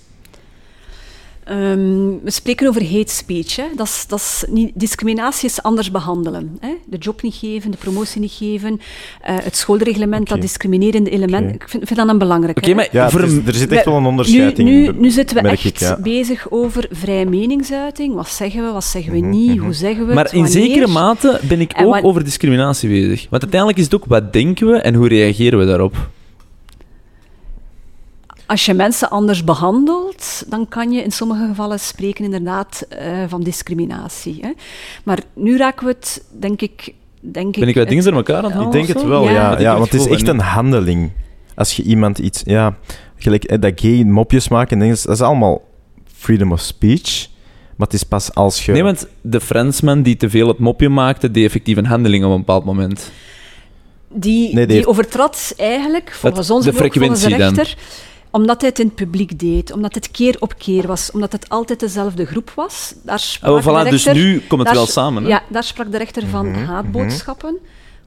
Ehm, 1.49 2.09
we 2.23 2.31
spreken 2.31 2.69
over 2.69 2.83
hate 2.85 3.13
speech. 3.13 3.57
Hè. 3.57 3.65
Dat 3.77 3.87
is, 3.87 4.05
dat 4.09 4.19
is 4.19 4.45
niet, 4.49 4.71
discriminatie 4.75 5.49
is 5.49 5.63
anders 5.63 5.91
behandelen. 5.91 6.57
Hè. 6.61 6.69
De 6.87 6.97
job 6.97 7.23
niet 7.23 7.35
geven, 7.35 7.71
de 7.71 7.77
promotie 7.77 8.21
niet 8.21 8.33
geven, 8.33 8.81
eh, 9.21 9.35
het 9.43 9.57
schoolreglement, 9.57 10.29
dat 10.29 10.41
discriminerende 10.41 11.11
element. 11.11 11.55
Ik 11.55 11.65
vind, 11.69 11.87
vind 11.87 11.99
dat 11.99 12.09
een 12.09 12.19
belangrijk. 12.19 12.57
Oké, 12.59 12.75
maar 12.75 12.89
Ja, 12.93 13.11
voor 13.11 13.21
het 13.21 13.31
is- 13.31 13.37
een- 13.37 13.47
er 13.47 13.55
zit 13.55 13.73
echt 13.73 13.85
we- 13.85 13.91
wel 13.91 13.99
een 14.01 14.07
onderscheid 14.07 14.57
nu, 14.57 14.85
in. 14.87 15.01
nu, 15.01 15.11
zitten 15.11 15.43
we 15.43 15.49
echt 15.49 15.65
ik, 15.65 15.77
ja. 15.79 15.99
bezig 16.03 16.51
over 16.51 16.87
vrije 16.91 17.27
meningsuiting. 17.27 18.15
Wat 18.15 18.29
zeggen 18.29 18.65
we, 18.67 18.71
wat 18.73 18.85
zeggen 18.85 19.13
we 19.13 19.19
Mhm, 19.19 19.29
niet, 19.31 19.55
mhm. 19.55 19.65
hoe 19.65 19.73
zeggen 19.75 20.07
we 20.07 20.15
Maar 20.15 20.25
het, 20.25 20.33
in 20.33 20.47
zekere 20.49 20.87
mate 20.87 21.41
ben 21.49 21.61
ik 21.61 21.73
ook 21.83 21.95
wat- 21.95 22.03
over 22.03 22.25
discriminatie 22.25 22.89
bezig. 22.89 23.27
Want 23.31 23.43
uiteindelijk 23.43 23.79
is 23.81 23.85
het 23.85 23.95
ook 23.95 24.05
wat 24.07 24.33
denken 24.33 24.67
we 24.67 24.77
en 24.77 24.95
hoe 24.95 25.09
reageren 25.09 25.59
we 25.59 25.65
daarop. 25.67 26.09
Als 28.49 28.65
je 28.67 28.75
mensen 28.75 29.11
anders 29.11 29.45
behandelt, 29.45 30.45
dan 30.47 30.69
kan 30.69 30.93
je 30.93 31.03
in 31.03 31.11
sommige 31.13 31.47
gevallen 31.47 31.81
spreken 31.81 32.25
inderdaad 32.25 32.87
eh, 32.89 33.07
van 33.29 33.43
discriminatie. 33.43 34.39
Hè. 34.41 34.51
Maar 35.05 35.19
nu 35.35 35.57
raken 35.57 35.87
we 35.87 35.93
het, 35.99 36.25
denk 36.39 36.61
ik... 36.63 36.95
Denk 37.21 37.59
Ben 37.59 37.69
ik 37.69 37.75
wat 37.75 37.89
dingen 37.89 38.05
door 38.05 38.13
elkaar 38.13 38.45
aan 38.45 38.53
het 38.53 38.63
Ik 38.63 38.73
denk 38.73 38.87
het 38.89 39.01
zo? 39.01 39.09
wel, 39.09 39.25
Ja. 39.25 39.31
ja. 39.33 39.49
Want 39.49 39.61
ja, 39.61 39.81
het 39.81 39.95
is 39.95 40.07
echt 40.07 40.29
een 40.29 40.41
handeling. 40.41 41.11
Als 41.55 41.77
je 41.77 41.83
iemand 41.83 42.19
iets... 42.19 42.43
Ja, 42.45 42.77
gelijk 43.17 43.45
eh, 43.45 43.61
dat 43.61 43.73
gay 43.81 44.03
mopjes 44.03 44.49
maken, 44.49 44.73
en 44.73 44.79
dingen, 44.79 44.97
dat 45.03 45.15
is 45.15 45.21
allemaal 45.21 45.63
freedom 46.17 46.53
of 46.53 46.61
speech. 46.61 47.29
Maar 47.77 47.87
het 47.87 47.97
is 47.97 48.03
pas 48.03 48.35
als 48.35 48.65
je... 48.65 48.73
Nee, 48.73 48.83
want 48.83 49.07
de 49.21 49.41
Fransman 49.41 50.03
die 50.03 50.17
te 50.17 50.31
veel 50.31 50.49
het 50.49 50.59
mopje 50.59 50.89
maakte, 50.89 51.31
deed 51.31 51.45
effectief 51.45 51.77
een 51.77 51.87
handeling 51.87 52.25
op 52.25 52.31
een 52.31 52.37
bepaald 52.39 52.65
moment. 52.65 53.11
Die, 54.13 54.43
Nee, 54.43 54.53
die 54.55 54.67
die 54.67 54.75
heeft- 54.77 54.87
overtrad 54.89 55.55
eigenlijk, 55.57 56.13
volgens 56.13 56.51
ons 56.51 56.65
de 56.65 56.73
volgens 56.73 56.93
frequentie 56.99 57.37
dan. 57.37 57.55
Omdat 58.31 58.61
hij 58.61 58.71
het 58.71 58.79
in 58.79 58.87
het 58.87 58.95
publiek 58.95 59.39
deed, 59.39 59.73
omdat 59.73 59.95
het 59.95 60.11
keer 60.11 60.37
op 60.39 60.55
keer 60.59 60.87
was, 60.87 61.11
omdat 61.11 61.33
het 61.33 61.49
altijd 61.49 61.81
dezelfde 61.81 62.25
groep 62.27 62.51
was. 62.55 62.95
Daar 63.03 63.19
sprak 63.19 63.53
Oh, 63.57 63.63
voilà, 63.63 63.85
de 63.85 63.91
dus 63.91 64.05
rechter, 64.05 64.15
nu 64.25 64.39
komt 64.39 64.51
het 64.61 64.65
daar 64.65 64.75
wel 64.75 64.87
samen. 64.87 65.23
Hè? 65.23 65.29
Ja, 65.29 65.43
daar 65.49 65.65
sprak 65.65 65.91
de 65.93 65.99
rechter 65.99 66.27
van 66.27 66.51
Mhm, 66.51 66.65
haatboodschappen, 66.65 67.59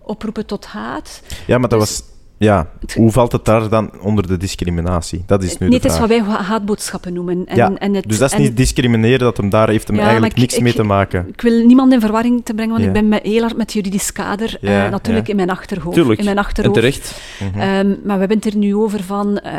oproepen 0.01 0.45
tot 0.45 0.65
haat. 0.65 1.21
Ja, 1.47 1.57
maar 1.57 1.69
dat 1.69 1.79
Dus- 1.79 1.89
was... 1.89 2.09
Ja, 2.45 2.67
hoe 2.95 3.11
valt 3.11 3.31
het 3.31 3.45
daar 3.45 3.69
dan 3.69 3.91
onder 4.01 4.27
de 4.27 4.37
discriminatie? 4.37 5.23
Dat 5.25 5.43
is 5.43 5.57
nu 5.57 5.73
het 5.73 5.85
is 5.85 5.99
wat 5.99 6.07
wij 6.07 6.19
ha- 6.21 6.41
haatboodschappen 6.41 7.13
noemen. 7.13 7.45
En, 7.45 7.55
ja, 7.55 7.71
en 7.77 7.93
het, 7.93 8.07
dus 8.07 8.17
dat 8.17 8.29
is 8.31 8.35
en 8.35 8.41
niet 8.41 8.57
discrimineren, 8.57 9.19
dat 9.19 9.37
hem 9.37 9.49
daar 9.49 9.69
heeft 9.69 9.87
hem 9.87 9.95
Ja, 9.97 10.01
eigenlijk 10.03 10.33
ik- 10.33 10.39
niks 10.39 10.55
ik- 10.55 10.61
mee 10.61 10.73
te 10.73 10.83
maken. 10.83 11.27
Ik 11.27 11.41
wil 11.41 11.65
niemand 11.65 11.93
in 11.93 11.99
verwarring 11.99 12.45
te 12.45 12.53
brengen, 12.53 12.71
want 12.71 12.83
Ja. 12.83 12.87
ik 12.87 12.93
ben 12.93 13.07
met, 13.07 13.23
heel 13.23 13.41
hard 13.41 13.57
met 13.57 13.61
het 13.61 13.73
juridisch 13.73 14.11
kader 14.11 14.57
eh, 14.61 14.89
natuurlijk 14.89 15.25
ja. 15.25 15.31
in 15.31 15.35
mijn 15.35 15.49
achterhoofd. 15.49 15.95
Tuurlijk. 15.95 16.19
In 16.19 16.25
mijn 16.25 16.37
En 16.37 16.43
achterhoofd. 16.43 16.75
terecht. 16.79 17.21
Mhm. 17.39 17.59
Ehm, 17.59 17.87
maar 17.87 18.13
we 18.13 18.19
hebben 18.19 18.37
het 18.37 18.45
er 18.45 18.57
nu 18.57 18.75
over 18.75 19.03
van 19.03 19.37
eh, 19.39 19.53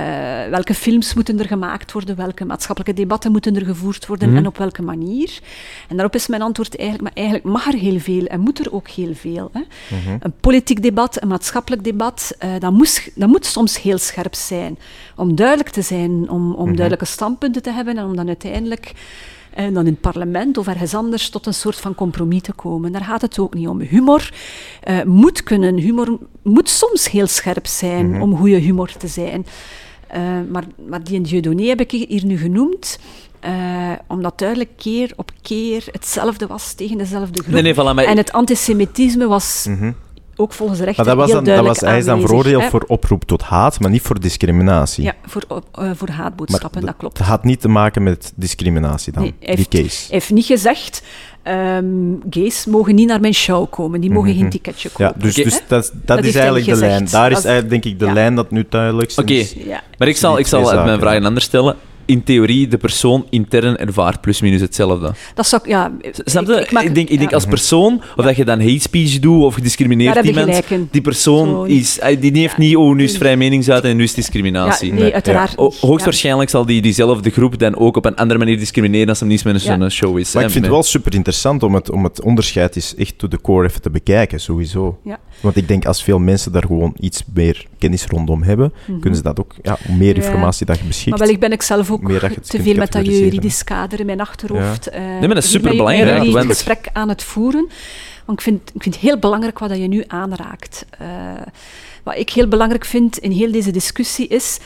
welke 0.50 0.74
films 0.74 1.14
moeten 1.14 1.38
er 1.38 1.46
gemaakt 1.46 1.92
worden, 1.92 2.16
welke 2.16 2.44
maatschappelijke 2.44 3.00
debatten 3.00 3.32
moeten 3.32 3.56
er 3.56 3.64
gevoerd 3.64 4.06
worden 4.06 4.28
Mhm. 4.28 4.36
en 4.38 4.46
op 4.46 4.58
welke 4.58 4.82
manier. 4.82 5.38
En 5.88 5.96
daarop 5.96 6.14
is 6.14 6.26
mijn 6.26 6.42
antwoord 6.42 6.76
eigenlijk, 6.76 7.02
maar 7.14 7.24
eigenlijk 7.24 7.54
mag 7.54 7.66
er 7.66 7.78
heel 7.78 7.98
veel 7.98 8.24
en 8.24 8.40
moet 8.40 8.58
er 8.66 8.72
ook 8.72 8.88
heel 8.88 9.14
veel. 9.14 9.50
Hè. 9.52 9.60
Mhm. 9.60 10.16
Een 10.20 10.32
politiek 10.40 10.82
debat, 10.82 11.22
een 11.22 11.28
maatschappelijk 11.28 11.84
debat, 11.84 12.34
eh, 12.38 12.50
dat, 12.72 12.80
moet, 12.80 13.10
dat 13.14 13.28
moet 13.28 13.46
soms 13.46 13.82
heel 13.82 13.98
scherp 13.98 14.34
zijn. 14.34 14.78
Om 15.16 15.34
duidelijk 15.34 15.68
te 15.68 15.82
zijn, 15.82 16.30
om, 16.30 16.54
om 16.54 16.66
duidelijke 16.66 17.04
standpunten 17.04 17.62
te 17.62 17.70
hebben 17.70 17.98
en 17.98 18.04
om 18.04 18.16
dan 18.16 18.26
uiteindelijk 18.26 18.92
eh, 19.54 19.64
dan 19.64 19.86
in 19.86 19.92
het 19.92 20.00
parlement 20.00 20.58
of 20.58 20.66
ergens 20.66 20.94
anders 20.94 21.28
tot 21.28 21.46
een 21.46 21.54
soort 21.54 21.76
van 21.76 21.94
compromis 21.94 22.42
te 22.42 22.52
komen. 22.52 22.92
Daar 22.92 23.04
gaat 23.04 23.20
het 23.20 23.38
ook 23.38 23.54
niet 23.54 23.68
om. 23.68 23.80
Humor 23.80 24.34
eh, 24.80 25.02
moet 25.02 25.42
kunnen, 25.42 25.76
humor 25.76 26.18
moet 26.42 26.68
soms 26.68 27.10
heel 27.10 27.26
scherp 27.26 27.66
zijn 27.66 28.22
om 28.22 28.36
goede 28.36 28.56
humor 28.56 28.92
te 28.96 29.08
zijn. 29.08 29.46
Eh, 30.06 30.20
maar, 30.48 30.64
maar 30.88 31.04
die 31.04 31.14
in 31.14 31.22
Dieudonné 31.22 31.66
heb 31.66 31.80
ik 31.80 31.90
hier 31.90 32.24
nu 32.24 32.38
genoemd, 32.38 32.98
omdat 34.06 34.38
duidelijk 34.38 34.70
keer 34.76 35.12
op 35.16 35.30
keer 35.42 35.84
hetzelfde 35.90 36.46
was 36.46 36.72
tegen 36.72 36.98
dezelfde 36.98 37.42
groep. 37.42 37.52
Nee, 37.52 37.62
nee, 37.62 37.74
voilà, 37.74 37.94
maar 37.94 38.04
En 38.04 38.16
het 38.16 38.32
antisemitisme 38.32 39.26
was 39.26 39.66
Mhm. 39.68 39.92
Ook 40.36 40.52
volgens 40.52 40.78
de 40.78 40.84
Maar 40.96 41.06
dat 41.06 41.16
was 41.16 41.30
dan, 41.30 41.44
dat 41.44 41.64
was, 41.66 41.80
hij 41.80 41.98
is 41.98 42.04
dan 42.04 42.20
veroordeeld 42.20 42.64
voor 42.64 42.84
oproep 42.86 43.24
tot 43.24 43.42
haat, 43.42 43.80
maar 43.80 43.90
niet 43.90 44.02
voor 44.02 44.20
discriminatie. 44.20 45.04
Ja, 45.04 45.14
voor, 45.26 45.44
eh, 45.72 45.90
voor 45.94 46.08
maar 46.08 46.16
haatboodschappen, 46.16 46.84
dat 46.84 46.94
klopt. 46.96 47.18
Het 47.18 47.26
had 47.26 47.44
niet 47.44 47.60
te 47.60 47.68
maken 47.68 48.02
met 48.02 48.32
discriminatie 48.36 49.12
dan, 49.12 49.22
Nee, 49.22 49.34
hij 49.40 49.54
die 49.56 49.66
heeft- 49.70 49.86
case. 49.88 50.06
Hij 50.06 50.16
heeft 50.18 50.30
niet 50.30 50.44
gezegd, 50.44 51.02
ehm, 51.42 51.84
gays 52.30 52.66
mogen 52.66 52.94
niet 52.94 53.08
naar 53.08 53.20
mijn 53.20 53.34
show 53.34 53.70
komen, 53.70 54.00
die 54.00 54.10
mogen 54.10 54.30
Mhm. 54.30 54.38
geen 54.40 54.50
ticketje 54.50 54.88
kopen. 54.88 55.04
Ja, 55.06 55.12
dus, 55.16 55.32
Oké. 55.38 55.42
dus 55.42 55.62
dat, 55.68 55.82
is- 55.84 55.90
dat, 55.90 56.00
Dat 56.04 56.18
is 56.18 56.24
heeft 56.24 56.36
hij 56.36 56.42
eigenlijk 56.44 56.80
de 56.80 56.86
lijn. 56.86 57.06
Daar 57.10 57.30
is 57.30 57.44
eigenlijk, 57.44 57.68
denk 57.82 57.84
ik, 57.94 57.98
de 57.98 58.06
ja. 58.06 58.12
lijn 58.12 58.34
dat 58.34 58.50
nu 58.50 58.66
duidelijk 58.68 59.12
Oké. 59.16 59.32
is. 59.32 59.52
Ja. 59.52 59.82
Maar 59.98 60.08
ik 60.08 60.16
zal, 60.16 60.38
ik 60.38 60.46
zal 60.46 60.60
mijn 60.62 61.00
ja. 61.22 61.26
anders 61.26 61.44
stellen. 61.44 61.76
In 62.04 62.22
theorie, 62.22 62.68
de 62.68 62.76
persoon 62.76 63.26
intern 63.30 63.76
ervaart 63.76 64.20
plus 64.20 64.40
minus 64.40 64.60
hetzelfde. 64.60 65.12
Dat 65.34 65.46
zou 65.46 65.62
ik, 65.64 65.68
ja... 65.68 65.92
Snap 66.24 66.46
je? 66.46 66.52
ik- 66.52 66.58
Ik, 66.60 66.66
ik 66.66 66.72
mag- 66.72 66.82
denk, 66.82 66.96
ik 67.08 67.18
denk 67.18 67.30
ja. 67.30 67.34
als 67.36 67.44
persoon, 67.46 68.02
of 68.16 68.24
dat 68.24 68.36
je 68.36 68.44
dan 68.44 68.60
hate 68.60 68.78
speech 68.80 69.18
doet 69.18 69.42
of 69.42 69.54
gediscrimineerd 69.54 70.14
Daar 70.14 70.24
heb 70.24 70.88
die 70.90 71.00
persoon 71.00 71.48
Zo- 71.48 71.62
is, 71.62 71.98
die 72.20 72.38
heeft 72.38 72.58
niet, 72.58 72.76
oh, 72.76 72.94
nu 72.94 73.04
is 73.04 73.16
vrije 73.16 73.36
meningsuiting 73.36 73.92
en 73.92 73.98
nu 73.98 74.04
is 74.04 74.14
discriminatie. 74.14 74.88
Ja, 74.94 75.00
nee, 75.00 75.12
uiteraard 75.14 75.58
O- 75.58 75.72
hoogstwaarschijnlijk 75.80 76.50
zal 76.50 76.66
die 76.66 76.82
diezelfde 76.82 77.30
groep 77.30 77.58
dan 77.58 77.76
ook 77.76 77.96
op 77.96 78.04
een 78.04 78.16
andere 78.16 78.38
manier 78.38 78.58
discrimineren 78.58 79.08
als 79.08 79.20
hem 79.20 79.28
niet 79.28 79.44
met 79.44 79.66
een 79.66 79.80
Ja. 79.80 79.88
show 79.88 80.18
is. 80.18 80.32
Maar 80.32 80.42
hè. 80.42 80.48
ik 80.48 80.52
vind 80.54 80.64
het 80.64 80.74
wel 80.74 80.82
super 80.82 81.14
interessant 81.14 81.62
om 81.62 81.74
het, 81.74 81.90
om 81.90 82.04
het 82.04 82.22
onderscheid 82.22 82.76
eens 82.76 82.94
echt 82.94 83.18
to 83.18 83.28
the 83.28 83.40
core 83.40 83.68
even 83.68 83.82
te 83.82 83.90
bekijken, 83.90 84.40
sowieso. 84.40 84.98
Ja. 85.04 85.18
Want 85.40 85.56
ik 85.56 85.68
denk 85.68 85.86
als 85.86 86.02
veel 86.02 86.18
mensen 86.18 86.52
daar 86.52 86.64
gewoon 86.66 86.94
iets 87.00 87.22
meer 87.34 87.66
kennis 87.82 88.06
rondom 88.06 88.42
hebben, 88.42 88.72
kunnen 89.00 89.16
ze 89.16 89.22
dat 89.22 89.40
ook, 89.40 89.54
ja, 89.62 89.76
hoe 89.86 89.96
meer 89.96 90.12
Mhm. 90.12 90.20
Ja. 90.20 90.26
informatie 90.26 90.66
dat 90.66 90.78
je 90.78 90.84
beschikt. 90.84 91.10
Maar 91.10 91.18
wellicht 91.18 91.40
ben 91.40 91.52
ik 91.52 91.62
zelf 91.62 91.90
ook 91.90 92.10
te 92.42 92.62
veel 92.62 92.74
met 92.74 92.92
dat 92.92 93.06
juridisch 93.06 93.64
kader 93.64 94.00
in 94.00 94.06
mijn 94.06 94.20
achterhoofd. 94.20 94.86
eh, 94.86 95.00
maar 95.00 95.28
dat 95.28 95.36
is 95.36 95.50
superbelangrijk, 95.50 96.16
jullie 96.16 96.32
want- 96.32 96.48
het 96.48 96.54
gesprek 96.56 96.88
aan 96.92 97.08
het 97.08 97.22
voeren. 97.22 97.68
Want 98.24 98.38
ik 98.38 98.44
vind, 98.44 98.70
ik 98.74 98.82
vind 98.82 98.94
het 98.94 99.04
heel 99.04 99.18
belangrijk 99.18 99.58
wat 99.58 99.68
dat 99.68 99.78
je 99.78 99.88
nu 99.88 100.04
aanraakt. 100.06 100.86
Eh, 100.98 101.06
wat 102.02 102.16
ik 102.16 102.30
heel 102.30 102.48
belangrijk 102.48 102.84
vind 102.84 103.18
in 103.18 103.30
heel 103.30 103.52
deze 103.52 103.70
discussie 103.70 104.26
is... 104.28 104.58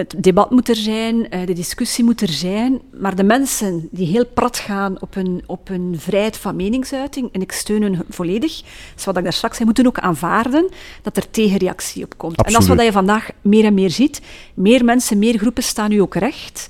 Het 0.00 0.14
debat 0.18 0.50
moet 0.50 0.68
er 0.68 0.76
zijn, 0.76 1.30
eh, 1.30 1.46
de 1.46 1.52
discussie 1.52 2.04
moet 2.04 2.20
er 2.20 2.28
zijn, 2.28 2.80
maar 3.00 3.16
de 3.16 3.22
mensen 3.22 3.88
die 3.90 4.06
heel 4.06 4.26
prat 4.26 4.58
gaan 4.58 5.00
op 5.00 5.14
hun, 5.14 5.42
op 5.46 5.68
hun 5.68 5.94
vrijheid 5.98 6.36
van 6.36 6.56
meningsuiting, 6.56 7.28
en 7.32 7.40
ik 7.40 7.52
steun 7.52 7.82
hun 7.82 8.02
volledig, 8.08 8.62
is 8.96 9.04
wat 9.04 9.16
ik 9.16 9.22
daar 9.22 9.32
straks 9.32 9.54
zei, 9.54 9.64
moeten 9.64 9.86
ook 9.86 9.98
aanvaarden 9.98 10.68
dat 11.02 11.16
er 11.16 11.30
tegenreactie 11.30 12.04
op 12.04 12.18
komt. 12.18 12.36
En 12.42 12.52
dat 12.52 12.62
is 12.62 12.68
wat 12.68 12.82
je 12.82 12.92
vandaag 12.92 13.30
meer 13.40 13.64
en 13.64 13.74
meer 13.74 13.90
ziet. 13.90 14.20
Meer 14.54 14.84
mensen, 14.84 15.18
meer 15.18 15.38
groepen 15.38 15.62
staan 15.62 15.90
nu 15.90 16.00
ook 16.02 16.14
recht. 16.14 16.68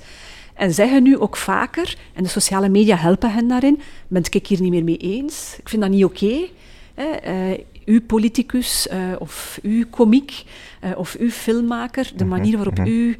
En 0.53 0.73
zeggen 0.73 1.03
nu 1.03 1.17
ook 1.17 1.37
vaker, 1.37 1.97
en 2.13 2.23
de 2.23 2.29
sociale 2.29 2.69
media 2.69 2.95
helpen 2.95 3.31
hen 3.31 3.47
daarin, 3.47 3.81
ben 4.07 4.23
ik 4.29 4.47
hier 4.47 4.61
niet 4.61 4.71
meer 4.71 4.83
mee 4.83 4.97
eens. 4.97 5.55
Ik 5.59 5.69
vind 5.69 5.81
dat 5.81 5.91
niet 5.91 6.05
oké. 6.05 6.47
hè. 6.93 7.03
Eh, 7.03 7.59
uw 7.85 8.01
politicus 8.01 8.87
eh, 8.87 8.99
of 9.19 9.59
uw 9.63 9.85
komiek 9.89 10.43
eh, 10.81 10.91
of 10.95 11.15
uw 11.19 11.29
filmmaker, 11.29 12.11
de 12.15 12.25
manier 12.25 12.55
waarop 12.55 12.79
u 12.79 13.17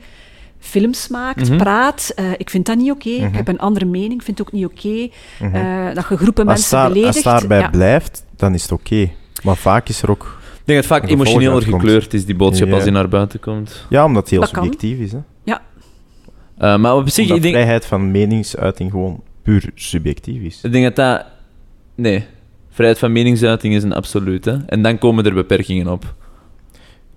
films 0.60 1.08
maakt, 1.08 1.50
Mhm. 1.50 1.58
praat, 1.58 2.12
eh, 2.16 2.26
ik 2.38 2.50
vind 2.50 2.66
dat 2.66 2.78
niet 2.78 2.92
oké. 2.92 3.10
Ik 3.10 3.36
heb 3.36 3.48
een 3.48 3.60
andere 3.60 3.86
mening, 3.86 4.14
ik 4.14 4.22
vind 4.22 4.38
het 4.38 4.48
ook 4.48 4.54
niet 4.54 4.66
oké 4.66 5.10
eh, 5.40 5.94
dat 5.96 6.06
je 6.10 6.18
groepen 6.18 6.48
als, 6.48 6.54
mensen 6.60 6.78
daar, 6.78 6.88
beledigt. 6.88 7.16
als 7.16 7.24
daarbij 7.24 7.60
Ja. 7.60 7.70
blijft, 7.70 8.26
dan 8.36 8.54
is 8.54 8.62
het 8.62 8.72
oké. 8.72 9.10
Maar 9.44 9.56
vaak 9.58 9.90
is 9.90 10.02
er 10.02 10.10
ook... 10.12 10.24
Ik 10.24 10.62
denk 10.66 10.66
dat 10.66 10.76
het 10.76 10.86
vaak 10.86 11.10
uitkomt. 11.10 11.64
gekleurd 11.64 12.14
is, 12.14 12.26
die 12.26 12.36
boodschap, 12.36 12.68
Ja. 12.68 12.74
als 12.74 12.84
die 12.84 12.92
naar 12.92 13.08
buiten 13.10 13.40
komt. 13.40 13.86
Ja, 13.90 14.06
omdat 14.06 14.22
het 14.22 14.32
heel 14.32 14.40
Dat 14.42 14.52
kan. 14.52 14.64
subjectief 14.64 15.00
is. 15.00 15.12
Hè? 15.12 15.18
Ja, 15.44 15.62
Eh, 16.58 16.78
maar 16.78 16.96
op 16.96 17.10
zich, 17.10 17.28
denk, 17.28 17.42
vrijheid 17.44 17.86
van 17.86 18.12
meningsuiting 18.12 18.92
gewoon 18.92 19.24
puur 19.44 19.70
subjectief 19.76 20.42
is. 20.42 20.60
ik 20.64 20.72
denk 20.72 20.84
dat 20.84 20.96
dat... 20.96 21.26
Nee. 21.96 22.26
Vrijheid 22.70 23.00
van 23.00 23.12
meningsuiting 23.12 23.74
is 23.76 23.84
een 23.84 23.94
absoluut, 23.94 24.46
hè. 24.46 24.58
En 24.66 24.82
dan 24.82 24.98
komen 24.98 25.26
er 25.26 25.34
beperkingen 25.34 25.88
op. 25.88 26.16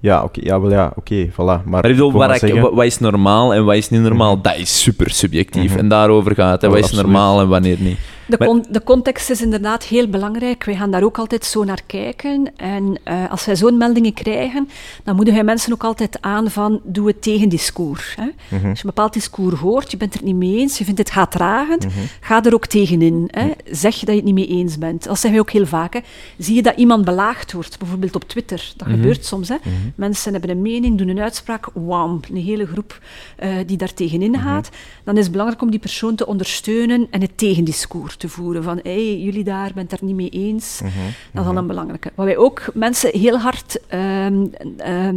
Ja, 0.04 0.22
oké, 0.22 0.40
ja, 0.42 0.60
wel 0.60 0.70
ja, 0.70 0.92
oké, 0.96 1.26
voilà. 1.30 1.34
Maar, 1.36 1.60
Maar 1.64 1.84
ik 1.84 1.90
bedoel, 1.90 2.10
wil 2.10 2.18
waar 2.18 2.28
maar 2.28 2.36
ik- 2.42 2.48
zeggen- 2.48 2.74
wat, 2.74 2.84
is 2.84 2.98
normaal 2.98 3.54
en 3.54 3.64
wat 3.64 3.74
is 3.74 3.90
niet 3.90 4.00
normaal, 4.00 4.40
dat 4.40 4.56
is 4.56 4.82
super 4.82 5.10
subjectief. 5.10 5.70
Mhm. 5.70 5.78
En 5.78 5.88
daarover 5.88 6.34
gaat 6.34 6.62
het. 6.62 6.70
Wat 6.70 6.80
is 6.84 6.92
normaal 6.92 7.40
en 7.40 7.48
wanneer 7.48 7.76
niet. 7.80 7.98
De, 8.26 8.36
Maar- 8.38 8.48
con- 8.48 8.64
de 8.70 8.82
context 8.82 9.30
is 9.30 9.42
inderdaad 9.42 9.84
heel 9.84 10.08
belangrijk. 10.08 10.64
Wij 10.64 10.76
gaan 10.76 10.90
daar 10.90 11.02
ook 11.02 11.18
altijd 11.18 11.44
zo 11.44 11.64
naar 11.64 11.80
kijken. 11.86 12.52
En 12.56 12.98
eh, 13.04 13.30
als 13.30 13.44
wij 13.44 13.56
zo'n 13.56 13.76
meldingen 13.76 14.12
krijgen, 14.14 14.68
dan 15.04 15.14
moedigen 15.16 15.38
wij 15.44 15.48
mensen 15.54 15.72
ook 15.72 15.84
altijd 15.84 16.18
aan 16.20 16.50
van 16.50 16.80
doe 16.84 17.06
het 17.06 17.22
tegendiscours. 17.22 18.14
Hè. 18.16 18.24
Mhm. 18.24 18.68
Als 18.68 18.78
je 18.78 18.84
een 18.84 18.94
bepaald 18.94 19.12
discours 19.12 19.60
hoort, 19.60 19.90
je 19.90 19.96
bent 19.96 20.14
het 20.14 20.22
niet 20.22 20.34
mee 20.36 20.56
eens, 20.58 20.78
je 20.78 20.84
vindt 20.84 20.98
het 20.98 21.10
haatdragend, 21.10 21.84
Mhm. 21.86 21.98
ga 22.20 22.42
er 22.44 22.54
ook 22.54 22.66
tegenin. 22.66 23.28
Hè. 23.30 23.50
Zeg 23.70 23.94
dat 23.98 24.06
je 24.08 24.14
het 24.14 24.24
niet 24.24 24.34
mee 24.34 24.46
eens 24.46 24.78
bent. 24.78 25.02
Dat 25.04 25.12
zeggen 25.14 25.30
wij 25.30 25.40
ook 25.40 25.50
heel 25.50 25.66
vaak. 25.66 25.92
Hè. 25.94 26.00
Zie 26.38 26.54
je 26.54 26.62
dat 26.62 26.76
iemand 26.76 27.04
belaagd 27.04 27.52
wordt, 27.52 27.78
bijvoorbeeld 27.78 28.14
op 28.14 28.28
Twitter. 28.28 28.72
Dat 28.76 28.86
Mhm. 28.88 28.96
gebeurt 28.96 29.24
soms. 29.24 29.48
Hè. 29.48 29.56
Mhm. 29.64 29.70
Mensen 29.94 30.32
hebben 30.32 30.50
een 30.50 30.62
mening, 30.62 30.98
doen 30.98 31.08
een 31.08 31.20
uitspraak, 31.20 31.68
wam, 31.74 32.20
een 32.30 32.36
hele 32.42 32.66
groep 32.66 33.00
eh, 33.36 33.50
die 33.66 33.76
daar 33.76 33.94
tegenin 33.94 34.30
Mhm. 34.30 34.42
gaat. 34.42 34.68
Dan 35.04 35.16
is 35.16 35.22
het 35.22 35.30
belangrijk 35.30 35.62
om 35.62 35.70
die 35.70 35.80
persoon 35.80 36.14
te 36.14 36.26
ondersteunen 36.26 37.06
en 37.10 37.20
het 37.20 37.38
tegendiscours 37.38 38.13
te 38.16 38.28
voeren. 38.28 38.62
Van, 38.62 38.80
hey, 38.82 39.18
jullie 39.18 39.44
daar, 39.44 39.70
bent 39.74 39.90
het 39.90 40.00
er 40.00 40.06
niet 40.06 40.16
mee 40.16 40.28
eens. 40.28 40.80
Mhm. 40.82 40.92
Dat 41.32 41.44
is 41.44 41.50
al 41.50 41.56
een 41.56 41.66
belangrijke. 41.66 42.12
Wat 42.14 42.26
wij 42.26 42.36
ook 42.36 42.62
mensen 42.74 43.18
heel 43.18 43.38
hard 43.38 43.80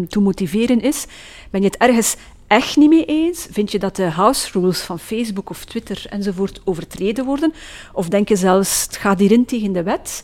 toe 0.10 0.22
motiveren 0.22 0.82
is, 0.82 1.06
ben 1.50 1.62
je 1.62 1.68
het 1.68 1.78
ergens 1.78 2.16
echt 2.48 2.78
niet 2.78 2.90
mee 2.90 3.06
eens? 3.06 3.48
Vind 3.52 3.72
je 3.72 3.80
dat 3.80 3.96
de 3.96 4.10
house 4.10 4.60
rules 4.60 4.82
van 4.82 5.00
Facebook 5.00 5.50
of 5.50 5.66
Twitter 5.66 6.06
enzovoort 6.10 6.62
overtreden 6.64 7.26
worden? 7.26 7.54
Of 7.94 8.10
denk 8.10 8.30
je 8.30 8.36
zelfs, 8.36 8.84
het 8.84 8.98
gaat 8.98 9.20
hierin 9.20 9.46
tegen 9.46 9.72
de 9.72 9.84
wet? 9.84 10.24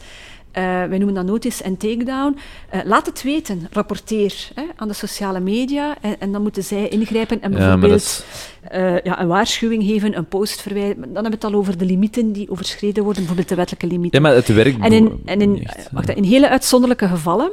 Eh, 0.54 0.64
wij 0.64 0.98
noemen 0.98 1.14
dat 1.14 1.26
notice 1.26 1.64
en 1.64 1.78
takedown. 1.78 2.38
Eh, 2.70 2.80
laat 2.84 3.06
het 3.06 3.24
weten, 3.24 3.68
rapporteer 3.72 4.50
hè, 4.56 4.64
aan 4.76 4.88
de 4.88 4.94
sociale 4.94 5.40
media 5.40 5.96
en, 6.02 6.16
en 6.20 6.32
dan 6.32 6.42
moeten 6.42 6.64
zij 6.64 6.88
ingrijpen 6.88 7.42
en 7.42 7.52
Ja, 7.52 7.58
bijvoorbeeld 7.58 7.94
is... 7.94 8.24
eh, 8.62 9.02
ja, 9.02 9.22
een 9.22 9.28
waarschuwing 9.28 9.84
geven, 9.84 10.18
een 10.18 10.26
post 10.26 10.62
verwijderen. 10.62 11.02
Dan 11.02 11.14
hebben 11.14 11.40
we 11.40 11.46
het 11.46 11.54
al 11.54 11.60
over 11.60 11.78
de 11.78 11.86
limieten 11.86 12.32
die 12.32 12.50
overschreden 12.50 13.04
worden, 13.04 13.22
bijvoorbeeld 13.22 13.50
de 13.50 13.56
wettelijke 13.56 13.88
limieten. 13.88 14.22
Ja, 14.22 14.28
maar 14.28 14.36
het 14.36 14.48
werkt 14.48 14.80
En 14.80 14.92
in, 14.92 15.22
en 15.26 15.42
in, 15.42 15.52
niet 15.52 15.76
echt, 15.76 15.90
wacht, 15.92 16.08
hè. 16.08 16.14
in 16.14 16.24
hele 16.24 16.50
uitzonderlijke 16.50 17.08
gevallen, 17.08 17.52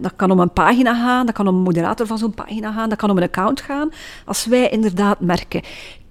dat 0.00 0.12
kan 0.16 0.30
om 0.30 0.40
een 0.40 0.52
pagina 0.52 0.94
gaan, 0.94 1.26
dat 1.26 1.34
kan 1.34 1.48
om 1.48 1.54
een 1.56 1.62
moderator 1.62 2.06
van 2.06 2.18
zo'n 2.18 2.34
pagina 2.34 2.72
gaan, 2.72 2.88
dat 2.88 2.98
kan 2.98 3.10
om 3.10 3.16
een 3.16 3.22
account 3.22 3.60
gaan. 3.60 3.90
Als 4.24 4.46
wij 4.46 4.68
inderdaad 4.68 5.20
merken, 5.20 5.62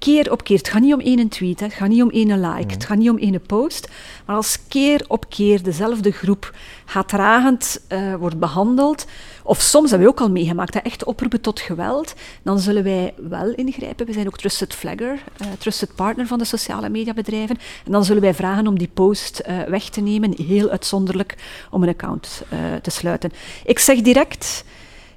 keer 0.02 0.32
op 0.32 0.44
keer, 0.44 0.58
het 0.58 0.70
gaat 0.70 0.82
niet 0.82 0.94
om 0.94 1.00
één 1.00 1.30
tweet, 1.30 1.60
hè, 1.60 1.66
het 1.66 1.76
gaat 1.76 1.90
niet 1.90 2.02
om 2.02 2.10
één 2.10 2.40
like, 2.40 2.74
het 2.74 2.86
gaat 2.86 2.98
niet 2.98 3.10
om 3.10 3.18
één 3.18 3.42
post, 3.42 3.88
maar 4.26 4.36
als 4.36 4.58
keer 4.68 5.06
op 5.08 5.30
keer 5.30 5.64
dezelfde 5.64 6.12
groep 6.12 6.56
haatdragend 6.86 7.82
eh 7.88 8.16
wordt 8.16 8.40
behandeld, 8.40 9.06
of 9.44 9.62
soms 9.62 9.90
hebben 9.90 10.08
we 10.08 10.14
ook 10.14 10.22
al 10.22 10.32
meegemaakt, 10.32 10.74
hè, 10.74 10.80
echt 10.80 11.04
oproepen 11.04 11.42
tot 11.42 11.60
geweld, 11.60 12.14
dan 12.44 12.60
zullen 12.60 12.84
wij 12.84 13.14
wel 13.30 13.54
ingrijpen. 13.54 14.06
We 14.06 14.14
zijn 14.14 14.28
ook 14.28 14.38
trusted 14.38 14.74
flagger, 14.74 15.24
eh, 15.38 15.48
trusted 15.58 15.96
partner 15.96 16.28
van 16.28 16.38
de 16.38 16.46
sociale 16.46 16.90
mediabedrijven. 16.90 17.58
En 17.86 17.92
dan 17.92 18.06
zullen 18.06 18.22
wij 18.22 18.34
vragen 18.34 18.68
om 18.68 18.78
die 18.78 18.90
post 18.94 19.40
eh, 19.40 19.62
weg 19.64 19.90
te 19.90 20.02
nemen, 20.02 20.34
heel 20.46 20.70
uitzonderlijk, 20.70 21.36
om 21.72 21.84
een 21.84 21.90
account 21.90 22.44
te 22.82 22.90
sluiten. 22.90 23.32
Ik 23.66 23.80
zeg 23.80 24.02
direct, 24.02 24.64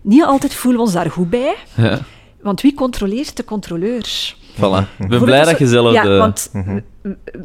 niet 0.00 0.24
altijd 0.24 0.54
voelen 0.54 0.80
we 0.80 0.86
ons 0.86 0.94
daar 0.94 1.10
goed 1.10 1.30
bij. 1.30 1.56
Ja. 1.76 2.00
Want 2.42 2.60
wie 2.60 2.74
controleert 2.74 3.36
de 3.36 3.44
controleur? 3.44 4.34
Voilà. 4.56 4.86
Ik 4.98 5.08
ben 5.08 5.22
blij 5.24 5.44
dat 5.44 5.58
we- 5.58 5.64
je 5.64 5.70
zelf... 5.70 5.92
Ja, 5.92 6.02
de- 6.02 6.16
want 6.16 6.50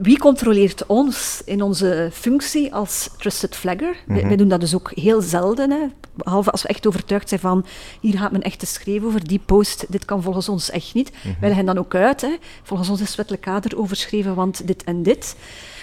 wie 0.01 0.17
controleert 0.19 0.85
ons 0.85 1.41
in 1.45 1.61
onze 1.61 2.09
functie 2.13 2.73
als 2.73 3.09
trusted 3.17 3.55
flagger? 3.55 3.95
Wij, 4.07 4.27
wij 4.27 4.35
doen 4.35 4.47
dat 4.47 4.59
dus 4.59 4.75
ook 4.75 4.91
heel 4.95 5.21
zelden, 5.21 5.71
hè. 5.71 5.77
behalve 6.15 6.51
als 6.51 6.61
we 6.61 6.67
echt 6.67 6.87
overtuigd 6.87 7.29
zijn 7.29 7.41
van 7.41 7.65
hier 8.01 8.17
gaat 8.17 8.31
men 8.31 8.41
echt 8.41 8.59
te 8.59 8.65
schreef 8.65 9.03
over, 9.03 9.27
die 9.27 9.41
post, 9.45 9.85
dit 9.89 10.05
kan 10.05 10.21
volgens 10.23 10.49
ons 10.49 10.69
echt 10.69 10.93
niet. 10.93 11.11
Wij 11.39 11.49
leggen 11.49 11.65
dan 11.65 11.77
ook 11.77 11.95
uit, 11.95 12.21
hè. 12.21 12.35
volgens 12.63 12.89
ons 12.89 13.01
is 13.01 13.07
het 13.07 13.15
wettelijk 13.15 13.43
kader 13.43 13.77
overschreven, 13.77 14.35
want 14.35 14.67
dit 14.67 14.83
en 14.83 15.03
dit. 15.03 15.35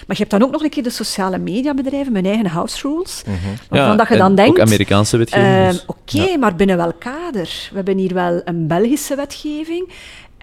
Maar 0.07 0.15
je 0.17 0.21
hebt 0.23 0.31
dan 0.31 0.43
ook 0.43 0.51
nog 0.51 0.63
een 0.63 0.69
keer 0.69 0.83
de 0.83 0.89
sociale 0.89 1.37
mediabedrijven, 1.37 2.13
hun 2.15 2.25
eigen 2.25 2.45
house 2.45 2.87
rules, 2.87 3.23
waarvan 3.69 3.97
dat 3.97 4.07
je 4.07 4.17
dan 4.17 4.35
denkt... 4.35 4.51
Ook 4.59 4.65
Amerikaanse 4.65 5.17
wetgeving. 5.17 5.47
Ehm, 5.53 5.71
dus- 5.71 5.85
Oké, 5.85 6.37
maar 6.37 6.55
binnen 6.55 6.77
welk 6.77 6.99
kader? 6.99 7.67
We 7.69 7.75
hebben 7.75 7.97
hier 7.97 8.13
wel 8.13 8.41
een 8.45 8.67
Belgische 8.67 9.15
wetgeving. 9.15 9.89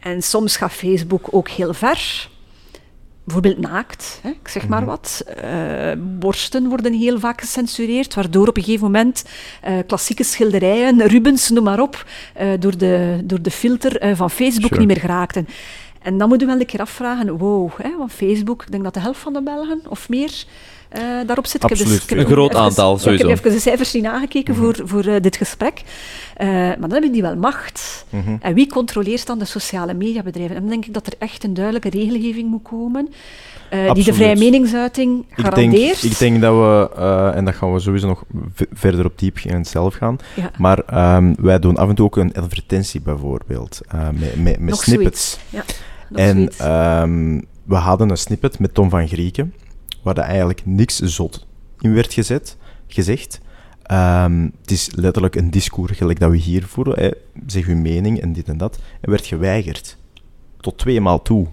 En 0.05 0.23
soms 0.23 0.57
gaat 0.57 0.73
Facebook 0.73 1.29
ook 1.31 1.49
heel 1.49 1.73
ver. 1.75 2.29
Bijvoorbeeld 3.25 3.59
naakt, 3.59 4.19
hè, 4.23 4.29
ik 4.29 4.49
zeg 4.49 4.69
maar 4.69 4.85
wat. 4.85 5.25
Eh, 5.27 5.93
borsten 5.99 6.69
worden 6.69 6.93
heel 6.93 7.19
vaak 7.19 7.41
gecensureerd, 7.41 8.15
waardoor 8.15 8.49
op 8.49 8.57
een 8.57 8.63
gegeven 8.63 8.85
moment 8.85 9.25
eh, 9.63 9.75
klassieke 9.87 10.25
schilderijen, 10.25 11.07
Rubens, 11.07 11.51
noem 11.51 11.65
maar 11.65 11.81
op, 11.81 12.07
eh, 12.35 12.49
door, 12.59 12.79
de, 12.79 13.21
door 13.25 13.43
de 13.43 13.51
filter 13.51 14.17
van 14.17 14.31
Facebook 14.31 14.73
Sure. 14.73 14.79
niet 14.79 14.89
meer 14.89 15.01
geraakten. 15.01 15.49
En 16.03 16.19
dan 16.19 16.29
moeten 16.29 16.47
we 16.47 16.53
wel 16.53 16.63
een 16.63 16.69
keer 16.69 16.81
afvragen, 16.81 17.37
wow, 17.37 17.71
hè, 17.83 17.97
want 17.97 18.13
Facebook, 18.13 18.63
ik 18.63 18.71
denk 18.71 18.85
dat 18.85 18.95
de 18.95 19.01
helft 19.01 19.21
van 19.21 19.33
de 19.33 19.43
Belgen 19.43 19.81
of 19.89 20.09
meer 20.09 20.45
eh, 20.95 21.27
daarop 21.27 21.47
zit. 21.47 21.63
Ik 21.63 21.69
dus- 21.69 21.81
Absoluut. 21.81 22.03
ik 22.03 22.09
heb 22.09 22.19
Een 22.19 22.27
groot 22.27 22.51
even- 22.51 22.63
aantal, 22.63 22.89
ja, 22.91 22.95
ik 22.97 23.01
sowieso. 23.03 23.29
heb 23.29 23.39
even 23.39 23.51
de 23.51 23.59
cijfers 23.59 23.93
niet 23.93 24.03
nagekeken 24.03 24.55
voor, 24.55 24.77
voor 24.85 25.05
eh, 25.05 25.21
dit 25.21 25.37
gesprek. 25.37 25.83
Eh, 26.37 26.47
maar 26.49 26.77
dan 26.81 26.91
hebben 26.93 27.13
die 27.13 27.23
wel 27.23 27.37
macht. 27.37 28.05
En 28.41 28.55
wie 28.55 28.69
controleert 28.69 29.27
dan 29.27 29.39
de 29.39 29.45
sociale 29.45 29.95
mediabedrijven? 29.95 30.55
En 30.57 30.61
dan 30.63 30.71
denk 30.71 30.85
ik 30.87 30.95
dat 30.95 31.07
er 31.07 31.13
echt 31.19 31.45
een 31.45 31.55
duidelijke 31.55 31.91
regelgeving 31.91 32.51
moet 32.51 32.63
komen 32.63 33.09
die 33.95 34.05
de 34.05 34.15
vrije 34.15 34.37
meningsuiting 34.37 35.21
Ik 35.21 35.37
denk, 35.37 35.49
garandeert. 35.49 36.03
ik 36.03 36.19
denk 36.19 36.41
dat 36.41 36.55
we, 36.55 36.91
en 37.35 37.45
dat 37.45 37.55
gaan 37.55 37.73
we 37.73 37.81
sowieso 37.81 38.07
nog 38.07 38.25
verder 38.73 39.05
op 39.05 39.19
diep 39.19 39.37
gaan 39.39 39.65
zelf 39.65 39.95
gaan, 39.95 40.17
Ja. 40.37 40.51
maar 40.59 40.79
ehm, 40.79 41.35
wij 41.39 41.59
doen 41.59 41.77
af 41.77 41.89
en 41.89 41.95
toe 41.95 42.07
ook 42.07 42.17
een 42.17 42.35
advertentie 42.35 43.01
bijvoorbeeld, 43.01 43.81
met, 44.13 44.43
met, 44.43 44.59
met 44.59 44.77
snippets. 44.77 45.39
Ja, 45.49 45.65
En 46.13 46.49
ehm, 46.59 47.41
we 47.65 47.75
hadden 47.75 48.11
een 48.11 48.17
snippet 48.17 48.59
met 48.59 48.75
Tom 48.75 48.91
van 48.91 49.09
Grieken, 49.09 49.55
waar 50.05 50.17
er 50.17 50.23
eigenlijk 50.23 50.67
niks 50.67 50.99
zot 50.99 51.47
in 51.81 51.95
werd 51.95 52.13
gezet, 52.13 52.57
gezegd. 52.87 53.41
Ehm, 53.83 54.49
het 54.61 54.71
is 54.71 54.91
letterlijk 54.95 55.35
een 55.35 55.51
discours, 55.51 55.97
gelijk 55.97 56.21
dat 56.21 56.31
we 56.31 56.37
hier 56.37 56.67
voeren. 56.67 56.99
Hè. 56.99 57.11
Zeg 57.47 57.67
uw 57.67 57.77
mening 57.77 58.21
en 58.21 58.33
dit 58.33 58.49
en 58.49 58.57
dat. 58.57 58.79
En 59.01 59.11
werd 59.11 59.27
geweigerd. 59.27 59.97
Tot 60.61 60.79
twee 60.79 61.01
maal 61.01 61.23
toe. 61.23 61.47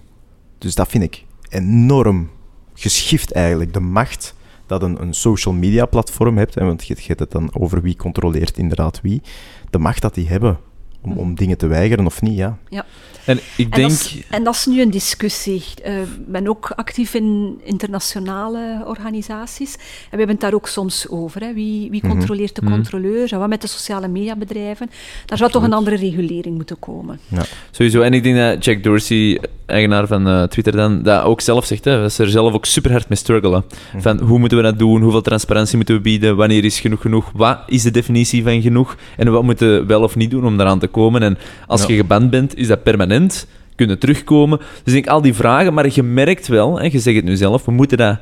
Dus 0.58 0.74
dat 0.74 0.88
vind 0.88 1.04
ik 1.04 1.24
enorm 1.48 2.30
geschift 2.74 3.32
eigenlijk. 3.32 3.72
De 3.72 3.80
macht 3.80 4.34
dat 4.66 4.82
een, 4.82 5.02
een 5.02 5.14
social 5.14 5.54
media 5.54 5.86
platform 5.86 6.38
hebt, 6.38 6.54
hè, 6.54 6.64
want 6.64 6.86
je, 6.86 6.94
je 6.96 7.06
hebt 7.06 7.20
het 7.20 7.30
dan 7.30 7.54
over 7.54 7.82
wie 7.82 7.96
controleert 7.96 8.58
inderdaad 8.58 9.00
wie. 9.00 9.22
De 9.70 9.78
macht 9.78 10.02
dat 10.02 10.14
die 10.14 10.28
hebben 10.28 10.58
om, 11.02 11.12
om 11.18 11.34
dingen 11.34 11.56
te 11.58 11.66
weigeren 11.66 12.06
of 12.06 12.22
niet, 12.22 12.36
ja. 12.36 12.58
ja. 12.68 12.84
En 13.24 13.36
ik 13.56 13.64
En 13.64 13.70
denk... 13.70 13.90
dat, 13.90 13.90
is, 14.00 14.22
en 14.30 14.44
dat 14.44 14.54
is 14.54 14.66
nu 14.66 14.80
een 14.80 14.90
discussie. 14.90 15.64
Eh, 15.82 16.00
Ik 16.00 16.26
ben 16.26 16.48
ook 16.48 16.72
actief 16.76 17.14
in 17.14 17.60
internationale 17.64 18.82
organisaties. 18.86 19.74
En 19.74 19.80
we 20.10 20.16
hebben 20.16 20.28
het 20.28 20.40
daar 20.40 20.54
ook 20.54 20.68
soms 20.68 21.08
over. 21.08 21.40
Hè. 21.40 21.52
Wie, 21.54 21.90
wie 21.90 22.00
controleert 22.00 22.54
de 22.54 22.62
controleur? 22.64 23.32
En 23.32 23.38
wat 23.38 23.48
met 23.48 23.60
de 23.60 23.66
sociale 23.66 24.08
mediabedrijven? 24.08 24.90
Daar 25.26 25.38
zou 25.38 25.50
toch 25.50 25.62
een 25.62 25.72
andere 25.72 25.96
regulering 25.96 26.56
moeten 26.56 26.78
komen. 26.78 27.18
ja. 27.28 27.44
Sowieso. 27.70 28.00
En 28.00 28.14
ik 28.14 28.22
denk 28.22 28.36
dat 28.36 28.64
Jack 28.64 28.82
Dorsey, 28.82 29.40
eigenaar 29.72 30.06
van 30.06 30.28
eh, 30.28 30.42
Twitter, 30.42 30.72
dan, 30.76 31.02
dat 31.02 31.22
ook 31.22 31.40
zelf 31.40 31.64
zegt. 31.66 31.84
Hè, 31.84 32.00
dat 32.00 32.12
ze 32.12 32.22
er 32.22 32.30
zelf 32.30 32.54
ook 32.54 32.64
super 32.66 32.90
hard 32.90 33.08
mee 33.08 33.18
struggelen. 33.18 33.64
Van 33.98 34.20
hoe 34.20 34.38
moeten 34.38 34.56
we 34.58 34.64
dat 34.64 34.78
doen? 34.78 35.02
Hoeveel 35.02 35.20
transparantie 35.22 35.76
moeten 35.76 35.94
we 35.94 36.00
bieden? 36.00 36.36
Wanneer 36.36 36.64
is 36.64 36.80
genoeg 36.80 37.00
genoeg? 37.00 37.30
Wat 37.34 37.58
is 37.66 37.82
de 37.82 37.90
definitie 37.90 38.42
van 38.42 38.62
genoeg? 38.62 38.96
En 39.16 39.30
wat 39.32 39.42
moeten 39.42 39.68
we 39.80 39.86
wel 39.86 40.02
of 40.02 40.16
niet 40.16 40.30
doen 40.30 40.44
om 40.46 40.56
daaraan 40.56 40.78
te 40.78 40.86
komen? 40.86 41.22
En 41.22 41.38
als 41.66 41.80
Ja. 41.80 41.86
je 41.88 41.96
geband 41.96 42.30
bent, 42.30 42.56
is 42.56 42.66
dat 42.66 42.82
permanent? 42.82 43.46
Kunnen 43.76 43.98
terugkomen? 43.98 44.60
Dus 44.84 44.94
ik 44.94 45.06
al 45.06 45.22
die 45.22 45.34
vragen, 45.34 45.74
maar 45.74 45.86
je 45.92 46.02
merkt 46.02 46.48
wel, 46.48 46.80
en 46.80 46.92
je 46.92 46.98
zegt 46.98 47.16
het 47.16 47.24
nu 47.24 47.36
zelf, 47.36 47.64
we 47.64 47.72
moeten 47.72 47.98
dat 47.98 48.18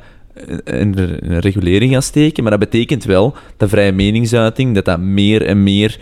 in 0.64 0.94
een 0.98 1.40
regulering 1.40 1.92
gaan 1.92 2.02
steken, 2.02 2.42
maar 2.42 2.58
dat 2.58 2.60
betekent 2.70 3.04
wel 3.04 3.34
dat 3.56 3.68
vrije 3.68 3.92
meningsuiting, 3.92 4.74
dat 4.74 4.84
dat 4.84 5.00
meer 5.00 5.46
en 5.46 5.62
meer 5.62 5.98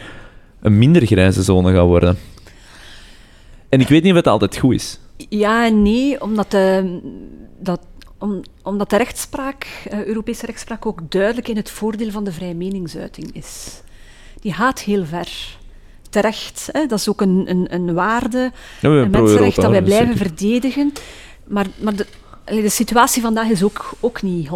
een 0.62 0.78
minder 0.78 1.07
grijze 1.07 1.42
zone 1.42 1.72
gaat 1.72 1.86
worden. 1.86 2.16
En 3.68 3.80
ik 3.80 3.88
weet 3.88 4.03
niet 4.03 4.11
of 4.11 4.16
het 4.18 4.26
altijd 4.26 4.57
goed 4.57 4.74
is. 4.74 4.99
Ja 5.29 5.66
en 5.66 5.83
nee, 5.83 6.21
omdat 6.21 6.51
de, 6.51 6.99
dat, 7.61 7.81
om, 8.19 8.43
omdat 8.62 8.91
de 8.91 8.97
rechtspraak, 8.97 9.66
eh, 9.91 10.05
Europese 10.05 10.47
rechtspraak, 10.47 10.87
ook 10.87 11.01
duidelijk 11.11 11.49
in 11.49 11.57
het 11.57 11.71
voordeel 11.71 12.11
van 12.11 12.25
de 12.25 12.33
vrije 12.33 12.55
meningsuiting 12.55 13.31
is. 13.33 13.81
Die 14.41 14.53
gaat 14.53 14.81
heel 14.81 15.05
ver. 15.05 15.57
Terecht, 16.11 16.69
hè? 16.73 16.87
dat 16.87 16.99
is 16.99 17.09
ook 17.09 17.21
een, 17.21 17.45
een, 17.47 17.75
een 17.75 17.95
waarde, 17.95 18.53
Ja, 18.81 18.89
een 18.89 19.11
mensenrecht 19.11 19.57
dat 19.57 19.71
wij 19.71 19.81
dus 19.81 19.89
blijven 19.89 20.16
zeker. 20.16 20.27
verdedigen. 20.27 20.93
Maar, 21.45 21.66
maar 21.81 21.97
de, 21.97 22.07
de 22.45 22.69
situatie 22.69 23.23
vandaag 23.23 23.49
is 23.49 23.62
ook, 23.62 23.91
ook 24.01 24.23
niet 24.23 24.49
100% 24.49 24.51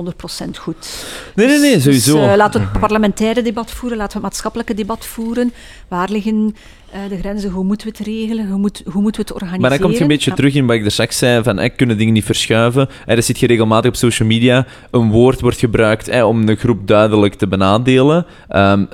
goed. 0.59 1.05
Nee, 1.35 1.47
nee, 1.47 1.59
nee, 1.59 1.81
sowieso. 1.81 2.15
Dus, 2.19 2.31
eh, 2.31 2.37
laten 2.37 2.61
we 2.61 2.67
het 2.67 2.81
parlementaire 2.81 3.43
debat 3.43 3.71
voeren, 3.71 3.99
laten 3.99 4.13
we 4.13 4.19
het 4.19 4.33
maatschappelijke 4.33 4.75
debat 4.75 5.07
voeren. 5.07 5.53
Waar 5.89 6.11
liggen 6.11 6.57
eh, 6.93 7.01
de 7.09 7.19
grenzen? 7.19 7.51
Hoe 7.51 7.65
moeten 7.65 7.87
we 7.87 7.95
het 7.99 8.07
regelen? 8.07 8.49
Hoe, 8.49 8.59
moet, 8.59 8.83
hoe 8.85 9.03
moeten 9.03 9.21
we 9.21 9.27
het 9.27 9.33
organiseren? 9.33 9.61
Maar 9.61 9.71
dan 9.71 9.81
komt 9.81 9.95
je 9.97 10.03
een 10.03 10.09
beetje 10.09 10.31
Ja. 10.31 10.37
terug 10.37 10.55
in 10.55 10.67
wat 10.67 10.77
ik 10.77 10.85
er 10.85 10.91
straks 10.91 11.19
zei, 11.19 11.43
van 11.43 11.59
eh, 11.59 11.71
kunnen 11.77 11.99
dingen 11.99 12.13
niet 12.13 12.25
verschuiven. 12.25 12.89
Eh, 13.07 13.17
er 13.17 13.23
zit 13.23 13.39
je 13.39 13.47
regelmatig 13.47 13.91
op 13.91 13.97
social 13.97 14.29
media, 14.29 14.67
een 14.91 15.11
woord 15.11 15.41
wordt 15.41 15.59
gebruikt 15.59 16.23
om 16.23 16.49
een 16.49 16.57
groep 16.57 16.87
duidelijk 16.87 17.35
te 17.35 17.47
benadelen. 17.47 18.27
Ehm, 18.49 18.85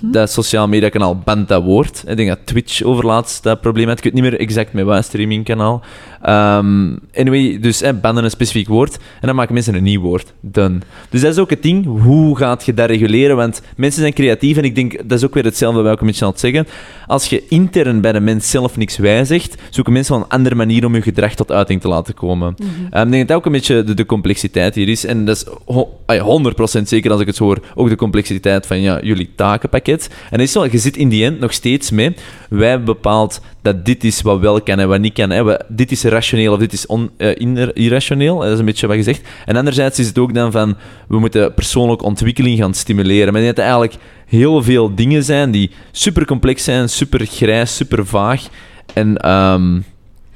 Dat 0.00 0.30
sociaal 0.30 0.68
mediakanaal 0.68 1.18
band 1.24 1.48
dat 1.48 1.62
woord. 1.62 2.04
Ik 2.06 2.16
denk 2.16 2.28
dat 2.28 2.38
Twitch 2.44 2.82
overlaatst 2.82 3.42
dat 3.42 3.60
probleem 3.60 3.88
had. 3.88 3.98
Ik 3.98 4.04
weet 4.04 4.12
niet 4.12 4.22
meer 4.22 4.40
exact 4.40 4.72
met 4.72 4.84
wat 4.84 5.04
streamingkanaal. 5.04 5.82
Ehm, 6.22 6.96
anyway, 7.14 7.58
dus 7.60 7.82
bannen 8.00 8.24
een 8.24 8.30
specifiek 8.30 8.68
woord 8.68 8.94
en 9.20 9.26
dan 9.26 9.34
maken 9.36 9.54
mensen 9.54 9.74
een 9.74 9.82
nieuw 9.82 10.00
woord. 10.00 10.32
Done. 10.40 10.78
Dus 11.10 11.20
dat 11.20 11.32
is 11.32 11.38
ook 11.38 11.50
het 11.50 11.62
ding. 11.62 11.84
Hoe 12.02 12.36
gaat 12.36 12.64
je 12.64 12.74
dat 12.74 12.88
reguleren? 12.88 13.36
Want 13.36 13.62
mensen 13.76 14.00
zijn 14.00 14.12
creatief 14.12 14.56
en 14.56 14.64
ik 14.64 14.74
denk, 14.74 15.08
dat 15.08 15.18
is 15.18 15.24
ook 15.24 15.34
weer 15.34 15.44
hetzelfde 15.44 15.82
wat 15.82 15.92
ik 15.92 16.00
een 16.00 16.06
beetje 16.06 16.24
aan 16.24 16.30
het 16.30 16.40
zeggen. 16.40 16.66
Als 17.06 17.28
je 17.30 17.42
intern 17.48 18.00
bij 18.00 18.12
de 18.12 18.20
mens 18.20 18.50
zelf 18.50 18.76
niks 18.76 18.96
wijzigt, 18.96 19.54
zoeken 19.70 19.92
mensen 19.92 20.14
wel 20.14 20.22
een 20.22 20.28
andere 20.30 20.54
manier 20.54 20.84
om 20.84 20.94
je 20.94 21.02
gedrag 21.02 21.34
tot 21.34 21.50
uiting 21.52 21.80
te 21.80 21.88
laten 21.88 22.14
komen. 22.14 22.54
Ehm, 22.90 23.06
ik 23.06 23.12
denk 23.12 23.28
dat 23.28 23.36
ook 23.36 23.46
een 23.46 23.52
beetje 23.52 23.84
de, 23.84 23.94
de 23.94 24.06
complexiteit 24.06 24.74
hier 24.74 24.88
is. 24.88 25.04
En 25.04 25.24
dat 25.24 25.36
is 25.36 25.44
ho- 25.66 25.98
ay, 26.06 26.18
100% 26.20 26.88
zeker 26.88 27.10
als 27.10 27.20
ik 27.20 27.26
het 27.26 27.36
zo 27.36 27.44
hoor, 27.44 27.58
ook 27.74 27.88
de 27.88 27.96
complexiteit 27.96 28.66
van 28.66 28.80
ja, 28.80 29.00
jullie 29.02 29.30
takenpakket. 29.34 30.10
En 30.30 30.40
is 30.40 30.54
wel, 30.54 30.64
je 30.70 30.78
zit 30.78 30.96
in 30.96 31.08
die 31.08 31.24
end 31.24 31.40
nog 31.40 31.52
steeds 31.52 31.90
mee. 31.90 32.14
Wij 32.50 32.68
hebben 32.68 32.86
bepaald 32.86 33.40
dat 33.62 33.84
dit 33.84 34.04
is 34.04 34.22
wat 34.22 34.40
wel 34.40 34.60
kan 34.62 34.78
en 34.78 34.88
wat 34.88 35.00
niet 35.00 35.12
kan. 35.12 35.30
Hè. 35.30 35.44
We- 35.44 35.64
dit 35.68 35.90
is 35.92 36.02
rationeel 36.04 36.52
of 36.52 36.58
dit 36.58 36.72
is 36.72 36.86
on, 36.86 37.10
eh, 37.16 37.66
irrationeel. 37.74 38.38
Dat 38.38 38.52
is 38.52 38.58
een 38.58 38.64
beetje 38.64 38.86
wat 38.86 38.96
je 38.96 39.02
zegt. 39.02 39.22
En 39.46 39.56
anderzijds 39.56 39.98
is 39.98 40.06
het 40.06 40.18
ook 40.18 40.34
dan 40.34 40.52
van, 40.52 40.76
we 41.08 41.18
moeten 41.18 41.54
persoonlijke 41.54 42.04
ontwikkeling 42.04 42.58
gaan 42.58 42.74
stimuleren. 42.74 43.32
Maar 43.32 43.42
dat 43.42 43.58
er 43.58 43.62
eigenlijk 43.64 43.94
heel 44.30 44.62
veel 44.62 44.94
dingen 44.94 45.24
zijn 45.24 45.50
die 45.50 45.70
super 45.90 46.24
complex 46.24 46.64
zijn, 46.64 46.88
super 46.88 47.26
grijs, 47.26 47.76
super 47.76 48.06
vaag. 48.06 48.42
En 48.94 49.16
ehm, 49.16 49.80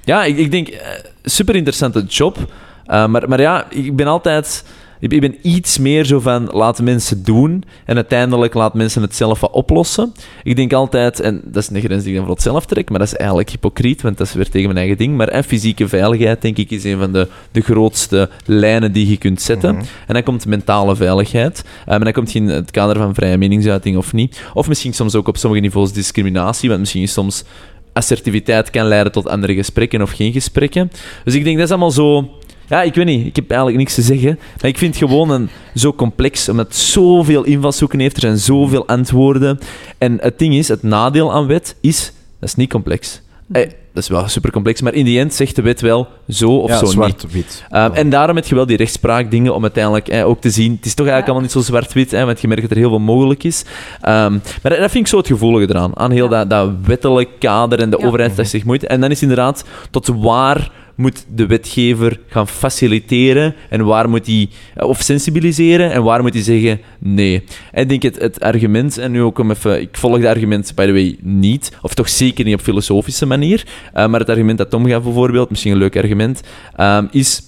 ja, 0.05 0.25
ik, 0.25 0.37
ik 0.37 0.51
denk, 0.51 0.69
eh, 0.69 0.89
super 1.23 1.55
interessante 1.55 2.05
job. 2.09 2.39
Uh, 2.39 3.07
maar, 3.07 3.29
maar 3.29 3.41
ja, 3.41 3.67
ik 3.71 3.97
ben 3.97 4.07
altijd... 4.07 4.65
Ik 5.05 5.13
ik 5.13 5.21
ben 5.21 5.37
iets 5.43 5.79
meer 5.79 6.05
zo 6.05 6.21
van, 6.21 6.49
laat 6.53 6.83
mensen 6.83 7.25
doen 7.25 7.65
en 7.85 7.95
uiteindelijk 7.95 8.55
laat 8.55 8.75
mensen 8.75 9.03
het 9.03 9.15
zelf 9.15 9.41
wat 9.41 9.51
oplossen. 9.51 10.13
Ik 10.43 10.57
denk 10.57 10.73
altijd, 10.73 11.21
en 11.21 11.41
dat 11.45 11.63
is 11.63 11.69
een 11.69 11.81
grens 11.81 12.03
die 12.03 12.11
ik 12.11 12.17
dan 12.17 12.27
voor 12.27 12.35
het 12.35 12.45
zelf 12.45 12.67
trek, 12.67 12.91
maar 12.91 12.99
dat 12.99 13.09
is 13.09 13.17
eigenlijk 13.17 13.51
hypocriet, 13.51 14.03
want 14.03 14.19
dat 14.19 14.27
is 14.27 14.33
weer 14.33 14.49
tegen 14.49 14.67
mijn 14.67 14.79
eigen 14.79 14.97
ding. 14.97 15.17
Maar 15.17 15.43
fysieke 15.43 15.89
veiligheid, 15.89 16.43
denk 16.43 16.57
ik, 16.57 16.71
is 16.71 16.85
een 16.85 16.99
van 16.99 17.13
de, 17.13 17.29
de 17.53 17.61
grootste 17.61 18.31
lijnen 18.45 18.93
die 18.93 19.09
je 19.09 19.17
kunt 19.17 19.43
zetten. 19.43 19.77
En 20.07 20.15
dan 20.15 20.23
komt 20.23 20.47
mentale 20.47 20.97
veiligheid. 20.97 21.65
Um, 21.89 21.95
en 21.95 22.01
dan 22.01 22.13
komt 22.13 22.33
je 22.33 22.39
in 22.39 22.49
het 22.49 22.71
kader 22.71 22.97
van 22.97 23.15
vrije 23.15 23.39
meningsuiting 23.39 23.97
of 23.97 24.13
niet. 24.13 24.43
Of 24.55 24.69
misschien 24.69 24.95
soms 24.95 25.15
ook 25.15 25.29
op 25.29 25.37
sommige 25.37 25.63
niveaus 25.63 25.93
discriminatie, 25.93 26.69
want 26.69 26.81
misschien 26.81 27.03
is 27.03 27.13
soms 27.13 27.45
assertiviteit 27.93 28.71
kan 28.71 28.87
leiden 28.87 29.13
tot 29.13 29.29
andere 29.29 29.55
gesprekken 29.55 30.03
of 30.03 30.11
geen 30.11 30.33
gesprekken. 30.33 30.91
Dus 31.25 31.35
ik 31.35 31.45
denk, 31.45 31.57
dat 31.57 31.65
is 31.65 31.71
allemaal 31.71 31.91
zo... 31.91 32.31
Ja, 32.69 32.83
ik 32.83 32.95
weet 32.95 33.07
niet. 33.07 33.27
Ik 33.27 33.37
heb 33.37 33.49
eigenlijk 33.51 33.79
niks 33.81 33.95
te 33.95 34.03
zeggen. 34.03 34.39
Maar 34.61 34.71
ik 34.71 34.79
vind 34.79 34.95
het 34.99 35.09
gewoon 35.09 35.31
een, 35.31 35.49
zo 35.75 35.93
complex, 35.93 36.49
omdat 36.49 36.67
het 36.67 36.77
zoveel 36.77 37.45
invalshoeken 37.45 37.99
heeft. 37.99 38.15
Er 38.15 38.21
zijn 38.21 38.39
zoveel 38.39 38.87
antwoorden. 38.87 39.59
En 39.99 40.19
het 40.21 40.39
ding 40.39 40.55
is, 40.55 40.69
het 40.69 40.83
nadeel 40.83 41.33
aan 41.33 41.47
wet 41.47 41.77
is, 41.81 42.13
dat 42.41 42.49
is 42.49 42.55
niet 42.55 42.71
complex. 42.71 43.23
Eh, 43.53 43.63
dat 43.93 44.03
is 44.03 44.09
wel 44.09 44.29
super 44.29 44.51
complex, 44.51 44.81
maar 44.81 44.95
in 44.95 45.05
die 45.05 45.19
end 45.19 45.35
zegt 45.35 45.57
de 45.57 45.63
wet 45.63 45.81
wel 45.81 46.09
zo 46.29 46.51
of 46.57 46.69
ja, 46.71 46.77
zo 46.79 46.85
niet. 46.85 46.93
zwart-wit. 46.93 47.65
Um, 47.73 47.93
en 47.93 48.11
daarom 48.11 48.37
heb 48.37 48.47
je 48.47 48.55
wel 48.55 48.67
die 48.67 48.77
rechtspraakdingen 48.77 49.55
om 49.55 49.63
uiteindelijk 49.63 50.09
eh, 50.09 50.27
ook 50.29 50.41
te 50.41 50.51
zien. 50.51 50.73
Het 50.77 50.87
is 50.87 50.95
toch 50.95 51.07
eigenlijk 51.07 51.27
Ja. 51.27 51.33
allemaal 51.33 51.41
niet 51.43 51.53
zo 51.53 51.61
zwart-wit, 51.73 52.11
hè, 52.11 52.25
want 52.25 52.41
je 52.41 52.47
merkt 52.49 52.63
dat 52.63 52.71
er 52.71 52.77
heel 52.77 52.89
veel 52.89 52.99
mogelijk 52.99 53.45
is. 53.45 53.65
Ehm, 54.01 54.33
maar 54.33 54.41
dat, 54.73 54.79
dat 54.79 54.91
vind 54.91 54.95
ik 54.95 55.07
zo 55.07 55.17
het 55.17 55.27
gevoelige 55.27 55.71
eraan. 55.75 55.97
Aan 55.99 56.11
heel 56.11 56.31
Ja. 56.31 56.45
dat, 56.45 56.51
dat 56.51 56.71
wettelijk 56.85 57.29
kader 57.39 57.79
en 57.81 57.91
de 57.91 57.99
overheid 57.99 58.37
dat 58.37 58.47
zich 58.47 58.65
moeite. 58.65 58.87
En 58.87 59.01
dan 59.01 59.11
is 59.11 59.23
inderdaad 59.23 59.65
tot 59.91 60.07
waar 60.07 60.71
moet 60.95 61.25
de 61.35 61.47
wetgever 61.47 62.21
gaan 62.27 62.49
faciliteren 62.49 63.55
en 63.69 63.85
waar 63.85 64.09
moet 64.09 64.27
hij 64.27 64.49
eh, 64.75 64.89
of 64.89 65.01
sensibiliseren 65.01 65.93
en 65.93 66.03
waar 66.03 66.23
moet 66.23 66.35
hij 66.35 66.43
zeggen 66.43 66.81
nee. 66.99 67.45
En 67.73 67.83
ik 67.83 67.89
denk 67.89 68.03
het, 68.03 68.19
het 68.19 68.41
argument, 68.41 68.99
en 68.99 69.13
nu 69.13 69.23
ook 69.23 69.39
om 69.39 69.51
even, 69.51 69.81
ik 69.81 69.97
volg 69.97 70.17
het 70.17 70.27
argument 70.27 70.73
by 70.75 70.87
the 70.87 70.93
way 70.93 71.17
niet, 71.21 71.73
of 71.83 71.95
toch 71.95 72.09
zeker 72.09 72.45
niet 72.45 72.55
op 72.55 72.61
filosofische 72.61 73.27
manier, 73.27 73.67
eh, 73.93 74.07
maar 74.07 74.21
het 74.21 74.29
argument 74.29 74.59
dat 74.59 74.71
Tom 74.71 74.87
gaf 74.87 75.03
bijvoorbeeld, 75.03 75.51
misschien 75.51 75.73
een 75.73 75.79
leuk 75.79 75.97
argument, 75.97 76.43
ehm, 76.77 77.07
is. 77.11 77.43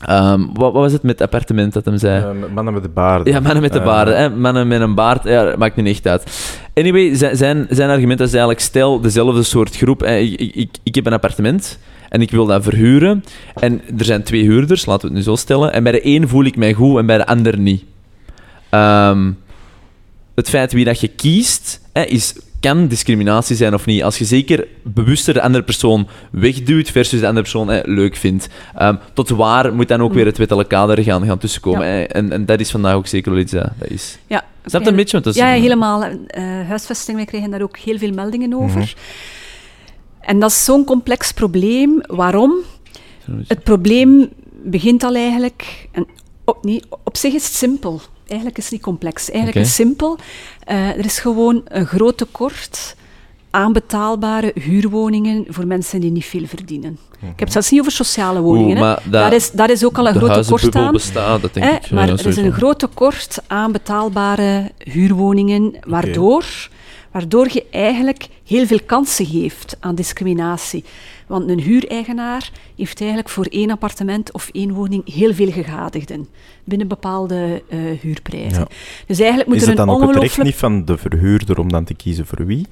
ehm, 0.00 0.40
wat, 0.40 0.72
wat 0.72 0.82
was 0.82 0.92
het 0.92 1.02
met 1.02 1.12
het 1.12 1.22
appartement 1.22 1.72
dat 1.72 1.84
hem 1.84 1.98
zei? 1.98 2.22
Eh, 2.22 2.52
mannen 2.54 2.74
met 2.74 2.82
de 2.82 2.88
baarden. 2.88 3.32
Ja, 3.32 3.40
mannen 3.40 3.62
met 3.62 3.72
de 3.72 3.80
baarden. 3.80 4.16
Hè? 4.16 4.30
Mannen 4.30 4.68
met 4.68 4.80
een 4.80 4.94
baard, 4.94 5.24
ja, 5.24 5.54
maakt 5.58 5.76
niet 5.76 5.86
echt 5.86 6.06
uit. 6.06 6.54
Anyway, 6.74 7.14
zijn, 7.14 7.36
zijn, 7.36 7.66
zijn 7.70 7.90
argument 7.90 8.20
is 8.20 8.30
eigenlijk, 8.30 8.60
stel 8.60 9.00
dezelfde 9.00 9.42
soort 9.42 9.76
groep. 9.76 10.02
ik, 10.02 10.40
ik, 10.40 10.70
ik 10.82 10.94
heb 10.94 11.06
een 11.06 11.12
appartement 11.12 11.78
en 12.10 12.20
ik 12.20 12.30
wil 12.30 12.46
dat 12.46 12.62
verhuren. 12.62 13.24
En 13.54 13.80
er 13.98 14.04
zijn 14.04 14.22
twee 14.22 14.42
huurders, 14.42 14.86
laten 14.86 15.00
we 15.00 15.06
het 15.06 15.16
nu 15.16 15.30
zo 15.32 15.36
stellen. 15.36 15.72
En 15.72 15.82
bij 15.82 15.92
de 15.92 16.06
een 16.06 16.28
voel 16.28 16.44
ik 16.44 16.56
mij 16.56 16.72
goed 16.72 16.98
en 16.98 17.06
bij 17.06 17.16
de 17.16 17.26
ander 17.26 17.58
niet. 17.58 17.84
Ehm, 18.68 19.30
het 20.34 20.48
feit 20.48 20.72
wie 20.72 20.84
dat 20.84 21.00
je 21.00 21.08
kiest, 21.08 21.80
hè, 21.92 22.02
is, 22.02 22.34
kan 22.60 22.86
discriminatie 22.88 23.56
zijn 23.56 23.74
of 23.74 23.86
niet. 23.86 24.02
Als 24.02 24.18
je 24.18 24.24
zeker 24.24 24.66
bewuster 24.82 25.34
de 25.34 25.42
andere 25.42 25.64
persoon 25.64 26.08
wegduwt 26.30 26.90
versus 26.90 27.20
de 27.20 27.26
andere 27.26 27.42
persoon 27.42 27.68
hè, 27.68 27.80
leuk 27.84 28.16
vindt. 28.16 28.48
Ehm, 28.76 28.94
tot 29.12 29.28
waar 29.28 29.74
moet 29.74 29.88
dan 29.88 30.00
ook 30.02 30.12
weer 30.14 30.26
het 30.26 30.38
wettelijk 30.38 30.68
kader 30.68 31.02
gaan, 31.02 31.26
gaan 31.26 31.38
tussenkomen. 31.38 31.86
Ja. 31.86 32.06
En, 32.06 32.32
en 32.32 32.46
dat 32.46 32.60
is 32.60 32.70
vandaag 32.70 32.94
ook 32.94 33.06
zeker 33.06 33.30
wel 33.32 33.40
iets 33.40 33.52
dat, 33.52 33.68
dat 33.78 33.90
is. 33.90 34.18
Ja, 34.26 34.44
Snap 34.64 34.82
je 34.82 34.88
een 34.88 34.96
beetje? 34.96 35.12
Want 35.12 35.24
dat 35.24 35.34
is- 35.34 35.40
Ja, 35.40 35.46
helemaal. 35.48 36.02
Eh, 36.04 36.42
huisvesting, 36.68 37.16
wij 37.16 37.26
krijgen 37.26 37.50
daar 37.50 37.62
ook 37.62 37.76
heel 37.78 37.98
veel 37.98 38.12
meldingen 38.12 38.54
over. 38.54 38.94
En 40.20 40.40
dat 40.40 40.50
is 40.50 40.64
zo'n 40.64 40.84
complex 40.84 41.32
probleem. 41.32 42.00
Waarom? 42.06 42.54
Het 43.46 43.62
probleem 43.62 44.28
begint 44.62 45.02
al 45.02 45.14
eigenlijk... 45.14 45.88
En 45.92 46.06
op, 46.44 46.64
nee, 46.64 46.82
op 47.04 47.16
zich 47.16 47.34
is 47.34 47.44
het 47.44 47.52
simpel. 47.54 48.00
Eigenlijk 48.26 48.58
is 48.58 48.64
het 48.64 48.72
niet 48.72 48.82
complex. 48.82 49.30
Eigenlijk 49.30 49.64
is 49.64 49.66
het 49.66 49.76
simpel. 49.86 50.18
Eh, 50.64 50.88
er 50.88 51.04
is 51.04 51.18
gewoon 51.18 51.62
een 51.64 51.86
groot 51.86 52.16
tekort 52.18 52.96
aan 53.50 53.72
betaalbare 53.72 54.50
huurwoningen 54.54 55.44
voor 55.48 55.66
mensen 55.66 56.00
die 56.00 56.10
niet 56.10 56.24
veel 56.24 56.46
verdienen. 56.46 56.98
Ik 57.12 57.26
heb 57.28 57.38
het 57.38 57.52
zelfs 57.52 57.70
niet 57.70 57.80
over 57.80 57.92
sociale 57.92 58.40
woningen. 58.40 58.76
Oeh, 58.76 58.86
dat- 58.94 59.00
daar, 59.12 59.32
is, 59.32 59.50
daar 59.50 59.70
is 59.70 59.84
ook 59.84 59.98
al 59.98 60.06
een 60.08 60.14
groot 60.14 60.42
tekort 60.42 60.76
aan. 60.76 60.92
bestaat, 60.92 61.40
dat 61.42 61.54
denk 61.54 61.66
Hè, 61.66 61.72
ik. 61.74 61.90
maar 61.90 62.06
ja, 62.06 62.12
er 62.16 62.26
is 62.26 62.36
een 62.36 62.52
groot 62.52 62.78
tekort 62.78 63.38
aan 63.46 63.72
betaalbare 63.72 64.70
huurwoningen, 64.78 65.74
waardoor, 65.86 66.44
waardoor 67.10 67.48
je 67.52 67.64
eigenlijk 67.70 68.28
heel 68.44 68.66
veel 68.66 68.80
kansen 68.86 69.26
geeft 69.26 69.76
aan 69.80 69.94
discriminatie. 69.94 70.84
Want 71.26 71.48
een 71.48 71.60
huureigenaar 71.60 72.50
heeft 72.76 73.00
eigenlijk 73.00 73.30
voor 73.30 73.44
één 73.44 73.70
appartement 73.70 74.32
of 74.32 74.48
één 74.52 74.72
woning 74.72 75.14
heel 75.14 75.34
veel 75.34 75.50
gegadigden 75.50 76.28
binnen 76.64 76.88
bepaalde 76.88 77.62
eh, 77.68 77.78
huurprijzen. 78.00 78.66
Ja. 78.68 78.76
Dus 79.06 79.18
eigenlijk 79.18 79.48
moet 79.48 79.56
Is 79.56 79.62
er 79.62 79.68
het 79.68 79.78
een 79.78 79.86
dan 79.86 79.94
ook 79.94 80.08
het 80.08 80.22
recht 80.22 80.42
niet 80.42 80.54
van 80.54 80.84
de 80.84 80.98
verhuurder 80.98 81.58
om 81.58 81.68
dan 81.68 81.84
te 81.84 81.94
kiezen 81.94 82.26
voor 82.26 82.46
wie? 82.46 82.66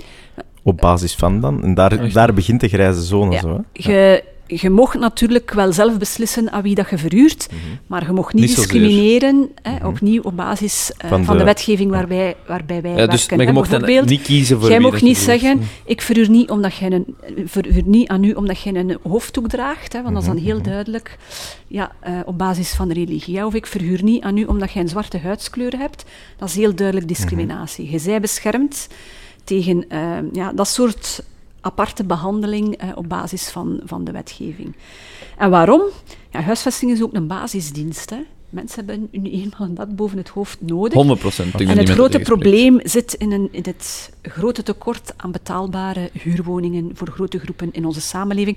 Op 0.62 0.76
basis 0.76 1.14
van 1.14 1.40
dan? 1.40 1.62
En 1.62 1.74
daar, 1.74 2.12
daar 2.12 2.34
begint 2.34 2.60
de 2.60 2.68
grijze 2.68 3.02
zone 3.02 3.32
Ja. 3.32 3.40
zo, 3.40 3.48
hè? 3.48 3.92
Je, 3.92 4.24
je 4.48 4.70
mocht 4.70 4.98
natuurlijk 4.98 5.52
wel 5.52 5.72
zelf 5.72 5.98
beslissen 5.98 6.52
aan 6.52 6.62
wie 6.62 6.74
dat 6.74 6.90
je 6.90 6.98
verhuurt, 6.98 7.48
maar 7.86 8.06
je 8.06 8.12
mocht 8.12 8.34
niet, 8.34 8.56
discrimineren, 8.56 9.48
hè, 9.62 9.86
opnieuw 9.86 10.22
op 10.22 10.36
basis 10.36 10.92
eh, 10.96 11.08
Van 11.08 11.24
van, 11.24 11.38
de- 11.38 11.44
wetgeving 11.44 11.90
waarbij, 11.90 12.36
waarbij 12.46 12.82
wij 12.82 12.90
Ja, 12.90 13.06
dus, 13.06 13.20
werken. 13.20 13.36
maar 13.36 13.46
je 13.46 13.52
mocht 13.52 13.70
dan 13.70 13.80
Bijvoorbeeld, 13.80 14.10
niet 14.18 14.22
kiezen 14.26 14.60
voor 14.60 14.68
Jij 14.70 14.80
mocht 14.80 15.02
niet 15.02 15.16
zeggen, 15.18 15.60
ik 15.84 16.02
verhuur 16.02 16.30
niet, 16.30 16.50
omdat 16.50 16.74
jij 16.76 16.90
een, 16.92 17.16
verhuur 17.44 17.82
niet 17.86 18.08
aan 18.08 18.24
u 18.24 18.32
omdat 18.32 18.60
jij 18.60 18.74
een 18.74 18.98
hoofddoek 19.02 19.48
draagt, 19.48 19.92
hè, 19.92 20.02
want 20.02 20.14
dat 20.14 20.22
is 20.22 20.28
dan 20.28 20.38
heel 20.38 20.62
duidelijk. 20.62 21.18
Ja, 21.66 21.92
eh, 22.00 22.12
op 22.24 22.38
basis 22.38 22.72
van 22.72 22.92
religie. 22.92 23.46
Of 23.46 23.54
ik 23.54 23.66
verhuur 23.66 24.02
niet 24.02 24.22
aan 24.22 24.36
u 24.36 24.44
omdat 24.44 24.72
jij 24.72 24.82
een 24.82 24.88
zwarte 24.88 25.18
huidskleur 25.18 25.78
hebt, 25.78 26.04
dat 26.38 26.48
is 26.48 26.54
heel 26.54 26.74
duidelijk 26.74 27.08
discriminatie. 27.08 27.90
Je 27.90 27.98
zij 27.98 28.20
beschermd 28.20 28.88
tegen 29.44 29.84
eh, 29.88 30.00
ja, 30.32 30.52
dat 30.52 30.68
soort 30.68 31.22
aparte 31.60 32.04
behandeling 32.04 32.76
eh, 32.76 32.88
op 32.94 33.08
basis 33.08 33.48
van, 33.48 33.80
van 33.84 34.04
de 34.04 34.12
wetgeving. 34.12 34.76
En 35.38 35.50
waarom? 35.50 35.82
Ja, 36.30 36.40
huisvesting 36.40 36.90
is 36.92 37.02
ook 37.02 37.14
een 37.14 37.26
basisdienst. 37.26 38.10
Hè. 38.10 38.16
Mensen 38.48 38.84
hebben 38.86 39.08
nu 39.10 39.30
eenmaal 39.30 39.60
een 39.68 39.74
dak 39.74 39.96
boven 39.96 40.18
het 40.18 40.28
hoofd 40.28 40.60
nodig. 40.60 40.92
100 40.92 41.20
procent. 41.20 41.54
En 41.60 41.78
het 41.78 41.88
grote 41.88 42.18
probleem 42.18 42.80
zit 42.82 43.14
in, 43.14 43.32
een, 43.32 43.48
in 43.50 43.62
het 43.66 44.10
grote 44.22 44.62
tekort 44.62 45.12
aan 45.16 45.32
betaalbare 45.32 46.10
huurwoningen 46.12 46.90
voor 46.94 47.08
grote 47.08 47.38
groepen 47.38 47.72
in 47.72 47.84
onze 47.86 48.00
samenleving. 48.00 48.56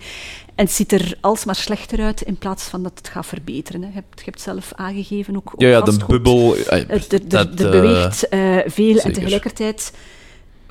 En 0.56 0.66
het 0.66 0.74
ziet 0.74 0.92
er 0.92 1.18
alsmaar 1.22 1.56
slechter 1.56 2.00
uit 2.04 2.22
in 2.22 2.38
plaats 2.38 2.64
van 2.64 2.84
dat 2.84 2.92
het 2.96 3.08
gaat 3.08 3.26
verbeteren. 3.26 3.82
Hè. 3.82 3.88
Je, 3.88 3.94
hebt, 3.94 4.20
je 4.20 4.26
hebt 4.26 4.42
zelf 4.42 4.72
aangegeven 4.76 5.36
ook. 5.36 5.54
Ja, 5.58 5.82
de 5.82 5.98
bubbel. 6.08 6.56
eh, 6.56 6.90
Er, 6.90 7.06
er, 7.10 7.28
dat, 7.30 7.60
er 7.60 7.66
eh, 7.66 7.72
beweegt 7.72 8.28
eh, 8.28 8.58
veel 8.66 8.86
zeker. 8.94 9.04
en 9.06 9.14
tegelijkertijd 9.14 9.94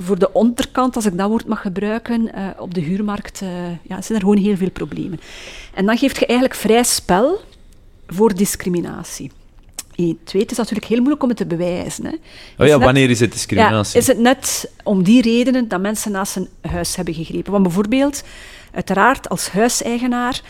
voor 0.03 0.19
de 0.19 0.33
onderkant, 0.33 0.97
als 0.97 1.07
ik 1.07 1.17
dat 1.19 1.29
woord 1.29 1.47
mag 1.47 1.61
gebruiken, 1.61 2.35
eh, 2.35 2.45
op 2.59 2.75
de 2.75 2.81
huurmarkt 2.81 3.41
eh, 3.43 3.49
ja, 3.83 4.03
zijn 4.03 4.19
er 4.19 4.21
gewoon 4.21 4.37
heel 4.37 4.57
veel 4.57 4.71
problemen. 4.71 5.21
En 5.75 5.87
dan 5.87 5.99
geeft 5.99 6.19
je 6.19 6.27
eigenlijk 6.27 6.61
vrij 6.61 6.83
spel 6.83 7.41
voor 8.07 8.35
discriminatie. 8.35 9.31
Eén. 9.95 10.19
Twee, 10.25 10.43
het 10.43 10.51
is 10.51 10.57
natuurlijk 10.57 10.87
heel 10.87 10.99
moeilijk 10.99 11.23
om 11.23 11.29
het 11.29 11.39
te 11.39 11.47
bewijzen. 11.47 12.05
Hè. 12.05 12.11
Oh 12.59 12.67
ja, 12.67 12.77
net- 12.77 12.85
wanneer 12.85 13.11
is 13.11 13.21
het 13.21 13.29
ja, 13.29 13.35
discriminatie? 13.35 13.99
is 14.01 14.07
het 14.07 14.19
net 14.19 14.71
om 14.85 15.03
die 15.03 15.23
redenen 15.23 15.69
dat 15.69 15.81
mensen 15.81 16.13
naast 16.13 16.37
een 16.37 16.49
huis 16.61 16.97
hebben 16.97 17.15
gegrepen? 17.15 17.53
Want 17.53 17.63
bijvoorbeeld, 17.65 18.23
uiteraard 18.73 19.29
als 19.29 19.49
huiseigenaar, 19.49 20.43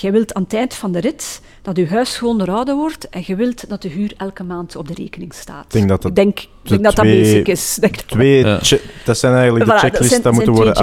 jij 0.00 0.12
wilt 0.12 0.34
aan 0.34 0.42
het 0.42 0.54
eind 0.54 0.74
van 0.74 0.92
de 0.92 0.98
rit 1.00 1.40
dat 1.62 1.76
je 1.76 1.86
huis 1.86 2.16
gewoon 2.16 2.32
onderhouden 2.32 2.76
wordt 2.76 3.08
en 3.08 3.22
je 3.26 3.36
wilt 3.36 3.68
dat 3.68 3.82
de 3.82 3.88
huur 3.88 4.12
elke 4.16 4.42
maand 4.42 4.76
op 4.76 4.88
de 4.88 4.94
rekening 4.94 5.34
staat. 5.34 5.64
Ik 5.64 5.70
denk 5.70 5.88
dat 5.88 6.02
dat 6.02 6.10
ik 6.10 6.16
denk, 6.16 6.38
ik 6.38 6.48
de 6.62 6.68
denk 6.68 6.82
dat, 6.82 6.96
dat 6.96 7.04
basic 7.04 7.48
is. 7.48 7.74
Denk 7.80 7.96
ik. 7.96 8.06
Twee, 8.06 8.44
Ja. 8.44 8.58
che- 8.62 8.80
dat 9.04 9.18
zijn 9.18 9.34
eigenlijk 9.34 9.64
de 9.64 9.70
Voilà, 9.70 9.74
dat 9.74 9.90
checklists 9.90 10.20
dat 10.22 10.32
moeten 10.32 10.52
worden 10.52 10.74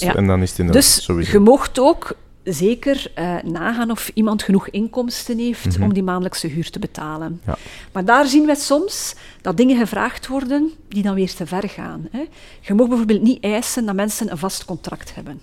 ja. 0.00 0.14
en 0.14 0.26
dan 0.26 0.42
is 0.42 0.50
het 0.50 0.58
inderdaad 0.58 0.82
Dus 0.82 1.02
sowieso. 1.04 1.32
je 1.32 1.38
mocht 1.38 1.78
ook 1.78 2.16
zeker 2.44 3.10
eh, 3.14 3.34
nagaan 3.44 3.90
of 3.90 4.10
iemand 4.14 4.42
genoeg 4.42 4.68
inkomsten 4.68 5.38
heeft 5.38 5.64
Mhm. 5.76 5.82
om 5.82 5.92
die 5.94 6.02
maandelijkse 6.02 6.46
huur 6.46 6.70
te 6.70 6.78
betalen. 6.78 7.40
Ja. 7.46 7.56
Maar 7.92 8.04
daar 8.04 8.26
zien 8.26 8.44
we 8.46 8.54
soms 8.56 9.14
dat 9.40 9.56
dingen 9.56 9.76
gevraagd 9.78 10.26
worden 10.26 10.70
die 10.88 11.02
dan 11.02 11.14
weer 11.14 11.34
te 11.34 11.46
ver 11.46 11.68
gaan. 11.68 12.08
Hè. 12.10 12.24
Je 12.60 12.74
mag 12.74 12.88
bijvoorbeeld 12.88 13.22
niet 13.22 13.42
eisen 13.44 13.86
dat 13.86 13.94
mensen 13.94 14.30
een 14.30 14.38
vast 14.38 14.64
contract 14.64 15.14
hebben. 15.14 15.40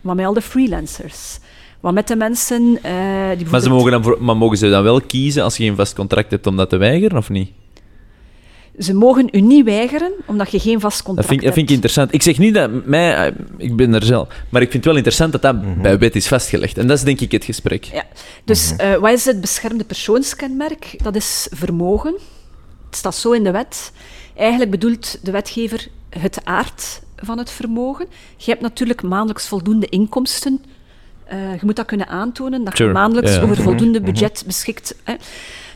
Maar 0.00 0.14
met 0.14 0.26
al 0.26 0.32
de 0.32 0.40
freelancers. 0.42 1.38
Wat 1.80 1.92
met 1.94 2.08
de 2.08 2.16
mensen 2.16 2.78
eh, 2.82 2.92
die 3.36 3.46
Maar, 3.50 3.60
ze 3.60 3.68
mogen 3.68 3.90
dan 3.90 4.02
voor- 4.02 4.16
maar 4.20 4.36
mogen 4.36 4.56
ze 4.58 4.70
dan 4.70 4.82
wel 4.82 5.00
kiezen 5.00 5.42
als 5.42 5.56
je 5.56 5.62
geen 5.64 5.76
vast 5.76 5.94
contract 5.94 6.30
hebt 6.30 6.46
om 6.46 6.56
dat 6.56 6.70
te 6.70 6.76
weigeren, 6.76 7.18
of 7.18 7.28
niet? 7.30 7.50
ze 8.78 8.94
mogen 8.94 9.28
u 9.32 9.40
niet 9.40 9.64
weigeren 9.64 10.12
omdat 10.26 10.50
je 10.50 10.58
geen 10.60 10.80
vast 10.80 10.96
Dat 10.96 11.06
contract 11.06 11.28
vind, 11.28 11.40
ik- 11.40 11.46
dat 11.46 11.54
vind 11.56 11.70
ik 11.70 11.74
hebt. 11.74 11.84
interessant. 11.84 12.14
Ik 12.14 12.22
zeg 12.22 12.38
niet 12.38 12.54
dat 12.54 12.84
mij... 12.86 13.14
eh, 13.26 13.34
Ik 13.56 13.76
ben 13.76 13.94
er 13.94 14.02
zelf. 14.04 14.28
Maar 14.48 14.62
ik 14.62 14.70
vind 14.70 14.72
het 14.72 14.84
wel 14.84 14.94
interessant 14.96 15.32
dat 15.32 15.42
dat 15.42 15.62
Mhm. 15.62 15.82
bij 15.82 15.98
wet 15.98 16.16
is 16.16 16.28
vastgelegd. 16.28 16.78
En 16.78 16.86
dat 16.86 16.96
is 16.98 17.04
denk 17.04 17.20
ik 17.20 17.32
het 17.32 17.44
gesprek. 17.44 17.84
Ja. 17.84 18.04
Dus 18.44 18.76
eh, 18.76 18.94
wat 18.94 19.12
is 19.12 19.24
het 19.24 19.40
beschermde 19.40 19.84
persoonskenmerk? 19.84 20.94
Dat 21.02 21.16
is 21.16 21.46
vermogen. 21.50 22.12
Het 22.86 22.96
staat 22.96 23.14
zo 23.14 23.30
in 23.32 23.44
de 23.44 23.50
wet. 23.50 23.92
Eigenlijk 24.36 24.70
bedoelt 24.70 25.18
de 25.22 25.30
wetgever 25.30 25.88
het 26.10 26.40
aard 26.44 27.02
van 27.16 27.38
het 27.38 27.50
vermogen. 27.50 28.06
Je 28.36 28.50
hebt 28.50 28.62
natuurlijk 28.62 29.02
maandelijks 29.02 29.48
voldoende 29.48 29.86
inkomsten. 29.86 30.60
Eh, 31.28 31.52
je 31.52 31.60
moet 31.64 31.76
dat 31.76 31.86
kunnen 31.86 32.08
aantonen, 32.08 32.64
dat 32.64 32.76
Sure, 32.76 32.88
je 32.88 32.94
maandelijks 32.94 33.40
over 33.40 33.56
Mhm, 33.56 33.62
voldoende 33.62 34.00
mhm. 34.00 34.10
budget 34.10 34.42
beschikt. 34.46 34.94
Hè. 35.04 35.14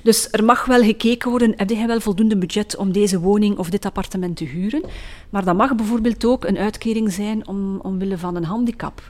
Dus 0.02 0.28
er 0.30 0.44
mag 0.44 0.64
wel 0.64 0.82
gekeken 0.82 1.30
worden, 1.30 1.52
heb 1.56 1.70
jij 1.70 1.86
wel 1.86 2.00
voldoende 2.00 2.36
budget 2.36 2.76
om 2.76 2.92
deze 2.92 3.20
woning 3.20 3.58
of 3.58 3.70
dit 3.70 3.84
appartement 3.84 4.36
te 4.36 4.44
huren? 4.44 4.82
Maar 5.30 5.44
dat 5.44 5.56
mag 5.56 5.74
bijvoorbeeld 5.74 6.24
ook 6.24 6.44
een 6.44 6.58
uitkering 6.58 7.12
zijn 7.12 7.46
om, 7.46 7.78
omwille 7.80 8.18
van 8.18 8.36
een 8.36 8.44
handicap. 8.44 9.02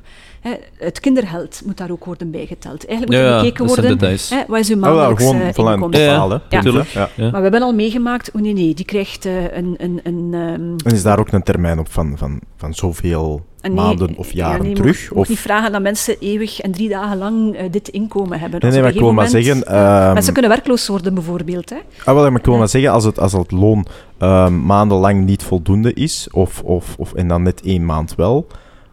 Hè, 0.43 0.51
het 0.79 1.01
kindergeld 1.01 1.63
moet 1.65 1.77
daar 1.77 1.91
ook 1.91 2.05
worden 2.05 2.31
bijgeteld. 2.31 2.87
Eigenlijk 2.87 3.21
moet 3.21 3.29
Ja, 3.29 3.35
er 3.35 3.39
gekeken 3.41 3.67
worden, 3.67 3.99
hè, 4.29 4.45
wat 4.49 4.59
is 4.59 4.71
uw 4.71 4.83
Ah, 4.85 5.17
gewoon 5.17 5.35
eh, 5.35 5.41
een 5.41 5.73
inkomsten? 5.73 6.01
Ja, 6.01 6.13
totaal, 6.13 6.31
hè. 6.31 6.37
Ja. 6.71 6.85
Ja. 6.93 7.09
Ja. 7.17 7.23
Maar 7.31 7.33
we 7.33 7.43
hebben 7.43 7.63
al 7.63 7.73
meegemaakt, 7.75 8.31
oh 8.33 8.43
nee, 8.43 8.53
nee, 8.53 8.75
die 8.75 8.85
krijgt 8.85 9.25
eh, 9.27 9.57
een... 9.57 9.75
een, 9.79 10.01
een 10.03 10.29
ehm, 10.33 10.89
En 10.89 10.93
is 10.95 11.03
daar 11.03 11.19
ook 11.19 11.33
een 11.33 11.43
termijn 11.43 11.79
op 11.79 11.93
van, 11.93 12.13
van, 12.19 12.41
van 12.57 12.75
zoveel 12.75 13.45
nee, 13.61 13.73
maanden 13.73 14.17
of 14.17 14.33
ja, 14.33 14.49
jaren 14.49 14.65
nee, 14.65 14.75
terug? 14.75 15.11
mag 15.11 15.19
of... 15.19 15.29
niet 15.29 15.39
vragen 15.39 15.73
dat 15.73 15.83
mensen 15.83 16.17
eeuwig 16.21 16.61
en 16.61 16.73
drie 16.73 16.89
dagen 16.89 17.19
lang 17.19 17.55
eh, 17.57 17.65
dit 17.71 17.89
inkomen 17.89 18.41
hebben. 18.41 18.61
Nee, 18.61 18.71
nee, 18.71 18.79
op 18.79 18.85
maar 18.85 18.95
ik 18.95 18.99
een 18.99 19.05
wil 19.05 19.13
maar 19.15 19.27
gegeven 19.27 19.55
zeggen... 19.55 19.73
moment- 19.75 20.01
ehm, 20.03 20.13
Mensen 20.13 20.33
kunnen 20.33 20.51
werkloos 20.51 20.87
worden, 20.89 21.15
bijvoorbeeld. 21.15 21.71
Hè. 21.71 21.77
Ah, 22.05 22.15
wel, 22.15 22.31
maar 22.31 22.39
ik 22.39 22.45
wil 22.45 22.53
Ja. 22.55 22.59
maar 22.59 22.69
zeggen, 22.69 22.91
als 22.91 23.05
het, 23.05 23.19
als 23.19 23.33
het 23.33 23.51
loon 23.51 23.87
ehm, 24.19 24.65
maandenlang 24.67 25.25
niet 25.25 25.43
voldoende 25.43 25.93
is, 25.95 26.29
of, 26.33 26.63
of, 26.63 26.95
of, 26.99 27.15
en 27.15 27.29
dan 27.29 27.43
net 27.43 27.61
één 27.65 27.85
maand 27.85 28.15
wel, 28.15 28.47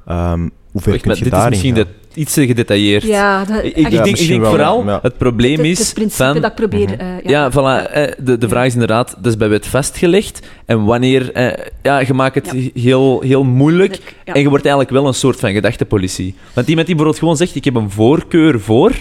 ehm, 0.06 0.47
hoe 0.72 0.82
ver 0.82 0.99
kun 0.99 1.15
je 1.15 1.24
dit 1.24 1.34
is 1.34 1.49
misschien 1.49 1.76
gaan? 1.76 1.84
de- 1.84 2.20
iets 2.20 2.34
te 2.34 2.45
gedetailleerd. 2.47 3.03
Ja, 3.03 3.45
dat, 3.45 3.63
Ik, 3.63 3.74
denk, 3.89 4.05
ik 4.05 4.28
denk 4.28 4.41
wel, 4.41 4.49
vooral, 4.49 4.86
ja. 4.86 4.99
het 5.01 5.17
probleem 5.17 5.57
het, 5.57 5.65
is... 5.65 5.80
het 5.80 5.93
principe 5.93 6.24
van, 6.24 6.41
dat 6.41 6.45
ik 6.51 6.55
probeer... 6.55 6.89
Mhm. 6.89 6.99
eh, 6.99 7.07
ja, 7.24 7.51
voilà. 7.51 7.91
eh, 7.91 8.11
de, 8.17 8.38
de 8.38 8.49
vraag 8.49 8.65
is 8.65 8.74
inderdaad, 8.74 9.15
dat 9.17 9.26
is 9.26 9.38
bij 9.38 9.49
wet 9.49 9.67
vastgelegd. 9.67 10.47
En 10.65 10.84
wanneer... 10.86 11.32
eh, 11.32 11.65
ja, 11.84 11.99
je 11.99 12.13
maakt 12.13 12.36
het 12.36 12.51
Ja. 12.53 12.82
heel, 12.82 13.22
heel 13.22 13.43
moeilijk. 13.43 14.15
Ja. 14.26 14.34
En 14.34 14.41
je 14.41 14.49
wordt 14.49 14.65
eigenlijk 14.65 14.93
wel 14.93 15.07
een 15.07 15.13
soort 15.13 15.39
van 15.39 15.51
gedachtepolitie. 15.53 16.36
Want 16.53 16.67
iemand 16.67 16.88
die 16.88 16.95
bijvoorbeeld 16.95 17.20
gewoon 17.20 17.38
zegt, 17.38 17.55
ik 17.55 17.65
heb 17.65 17.76
een 17.76 17.91
voorkeur 17.91 18.59
voor, 18.59 18.91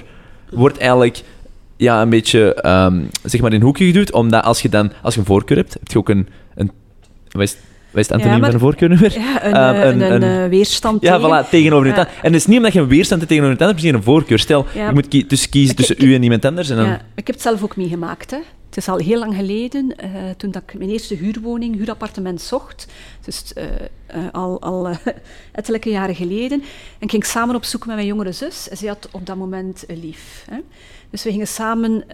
wordt 0.50 0.78
eigenlijk 0.78 1.22
ja, 1.76 2.02
een 2.02 2.10
beetje 2.10 2.54
ehm, 2.54 3.00
zeg 3.24 3.40
maar 3.40 3.50
in 3.50 3.56
een 3.56 3.62
hoekje 3.62 3.84
geduwd. 3.86 4.12
Omdat 4.12 4.44
als 4.44 4.62
je 4.62 4.68
dan 4.68 4.92
als 5.02 5.14
je 5.14 5.20
een 5.20 5.26
voorkeur 5.26 5.56
hebt, 5.56 5.72
heb 5.72 5.88
je 5.88 5.98
ook 5.98 6.08
een... 6.08 6.28
een 6.54 6.70
is 7.93 8.09
het 8.09 8.12
antoniem 8.12 8.41
maar- 8.41 8.55
een 8.55 8.59
voorkeur 8.61 8.89
nu 8.89 8.97
weer? 8.97 9.12
Ja, 9.18 9.45
een, 9.45 9.86
een- 9.86 10.01
een, 10.12 10.22
een- 10.22 10.43
eh, 10.45 10.49
weerstand 10.51 11.03
Ja, 11.03 11.18
tegen. 11.18 11.45
voilà, 11.45 11.49
tegenover 11.49 11.86
iemand 11.86 12.09
Ja. 12.09 12.14
En 12.22 12.32
het 12.32 12.41
is 12.41 12.47
niet 12.47 12.57
omdat 12.57 12.72
je 12.72 12.80
een 12.80 12.89
weerstand 12.89 13.20
hebt 13.20 13.32
tegenover 13.32 13.53
iemand 13.59 13.70
anders, 13.70 13.93
maar 13.93 13.93
misschien 13.93 13.95
een 13.95 14.20
voorkeur. 14.20 14.39
Stel, 14.39 14.66
Ja. 14.82 14.86
je 14.89 14.95
moet 14.95 15.09
kie- 15.09 15.26
dus 15.26 15.49
kiezen 15.49 15.76
tussen 15.76 15.97
ik- 15.97 16.03
u 16.03 16.14
en 16.14 16.22
iemand 16.22 16.45
anders. 16.45 16.70
En 16.70 16.76
dan... 16.76 16.86
Ja, 16.86 17.01
ik 17.14 17.26
heb 17.26 17.34
het 17.34 17.41
zelf 17.45 17.62
ook 17.62 17.76
meegemaakt. 17.76 18.30
Hè. 18.30 18.39
Het 18.68 18.76
is 18.76 18.89
al 18.89 18.97
heel 18.99 19.18
lang 19.18 19.34
geleden, 19.34 19.95
toen 20.36 20.51
dat 20.51 20.62
ik 20.66 20.78
mijn 20.78 20.91
eerste 20.91 21.14
huurwoning, 21.14 21.76
huurappartement 21.76 22.41
zocht. 22.41 22.86
Dus 23.24 23.53
al, 24.32 24.61
al 24.62 24.89
ettelijke 25.53 25.91
jaren 25.91 26.14
geleden. 26.14 26.61
En 26.61 27.01
ik 27.01 27.11
ging 27.11 27.24
samen 27.26 27.55
op 27.55 27.64
zoek 27.64 27.86
met 27.86 27.95
mijn 27.95 28.07
jongere 28.07 28.32
zus. 28.32 28.68
En 28.68 28.76
zij 28.76 28.89
had 28.89 29.09
op 29.12 29.26
dat 29.26 29.36
moment 29.36 29.84
een 29.86 30.01
lief. 30.01 30.45
Hè. 30.51 30.57
Dus 31.11 31.22
we 31.24 31.30
gingen 31.30 31.47
samen 31.47 32.05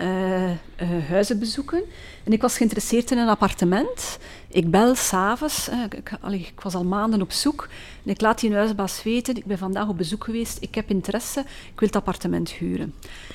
huizen 1.09 1.39
bezoeken. 1.39 1.83
En 2.25 2.33
ik 2.33 2.41
was 2.41 2.57
geïnteresseerd 2.57 3.11
in 3.11 3.19
een 3.19 3.29
appartement. 3.29 4.19
Ik 4.55 4.71
bel 4.71 4.95
s'avonds. 4.95 5.69
eh, 5.69 5.79
Ik, 5.85 5.95
ik, 5.95 6.11
ik 6.49 6.61
was 6.63 6.75
al 6.75 6.85
maanden 6.85 7.23
op 7.23 7.33
zoek. 7.33 7.69
En 8.05 8.11
ik 8.11 8.21
laat 8.21 8.41
die 8.41 8.55
huisbaas 8.55 9.03
weten, 9.03 9.37
ik 9.37 9.45
ben 9.45 9.59
vandaag 9.59 9.89
op 9.89 9.97
bezoek 9.97 10.25
geweest, 10.25 10.57
ik 10.61 10.75
heb 10.75 10.91
interesse, 10.91 11.41
ik 11.41 11.79
wil 11.81 11.89
het 11.89 11.97
appartement 11.97 12.51
huren. 12.51 12.95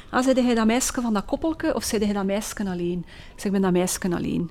Ah, 0.09 0.23
zei 0.23 0.41
hij 0.45 0.55
dat 0.55 0.65
meisje 0.65 1.01
van 1.01 1.13
dat 1.13 1.25
koppelke 1.25 1.73
of 1.75 1.83
zei 1.83 2.03
hij 2.05 2.13
dat 2.13 2.25
meisje 2.25 2.55
alleen? 2.69 2.97
Ik 3.07 3.33
zeg, 3.35 3.45
ik 3.45 3.51
ben 3.51 3.61
dat 3.61 3.71
meisje 3.71 3.99
alleen. 4.13 4.49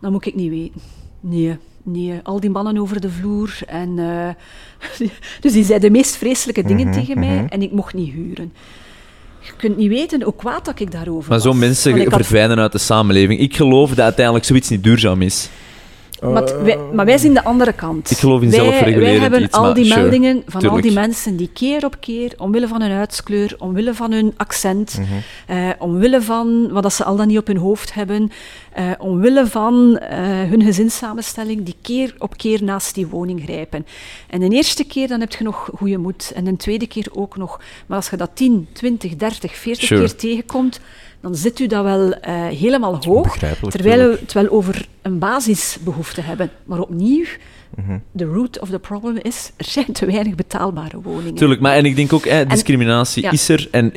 Dat 0.00 0.10
moet 0.10 0.26
ik 0.26 0.34
niet 0.34 0.50
weten. 0.50 0.80
Nee, 1.20 1.56
nee. 1.82 2.20
Al 2.22 2.40
die 2.40 2.50
mannen 2.50 2.78
over 2.78 3.00
de 3.00 3.10
vloer. 3.10 3.58
En, 3.66 3.98
eh, 3.98 5.08
dus 5.40 5.52
die 5.52 5.64
zei 5.64 5.78
de 5.78 5.90
meest 5.90 6.16
vreselijke 6.16 6.62
dingen 6.62 6.88
Mhm, 6.88 6.98
tegen 6.98 7.18
mij 7.18 7.34
mhm. 7.36 7.46
en 7.46 7.62
ik 7.62 7.72
mocht 7.72 7.94
niet 7.94 8.12
huren. 8.12 8.52
Je 9.40 9.52
kunt 9.56 9.76
niet 9.76 9.88
weten 9.88 10.22
hoe 10.22 10.34
kwaad 10.36 10.64
dat 10.64 10.80
ik 10.80 10.90
daarover 10.90 11.28
Maar 11.30 11.38
was. 11.38 11.46
zo'n 11.46 11.58
mensen 11.58 11.98
had- 11.98 12.12
verdwijnen 12.14 12.58
uit 12.58 12.72
de 12.72 12.78
samenleving. 12.78 13.40
Ik 13.40 13.56
geloof 13.56 13.88
dat 13.88 13.98
uiteindelijk 14.00 14.44
zoiets 14.44 14.68
niet 14.68 14.82
duurzaam 14.84 15.22
is. 15.22 15.48
Maar, 16.20 16.64
wij, 16.64 16.78
maar 16.92 17.04
wij 17.06 17.18
zien 17.18 17.34
de 17.34 17.44
andere 17.44 17.72
kant. 17.72 18.10
Ik 18.10 18.16
geloof 18.16 18.42
in 18.42 18.50
wij, 18.50 18.98
Wij 18.98 19.18
hebben 19.18 19.42
iets, 19.42 19.56
al 19.56 19.74
die 19.74 19.84
sure, 19.84 20.00
meldingen 20.00 20.42
van 20.46 20.68
al 20.68 20.80
die 20.80 20.92
mensen 20.92 21.36
die 21.36 21.50
keer 21.52 21.84
op 21.84 21.96
keer, 22.00 22.32
omwille 22.36 22.68
van 22.68 22.80
hun 22.82 22.90
huidskleur, 22.90 23.54
omwille 23.58 23.94
van 23.94 24.12
hun 24.12 24.34
accent, 24.36 24.98
Mhm. 24.98 25.08
eh, 25.46 25.68
omwille 25.78 26.22
van 26.22 26.68
wat 26.72 26.82
dat 26.82 26.92
ze 26.92 27.04
al 27.04 27.16
dan 27.16 27.26
niet 27.28 27.38
op 27.38 27.46
hun 27.46 27.56
hoofd 27.56 27.94
hebben, 27.94 28.30
eh, 28.72 28.84
omwille 28.98 29.46
van 29.46 29.98
eh, 29.98 30.18
hun 30.42 30.62
gezinssamenstelling, 30.62 31.62
die 31.64 31.76
keer 31.82 32.14
op 32.18 32.36
keer 32.36 32.62
naast 32.64 32.94
die 32.94 33.06
woning 33.06 33.42
grijpen. 33.42 33.86
En 34.28 34.40
de 34.40 34.48
eerste 34.48 34.84
keer 34.84 35.08
dan 35.08 35.20
heb 35.20 35.32
je 35.32 35.44
nog 35.44 35.70
goede 35.74 35.98
moed. 35.98 36.32
En 36.34 36.44
de 36.44 36.56
tweede 36.56 36.86
keer 36.86 37.06
ook 37.12 37.36
nog. 37.36 37.60
Maar 37.86 37.96
als 37.96 38.10
je 38.10 38.16
dat 38.16 38.30
10, 38.34 38.66
20, 38.72 39.16
30, 39.16 39.56
40 39.56 39.84
Sure. 39.86 40.00
keer 40.00 40.16
tegenkomt, 40.16 40.80
dan 41.20 41.34
zit 41.34 41.58
u 41.58 41.66
dat 41.66 41.84
wel 41.84 42.12
eh, 42.12 42.46
helemaal 42.46 43.04
hoog. 43.04 43.38
Terwijl 43.68 44.10
we 44.10 44.18
het 44.20 44.32
wel 44.32 44.48
over 44.48 44.86
een 45.02 45.18
basisbehoefte 45.18 46.20
hebben. 46.20 46.50
Maar 46.64 46.80
opnieuw, 46.80 47.24
Mhm. 47.76 47.98
de 48.12 48.24
root 48.24 48.60
of 48.60 48.68
the 48.70 48.78
problem 48.78 49.16
is, 49.22 49.52
er 49.56 49.64
zijn 49.64 49.92
te 49.92 50.06
weinig 50.06 50.34
betaalbare 50.34 51.00
woningen. 51.00 51.34
Tuurlijk, 51.34 51.60
maar 51.60 51.74
en 51.74 51.84
ik 51.84 51.96
denk 51.96 52.12
ook, 52.12 52.24
hè, 52.24 52.46
discriminatie 52.46 53.22
ja. 53.22 53.30
is 53.30 53.48
er. 53.48 53.68
En 53.70 53.92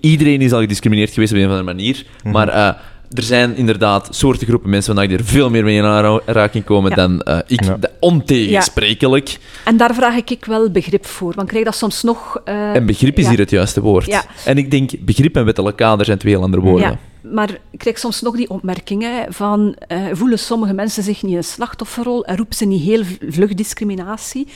iedereen 0.00 0.40
is 0.40 0.52
al 0.52 0.60
gediscrimineerd 0.60 1.10
geweest 1.12 1.32
op 1.32 1.38
een 1.38 1.44
of 1.44 1.50
andere 1.50 1.74
manier. 1.74 2.06
Mhm. 2.22 2.32
Maar 2.32 2.48
eh, 2.48 2.74
er 3.14 3.22
zijn 3.22 3.56
inderdaad 3.56 4.08
soorten 4.10 4.46
groepen 4.46 4.70
mensen 4.70 4.96
die 4.96 5.18
er 5.18 5.24
veel 5.24 5.50
meer 5.50 5.64
mee 5.64 5.76
in 5.76 5.84
aanraking 5.84 6.64
komen 6.64 6.90
Ja. 6.90 6.96
dan 6.96 7.22
eh, 7.22 7.38
ik. 7.46 7.64
Ja. 7.64 7.76
De- 7.76 7.90
Ontegensprekelijk. 8.00 9.38
En 9.64 9.76
daar 9.76 9.94
vraag 9.94 10.14
ik 10.24 10.44
wel 10.44 10.70
begrip 10.70 11.06
voor. 11.06 11.28
Want 11.34 11.40
ik 11.42 11.46
krijg 11.48 11.64
dat 11.64 11.74
soms 11.76 12.02
nog... 12.02 12.40
eh, 12.44 12.74
En 12.74 12.86
begrip 12.86 13.18
is 13.18 13.24
ja. 13.24 13.30
hier 13.30 13.38
het 13.38 13.50
juiste 13.50 13.80
woord. 13.80 14.06
Ja. 14.06 14.24
En 14.44 14.58
ik 14.58 14.70
denk, 14.70 14.90
begrip 15.00 15.36
en 15.36 15.44
wettelijk 15.44 15.76
kader 15.76 16.04
zijn 16.06 16.18
twee 16.18 16.32
heel 16.34 16.42
andere 16.42 16.62
woorden. 16.62 16.90
Ja, 16.90 16.98
maar 17.30 17.50
ik 17.70 17.78
krijg 17.78 17.98
soms 17.98 18.20
nog 18.20 18.36
die 18.36 18.50
opmerkingen 18.50 19.32
van 19.32 19.74
eh, 19.86 19.98
voelen 20.12 20.38
sommige 20.38 20.72
mensen 20.72 21.02
zich 21.02 21.22
niet 21.22 21.36
een 21.36 21.44
slachtofferrol 21.44 22.24
en 22.24 22.36
roepen 22.36 22.56
ze 22.56 22.64
niet 22.64 22.82
heel 22.82 23.02
vlug 23.28 23.54
discriminatie. 23.54 24.46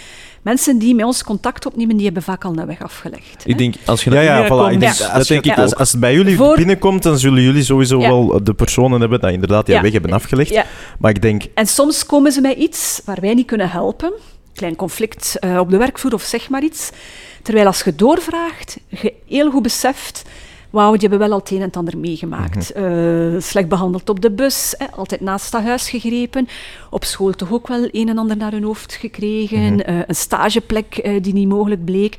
Mensen 0.45 0.78
die 0.78 0.95
met 0.95 1.05
ons 1.05 1.24
contact 1.24 1.66
opnemen, 1.66 1.97
die 1.97 2.05
hebben 2.05 2.22
vaak 2.22 2.45
al 2.45 2.59
een 2.59 2.66
weg 2.66 2.82
afgelegd. 2.82 3.42
Ik 3.47 3.59
denk, 3.59 3.74
als 3.86 4.05
je 4.05 4.11
Ja, 4.11 4.16
naar 4.16 4.24
ja, 4.24 4.45
voilà. 4.47 4.72
Ik 4.72 4.80
denk, 4.80 4.92
als, 4.92 5.12
dat 5.12 5.26
denk 5.26 5.45
ik 5.45 5.59
als, 5.59 5.74
het 5.92 6.01
bij 6.01 6.14
jullie 6.14 6.36
Voor- 6.36 6.57
binnenkomt, 6.57 7.03
dan 7.03 7.18
zullen 7.18 7.42
jullie 7.42 7.62
sowieso 7.62 8.01
Ja. 8.01 8.09
wel 8.09 8.40
de 8.45 8.55
personen 8.55 9.01
hebben 9.01 9.20
die 9.20 9.32
inderdaad 9.32 9.66
die 9.66 9.74
Ja. 9.74 9.82
weg 9.82 9.92
hebben 9.92 10.12
afgelegd. 10.12 10.51
Ja. 10.51 10.64
Maar 10.99 11.11
ik 11.11 11.22
denk, 11.22 11.42
En 11.55 11.66
soms 11.66 12.07
komen 12.07 12.32
ze 12.32 12.40
met 12.40 12.57
iets 12.57 13.01
waar 13.05 13.18
wij 13.20 13.34
niet 13.34 13.47
kunnen 13.47 13.70
helpen. 13.70 14.12
Klein 14.55 14.76
conflict 14.76 15.36
eh, 15.38 15.59
op 15.59 15.70
de 15.70 15.76
werkvloer 15.76 16.14
of 16.14 16.22
zeg 16.22 16.49
maar 16.49 16.62
iets. 16.62 16.90
Terwijl 17.42 17.66
als 17.66 17.82
je 17.82 17.95
doorvraagt, 17.95 18.78
je 18.88 19.12
heel 19.28 19.51
goed 19.51 19.62
beseft... 19.62 20.22
Wauw, 20.75 20.93
die 20.93 21.01
hebben 21.01 21.18
wel 21.18 21.31
al 21.31 21.39
het 21.39 21.51
een 21.51 21.57
en 21.57 21.62
het 21.62 21.77
ander 21.77 21.99
meegemaakt. 21.99 22.75
Mhm. 22.75 22.85
Eh, 22.85 23.41
slecht 23.41 23.68
behandeld 23.68 24.09
op 24.09 24.20
de 24.20 24.31
bus, 24.31 24.75
hè, 24.79 24.87
altijd 24.97 25.20
naast 25.20 25.53
dat 25.53 25.62
huis 25.62 25.89
gegrepen. 25.91 26.49
Op 26.91 27.05
school 27.05 27.33
toch 27.33 27.53
ook 27.53 27.68
wel 27.68 27.89
een 27.91 28.09
en 28.09 28.18
ander 28.18 28.37
naar 28.37 28.53
hun 28.53 28.62
hoofd 28.62 28.93
gekregen. 28.95 29.72
Mhm. 29.72 29.81
Eh, 29.81 29.99
een 30.07 30.14
stageplek 30.14 30.97
eh, 30.97 31.22
die 31.22 31.33
niet 31.33 31.49
mogelijk 31.49 31.85
bleek. 31.85 32.16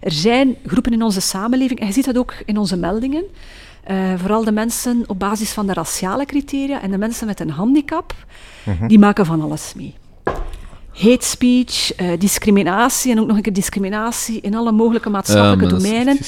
Er 0.00 0.12
zijn 0.12 0.56
groepen 0.66 0.92
in 0.92 1.02
onze 1.02 1.20
samenleving, 1.20 1.80
en 1.80 1.86
je 1.86 1.92
ziet 1.92 2.04
dat 2.04 2.18
ook 2.18 2.34
in 2.44 2.58
onze 2.58 2.76
meldingen. 2.76 3.24
vooral 4.16 4.44
de 4.44 4.52
mensen 4.52 5.04
op 5.06 5.18
basis 5.18 5.50
van 5.50 5.66
de 5.66 5.72
raciale 5.72 6.24
criteria 6.24 6.82
en 6.82 6.90
de 6.90 6.98
mensen 6.98 7.26
met 7.26 7.40
een 7.40 7.50
handicap, 7.50 8.14
Mhm. 8.64 8.86
die 8.86 8.98
maken 8.98 9.26
van 9.26 9.42
alles 9.42 9.72
mee. 9.76 9.94
Hate 10.92 11.26
speech, 11.26 11.92
discriminatie 12.18 13.12
en 13.12 13.20
ook 13.20 13.26
nog 13.26 13.36
een 13.36 13.42
keer 13.42 13.52
discriminatie 13.52 14.40
in 14.40 14.54
alle 14.54 14.72
mogelijke 14.72 15.10
maatschappelijke 15.10 15.64
Ja, 15.64 15.76
is 15.76 15.82
domeinen. 15.82 16.18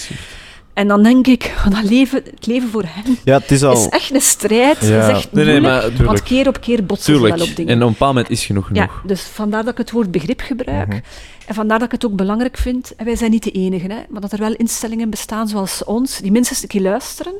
En 0.81 0.89
dan 0.89 1.03
denk 1.03 1.27
ik, 1.27 1.55
dat 1.71 1.83
leven, 1.83 2.23
het 2.25 2.47
leven 2.47 2.69
voor 2.69 2.85
hen 2.87 3.17
ja, 3.25 3.39
het 3.39 3.51
is 3.51 3.63
al... 3.63 3.73
is 3.73 3.89
echt 3.89 4.15
een 4.15 4.21
strijd. 4.21 4.79
Ja. 4.81 4.87
Het 4.87 5.05
is 5.05 5.17
echt 5.17 5.33
Nee, 5.33 5.45
nee, 5.45 5.61
moeilijk, 5.61 5.97
maar 5.97 6.07
want 6.07 6.23
keer 6.23 6.49
op 6.49 6.61
keer 6.61 6.85
botsen 6.85 7.13
ze 7.13 7.19
Tuurlijk. 7.19 7.39
wel 7.39 7.49
op 7.49 7.57
dingen. 7.57 7.73
En 7.73 7.83
op 7.83 7.87
een 7.87 7.93
bepaald 7.93 8.15
moment 8.15 8.33
is 8.33 8.47
genoeg 8.47 8.71
Ja, 8.73 8.91
dus 9.05 9.23
vandaar 9.23 9.63
dat 9.63 9.73
ik 9.73 9.79
het 9.79 9.91
woord 9.91 10.11
begrip 10.11 10.41
gebruik. 10.41 10.89
Mhm. 10.89 10.99
En 11.47 11.55
vandaar 11.55 11.79
dat 11.79 11.87
ik 11.87 11.93
het 11.93 12.05
ook 12.05 12.17
belangrijk 12.17 12.57
vind, 12.57 12.95
en 12.97 13.05
wij 13.05 13.17
zijn 13.17 13.31
niet 13.31 13.43
de 13.43 13.51
enigen, 13.51 13.91
hè, 13.91 13.97
maar 14.09 14.21
dat 14.21 14.33
er 14.33 14.39
wel 14.39 14.55
instellingen 14.55 15.11
bestaan 15.11 15.49
zoals 15.49 15.85
ons, 15.85 16.19
die 16.19 16.33
minstens 16.33 16.63
een 16.63 16.69
keer 16.69 16.81
luisteren, 16.81 17.33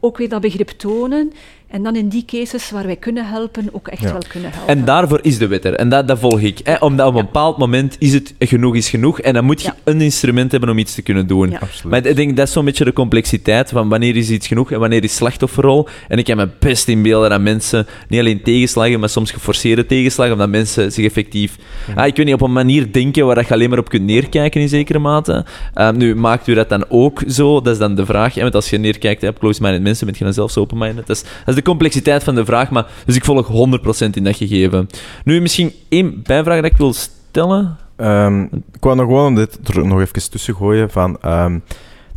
ook 0.00 0.18
weer 0.18 0.28
dat 0.28 0.40
begrip 0.40 0.68
tonen, 0.68 1.32
en 1.70 1.82
dan 1.82 1.96
in 1.96 2.08
die 2.08 2.24
cases 2.26 2.70
waar 2.70 2.86
wij 2.86 2.96
kunnen 2.96 3.26
helpen, 3.26 3.68
ook 3.72 3.88
echt 3.88 4.02
Ja. 4.02 4.12
wel 4.12 4.22
kunnen 4.28 4.50
helpen. 4.52 4.68
En 4.78 4.84
daarvoor 4.84 5.18
is 5.22 5.38
de 5.38 5.46
wet 5.46 5.64
er. 5.64 5.74
En 5.74 5.88
dat, 5.88 6.08
dat 6.08 6.18
volg 6.18 6.40
ik. 6.40 6.60
Hè? 6.64 6.74
Omdat 6.74 7.06
op 7.06 7.12
een 7.12 7.18
Ja. 7.18 7.24
bepaald 7.24 7.58
moment 7.58 7.96
is 7.98 8.12
het 8.12 8.34
genoeg 8.38 8.74
is 8.76 8.88
genoeg. 8.90 9.20
En 9.20 9.34
dan 9.34 9.44
moet 9.44 9.60
je 9.62 9.66
Ja. 9.68 9.76
een 9.84 10.00
instrument 10.00 10.50
hebben 10.50 10.70
om 10.70 10.78
iets 10.78 10.94
te 10.94 11.02
kunnen 11.02 11.26
doen. 11.26 11.50
Ja. 11.50 11.60
Maar 11.88 12.06
ik 12.06 12.16
denk 12.16 12.36
dat 12.36 12.46
is 12.46 12.52
zo'n 12.52 12.64
beetje 12.64 12.84
de 12.84 12.92
complexiteit 12.92 13.68
van 13.70 13.88
wanneer 13.88 14.16
is 14.16 14.30
iets 14.30 14.46
genoeg 14.46 14.72
en 14.72 14.80
wanneer 14.80 15.04
is 15.04 15.14
slachtofferrol. 15.14 15.88
En 16.08 16.18
ik 16.18 16.24
kan 16.24 16.36
me 16.36 16.48
best 16.58 16.88
inbeelden 16.88 17.30
dat 17.30 17.40
mensen 17.40 17.86
niet 18.08 18.20
alleen 18.20 18.42
tegenslagen, 18.42 19.00
maar 19.00 19.08
soms 19.08 19.30
geforceerde 19.30 19.86
tegenslagen, 19.86 20.32
omdat 20.32 20.48
mensen 20.48 20.92
zich 20.92 21.04
effectief... 21.04 21.56
Ah, 21.94 22.06
ik 22.06 22.16
weet 22.16 22.26
niet, 22.26 22.34
op 22.34 22.40
een 22.42 22.52
manier 22.52 22.92
denken 22.92 23.26
waar 23.26 23.34
dat 23.34 23.48
je 23.48 23.54
alleen 23.54 23.70
maar 23.70 23.78
op 23.78 23.88
kunt 23.88 24.04
neerkijken 24.04 24.60
in 24.60 24.68
zekere 24.68 24.98
mate. 24.98 25.44
Ehm, 25.74 25.96
nu, 25.96 26.14
maakt 26.14 26.46
u 26.46 26.54
dat 26.54 26.68
dan 26.68 26.84
ook 26.88 27.22
zo? 27.28 27.60
Dat 27.60 27.72
is 27.72 27.78
dan 27.78 27.94
de 27.94 28.06
vraag. 28.06 28.34
Want 28.34 28.54
als 28.54 28.70
je 28.70 28.78
neerkijkt 28.78 29.22
hè, 29.22 29.28
op 29.28 29.38
close-minded 29.38 29.82
mensen, 29.82 30.06
ben 30.06 30.14
je 30.18 30.24
dan 30.24 30.32
zelfs 30.32 30.56
open-minded. 30.56 31.06
Dat 31.06 31.16
is, 31.16 31.22
dat 31.44 31.54
is 31.54 31.54
de 31.60 31.68
complexiteit 31.68 32.24
van 32.24 32.34
de 32.34 32.44
vraag. 32.44 32.70
Maar, 32.70 32.86
dus 33.06 33.16
ik 33.16 33.24
volg 33.24 33.48
100% 33.48 34.10
in 34.10 34.24
dat 34.24 34.36
gegeven. 34.36 34.86
Nu, 35.24 35.40
misschien 35.40 35.72
één 35.88 36.22
bijvraag 36.22 36.60
dat 36.60 36.70
ik 36.70 36.76
wil 36.76 36.92
stellen. 36.92 37.76
Ehm, 37.96 38.42
ik 38.72 38.80
wou 38.80 38.96
nog 38.96 39.06
gewoon 39.06 39.34
dit 39.34 39.58
nog 39.74 40.00
even 40.00 40.30
tussen 40.30 40.54
gooien 40.54 40.90
van 40.90 41.18
ehm, 41.20 41.58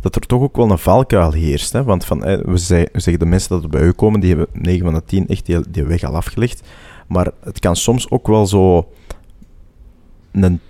dat 0.00 0.14
er 0.14 0.20
toch 0.20 0.42
ook 0.42 0.56
wel 0.56 0.70
een 0.70 0.78
valkuil 0.78 1.32
heerst. 1.32 1.72
Hè? 1.72 1.82
Want 1.82 2.04
van, 2.04 2.20
we 2.20 2.58
zeggen 2.58 3.18
de 3.18 3.26
mensen 3.26 3.48
dat 3.48 3.62
er 3.62 3.68
bij 3.68 3.82
u 3.82 3.92
komen, 3.92 4.20
die 4.20 4.28
hebben 4.28 4.48
9 4.52 4.84
van 4.84 4.94
de 4.94 5.02
10 5.06 5.28
echt 5.28 5.46
die, 5.46 5.60
die 5.68 5.84
weg 5.84 6.02
al 6.02 6.16
afgelegd. 6.16 6.62
Maar 7.06 7.30
het 7.44 7.58
kan 7.58 7.76
soms 7.76 8.10
ook 8.10 8.26
wel 8.26 8.46
zo 8.46 8.88
een 10.32 10.60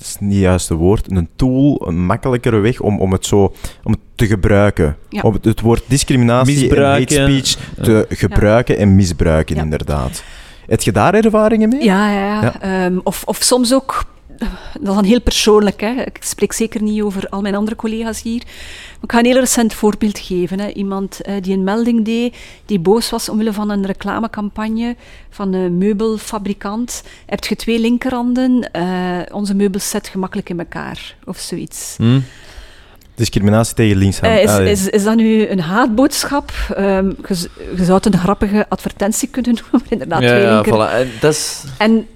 dat 0.00 0.08
is 0.08 0.16
niet 0.20 0.32
het 0.32 0.40
juiste 0.40 0.74
woord, 0.74 1.10
een 1.10 1.28
tool, 1.36 1.82
een 1.88 2.04
makkelijkere 2.06 2.58
weg 2.58 2.80
om, 2.80 3.00
om 3.00 3.12
het 3.12 3.26
zo 3.26 3.54
om 3.84 3.92
het 3.92 4.00
te 4.14 4.26
gebruiken. 4.26 4.96
Ja. 5.08 5.20
Om 5.22 5.32
het, 5.32 5.44
het 5.44 5.60
woord 5.60 5.82
discriminatie 5.86 6.58
Misbruiken. 6.60 7.16
en 7.16 7.22
hate 7.32 7.44
speech 7.46 7.74
te 7.82 8.06
gebruiken 8.08 8.76
en 8.78 8.94
misbruiken, 8.94 9.56
Ja. 9.56 9.62
inderdaad. 9.62 10.22
Heb 10.66 10.80
je 10.80 10.92
daar 10.92 11.14
ervaringen 11.14 11.68
mee? 11.68 11.84
Ja, 11.84 12.10
ja, 12.12 12.24
ja. 12.26 12.42
Ja. 12.42 12.60
Ehm, 12.84 12.98
of, 13.02 13.22
of 13.24 13.36
soms 13.42 13.74
ook 13.74 14.04
dat 14.40 14.90
is 14.90 14.94
dan 14.94 15.04
heel 15.04 15.20
persoonlijk. 15.20 15.80
Hè. 15.80 16.02
Ik 16.04 16.16
spreek 16.20 16.52
zeker 16.52 16.82
niet 16.82 17.02
over 17.02 17.28
al 17.28 17.40
mijn 17.40 17.54
andere 17.54 17.76
collega's 17.76 18.22
hier. 18.22 18.42
Maar 18.44 19.02
ik 19.02 19.12
ga 19.12 19.18
een 19.18 19.24
heel 19.24 19.38
recent 19.38 19.74
voorbeeld 19.74 20.18
geven. 20.18 20.60
Hè. 20.60 20.68
Iemand 20.68 21.20
eh, 21.20 21.34
die 21.40 21.54
een 21.54 21.64
melding 21.64 22.04
deed, 22.04 22.36
die 22.66 22.78
boos 22.78 23.10
was 23.10 23.28
omwille 23.28 23.52
van 23.52 23.70
een 23.70 23.86
reclamecampagne 23.86 24.96
van 25.30 25.52
een 25.52 25.78
meubelfabrikant. 25.78 27.02
Heb 27.26 27.44
je 27.44 27.56
twee 27.56 27.78
linkerhanden, 27.78 28.70
eh, 28.72 29.18
onze 29.32 29.54
meubels 29.54 29.90
zet 29.90 30.08
gemakkelijk 30.08 30.48
in 30.48 30.58
elkaar, 30.58 31.16
of 31.24 31.38
zoiets. 31.38 31.94
Hm? 31.96 32.20
Discriminatie 33.14 33.74
tegen 33.74 33.96
linkshand. 33.96 34.32
Eh, 34.32 34.42
is, 34.42 34.50
Ah, 34.50 34.56
ja. 34.56 34.64
is, 34.70 34.88
is 34.88 35.04
dat 35.04 35.16
nu 35.16 35.48
een 35.48 35.60
haatboodschap? 35.60 36.52
Ehm, 36.76 37.06
je, 37.28 37.48
je 37.76 37.84
zou 37.84 37.92
het 37.92 38.06
een 38.06 38.18
grappige 38.18 38.66
advertentie 38.68 39.28
kunnen 39.28 39.54
noemen, 39.54 39.90
inderdaad. 39.94 40.22
Ja, 40.22 40.28
twee 40.28 40.42
ja, 40.42 40.64
voilà. 40.64 40.94
En 40.94 41.10
dat 41.20 41.32
is... 41.32 41.64
En 41.78 42.06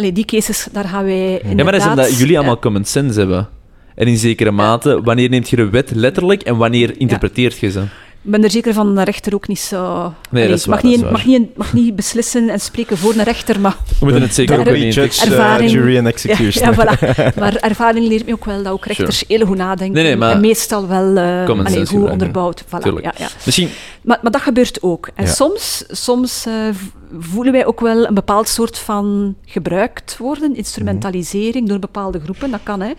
allee, 0.00 0.12
die 0.12 0.24
cases, 0.24 0.68
daar 0.72 0.84
gaan 0.84 1.04
wij 1.04 1.40
inderdaad... 1.42 1.58
Ja, 1.58 1.64
maar 1.64 1.72
dat 1.72 1.80
is 1.80 1.86
omdat 1.86 2.18
jullie 2.18 2.36
allemaal 2.36 2.58
common 2.58 2.84
sense 2.84 3.18
hebben. 3.18 3.48
En 3.94 4.06
in 4.06 4.16
zekere 4.16 4.50
mate, 4.50 5.02
wanneer 5.02 5.28
neemt 5.28 5.48
je 5.48 5.56
de 5.56 5.68
wet 5.70 5.90
letterlijk 5.94 6.42
en 6.42 6.56
wanneer 6.56 7.00
interpreteert 7.00 7.58
je 7.58 7.70
ze? 7.70 7.82
Ik 8.22 8.30
ben 8.30 8.44
er 8.44 8.50
zeker 8.50 8.74
van 8.74 8.86
dat 8.86 8.96
de 8.96 9.10
rechter 9.10 9.34
ook 9.34 9.48
niet 9.48 9.58
zo... 9.60 10.12
Nee, 10.30 10.48
dat 10.48 10.58
is 10.58 10.66
mag, 10.66 10.80
waar, 10.82 10.90
niet, 10.90 11.00
dat 11.00 11.10
mag, 11.10 11.24
niet, 11.24 11.56
mag 11.56 11.72
niet 11.72 11.96
beslissen 11.96 12.48
en 12.48 12.60
spreken 12.60 12.98
voor 12.98 13.14
een 13.14 13.22
rechter, 13.22 13.60
maar... 13.60 13.76
We 13.88 13.94
moeten 14.04 14.22
het 14.22 14.34
zeker 14.34 14.58
ook 14.58 14.70
niet 14.72 14.94
judge, 14.94 15.26
uh, 15.26 15.32
Ervaring- 15.32 15.70
jury 15.70 15.96
and 15.96 16.04
Ja, 16.06 16.10
execution. 16.12 16.70
ja, 16.70 16.74
voilà. 16.74 16.98
Maar 17.40 17.54
ervaring 17.56 18.06
leert 18.06 18.26
me 18.26 18.32
ook 18.32 18.44
wel 18.44 18.62
dat 18.62 18.72
ook 18.72 18.84
rechters 18.86 19.24
heel 19.28 19.46
goed 19.46 19.56
nadenken. 19.56 19.94
Nee, 19.94 20.04
nee, 20.04 20.16
maar- 20.16 20.32
en 20.32 20.40
meestal 20.40 20.88
wel 20.88 21.16
eh, 21.16 21.44
Common 21.44 21.66
allee, 21.66 21.86
goed 21.86 22.10
onderbouwd. 22.10 22.64
Voilà, 22.64 23.02
ja, 23.02 23.14
ja. 23.18 23.28
Misschien... 23.44 23.68
Maar, 24.02 24.18
maar 24.22 24.32
dat 24.32 24.40
gebeurt 24.40 24.82
ook. 24.82 25.08
En 25.14 25.24
Ja. 25.24 25.30
soms, 25.30 25.84
soms 25.88 26.46
eh, 26.46 26.52
voelen 27.18 27.52
wij 27.52 27.66
ook 27.66 27.80
wel 27.80 28.06
een 28.06 28.14
bepaald 28.14 28.48
soort 28.48 28.78
van 28.78 29.34
gebruikt 29.46 30.16
worden, 30.16 30.56
instrumentalisering 30.56 31.68
door 31.68 31.78
bepaalde 31.78 32.20
groepen. 32.20 32.50
Dat 32.50 32.60
kan, 32.62 32.80
hè. 32.80 32.90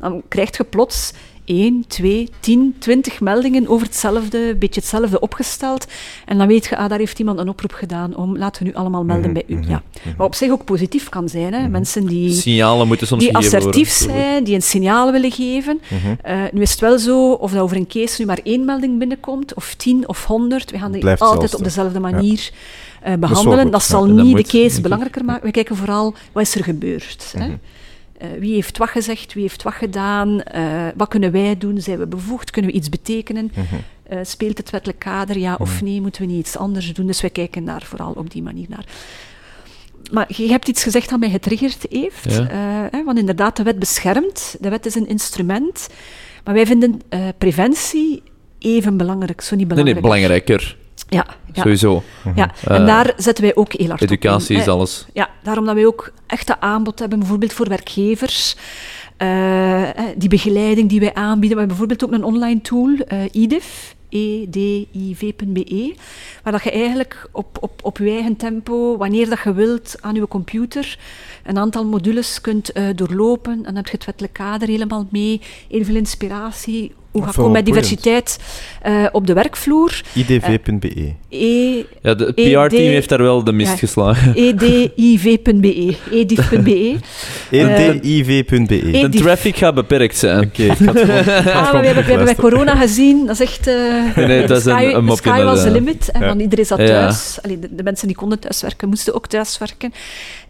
Dan 0.00 0.22
krijg 0.28 0.56
je 0.56 0.64
plots 0.64 1.12
1, 1.48 1.84
2, 1.86 2.28
10, 2.40 2.74
20 2.78 3.20
meldingen 3.20 3.68
over 3.68 3.86
hetzelfde, 3.86 4.56
beetje 4.58 4.80
hetzelfde 4.80 5.20
opgesteld. 5.20 5.86
En 6.24 6.38
dan 6.38 6.46
weet 6.46 6.66
je, 6.66 6.76
ah, 6.76 6.88
daar 6.88 6.98
heeft 6.98 7.18
iemand 7.18 7.38
een 7.38 7.48
oproep 7.48 7.72
gedaan 7.72 8.16
om, 8.16 8.38
laten 8.38 8.62
we 8.62 8.68
nu 8.68 8.74
allemaal 8.74 9.04
melden 9.04 9.32
bij 9.32 9.44
u. 9.46 9.60
Ja. 9.68 9.82
Wat 10.16 10.26
op 10.26 10.34
zich 10.34 10.50
ook 10.50 10.64
positief 10.64 11.08
kan 11.08 11.28
zijn. 11.28 11.52
Hè. 11.54 11.68
Mensen 11.68 12.06
die 12.06 12.32
Signalen 12.32 12.86
moeten 12.86 13.06
soms 13.06 13.24
die 13.24 13.36
assertief 13.36 13.90
zijn, 13.90 14.44
die 14.44 14.54
een 14.54 14.62
signaal 14.62 15.12
willen 15.12 15.32
geven. 15.32 15.80
Mhm. 15.88 16.14
Eh, 16.22 16.42
nu 16.52 16.60
is 16.60 16.70
het 16.70 16.80
wel 16.80 16.98
zo, 16.98 17.32
of 17.32 17.52
dat 17.52 17.60
over 17.60 17.76
een 17.76 17.86
case 17.86 18.20
nu 18.20 18.26
maar 18.26 18.40
één 18.42 18.64
melding 18.64 18.98
binnenkomt, 18.98 19.54
of 19.54 19.74
tien 19.74 20.08
of 20.08 20.24
honderd, 20.24 20.70
we 20.70 20.78
gaan 20.78 20.92
die 20.92 21.00
Blijft 21.00 21.22
altijd 21.22 21.54
op 21.54 21.64
dezelfde 21.64 22.00
manier 22.00 22.50
eh, 23.02 23.14
behandelen. 23.14 23.70
Dat, 23.70 23.82
zal 23.82 24.06
niet 24.06 24.36
de 24.36 24.42
case 24.42 24.80
belangrijker 24.80 25.24
maken. 25.24 25.46
We 25.46 25.50
kijken 25.50 25.76
vooral, 25.76 26.14
wat 26.32 26.42
is 26.42 26.54
er 26.54 26.64
gebeurd? 26.64 27.34
Hè? 27.38 27.48
Mhm. 28.18 28.32
Eh, 28.32 28.40
wie 28.40 28.54
heeft 28.54 28.78
wat 28.78 28.88
gezegd, 28.88 29.32
wie 29.34 29.42
heeft 29.42 29.62
wat 29.62 29.74
gedaan, 29.74 30.42
eh, 30.42 30.86
wat 30.96 31.08
kunnen 31.08 31.32
wij 31.32 31.58
doen, 31.58 31.80
zijn 31.80 31.98
we 31.98 32.06
bevoegd, 32.06 32.50
kunnen 32.50 32.70
we 32.70 32.76
iets 32.76 32.88
betekenen, 32.88 33.50
Mhm. 33.54 33.74
Eh, 34.02 34.18
speelt 34.22 34.58
het 34.58 34.70
wettelijk 34.70 34.98
kader, 34.98 35.38
ja 35.38 35.54
of 35.58 35.82
nee, 35.82 36.00
moeten 36.00 36.20
we 36.22 36.26
niet 36.28 36.38
iets 36.38 36.56
anders 36.56 36.94
doen? 36.94 37.06
Dus 37.06 37.20
wij 37.20 37.30
kijken 37.30 37.64
daar 37.64 37.82
vooral 37.84 38.12
op 38.12 38.30
die 38.30 38.42
manier 38.42 38.66
naar. 38.68 38.84
Maar 40.12 40.26
je 40.36 40.48
hebt 40.48 40.68
iets 40.68 40.82
gezegd 40.82 41.10
dat 41.10 41.18
mij 41.18 41.30
getriggerd 41.30 41.86
heeft, 41.90 42.32
Ja. 42.34 42.46
hè, 42.90 43.04
want 43.04 43.18
inderdaad, 43.18 43.56
de 43.56 43.62
wet 43.62 43.78
beschermt, 43.78 44.56
de 44.60 44.68
wet 44.68 44.86
is 44.86 44.94
een 44.94 45.08
instrument, 45.08 45.88
maar 46.44 46.54
wij 46.54 46.66
vinden 46.66 47.00
preventie 47.38 48.22
even 48.58 48.96
belangrijk, 48.96 49.40
zo 49.40 49.56
niet 49.56 49.68
Nee, 49.68 49.84
nee, 49.84 49.94
belangrijk. 49.94 50.44
belangrijker. 50.46 50.76
Ja, 51.08 51.26
ja, 51.52 51.62
Sowieso. 51.62 52.02
ja. 52.34 52.50
Eh, 52.64 52.76
en 52.76 52.86
daar 52.86 53.12
zetten 53.16 53.44
wij 53.44 53.54
ook 53.54 53.72
heel 53.72 53.88
hard 53.88 54.02
op 54.02 54.10
Educatie 54.10 54.56
is 54.56 54.68
alles. 54.68 55.06
Ja, 55.12 55.28
daarom 55.42 55.64
dat 55.64 55.74
wij 55.74 55.86
ook 55.86 56.12
echt 56.26 56.48
een 56.48 56.62
aanbod 56.62 56.98
hebben, 56.98 57.18
bijvoorbeeld 57.18 57.52
voor 57.52 57.68
werkgevers. 57.68 58.56
Eh, 59.16 59.88
eh, 59.88 59.94
die 60.16 60.28
begeleiding 60.28 60.88
die 60.88 61.00
wij 61.00 61.14
aanbieden. 61.14 61.58
We 61.58 61.64
hebben 61.64 61.66
bijvoorbeeld 61.66 62.04
ook 62.04 62.12
een 62.12 62.24
online 62.24 62.60
tool, 62.60 62.94
eh 63.06 63.18
IDIV, 63.32 63.92
E 64.08 64.46
ediv.be, 64.50 65.94
waar 66.42 66.52
dat 66.52 66.62
je 66.62 66.70
eigenlijk 66.70 67.28
op, 67.32 67.58
op, 67.60 67.80
op 67.82 67.98
je 67.98 68.10
eigen 68.10 68.36
tempo, 68.36 68.96
wanneer 68.96 69.28
dat 69.28 69.38
je 69.44 69.52
wilt, 69.52 69.96
aan 70.00 70.14
je 70.14 70.28
computer 70.28 70.98
een 71.44 71.58
aantal 71.58 71.84
modules 71.84 72.40
kunt 72.40 72.72
eh, 72.72 72.84
doorlopen. 72.94 73.52
En 73.52 73.62
dan 73.62 73.74
heb 73.74 73.86
je 73.86 73.92
het 73.92 74.04
wettelijk 74.04 74.32
kader 74.32 74.68
helemaal 74.68 75.06
mee, 75.10 75.40
heel 75.68 75.84
veel 75.84 75.94
inspiratie. 75.94 76.94
Hoe 77.18 77.24
ga 77.26 77.30
ik 77.30 77.36
Wel 77.36 77.46
om 77.46 77.52
met 77.52 77.66
diversiteit 77.66 78.38
eh, 78.82 79.06
op 79.12 79.26
de 79.26 79.32
werkvloer? 79.32 80.00
idv.be. 80.12 81.12
E 81.30 81.76
Ja, 82.02 82.14
de 82.14 82.24
het 82.24 82.34
ED 82.38 82.52
PR-team 82.52 82.70
heeft 82.88 83.08
daar 83.08 83.22
wel 83.22 83.44
de 83.44 83.52
mist 83.52 83.70
Ja. 83.70 83.76
geslagen. 83.76 84.34
ediv.be, 84.34 85.96
ediv.be. 86.10 86.96
ediv.be. 87.50 88.74
E- 88.74 89.00
De 89.00 89.08
die- 89.08 89.20
traffic 89.20 89.56
gaat 89.56 89.74
beperkt 89.74 90.16
zijn. 90.16 90.44
Oké, 90.44 90.62
het 90.62 90.78
het 90.78 90.88
Ah, 90.98 91.70
we, 91.70 91.76
hebben, 91.76 91.94
we 92.04 92.08
hebben 92.10 92.24
bij 92.24 92.34
corona 92.34 92.76
gezien, 92.76 93.26
dat 93.26 93.40
is 93.40 93.46
echt... 93.46 93.66
eh 93.66 93.74
Nee, 94.16 94.26
nee, 94.26 94.46
dat 94.46 94.56
is 94.56 94.62
the 94.62 94.70
een- 94.70 94.76
sky, 94.78 94.92
een 94.94 95.04
mopje 95.04 95.16
sky 95.16 95.28
naar 95.28 95.44
was 95.44 95.58
de- 95.62 95.66
the 95.66 95.72
limit. 95.72 96.10
En 96.10 96.20
Ja. 96.20 96.28
van 96.28 96.40
iedereen 96.40 96.66
zat 96.66 96.78
Ja. 96.78 96.86
thuis. 96.86 97.38
Allee, 97.42 97.58
de, 97.58 97.68
de 97.74 97.82
mensen 97.82 98.06
die 98.06 98.16
konden 98.16 98.38
thuiswerken, 98.38 98.88
moesten 98.88 99.14
ook 99.14 99.26
thuiswerken. 99.26 99.92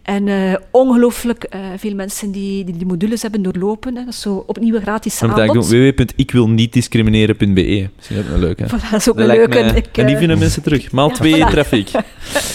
En 0.09 0.27
eh, 0.27 0.55
ongelooflijk 0.71 1.43
eh, 1.43 1.59
veel 1.77 1.95
mensen 1.95 2.31
die, 2.31 2.63
die 2.63 2.77
die 2.77 2.85
modules 2.85 3.21
hebben 3.21 3.41
doorlopen. 3.41 3.95
Hè. 3.95 4.03
Dat 4.03 4.13
is 4.13 4.21
zo 4.21 4.43
opnieuw 4.47 4.79
gratis 4.79 5.19
Dan 5.19 5.29
moet 5.29 5.39
ik 5.39 5.49
aanbod. 5.49 5.67
www.ikwilnietdiscrimineren.be. 5.69 7.89
Misschien 7.95 8.17
ook 8.19 8.27
wel 8.27 8.37
leuk, 8.37 8.59
hè? 8.59 8.65
Voilà, 8.65 8.89
dat 8.91 8.99
is 8.99 9.09
ook 9.09 9.17
Dat 9.17 9.29
een 9.29 9.35
leuke. 9.35 9.59
Ik, 9.59 9.97
en 9.97 10.05
die 10.05 10.13
eh, 10.13 10.19
vinden 10.19 10.39
mensen 10.39 10.61
terug. 10.61 10.91
Maal 10.91 11.07
ja, 11.09 11.13
twee 11.13 11.35
voilà. 11.35 11.49
traffic. 11.49 11.87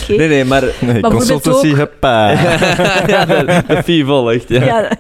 oké. 0.02 0.16
Nee, 0.16 0.28
nee, 0.28 0.44
maar... 0.44 0.64
Nee, 0.81 1.01
consultancy, 1.01 1.70
ook- 1.70 1.76
hoppa. 1.76 2.31
ja, 3.12 3.24
de, 3.24 3.62
de 3.68 3.82
fee 3.82 4.05
volgt, 4.05 4.48
ja. 4.48 4.64
Ja, 4.64 4.90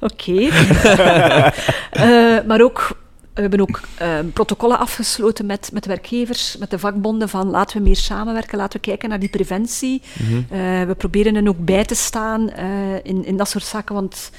oké. 0.00 0.48
Eh, 1.90 2.36
maar 2.46 2.60
ook, 2.60 2.98
we 3.36 3.42
hebben 3.42 3.60
ook 3.60 3.80
eh, 3.94 4.18
protocollen 4.32 4.78
afgesloten 4.78 5.46
met, 5.46 5.70
met 5.72 5.86
werkgevers, 5.86 6.56
met 6.58 6.70
de 6.70 6.78
vakbonden, 6.78 7.28
van 7.28 7.50
laten 7.50 7.76
we 7.76 7.82
meer 7.82 7.96
samenwerken, 7.96 8.58
laten 8.58 8.80
we 8.80 8.86
kijken 8.86 9.08
naar 9.08 9.18
die 9.20 9.28
preventie. 9.28 10.02
Mhm. 10.12 10.36
Eh, 10.60 10.82
we 10.86 10.94
proberen 10.98 11.34
er 11.34 11.48
ook 11.48 11.64
bij 11.64 11.84
te 11.84 11.94
staan 11.94 12.50
eh, 12.50 12.66
in, 13.02 13.24
in 13.24 13.36
dat 13.36 13.48
soort 13.48 13.64
zaken, 13.64 13.94
want 13.94 14.30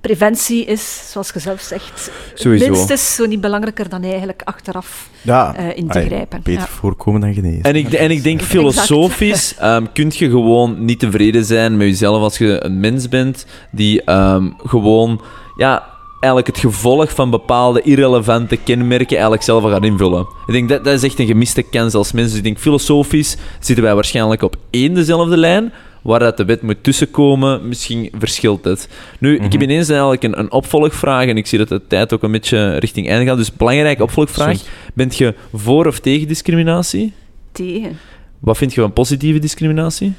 preventie 0.00 0.64
is, 0.64 1.10
zoals 1.10 1.30
je 1.34 1.38
zelf 1.40 1.60
zegt, 1.60 2.10
Sowieso. 2.34 2.70
minstens 2.70 3.14
zo 3.14 3.26
niet 3.26 3.40
belangrijker 3.40 3.88
dan 3.88 4.02
eigenlijk 4.02 4.42
achteraf 4.44 5.08
Ja, 5.22 5.54
eh, 5.54 5.76
in 5.76 5.88
te 5.88 5.98
ai, 5.98 6.06
grijpen. 6.06 6.40
beter 6.42 6.60
Ja. 6.60 6.66
voorkomen 6.66 7.20
dan 7.20 7.34
genezen. 7.34 7.62
En 7.62 7.76
ik, 7.76 7.92
en 7.92 8.10
ik 8.10 8.22
denk 8.22 8.42
filosofisch 8.42 9.54
ehm 9.58 9.86
kun 9.92 10.10
je 10.14 10.30
gewoon 10.30 10.84
niet 10.84 10.98
tevreden 10.98 11.44
zijn 11.44 11.76
met 11.76 11.86
jezelf 11.86 12.22
als 12.22 12.38
je 12.38 12.64
een 12.64 12.80
mens 12.80 13.08
bent 13.08 13.46
die 13.70 14.02
ehm, 14.04 14.50
gewoon 14.56 15.20
ja, 15.56 15.91
eigenlijk 16.22 16.46
het 16.46 16.58
gevolg 16.58 17.14
van 17.14 17.30
bepaalde 17.30 17.82
irrelevante 17.82 18.56
kenmerken 18.56 19.08
eigenlijk 19.10 19.42
zelf 19.42 19.64
gaat 19.64 19.84
invullen. 19.84 20.26
Ik 20.46 20.52
denk 20.52 20.68
dat 20.68 20.84
dat 20.84 20.94
is 20.94 21.02
echt 21.02 21.18
een 21.18 21.26
gemiste 21.26 21.62
kans 21.62 21.94
als 21.94 22.12
mens. 22.12 22.28
Dus 22.28 22.36
ik 22.38 22.44
denk 22.44 22.58
filosofisch 22.58 23.36
zitten 23.60 23.84
wij 23.84 23.94
waarschijnlijk 23.94 24.42
op 24.42 24.56
één 24.70 24.94
dezelfde 24.94 25.36
lijn. 25.36 25.72
Waar 26.02 26.18
dat 26.18 26.36
de 26.36 26.44
wet 26.44 26.62
moet 26.62 26.82
tussenkomen, 26.82 27.68
misschien 27.68 28.10
verschilt 28.18 28.64
het. 28.64 28.88
Nu, 29.18 29.34
ik 29.34 29.42
heb 29.42 29.52
Mhm. 29.52 29.62
ineens 29.62 29.88
eigenlijk 29.88 30.22
een, 30.22 30.38
een 30.38 30.52
opvolgvraag 30.52 31.26
en 31.26 31.36
ik 31.36 31.46
zie 31.46 31.58
dat 31.58 31.68
de 31.68 31.80
tijd 31.88 32.12
ook 32.12 32.22
een 32.22 32.32
beetje 32.32 32.76
richting 32.78 33.08
einde 33.08 33.24
gaat. 33.26 33.36
Dus 33.36 33.52
belangrijke 33.52 34.02
opvolgvraag. 34.02 34.58
Bent 34.94 35.16
je 35.16 35.34
voor 35.52 35.86
of 35.86 36.00
tegen 36.00 36.28
discriminatie? 36.28 37.12
Tegen. 37.52 37.98
Wat 38.38 38.56
vind 38.56 38.74
je 38.74 38.80
van 38.80 38.92
positieve 38.92 39.38
discriminatie? 39.38 40.12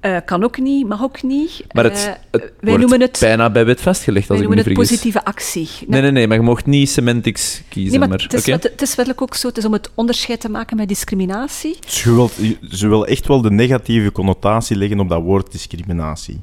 Eh, 0.00 0.16
kan 0.24 0.44
ook 0.44 0.58
niet, 0.58 0.86
mag 0.88 1.02
ook 1.02 1.22
niet. 1.22 1.64
Maar 1.72 1.84
het, 1.84 1.92
Eh, 1.94 2.12
het 2.30 2.40
wij 2.40 2.50
wordt 2.60 2.78
noemen 2.78 3.00
het, 3.00 3.16
bijna 3.20 3.50
bij 3.50 3.64
wet 3.64 3.80
vastgelegd, 3.80 4.30
als 4.30 4.40
ik 4.40 4.48
me 4.48 4.54
niet 4.54 4.64
het 4.64 4.74
vergis. 4.74 4.88
positieve 4.90 5.24
actie. 5.24 5.68
Nee, 5.86 6.00
nee, 6.00 6.10
nee, 6.10 6.26
maar 6.26 6.36
je 6.36 6.42
mocht 6.42 6.66
niet 6.66 6.90
semantics 6.90 7.62
kiezen. 7.68 7.90
Nee, 7.90 7.98
maar 7.98 8.08
maar 8.08 8.18
het, 8.22 8.32
is 8.32 8.46
het 8.46 8.82
is 8.82 8.94
wettelijk 8.94 9.22
ook 9.22 9.34
zo. 9.34 9.48
Het 9.48 9.56
is 9.58 9.64
om 9.64 9.72
het 9.72 9.90
onderscheid 9.94 10.40
te 10.40 10.48
maken 10.48 10.76
met 10.76 10.88
discriminatie. 10.88 11.76
Dus 11.80 12.02
je 12.02 12.14
wilt, 12.14 12.32
ze 12.70 12.88
wil 12.88 13.06
echt 13.06 13.26
wel 13.26 13.40
de 13.42 13.50
negatieve 13.50 14.12
connotatie 14.12 14.76
leggen 14.76 15.00
op 15.00 15.08
dat 15.08 15.22
woord 15.22 15.52
discriminatie. 15.52 16.40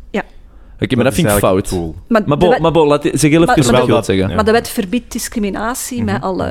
Oké, 0.79 0.95
maar 0.95 1.03
dat 1.03 1.13
vind 1.13 1.27
ik 1.29 1.33
fout. 1.37 1.71
Maar, 2.07 2.21
Maar 2.25 2.37
bo, 2.37 2.49
wet, 2.49 2.59
maar 2.59 2.71
bo, 2.71 2.85
laat, 2.87 3.01
zeg 3.03 3.13
heel 3.13 3.29
even 3.31 3.45
Maar- 3.45 3.55
wat 3.55 3.71
maar 3.71 3.81
je 3.81 3.87
wilt 3.87 4.05
zeggen. 4.05 4.29
Ja. 4.29 4.35
maar 4.35 4.45
de 4.45 4.51
wet 4.51 4.69
verbiedt 4.69 5.11
discriminatie 5.11 6.03
met 6.03 6.13
Mhm. 6.15 6.23
alle 6.23 6.45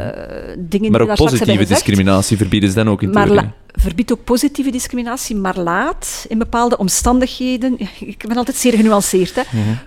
dingen 0.59 0.90
Maar 0.90 1.01
die 1.01 1.01
ook 1.01 1.06
daar 1.06 1.16
straks 1.16 1.31
hebben 1.32 1.39
positieve 1.39 1.64
discriminatie 1.74 2.36
verbieden 2.36 2.68
ze 2.68 2.74
dan 2.74 2.89
ook 2.89 3.02
in 3.02 3.10
Maar 3.10 3.26
theorie. 3.26 3.48
Verbiedt 3.77 4.13
ook 4.13 4.25
positieve 4.25 4.71
discriminatie, 4.71 5.37
maar 5.37 5.59
laat 5.59 6.27
in 6.29 6.39
bepaalde 6.39 6.77
omstandigheden... 6.77 7.79
Ik 7.99 8.25
ben 8.29 8.37
altijd 8.37 8.57
zeer 8.57 8.73
genuanceerd, 8.73 9.35
hè. 9.35 9.43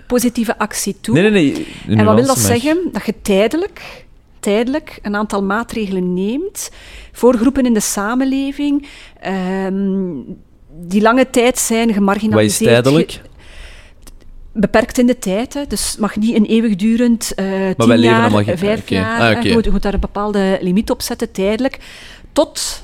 Positieve 0.08 0.58
actie 0.58 0.98
toe. 1.02 1.14
Nee, 1.14 1.32
nee, 1.32 1.66
nee. 1.86 1.98
En 1.98 2.06
wat 2.06 2.16
wil 2.16 2.26
dat 2.26 2.40
zeggen? 2.40 2.90
Dat 2.92 3.06
je 3.06 3.14
tijdelijk, 3.22 4.06
tijdelijk 4.40 5.00
een 5.02 5.16
aantal 5.16 5.44
maatregelen 5.44 6.14
neemt 6.14 6.70
voor 7.12 7.36
groepen 7.36 7.66
in 7.66 7.74
de 7.74 7.80
samenleving 7.80 8.88
ehm, 9.20 10.14
die 10.80 11.02
lange 11.02 11.30
tijd 11.30 11.58
zijn 11.58 11.88
Wat 11.88 11.96
gemarginaliseerd. 11.96 12.72
is 12.72 12.82
tijdelijk? 12.82 13.22
Beperkt 14.54 14.98
in 14.98 15.08
de 15.08 15.20
tijd, 15.20 15.54
hè. 15.54 15.68
dus 15.68 15.96
mag 16.00 16.16
niet 16.16 16.36
een 16.36 16.46
eeuwigdurend 16.46 17.32
wij 17.36 17.74
tien 17.78 17.88
leven 17.88 18.02
jaar, 18.02 18.34
eh, 18.34 18.58
vijf 18.58 18.90
jaar. 18.90 19.36
Ah, 19.36 19.54
moet, 19.54 19.64
je 19.64 19.72
moet 19.72 19.82
daar 19.82 19.94
een 19.94 20.00
bepaalde 20.00 20.58
limiet 20.62 20.90
op 20.90 21.02
zetten, 21.02 21.32
tijdelijk, 21.32 21.80
tot, 22.32 22.84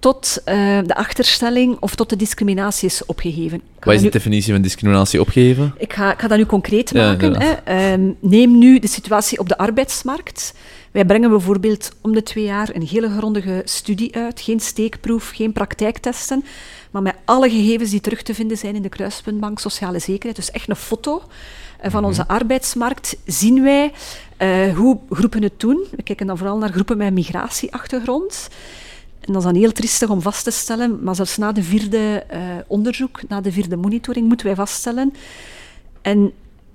tot 0.00 0.42
uh, 0.46 0.78
de 0.86 0.94
achterstelling 0.94 1.76
of 1.80 1.94
tot 1.94 2.08
de 2.08 2.16
discriminatie 2.16 2.88
is 2.88 3.06
opgegeven. 3.06 3.62
Wat 3.80 3.94
is 3.94 4.00
de 4.00 4.04
nu... 4.04 4.10
definitie 4.10 4.52
van 4.52 4.62
discriminatie 4.62 5.20
opgegeven? 5.20 5.74
Ik 5.78 5.92
ga, 5.92 6.12
ik 6.12 6.20
ga 6.20 6.28
dat 6.28 6.38
nu 6.38 6.46
concreet 6.46 6.94
maken. 6.94 7.32
Ja, 7.32 7.60
hè. 7.64 7.96
Uh, 7.96 8.12
neem 8.20 8.58
nu 8.58 8.78
de 8.78 8.88
situatie 8.88 9.38
op 9.38 9.48
de 9.48 9.58
arbeidsmarkt. 9.58 10.54
Wij 10.90 11.04
brengen 11.04 11.30
bijvoorbeeld 11.30 11.92
om 12.00 12.12
de 12.12 12.22
twee 12.22 12.44
jaar 12.44 12.70
een 12.74 12.86
hele 12.86 13.10
grondige 13.10 13.62
studie 13.64 14.16
uit. 14.16 14.40
Geen 14.40 14.60
steekproef, 14.60 15.30
geen 15.34 15.52
praktijktesten, 15.52 16.44
maar 16.90 17.02
met 17.02 17.14
alle 17.24 17.50
gegevens 17.50 17.90
die 17.90 18.00
terug 18.00 18.22
te 18.22 18.34
vinden 18.34 18.56
zijn 18.56 18.74
in 18.74 18.82
de 18.82 18.88
Kruispuntbank 18.88 19.58
Sociale 19.58 19.98
Zekerheid. 19.98 20.36
Dus 20.36 20.50
echt 20.50 20.68
een 20.68 20.76
foto 20.76 21.22
eh, 21.80 21.90
van 21.90 22.04
onze 22.04 22.22
mhm. 22.22 22.30
arbeidsmarkt 22.30 23.16
zien 23.24 23.62
wij 23.62 23.92
uh, 24.38 24.76
hoe 24.76 24.98
groepen 25.10 25.42
het 25.42 25.60
doen. 25.60 25.86
We 25.96 26.02
kijken 26.02 26.26
dan 26.26 26.38
vooral 26.38 26.58
naar 26.58 26.72
groepen 26.72 26.96
met 26.96 27.12
migratieachtergrond. 27.12 28.48
En 29.30 29.36
dat 29.36 29.44
is 29.44 29.52
dan 29.52 29.60
heel 29.60 29.72
triestig 29.72 30.08
om 30.08 30.20
vast 30.20 30.44
te 30.44 30.50
stellen, 30.50 31.02
maar 31.02 31.14
zelfs 31.14 31.36
na 31.36 31.52
de 31.52 31.62
vierde 31.62 32.24
uh, 32.32 32.38
onderzoek, 32.66 33.20
na 33.28 33.40
de 33.40 33.52
vierde 33.52 33.76
monitoring, 33.76 34.26
moeten 34.26 34.46
wij 34.46 34.54
vaststellen. 34.54 35.12
En 36.02 36.32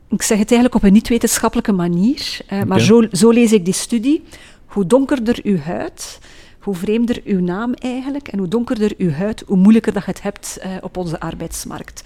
ik 0.09 0.21
zeg 0.21 0.37
het 0.37 0.51
eigenlijk 0.51 0.75
op 0.75 0.83
een 0.83 0.93
niet-wetenschappelijke 0.93 1.71
manier, 1.71 2.39
uh, 2.53 2.63
maar 2.63 2.79
zo, 2.79 3.03
zo, 3.11 3.29
lees 3.31 3.51
ik 3.51 3.65
die 3.65 3.73
studie. 3.73 4.23
Hoe 4.65 4.85
donkerder 4.85 5.39
uw 5.43 5.57
huid, 5.57 6.19
hoe 6.59 6.75
vreemder 6.75 7.21
uw 7.25 7.39
naam 7.39 7.73
eigenlijk, 7.73 8.27
en 8.27 8.37
hoe 8.37 8.47
donkerder 8.47 8.93
uw 8.97 9.11
huid, 9.11 9.43
hoe 9.47 9.57
moeilijker 9.57 9.93
dat 9.93 10.05
je 10.05 10.11
het 10.11 10.21
hebt 10.21 10.57
uh, 10.59 10.71
op 10.81 10.97
onze 10.97 11.19
arbeidsmarkt. 11.19 12.03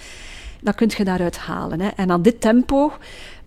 Dat 0.61 0.75
kun 0.75 0.91
je 0.97 1.03
daaruit 1.03 1.37
halen. 1.37 1.79
Hè. 1.79 1.87
En 1.87 2.11
aan 2.11 2.21
dit 2.21 2.41
tempo 2.41 2.93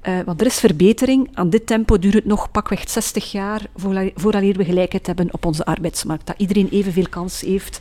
uh, 0.09 0.19
want 0.25 0.41
er 0.41 0.47
is 0.47 0.59
verbetering. 0.59 1.29
Aan 1.35 1.51
dit 1.51 1.67
tempo 1.67 1.99
duurt 1.99 2.15
het 2.15 2.25
nog 2.25 2.51
pakweg 2.51 2.91
60 2.91 3.33
jaar 3.33 3.61
vooraleer 4.15 4.57
we 4.57 4.65
gelijkheid 4.65 5.07
hebben 5.07 5.29
op 5.31 5.45
onze 5.45 5.65
arbeidsmarkt. 5.65 6.27
Dat 6.27 6.37
iedereen 6.39 6.69
evenveel 6.71 7.09
kans 7.09 7.41
heeft 7.41 7.81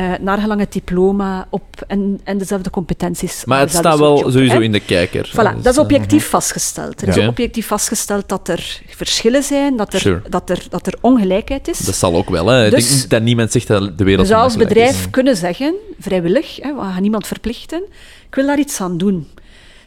uh, 0.00 0.12
naar 0.20 0.38
gelang 0.38 0.60
het 0.60 0.72
diploma 0.72 1.46
op 1.50 1.64
en, 1.86 2.20
en 2.24 2.38
dezelfde 2.38 2.70
competenties. 2.70 3.44
Maar 3.44 3.60
het 3.60 3.70
staat 3.70 3.98
wel 3.98 4.30
sowieso 4.30 4.60
in 4.60 4.72
de 4.72 4.80
kijker. 4.80 5.28
Voilà, 5.28 5.62
dat 5.62 5.66
is 5.66 5.78
objectief 5.78 6.28
vastgesteld. 6.28 7.02
Er 7.02 7.08
is 7.08 7.26
objectief 7.26 7.66
vastgesteld 7.66 8.28
dat 8.28 8.48
er 8.48 8.80
verschillen 8.86 9.42
zijn, 9.42 9.76
dat 9.76 9.94
er, 9.94 10.22
dat, 10.28 10.50
er, 10.50 10.66
dat 10.68 10.86
er 10.86 10.94
ongelijkheid 11.00 11.68
is. 11.68 11.78
Dat 11.78 11.94
zal 11.94 12.14
ook 12.14 12.30
wel. 12.30 12.46
Hè. 12.46 12.64
Ik 12.64 12.70
dus, 12.70 12.98
denk 12.98 13.10
dat 13.10 13.22
niemand 13.22 13.52
zegt 13.52 13.66
dat 13.66 13.98
de 13.98 14.04
wereld 14.04 14.26
Je 14.26 14.32
zou 14.32 14.42
als 14.44 14.56
bedrijf 14.56 15.10
kunnen 15.10 15.36
zeggen, 15.36 15.74
vrijwillig, 16.00 16.56
hè, 16.56 16.74
we 16.74 16.80
gaan 16.80 17.02
niemand 17.02 17.26
verplichten, 17.26 17.82
ik 18.28 18.34
wil 18.34 18.46
daar 18.46 18.58
iets 18.58 18.80
aan 18.80 18.98
doen. 18.98 19.28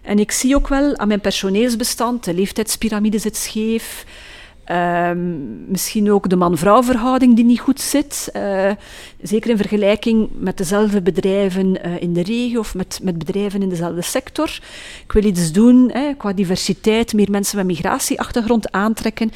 En 0.03 0.19
ik 0.19 0.31
zie 0.31 0.55
ook 0.55 0.67
wel 0.67 0.97
aan 0.97 1.07
mijn 1.07 1.21
personeelsbestand, 1.21 2.23
de 2.23 2.33
leeftijdspyramide 2.33 3.19
zit 3.19 3.37
scheef. 3.37 4.05
Um, 4.71 5.65
misschien 5.67 6.11
ook 6.11 6.29
de 6.29 6.35
man-vrouw 6.35 6.83
verhouding 6.83 7.35
die 7.35 7.45
niet 7.45 7.59
goed 7.59 7.81
zit. 7.81 8.29
Uh, 8.35 8.71
zeker 9.21 9.49
in 9.49 9.57
vergelijking 9.57 10.29
met 10.33 10.57
dezelfde 10.57 11.01
bedrijven 11.01 11.87
uh, 11.87 12.01
in 12.01 12.13
de 12.13 12.23
regio 12.23 12.59
of 12.59 12.75
met, 12.75 12.99
met 13.01 13.17
bedrijven 13.17 13.61
in 13.61 13.69
dezelfde 13.69 14.01
sector. 14.01 14.59
Ik 15.03 15.11
wil 15.11 15.23
iets 15.23 15.51
doen 15.51 15.89
hè, 15.91 16.13
qua 16.17 16.33
diversiteit, 16.33 17.13
meer 17.13 17.31
mensen 17.31 17.57
met 17.57 17.65
migratieachtergrond 17.65 18.71
aantrekken. 18.71 19.31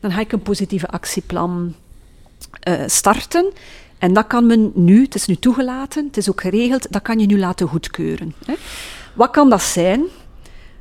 Dan 0.00 0.12
ga 0.12 0.20
ik 0.20 0.32
een 0.32 0.42
positieve 0.42 0.88
actieplan 0.88 1.74
uh, 2.68 2.74
starten. 2.86 3.52
En 3.98 4.12
dat 4.12 4.26
kan 4.26 4.46
men 4.46 4.72
nu, 4.74 5.02
het 5.02 5.14
is 5.14 5.26
nu 5.26 5.36
toegelaten, 5.36 6.06
het 6.06 6.16
is 6.16 6.30
ook 6.30 6.40
geregeld, 6.40 6.92
dat 6.92 7.02
kan 7.02 7.18
je 7.18 7.26
nu 7.26 7.38
laten 7.38 7.68
goedkeuren. 7.68 8.34
Hè. 8.46 8.54
Wat 9.14 9.30
kan 9.30 9.50
dat 9.50 9.62
zijn? 9.62 10.02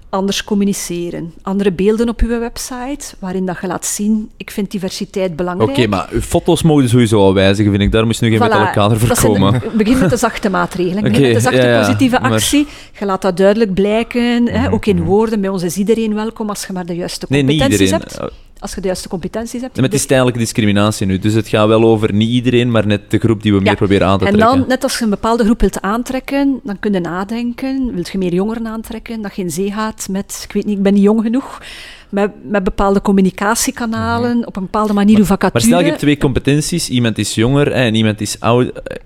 Anders 0.10 0.44
communiceren. 0.44 1.34
Andere 1.42 1.72
beelden 1.72 2.10
op 2.10 2.22
uw 2.22 2.40
website, 2.40 3.16
waarin 3.20 3.46
dat 3.46 3.58
je 3.62 3.68
laat 3.68 3.86
zien, 3.86 4.30
ik 4.38 4.52
vind 4.52 4.72
diversiteit 4.72 5.36
belangrijk. 5.36 5.70
Oké, 5.70 5.88
maar 5.88 6.08
uw 6.12 6.22
foto's 6.22 6.62
mogen 6.64 6.90
sowieso 6.90 7.20
al 7.20 7.34
wijzigen, 7.34 7.72
vind 7.72 7.84
ik. 7.84 7.92
Daar 7.92 8.06
moest 8.06 8.22
nu 8.22 8.30
geen 8.30 8.38
voilà, 8.38 8.42
met 8.42 8.52
elkaar 8.52 8.98
voorkomen. 8.98 9.62
begin 9.78 9.98
met 9.98 10.10
de 10.10 10.18
zachte 10.18 10.50
maatregelen. 10.50 11.06
Okay, 11.06 11.22
met 11.22 11.34
de 11.34 11.40
zachte 11.40 11.78
positieve 11.80 12.20
actie. 12.20 12.68
Je 13.00 13.06
laat 13.06 13.22
dat 13.22 13.38
duidelijk 13.38 13.74
blijken, 13.74 14.50
hè, 14.50 14.72
ook 14.72 14.86
in 14.86 14.96
mhm. 14.96 15.06
woorden. 15.06 15.42
Bij 15.42 15.50
ons 15.50 15.64
is 15.64 15.78
iedereen 15.78 16.14
welkom 16.14 16.50
als 16.50 16.66
je 16.66 16.74
maar 16.74 16.86
de 16.86 16.96
juiste 16.96 17.28
competenties 17.28 17.80
nee, 17.80 18.00
hebt 18.00 18.20
als 18.60 18.74
je 18.74 18.82
de 18.82 18.88
juiste 18.88 19.10
competenties 19.10 19.62
hebt. 19.62 19.76
Maar 19.76 19.86
het 19.86 19.94
is 19.94 20.06
tijdelijk 20.06 20.38
discriminatie 20.38 21.06
nu, 21.06 21.20
dus 21.20 21.34
het 21.34 21.48
gaat 21.48 21.68
wel 21.68 21.84
over 21.84 22.14
niet 22.14 22.30
iedereen, 22.30 22.72
maar 22.72 22.88
net 22.88 23.12
de 23.12 23.18
groep 23.18 23.44
die 23.44 23.54
we 23.54 23.60
meer 23.60 23.76
proberen 23.76 24.08
aan 24.08 24.18
te 24.18 24.26
en 24.26 24.32
trekken. 24.32 24.54
En 24.54 24.60
dan, 24.60 24.68
net 24.68 24.84
als 24.84 24.98
je 24.98 25.04
een 25.04 25.10
bepaalde 25.10 25.44
groep 25.44 25.60
wilt 25.62 25.82
aantrekken, 25.82 26.60
dan 26.64 26.80
kun 26.80 26.94
je 26.94 27.00
nadenken, 27.00 27.94
wilt 27.94 28.10
je 28.10 28.18
meer 28.18 28.34
jongeren 28.34 28.68
aantrekken, 28.68 29.22
dat 29.22 29.36
je 29.36 29.42
in 29.42 29.52
zee 29.52 29.72
gaat 29.72 30.08
met, 30.12 30.42
ik 30.48 30.54
weet 30.54 30.66
niet, 30.66 30.78
ik 30.78 30.84
ben 30.84 30.94
niet 30.94 31.04
jong 31.04 31.22
genoeg, 31.22 31.62
met, 32.10 32.32
met 32.44 32.64
bepaalde 32.64 33.02
communicatiekanalen, 33.02 34.38
mhm. 34.38 34.48
op 34.48 34.56
een 34.56 34.64
bepaalde 34.64 34.94
manier 34.94 35.18
uw 35.18 35.26
vacature... 35.26 35.54
Maar 35.54 35.62
stel, 35.62 35.80
je 35.80 35.86
hebt 35.86 36.00
twee 36.00 36.18
competenties, 36.18 36.90
iemand 36.90 37.18
is 37.18 37.36
jonger 37.36 37.72
en 37.72 37.96
iemand 37.96 38.22
is 38.22 38.40
oud, 38.40 38.68
eh, 38.68 38.98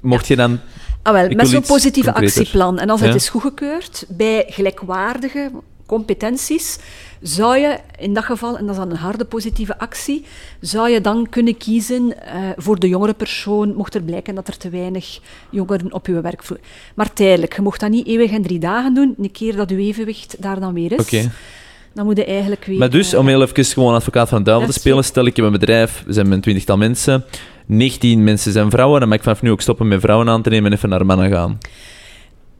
mocht 0.00 0.26
je 0.26 0.36
dan... 0.36 0.58
Ah, 1.02 1.12
wel, 1.12 1.28
met 1.28 1.48
zo'n 1.48 1.62
positieve 1.62 2.14
actieplan. 2.14 2.78
En 2.78 2.90
als 2.90 3.00
het 3.00 3.14
is 3.14 3.28
goedgekeurd, 3.28 4.04
bij 4.08 4.44
gelijkwaardige 4.48 5.50
competenties, 5.86 6.78
zou 7.20 7.56
je 7.56 7.78
in 7.98 8.14
dat 8.14 8.24
geval, 8.24 8.58
en 8.58 8.66
dat 8.66 8.74
is 8.74 8.80
dan 8.80 8.90
een 8.90 8.96
harde 8.96 9.24
positieve 9.24 9.78
actie, 9.78 10.24
zou 10.60 10.90
je 10.90 11.00
dan 11.00 11.28
kunnen 11.28 11.56
kiezen 11.56 12.02
uh, 12.04 12.14
voor 12.56 12.78
de 12.78 12.88
jongere 12.88 13.14
persoon, 13.14 13.74
mocht 13.74 13.94
er 13.94 14.02
blijken 14.02 14.34
dat 14.34 14.48
er 14.48 14.56
te 14.56 14.70
weinig 14.70 15.20
jongeren 15.50 15.92
op 15.92 16.06
je 16.06 16.20
werkvloer... 16.20 16.58
Maar 16.94 17.12
tijdelijk, 17.12 17.56
je 17.56 17.62
mocht 17.62 17.80
dat 17.80 17.90
niet 17.90 18.06
eeuwig 18.06 18.30
in 18.30 18.42
drie 18.42 18.58
dagen 18.58 18.94
doen, 18.94 19.14
een 19.18 19.30
keer 19.30 19.56
dat 19.56 19.70
je 19.70 19.76
evenwicht 19.76 20.36
daar 20.42 20.60
dan 20.60 20.74
weer 20.74 20.92
is. 20.92 21.00
Okay. 21.00 21.30
Dan 21.94 22.04
moet 22.04 22.16
je 22.16 22.24
eigenlijk 22.24 22.64
weer... 22.64 22.78
Maar 22.78 22.90
dus, 22.90 23.14
om 23.14 23.26
heel 23.26 23.42
even 23.42 23.64
gewoon 23.64 23.94
advocaat 23.94 24.28
van 24.28 24.38
de 24.38 24.44
duivel 24.44 24.66
te 24.66 24.78
spelen, 24.78 25.04
stel 25.04 25.26
ik 25.26 25.36
heb 25.36 25.44
een 25.44 25.52
bedrijf, 25.52 26.02
we 26.06 26.12
zijn 26.12 26.26
met 26.26 26.36
een 26.36 26.42
twintigtal 26.42 26.76
mensen, 26.76 27.24
19 27.66 28.24
mensen 28.24 28.52
zijn 28.52 28.70
vrouwen, 28.70 29.00
dan 29.00 29.08
mag 29.08 29.18
ik 29.18 29.24
vanaf 29.24 29.42
nu 29.42 29.50
ook 29.50 29.60
stoppen 29.60 29.88
met 29.88 30.00
vrouwen 30.00 30.28
aan 30.28 30.42
te 30.42 30.50
nemen 30.50 30.70
en 30.70 30.76
even 30.76 30.88
naar 30.88 31.06
mannen 31.06 31.30
gaan 31.30 31.58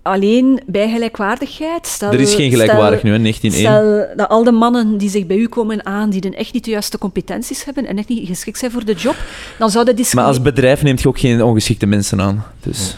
alleen 0.02 0.60
bij 0.66 0.90
gelijkwaardigheid. 0.90 1.86
Stel, 1.86 2.12
er 2.12 2.20
is 2.20 2.34
geen 2.34 2.50
gelijkwaardig 2.50 3.02
nu, 3.02 3.12
hè, 3.12 3.18
19 3.18 3.52
Stel 3.52 4.06
dat 4.16 4.28
al 4.28 4.44
de 4.44 4.52
mannen 4.52 4.98
die 4.98 5.10
zich 5.10 5.26
bij 5.26 5.36
u 5.36 5.48
komen 5.48 5.86
aandienen 5.86 6.34
echt 6.34 6.52
niet 6.52 6.64
de 6.64 6.70
juiste 6.70 6.98
competenties 6.98 7.64
hebben 7.64 7.86
en 7.86 7.98
echt 7.98 8.08
niet 8.08 8.28
geschikt 8.28 8.58
zijn 8.58 8.70
voor 8.70 8.84
de 8.84 8.94
job, 8.94 9.16
dan 9.58 9.70
zou 9.70 9.84
dat 9.84 10.12
Maar 10.14 10.24
als 10.24 10.42
bedrijf 10.42 10.82
neemt 10.82 11.02
je 11.02 11.08
ook 11.08 11.18
geen 11.18 11.42
ongeschikte 11.42 11.86
mensen 11.86 12.20
aan. 12.20 12.44
Dus... 12.60 12.96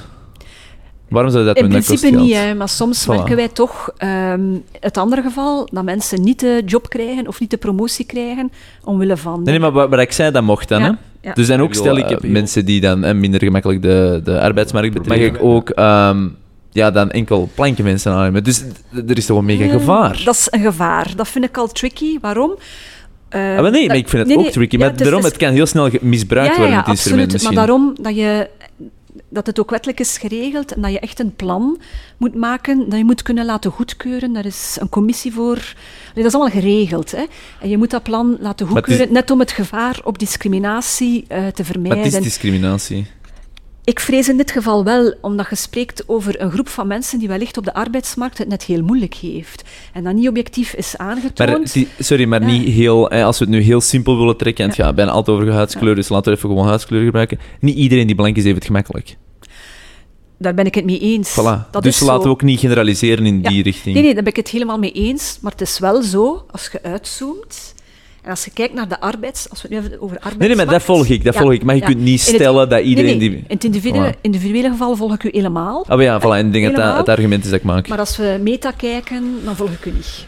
Waarom 1.09 1.32
zou 1.32 1.43
je 1.43 1.52
dat 1.52 1.62
doen? 1.62 1.72
In 1.72 1.82
principe 1.82 2.16
niet, 2.16 2.35
hè, 2.35 2.55
maar 2.55 2.68
soms 2.68 3.06
merken 3.06 3.36
wij 3.36 3.48
toch 3.48 3.90
um, 3.98 4.64
het 4.81 4.98
andere 4.98 5.22
geval 5.22 5.68
dat 5.72 5.85
mensen 5.85 6.22
niet 6.22 6.40
de 6.40 6.62
job 6.66 6.89
krijgen 6.89 7.28
of 7.28 7.40
niet 7.40 7.51
de 7.51 7.56
promotie 7.56 8.05
krijgen 8.05 8.52
omwille 8.85 9.16
van. 9.16 9.43
Nee, 9.43 9.59
nee 9.59 9.70
maar 9.70 9.89
wat, 9.89 10.01
ik 10.01 10.12
zei, 10.12 10.31
dat 10.31 10.43
mocht 10.43 10.68
dan. 10.68 10.82
Hè? 10.82 10.90
Ja. 11.20 11.32
Dus 11.32 11.47
dan 11.47 11.60
ook 11.60 11.74
stel 11.74 11.97
ik 11.97 12.09
heb 12.09 12.22
mensen 12.22 12.64
die 12.64 12.81
dan 12.81 13.20
minder 13.20 13.40
gemakkelijk 13.40 13.82
de, 13.82 14.20
de 14.24 14.40
arbeidsmarkt 14.40 14.94
betrekken. 14.94 15.32
Mag 15.32 15.40
ik 15.40 15.47
ook 15.47 15.78
um, 15.78 16.36
ja, 16.74 16.90
dan 16.90 17.10
enkel 17.10 17.51
plankje 17.55 17.82
mensen 17.82 18.12
aannemen. 18.12 18.44
Dus 18.44 18.62
er 19.09 19.16
is 19.16 19.26
toch 19.26 19.38
een 19.38 19.44
mega 19.44 19.68
gevaar. 19.68 20.22
Dat 20.24 20.34
is 20.34 20.46
een 20.51 20.60
gevaar. 20.60 21.12
Dat 21.16 21.28
vind 21.28 21.44
ik 21.44 21.56
al 21.56 21.68
tricky. 21.68 22.18
Waarom? 22.20 22.51
Uh, 22.51 23.60
maar 23.60 23.70
nee, 23.70 23.86
maar 23.86 23.96
ik 23.96 24.09
vind 24.09 24.28
het 24.28 24.38
ook 24.38 24.46
tricky. 24.46 24.76
Maar 24.76 24.96
daarom, 24.96 25.24
het, 25.24 25.36
kan 25.36 25.52
heel 25.52 25.66
snel 25.66 25.90
misbruikt 26.01 26.56
worden, 26.56 26.76
het 26.76 26.86
instrument 26.86 27.32
misschien. 27.32 27.55
Maar 27.55 27.66
daarom 27.66 27.96
dat, 28.01 28.16
je, 28.16 28.48
dat 29.28 29.46
het 29.46 29.60
ook 29.60 29.70
wettelijk 29.70 30.01
is 30.01 30.18
geregeld 30.18 30.74
en 30.74 30.82
dat 30.82 30.92
je 30.92 31.01
echt 31.01 31.20
een 31.20 31.34
plan 31.34 31.78
moet 32.16 32.34
maken, 32.34 32.88
dat 32.88 32.98
je 32.98 33.05
moet 33.05 33.22
kunnen 33.22 33.44
laten 33.44 33.70
goedkeuren. 33.70 34.32
Daar 34.32 34.46
is 34.46 34.76
een 34.80 34.88
commissie 34.88 35.32
voor. 35.32 35.74
dat 36.14 36.24
is 36.24 36.34
allemaal 36.34 36.60
geregeld. 36.60 37.10
Hè? 37.10 37.24
En 37.60 37.68
je 37.68 37.76
moet 37.76 37.90
dat 37.90 38.02
plan 38.02 38.36
laten 38.40 38.66
goedkeuren, 38.66 39.12
net 39.12 39.30
om 39.30 39.38
het 39.38 39.52
gevaar 39.52 40.01
op 40.05 40.18
discriminatie 40.18 41.24
uh, 41.28 41.46
te 41.46 41.64
vermijden. 41.64 41.98
Wat 42.10 42.12
is 42.12 42.22
discriminatie? 42.22 43.06
Ik 43.85 44.01
vrees 44.01 44.28
in 44.28 44.36
dit 44.36 44.51
geval 44.51 44.85
wel, 44.85 45.15
omdat 45.20 45.47
je 45.51 45.56
spreekt 45.56 46.05
over 46.06 46.40
een 46.40 46.51
groep 46.51 46.69
van 46.69 46.86
mensen 46.86 47.19
die 47.19 47.28
wellicht 47.28 47.56
op 47.56 47.65
de 47.65 47.74
arbeidsmarkt 47.74 48.39
het 48.39 48.48
net 48.48 48.62
heel 48.62 48.82
moeilijk 48.82 49.15
heeft. 49.15 49.62
En 49.93 50.05
dat 50.05 50.15
niet 50.15 50.28
objectief 50.28 50.74
is 50.74 50.97
aangetoond. 50.97 51.74
Maar, 51.74 51.85
sorry, 51.98 52.24
maar 52.24 52.44
niet 52.44 52.69
heel, 52.69 53.11
als 53.11 53.39
we 53.39 53.44
het 53.44 53.55
nu 53.55 53.61
heel 53.61 53.81
simpel 53.81 54.19
willen 54.19 54.36
trekken, 54.36 54.65
en 54.65 54.70
het 54.70 54.81
gaat 54.81 54.94
bijna 54.94 55.11
altijd 55.11 55.36
over 55.36 55.52
huidskleur, 55.52 55.94
dus 55.94 56.09
laten 56.09 56.32
we 56.32 56.39
even 56.39 56.48
gewoon 56.48 56.66
huidskleur 56.66 57.05
gebruiken. 57.05 57.39
Niet 57.61 57.77
iedereen 57.77 58.06
die 58.06 58.16
blank 58.16 58.36
is, 58.36 58.44
heeft 58.44 58.55
het 58.55 58.65
gemakkelijk. 58.65 59.16
Daar 60.39 60.55
ben 60.55 60.66
ik 60.66 60.74
het 60.74 60.85
mee 60.85 60.98
eens. 60.98 61.40
Voilà. 61.40 61.70
Dat 61.70 61.82
dus 61.82 62.01
laten 62.01 62.23
we 62.23 62.28
ook 62.28 62.43
niet 62.43 62.61
generaliseren 62.61 63.27
in 63.27 63.43
die 63.43 63.62
richting. 63.62 63.94
Nee, 63.94 64.05
nee, 64.05 64.15
daar 64.15 64.23
ben 64.23 64.32
ik 64.32 64.39
het 64.39 64.48
helemaal 64.48 64.78
mee 64.78 64.93
eens. 64.93 65.39
Maar 65.40 65.52
het 65.52 65.61
is 65.61 65.78
wel 65.78 66.02
zo, 66.02 66.44
als 66.51 66.69
je 66.73 66.82
uitzoomt 66.82 67.73
en 68.24 68.30
als 68.30 68.44
je 68.44 68.51
kijkt 68.51 68.74
naar 68.74 68.88
de 68.88 69.01
arbeids... 69.01 69.51
Als 69.51 69.62
we 69.62 69.68
het 69.68 69.78
nu 69.78 69.86
even 69.86 70.01
over 70.01 70.16
arbeids. 70.16 70.38
Nee, 70.38 70.48
nee, 70.48 70.56
maar 70.56 70.66
dat 70.66 70.82
volg 70.82 71.06
ik. 71.06 71.24
Dat 71.24 71.36
volg 71.36 71.52
ik. 71.52 71.64
Maar 71.64 71.74
je 71.74 71.80
kunt 71.80 72.01
niet 72.01 72.20
stellen 72.20 72.68
dat 72.68 72.82
iedereen 72.82 73.18
die... 73.18 73.30
In 73.30 73.44
het 73.48 73.64
individuele, 73.64 74.14
individuele 74.20 74.68
geval 74.68 74.96
volg 74.96 75.14
ik 75.14 75.24
u 75.24 75.28
helemaal. 75.32 75.86
Oh 75.88 76.02
ja, 76.02 76.20
voilà. 76.20 76.24
En 76.24 76.46
ik 76.46 76.52
denk 76.52 76.76
dat 76.76 76.96
het 76.96 77.09
argument 77.09 77.44
is 77.44 77.51
dat 77.51 77.59
ik 77.59 77.64
maak. 77.64 77.88
Maar 77.88 77.98
als 77.98 78.16
we 78.16 78.38
meta 78.42 78.70
kijken, 78.70 79.40
dan 79.44 79.56
volg 79.56 79.70
ik 79.70 79.84
u 79.84 79.90
niet. 79.90 80.24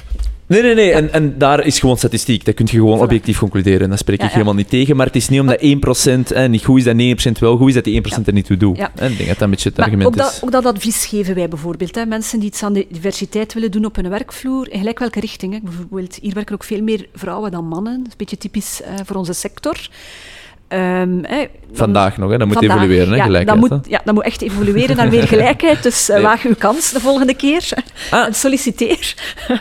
Nee, 0.48 0.62
nee, 0.62 0.74
nee. 0.74 0.92
En, 0.92 1.12
en 1.12 1.38
daar 1.38 1.64
is 1.64 1.78
gewoon 1.78 1.96
statistiek. 1.96 2.44
Dat 2.44 2.54
kun 2.54 2.66
je 2.70 2.76
gewoon 2.76 3.00
objectief 3.00 3.38
concluderen. 3.38 3.90
Dat 3.90 3.98
spreek 3.98 4.22
ik 4.22 4.30
helemaal 4.30 4.54
niet 4.54 4.68
tegen. 4.68 4.96
Maar 4.96 5.06
het 5.06 5.16
is 5.16 5.28
niet 5.28 5.40
omdat 5.40 5.60
1% 6.30 6.32
eh, 6.32 6.48
niet 6.48 6.64
goed 6.64 6.78
is, 6.78 6.84
dat 6.84 7.34
9% 7.36 7.38
wel 7.38 7.56
goed 7.56 7.68
is, 7.68 7.74
dat 7.74 7.84
die 7.84 8.02
1% 8.02 8.24
er 8.24 8.32
niet 8.32 8.46
toe 8.46 8.56
doet. 8.56 8.78
En 8.78 9.10
ik 9.10 9.16
denk 9.16 9.18
dat 9.18 9.26
dat 9.28 9.40
een 9.40 9.50
beetje 9.50 9.68
het 9.68 9.78
argument 9.78 10.06
ook 10.06 10.14
is. 10.14 10.20
Dat, 10.20 10.40
ook 10.44 10.50
dat 10.50 10.66
advies 10.66 11.06
geven 11.06 11.34
wij 11.34 11.48
bijvoorbeeld. 11.48 11.94
Hè. 11.94 12.06
Mensen 12.06 12.38
die 12.38 12.48
iets 12.48 12.62
aan 12.62 12.72
de 12.72 12.86
diversiteit 12.90 13.54
willen 13.54 13.70
doen 13.70 13.84
op 13.84 13.96
hun 13.96 14.08
werkvloer, 14.08 14.70
in 14.70 14.78
gelijk 14.78 14.98
welke 14.98 15.20
richting. 15.20 15.52
Hè. 15.52 15.58
Bijvoorbeeld, 15.62 16.18
hier 16.22 16.34
werken 16.34 16.54
ook 16.54 16.64
veel 16.64 16.82
meer 16.82 17.08
vrouwen 17.14 17.50
dan 17.50 17.68
mannen. 17.68 17.96
Dat 17.96 18.06
is 18.06 18.12
een 18.12 18.18
beetje 18.18 18.38
typisch 18.38 18.80
uh, 18.80 18.88
voor 19.04 19.16
onze 19.16 19.32
sector. 19.32 19.88
Ehm, 20.68 21.22
dan- 21.22 21.46
Vandaag 21.72 22.16
nog, 22.16 22.30
hè? 22.30 22.38
dat 22.38 22.46
moet 22.46 22.56
vandaag. 22.56 22.76
evolueren, 22.76 23.08
hè? 23.10 23.16
ja, 23.16 23.24
gelijkheid. 23.24 23.60
dat 23.60 23.70
moet, 23.70 23.86
ja, 23.88 24.00
dat 24.04 24.14
moet 24.14 24.24
echt 24.24 24.42
evolueren 24.42 24.96
naar 24.96 25.08
meer 25.08 25.26
gelijkheid. 25.28 25.82
Dus 25.82 26.08
eh, 26.08 26.14
Nee. 26.16 26.24
waag 26.24 26.44
uw 26.44 26.54
kans 26.58 26.90
de 26.92 27.00
volgende 27.00 27.34
keer. 27.34 27.68
Ah. 28.10 28.26
En 28.26 28.34
solliciteer. 28.34 29.14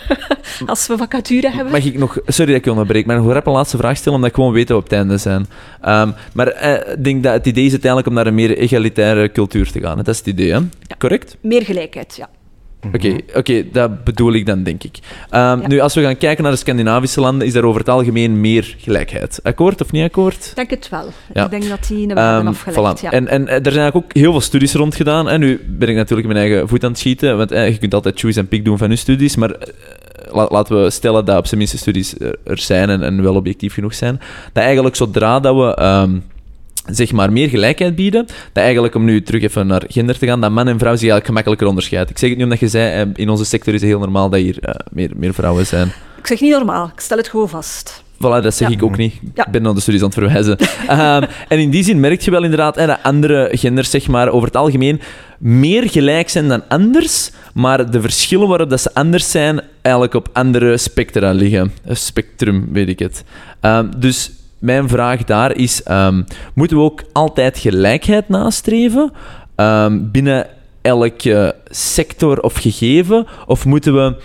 Als 0.66 0.88
we 0.88 0.98
vacature 0.98 1.50
hebben. 1.52 1.72
Mag 1.74 1.84
ik 1.86 1.98
nog, 1.98 2.18
sorry 2.26 2.46
dat 2.52 2.60
ik 2.60 2.64
je 2.66 2.72
onderbreek, 2.72 3.06
maar 3.06 3.16
nog 3.18 3.32
rap 3.34 3.46
een 3.48 3.54
laatste 3.54 3.78
vraag 3.78 3.98
stellen, 3.98 4.14
omdat 4.14 4.30
ik 4.30 4.36
gewoon 4.36 4.54
weet 4.54 4.68
dat 4.68 4.78
we 4.78 4.84
op 4.84 4.90
het 4.90 5.00
einde 5.00 5.18
zijn. 5.18 5.46
Ehm, 5.82 6.12
maar 6.34 6.48
eh, 6.48 6.94
ik 6.94 7.04
denk 7.04 7.24
dat 7.24 7.34
het 7.34 7.46
idee 7.46 7.66
is 7.66 7.72
uiteindelijk 7.72 8.10
om 8.10 8.16
naar 8.16 8.28
een 8.28 8.36
meer 8.36 8.58
egalitaire 8.58 9.32
cultuur 9.32 9.72
te 9.72 9.80
gaan. 9.82 9.98
hè. 9.98 10.04
Dat 10.04 10.14
is 10.14 10.18
het 10.20 10.28
idee, 10.28 10.52
hè? 10.54 10.60
Correct? 10.98 11.38
Meer 11.42 11.62
gelijkheid, 11.66 12.16
ja. 12.16 12.30
Oké, 12.94 13.16
oké, 13.36 13.64
dat 13.72 14.04
bedoel 14.04 14.34
ik 14.34 14.46
dan, 14.46 14.64
denk 14.64 14.84
ik. 14.84 14.98
Ehm, 15.30 15.62
Ja. 15.62 15.68
Nu, 15.68 15.80
als 15.80 15.94
we 15.94 16.02
gaan 16.02 16.18
kijken 16.18 16.44
naar 16.44 16.52
de 16.52 16.58
Scandinavische 16.58 17.20
landen, 17.20 17.48
is 17.48 17.54
daar 17.54 17.64
over 17.64 17.80
het 17.80 17.90
algemeen 17.90 18.42
meer 18.42 18.76
gelijkheid. 18.78 19.40
Akkoord 19.44 19.82
of 19.82 19.92
niet 19.92 20.04
akkoord? 20.04 20.46
Ik 20.46 20.56
denk 20.56 20.70
het 20.70 20.90
wel. 20.90 21.10
Ja. 21.34 21.44
Ik 21.44 21.50
denk 21.50 21.70
dat 21.70 21.88
die 21.88 21.98
een 22.02 22.08
hebben 22.08 22.24
Ehm, 22.26 22.48
afgelegd. 22.48 23.00
voilà. 23.00 23.02
Ja. 23.02 23.12
En, 23.12 23.28
en 23.28 23.42
er 23.48 23.72
zijn 23.72 23.78
eigenlijk 23.78 23.96
ook 23.96 24.14
heel 24.14 24.32
veel 24.32 24.42
studies 24.42 24.74
rond 24.74 24.96
gedaan. 24.96 25.30
En 25.30 25.40
nu 25.40 25.62
ben 25.68 25.90
ik 25.90 25.96
natuurlijk 25.96 26.28
mijn 26.28 26.40
eigen 26.40 26.68
voet 26.68 26.84
aan 26.84 26.90
het 26.90 27.00
schieten, 27.00 27.38
want 27.38 27.52
eh, 27.52 27.70
je 27.70 27.78
kunt 27.78 27.94
altijd 27.94 28.20
choose 28.20 28.40
en 28.40 28.48
pick 28.48 28.66
doen 28.66 28.78
van 28.78 28.90
je 28.90 28.96
studies, 28.96 29.36
maar 29.36 29.52
eh, 29.52 29.68
la- 30.32 30.48
laten 30.50 30.84
we 30.84 30.90
stellen 30.90 31.26
dat 31.26 31.38
op 31.38 31.46
zijn 31.48 31.60
minste 31.60 31.78
studies 31.78 32.20
er, 32.20 32.36
er 32.44 32.58
zijn 32.60 32.90
en, 32.90 33.04
en 33.04 33.24
wel 33.24 33.36
objectief 33.36 33.74
genoeg 33.74 33.94
zijn, 33.94 34.20
dat 34.54 34.64
eigenlijk 34.64 34.96
zodra 34.96 35.40
dat 35.40 35.56
we... 35.56 35.76
ehm, 35.76 36.18
zeg 36.86 37.12
maar, 37.12 37.32
meer 37.32 37.50
gelijkheid 37.50 37.96
bieden, 37.96 38.26
dat 38.54 38.64
eigenlijk, 38.64 38.96
om 38.96 39.04
nu 39.04 39.22
terug 39.22 39.42
even 39.42 39.68
naar 39.68 39.84
gender 39.88 40.18
te 40.18 40.26
gaan, 40.26 40.42
dat 40.42 40.52
man 40.52 40.68
en 40.68 40.80
vrouw 40.80 40.92
zich 40.96 41.02
eigenlijk 41.02 41.26
gemakkelijker 41.26 41.68
onderscheiden. 41.68 42.12
Ik 42.12 42.18
zeg 42.20 42.30
het 42.30 42.38
niet 42.38 42.48
omdat 42.48 42.60
je 42.62 42.68
zei, 42.68 43.02
eh, 43.02 43.08
in 43.16 43.30
onze 43.30 43.46
sector 43.46 43.74
is 43.74 43.82
het 43.82 43.90
heel 43.90 44.00
normaal 44.00 44.30
dat 44.30 44.40
hier 44.40 44.58
eh, 44.60 44.76
meer, 44.92 45.12
meer 45.16 45.34
vrouwen 45.34 45.66
zijn. 45.66 45.92
Ik 46.18 46.28
zeg 46.28 46.42
niet 46.42 46.52
normaal, 46.52 46.92
ik 46.94 47.00
stel 47.00 47.18
het 47.18 47.28
gewoon 47.28 47.50
vast. 47.50 48.04
Voilà, 48.16 48.42
dat 48.44 48.54
zeg 48.56 48.68
Ja. 48.70 48.74
ik 48.74 48.84
ook 48.84 48.98
niet. 48.98 49.14
Ja. 49.34 49.46
Ik 49.46 49.52
ben 49.52 49.62
naar 49.62 49.74
de 49.74 49.80
studies 49.80 50.02
aan 50.02 50.08
het 50.10 50.18
verwijzen. 50.18 50.58
Ehm, 50.88 51.24
en 51.48 51.60
in 51.60 51.70
die 51.70 51.84
zin 51.84 52.00
merk 52.00 52.22
je 52.22 52.32
wel 52.32 52.44
inderdaad 52.44 52.76
hè, 52.76 52.86
dat 52.86 53.00
andere 53.04 53.50
genders 53.52 53.90
zeg 53.90 54.08
maar, 54.08 54.30
over 54.30 54.48
het 54.48 54.58
algemeen 54.58 55.02
meer 55.40 55.90
gelijk 55.90 56.30
zijn 56.30 56.48
dan 56.48 56.64
anders, 56.68 57.32
maar 57.54 57.92
de 57.92 58.02
verschillen 58.02 58.48
waarop 58.48 58.70
dat 58.70 58.82
ze 58.82 58.94
anders 58.94 59.32
zijn, 59.32 59.62
eigenlijk 59.82 60.16
op 60.16 60.30
andere 60.34 60.78
spectra 60.78 61.32
liggen. 61.32 61.72
Een 61.86 61.98
spectrum, 61.98 62.68
weet 62.72 62.88
ik 62.90 63.00
het. 63.00 63.24
Ehm, 63.60 63.88
dus 63.98 64.32
mijn 64.66 64.90
vraag 64.90 65.24
daar 65.24 65.56
is, 65.58 65.84
ehm, 65.84 66.24
moeten 66.54 66.78
we 66.78 66.84
ook 66.84 67.04
altijd 67.12 67.58
gelijkheid 67.58 68.30
nastreven 68.30 69.12
ehm, 69.56 70.12
binnen 70.12 70.48
elke 70.82 71.56
sector 71.70 72.40
of 72.40 72.54
gegeven, 72.54 73.28
of 73.46 73.66
moeten 73.66 73.94
we 73.94 74.16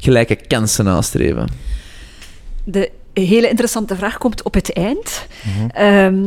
gelijke 0.00 0.34
kansen 0.34 0.84
nastreven? 0.84 1.48
De 2.64 2.90
hele 3.12 3.48
interessante 3.48 3.96
vraag 3.96 4.18
komt 4.18 4.42
op 4.42 4.54
het 4.54 4.72
eind. 4.72 5.26
Mhm. 5.42 5.68
Ehm, 5.68 6.22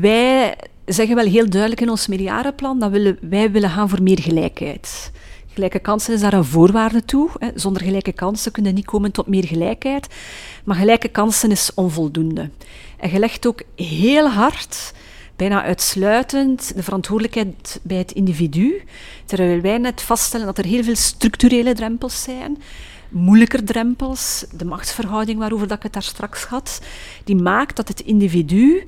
wij 0.00 0.54
zeggen 0.86 1.16
wel 1.16 1.26
heel 1.26 1.50
duidelijk 1.50 1.80
in 1.80 1.90
ons 1.90 2.06
meerjarenplan 2.06 2.78
dat 2.78 2.90
willen, 2.90 3.18
wij 3.20 3.50
willen 3.50 3.70
gaan 3.70 3.88
voor 3.88 4.02
meer 4.02 4.20
gelijkheid. 4.20 5.12
Gelijke 5.54 5.78
kansen 5.78 6.14
is 6.14 6.20
daar 6.20 6.32
een 6.32 6.44
voorwaarde 6.44 7.04
toe. 7.04 7.30
Zonder 7.54 7.82
gelijke 7.82 8.12
kansen 8.12 8.52
kun 8.52 8.64
je 8.64 8.72
niet 8.72 8.84
komen 8.84 9.12
tot 9.12 9.26
meer 9.26 9.44
gelijkheid. 9.44 10.06
Maar 10.64 10.76
gelijke 10.76 11.08
kansen 11.08 11.50
is 11.50 11.70
onvoldoende. 11.74 12.50
En 12.96 13.10
je 13.10 13.18
legt 13.18 13.46
ook 13.46 13.62
heel 13.76 14.28
hard, 14.28 14.92
bijna 15.36 15.62
uitsluitend, 15.62 16.74
de 16.74 16.82
verantwoordelijkheid 16.82 17.80
bij 17.82 17.96
het 17.96 18.12
individu. 18.12 18.82
Terwijl 19.24 19.60
wij 19.60 19.78
net 19.78 20.02
vaststellen 20.02 20.46
dat 20.46 20.58
er 20.58 20.64
heel 20.64 20.82
veel 20.82 20.96
structurele 20.96 21.74
drempels 21.74 22.22
zijn 22.22 22.58
moeilijker 23.10 23.64
drempels, 23.64 24.44
de 24.52 24.64
machtsverhouding 24.64 25.38
waarover 25.38 25.68
dat 25.68 25.76
ik 25.76 25.82
het 25.82 25.92
daar 25.92 26.02
straks 26.02 26.44
had, 26.44 26.80
die 27.24 27.36
maakt 27.36 27.76
dat 27.76 27.88
het 27.88 28.00
individu 28.00 28.86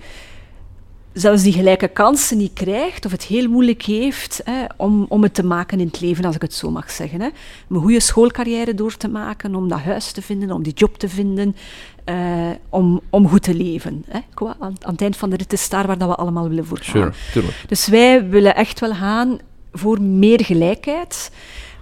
zelfs 1.12 1.42
die 1.42 1.52
gelijke 1.52 1.88
kansen 1.88 2.38
niet 2.38 2.52
krijgt 2.52 3.04
of 3.04 3.10
het 3.10 3.22
heel 3.22 3.48
moeilijk 3.48 3.82
heeft 3.82 4.40
hè, 4.44 4.64
om, 4.76 5.06
om 5.08 5.22
het 5.22 5.34
te 5.34 5.44
maken 5.44 5.80
in 5.80 5.86
het 5.86 6.00
leven, 6.00 6.24
als 6.24 6.34
ik 6.34 6.42
het 6.42 6.54
zo 6.54 6.70
mag 6.70 6.90
zeggen. 6.90 7.20
Hè. 7.20 7.26
Om 7.68 7.76
een 7.76 7.82
goede 7.82 8.00
schoolcarrière 8.00 8.74
door 8.74 8.96
te 8.96 9.08
maken, 9.08 9.54
om 9.54 9.68
dat 9.68 9.78
huis 9.78 10.12
te 10.12 10.22
vinden, 10.22 10.50
om 10.50 10.62
die 10.62 10.72
job 10.72 10.98
te 10.98 11.08
vinden, 11.08 11.56
eh, 12.04 12.50
om, 12.68 13.00
om 13.10 13.28
goed 13.28 13.42
te 13.42 13.54
leven. 13.54 14.04
Hè. 14.08 14.20
Aan, 14.44 14.56
aan 14.80 14.92
het 14.92 15.02
eind 15.02 15.16
van 15.16 15.30
de 15.30 15.36
rit 15.36 15.52
is 15.52 15.68
daar 15.68 15.86
waar 15.86 15.98
dat 15.98 16.08
we 16.08 16.14
allemaal 16.14 16.48
willen 16.48 16.66
voor 16.66 16.78
gaan. 16.78 17.14
Sure. 17.32 17.46
Dus 17.66 17.86
wij 17.86 18.28
willen 18.28 18.54
echt 18.54 18.80
wel 18.80 18.94
gaan 18.94 19.38
voor 19.72 20.00
meer 20.00 20.44
gelijkheid. 20.44 21.30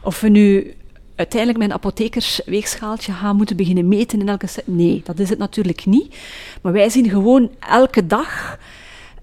Of 0.03 0.21
we 0.21 0.29
nu 0.29 0.75
uiteindelijk 1.15 1.65
een 1.65 1.73
apothekersweegschaaltje 1.73 3.13
gaan 3.13 3.37
moeten 3.37 3.57
beginnen 3.57 3.89
meten 3.89 4.21
in 4.21 4.29
elke... 4.29 4.47
Nee, 4.65 5.01
dat 5.05 5.19
is 5.19 5.29
het 5.29 5.39
natuurlijk 5.39 5.87
niet. 5.87 6.17
Maar 6.63 6.73
wij 6.73 6.89
zien 6.89 7.09
gewoon 7.09 7.51
elke 7.59 8.07
dag 8.07 8.59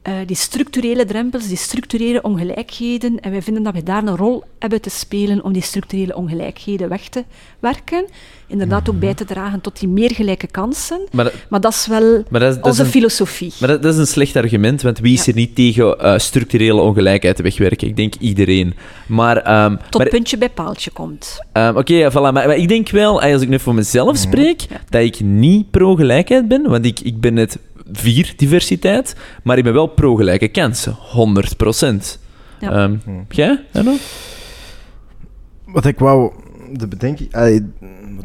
eh, 0.07 0.13
die 0.25 0.35
structurele 0.35 1.05
drempels, 1.05 1.47
die 1.47 1.57
structurele 1.57 2.21
ongelijkheden. 2.21 3.19
En 3.19 3.31
wij 3.31 3.41
vinden 3.41 3.63
dat 3.63 3.73
wij 3.73 3.84
daar 3.84 4.03
een 4.03 4.15
rol 4.17 4.43
hebben 4.59 4.81
te 4.81 4.89
spelen 4.89 5.43
om 5.43 5.53
die 5.53 5.61
structurele 5.61 6.15
ongelijkheden 6.15 6.89
weg 6.89 7.07
te 7.09 7.23
werken. 7.59 8.05
Inderdaad 8.47 8.89
ook 8.89 8.99
bij 8.99 9.13
te 9.13 9.25
dragen 9.25 9.61
tot 9.61 9.79
die 9.79 9.89
meer 9.89 10.11
gelijke 10.13 10.47
kansen. 10.47 10.99
Maar, 11.11 11.23
dat- 11.25 11.34
Maar 11.49 11.59
dat 11.61 11.73
is 11.73 11.88
wel 11.88 12.23
maar 12.29 12.39
dat, 12.39 12.49
is- 12.49 12.55
dat 12.55 12.63
is 12.65 12.69
onze 12.71 12.81
een, 12.84 12.88
filosofie. 12.89 13.53
maar 13.59 13.69
dat, 13.81 13.85
is 13.93 13.97
een 13.97 14.07
slecht 14.07 14.35
argument, 14.35 14.81
want 14.81 14.99
wie 14.99 15.13
is 15.13 15.25
Ja. 15.25 15.31
er 15.31 15.38
niet 15.38 15.55
tegen 15.55 15.99
eh, 15.99 16.17
structurele 16.17 16.81
ongelijkheid 16.81 17.41
wegwerken? 17.41 17.88
Ik 17.88 17.95
denk 17.95 18.13
iedereen. 18.19 18.73
Maar, 19.07 19.38
ehm, 19.38 19.75
Tot 19.89 20.01
maar 20.01 20.09
puntje 20.09 20.38
bij 20.38 20.49
paaltje 20.49 20.91
komt. 20.91 21.39
Ehm, 21.51 21.77
Oké, 21.77 22.11
voilà. 22.11 22.13
Maar, 22.13 22.34
maar 22.34 22.57
ik 22.57 22.67
denk 22.67 22.89
wel, 22.89 23.21
als 23.21 23.41
ik 23.41 23.49
nu 23.49 23.59
voor 23.59 23.73
mezelf 23.75 24.17
spreek, 24.17 24.61
Ja. 24.61 24.81
dat 24.89 25.01
ik 25.01 25.19
niet 25.19 25.71
pro-gelijkheid 25.71 26.47
ben. 26.47 26.69
Want 26.69 26.85
ik, 26.85 26.99
ik 26.99 27.19
ben 27.19 27.34
net 27.34 27.57
vier 27.91 28.34
diversiteit, 28.35 29.15
maar 29.43 29.57
ik 29.57 29.64
ben 29.64 29.73
wel 29.73 29.88
pro-gelijke 29.88 30.47
kansen. 30.47 30.95
100 30.99 31.57
procent. 31.57 32.19
Ja. 32.59 32.72
Ehm, 32.72 32.95
jij, 33.30 33.65
Hanno? 33.72 33.95
Wat 35.65 35.85
ik 35.85 35.99
wou, 35.99 36.31
de 36.73 36.88
bedenking, 36.88 37.31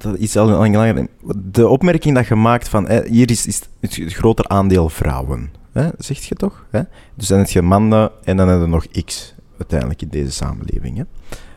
dat 0.02 0.18
is 0.18 0.36
al 0.36 0.48
lang 0.48 0.74
langer. 0.74 1.06
De 1.36 1.68
opmerking 1.68 2.14
dat 2.14 2.26
je 2.26 2.34
maakt 2.34 2.68
van 2.68 2.89
hè, 2.89 3.09
hier 3.09 3.30
is, 3.30 3.47
is 3.47 3.60
het 3.80 4.12
groter 4.12 4.48
aandeel 4.48 4.89
vrouwen, 4.89 5.51
hè, 5.72 5.89
zeg 5.98 6.18
je 6.18 6.34
toch? 6.34 6.66
Hè? 6.70 6.80
Dus 7.14 7.28
dan 7.28 7.39
heb 7.39 7.48
je 7.48 7.62
mannen 7.62 8.10
en 8.24 8.36
dan 8.36 8.48
heb 8.48 8.60
je 8.60 8.66
nog 8.66 8.86
X 9.05 9.34
uiteindelijk 9.59 10.02
in 10.02 10.09
deze 10.09 10.30
samenleving. 10.30 10.97
Hè? 10.97 11.05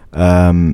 Ehm, 0.10 0.74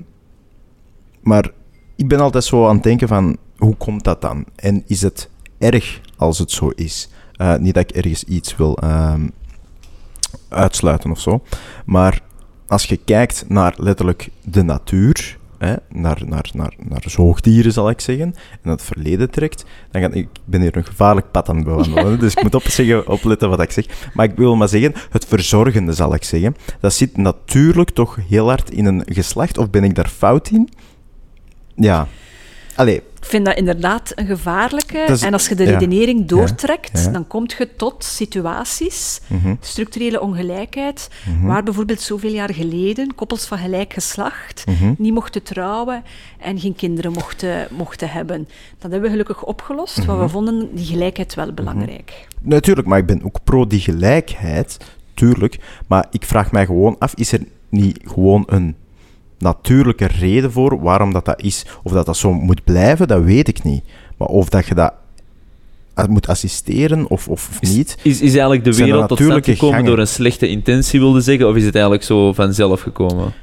maar 1.21 1.51
ik 1.95 2.07
ben 2.07 2.19
altijd 2.19 2.43
zo 2.43 2.67
aan 2.67 2.75
het 2.75 2.83
denken 2.83 3.07
van 3.07 3.37
hoe 3.57 3.75
komt 3.75 4.03
dat 4.03 4.21
dan? 4.21 4.45
En 4.55 4.83
is 4.87 5.01
het 5.01 5.29
erg 5.57 6.01
als 6.17 6.39
het 6.39 6.51
zo 6.51 6.69
is? 6.69 7.09
Eh, 7.41 7.55
niet 7.55 7.73
dat 7.73 7.89
ik 7.89 7.95
ergens 7.95 8.23
iets 8.23 8.55
wil 8.55 8.77
ehm, 8.77 9.27
uitsluiten 10.49 11.11
of 11.11 11.19
zo, 11.19 11.43
maar 11.85 12.21
als 12.67 12.85
je 12.85 12.97
kijkt 12.97 13.45
naar 13.47 13.73
letterlijk 13.77 14.29
de 14.43 14.61
natuur, 14.61 15.37
hè, 15.57 15.75
naar, 15.89 16.21
naar, 16.25 16.49
naar, 16.53 16.73
naar 16.77 17.03
zoogdieren 17.05 17.71
zal 17.71 17.89
ik 17.89 17.99
zeggen, 17.99 18.35
en 18.61 18.69
het 18.69 18.81
verleden 18.81 19.29
trekt, 19.29 19.65
dan 19.91 20.01
ga 20.01 20.09
ik 20.11 20.27
ben 20.45 20.61
hier 20.61 20.77
een 20.77 20.85
gevaarlijk 20.85 21.31
pad 21.31 21.49
aan 21.49 21.55
het 21.55 21.65
bewandelen, 21.65 22.19
dus 22.19 22.33
ik 22.33 22.43
moet 22.43 22.55
opzeggen, 22.55 23.07
opletten 23.07 23.49
wat 23.49 23.61
ik 23.61 23.71
zeg. 23.71 24.09
Maar 24.13 24.25
ik 24.25 24.35
wil 24.35 24.55
maar 24.55 24.69
zeggen, 24.69 24.93
het 25.09 25.25
verzorgende 25.25 25.93
zal 25.93 26.13
ik 26.13 26.23
zeggen, 26.23 26.55
dat 26.79 26.93
zit 26.93 27.17
natuurlijk 27.17 27.89
toch 27.89 28.17
heel 28.27 28.47
hard 28.47 28.71
in 28.71 28.85
een 28.85 29.03
geslacht, 29.05 29.57
of 29.57 29.69
ben 29.69 29.83
ik 29.83 29.95
daar 29.95 30.09
fout 30.09 30.49
in? 30.49 30.69
Ja. 31.75 32.07
Allee, 32.75 33.01
Ik 33.21 33.27
vind 33.27 33.45
dat 33.45 33.57
inderdaad 33.57 34.11
een 34.15 34.25
gevaarlijke. 34.25 34.97
Is- 34.97 35.21
en 35.21 35.33
als 35.33 35.47
je 35.47 35.55
de 35.55 35.63
ja. 35.63 35.71
redenering 35.71 36.27
doortrekt, 36.27 37.03
Ja. 37.03 37.11
dan 37.11 37.27
kom 37.27 37.43
je 37.57 37.69
tot 37.77 38.03
situaties, 38.03 39.21
mhm, 39.27 39.55
structurele 39.59 40.21
ongelijkheid, 40.21 41.09
mhm, 41.25 41.45
waar 41.47 41.63
bijvoorbeeld 41.63 42.01
zoveel 42.01 42.31
jaar 42.31 42.53
geleden 42.53 43.15
koppels 43.15 43.45
van 43.45 43.57
gelijk 43.57 43.93
geslacht 43.93 44.63
mhm. 44.65 44.93
niet 44.97 45.13
mochten 45.13 45.43
trouwen 45.43 46.03
en 46.39 46.59
geen 46.59 46.75
kinderen 46.75 47.11
mochten, 47.11 47.67
mochten 47.71 48.09
hebben. 48.09 48.47
Dat 48.77 48.91
hebben 48.91 49.01
we 49.01 49.09
gelukkig 49.09 49.43
opgelost, 49.43 50.05
want 50.05 50.19
we 50.19 50.29
vonden 50.29 50.75
die 50.75 50.85
gelijkheid 50.85 51.35
wel 51.35 51.53
belangrijk. 51.53 52.27
Natuurlijk, 52.41 52.87
maar 52.87 52.97
ik 52.97 53.05
ben 53.05 53.23
ook 53.23 53.43
pro 53.43 53.67
die 53.67 53.79
gelijkheid, 53.79 54.77
tuurlijk. 55.13 55.59
Maar 55.87 56.05
ik 56.11 56.25
vraag 56.25 56.51
mij 56.51 56.65
gewoon 56.65 56.95
af, 56.99 57.13
is 57.15 57.31
er 57.31 57.41
niet 57.69 57.99
gewoon 58.03 58.43
een 58.47 58.75
natuurlijke 59.41 60.05
reden 60.05 60.51
voor 60.51 60.81
waarom 60.81 61.13
dat, 61.13 61.25
dat 61.25 61.41
is? 61.41 61.65
Of 61.83 61.91
dat 61.91 62.05
dat 62.05 62.17
zo 62.17 62.33
moet 62.33 62.63
blijven, 62.63 63.07
dat 63.07 63.23
weet 63.23 63.47
ik 63.47 63.63
niet. 63.63 63.83
Maar 64.17 64.27
of 64.27 64.49
dat 64.49 64.65
je 64.65 64.75
dat 64.75 64.93
moet 66.09 66.27
assisteren 66.27 67.09
of, 67.09 67.27
of, 67.27 67.57
Is, 67.59 67.69
niet... 67.75 67.97
is, 68.03 68.21
is 68.21 68.31
eigenlijk 68.31 68.63
de 68.63 68.69
er 68.69 68.75
wereld 68.75 69.07
tot 69.07 69.17
stand 69.17 69.19
natuurlijke 69.19 69.51
gekomen 69.51 69.75
gangen? 69.75 69.89
door 69.91 69.99
een 69.99 70.07
slechte 70.07 70.47
intentie, 70.47 70.99
wilde 70.99 71.21
zeggen, 71.21 71.47
of 71.49 71.55
is 71.55 71.63
het 71.65 71.73
eigenlijk 71.73 72.03
zo 72.05 72.33
vanzelf 72.33 72.81
gekomen? 72.81 73.33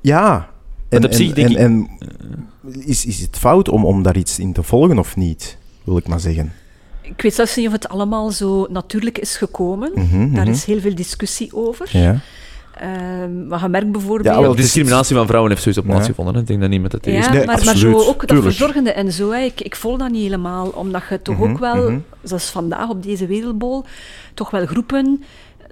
Ja. 0.00 0.48
En, 0.88 1.04
op 1.04 1.12
zich 1.12 1.28
en, 1.28 1.34
denk 1.34 1.48
en, 1.48 1.52
ik- 1.52 1.58
en 1.58 1.88
is, 2.86 3.06
is 3.06 3.20
het 3.20 3.36
fout 3.38 3.68
om, 3.68 3.84
om 3.84 4.02
daar 4.02 4.16
iets 4.16 4.38
in 4.38 4.52
te 4.52 4.62
volgen 4.62 4.98
of 4.98 5.16
niet? 5.16 5.58
Wil 5.84 5.96
ik 5.96 6.08
maar 6.08 6.20
zeggen. 6.20 6.52
Ik 7.02 7.22
weet 7.22 7.34
zelfs 7.34 7.56
niet 7.56 7.66
of 7.66 7.72
het 7.72 7.88
allemaal 7.88 8.30
zo 8.30 8.66
natuurlijk 8.70 9.18
is 9.18 9.36
gekomen. 9.36 9.90
Mhm, 9.94 10.34
Daar 10.34 10.44
mhm. 10.44 10.52
is 10.54 10.64
heel 10.64 10.80
veel 10.80 10.94
discussie 10.94 11.50
over. 11.54 11.88
Ja. 11.98 12.20
Ehm, 12.80 13.46
maar 13.46 13.62
je 13.62 13.68
merkt 13.68 13.92
bijvoorbeeld... 13.92 14.24
Ja, 14.24 14.32
wel, 14.32 14.40
Wel, 14.40 14.50
het 14.50 14.58
is- 14.58 14.64
discriminatie 14.64 15.16
van 15.16 15.26
vrouwen 15.26 15.50
heeft 15.50 15.62
sowieso 15.62 15.82
Ja. 15.86 15.92
plaatsgevonden. 15.92 16.34
hè. 16.34 16.40
Ik 16.40 16.46
denk 16.46 16.60
dat 16.60 16.70
niemand 16.70 16.92
het 16.92 17.04
Ja, 17.04 17.12
is. 17.12 17.28
Nee, 17.28 17.46
maar, 17.46 17.64
maar 17.64 17.76
zo 17.76 17.92
ook 17.92 18.06
dat 18.18 18.28
tuurlijk. 18.28 18.42
verzorgende 18.48 18.92
en 18.92 19.12
zo. 19.12 19.30
Hè. 19.30 19.40
Ik, 19.40 19.60
ik 19.60 19.76
volg 19.76 19.98
dat 19.98 20.10
niet 20.10 20.22
helemaal, 20.22 20.66
omdat 20.68 21.02
je 21.10 21.22
toch 21.22 21.38
Mhm, 21.38 21.50
ook 21.50 21.58
wel 21.58 21.90
mhm. 21.90 21.98
zoals 22.22 22.50
vandaag 22.50 22.88
op 22.88 23.02
deze 23.02 23.26
wereldbol, 23.26 23.84
toch 24.34 24.50
wel 24.50 24.66
groepen, 24.66 25.22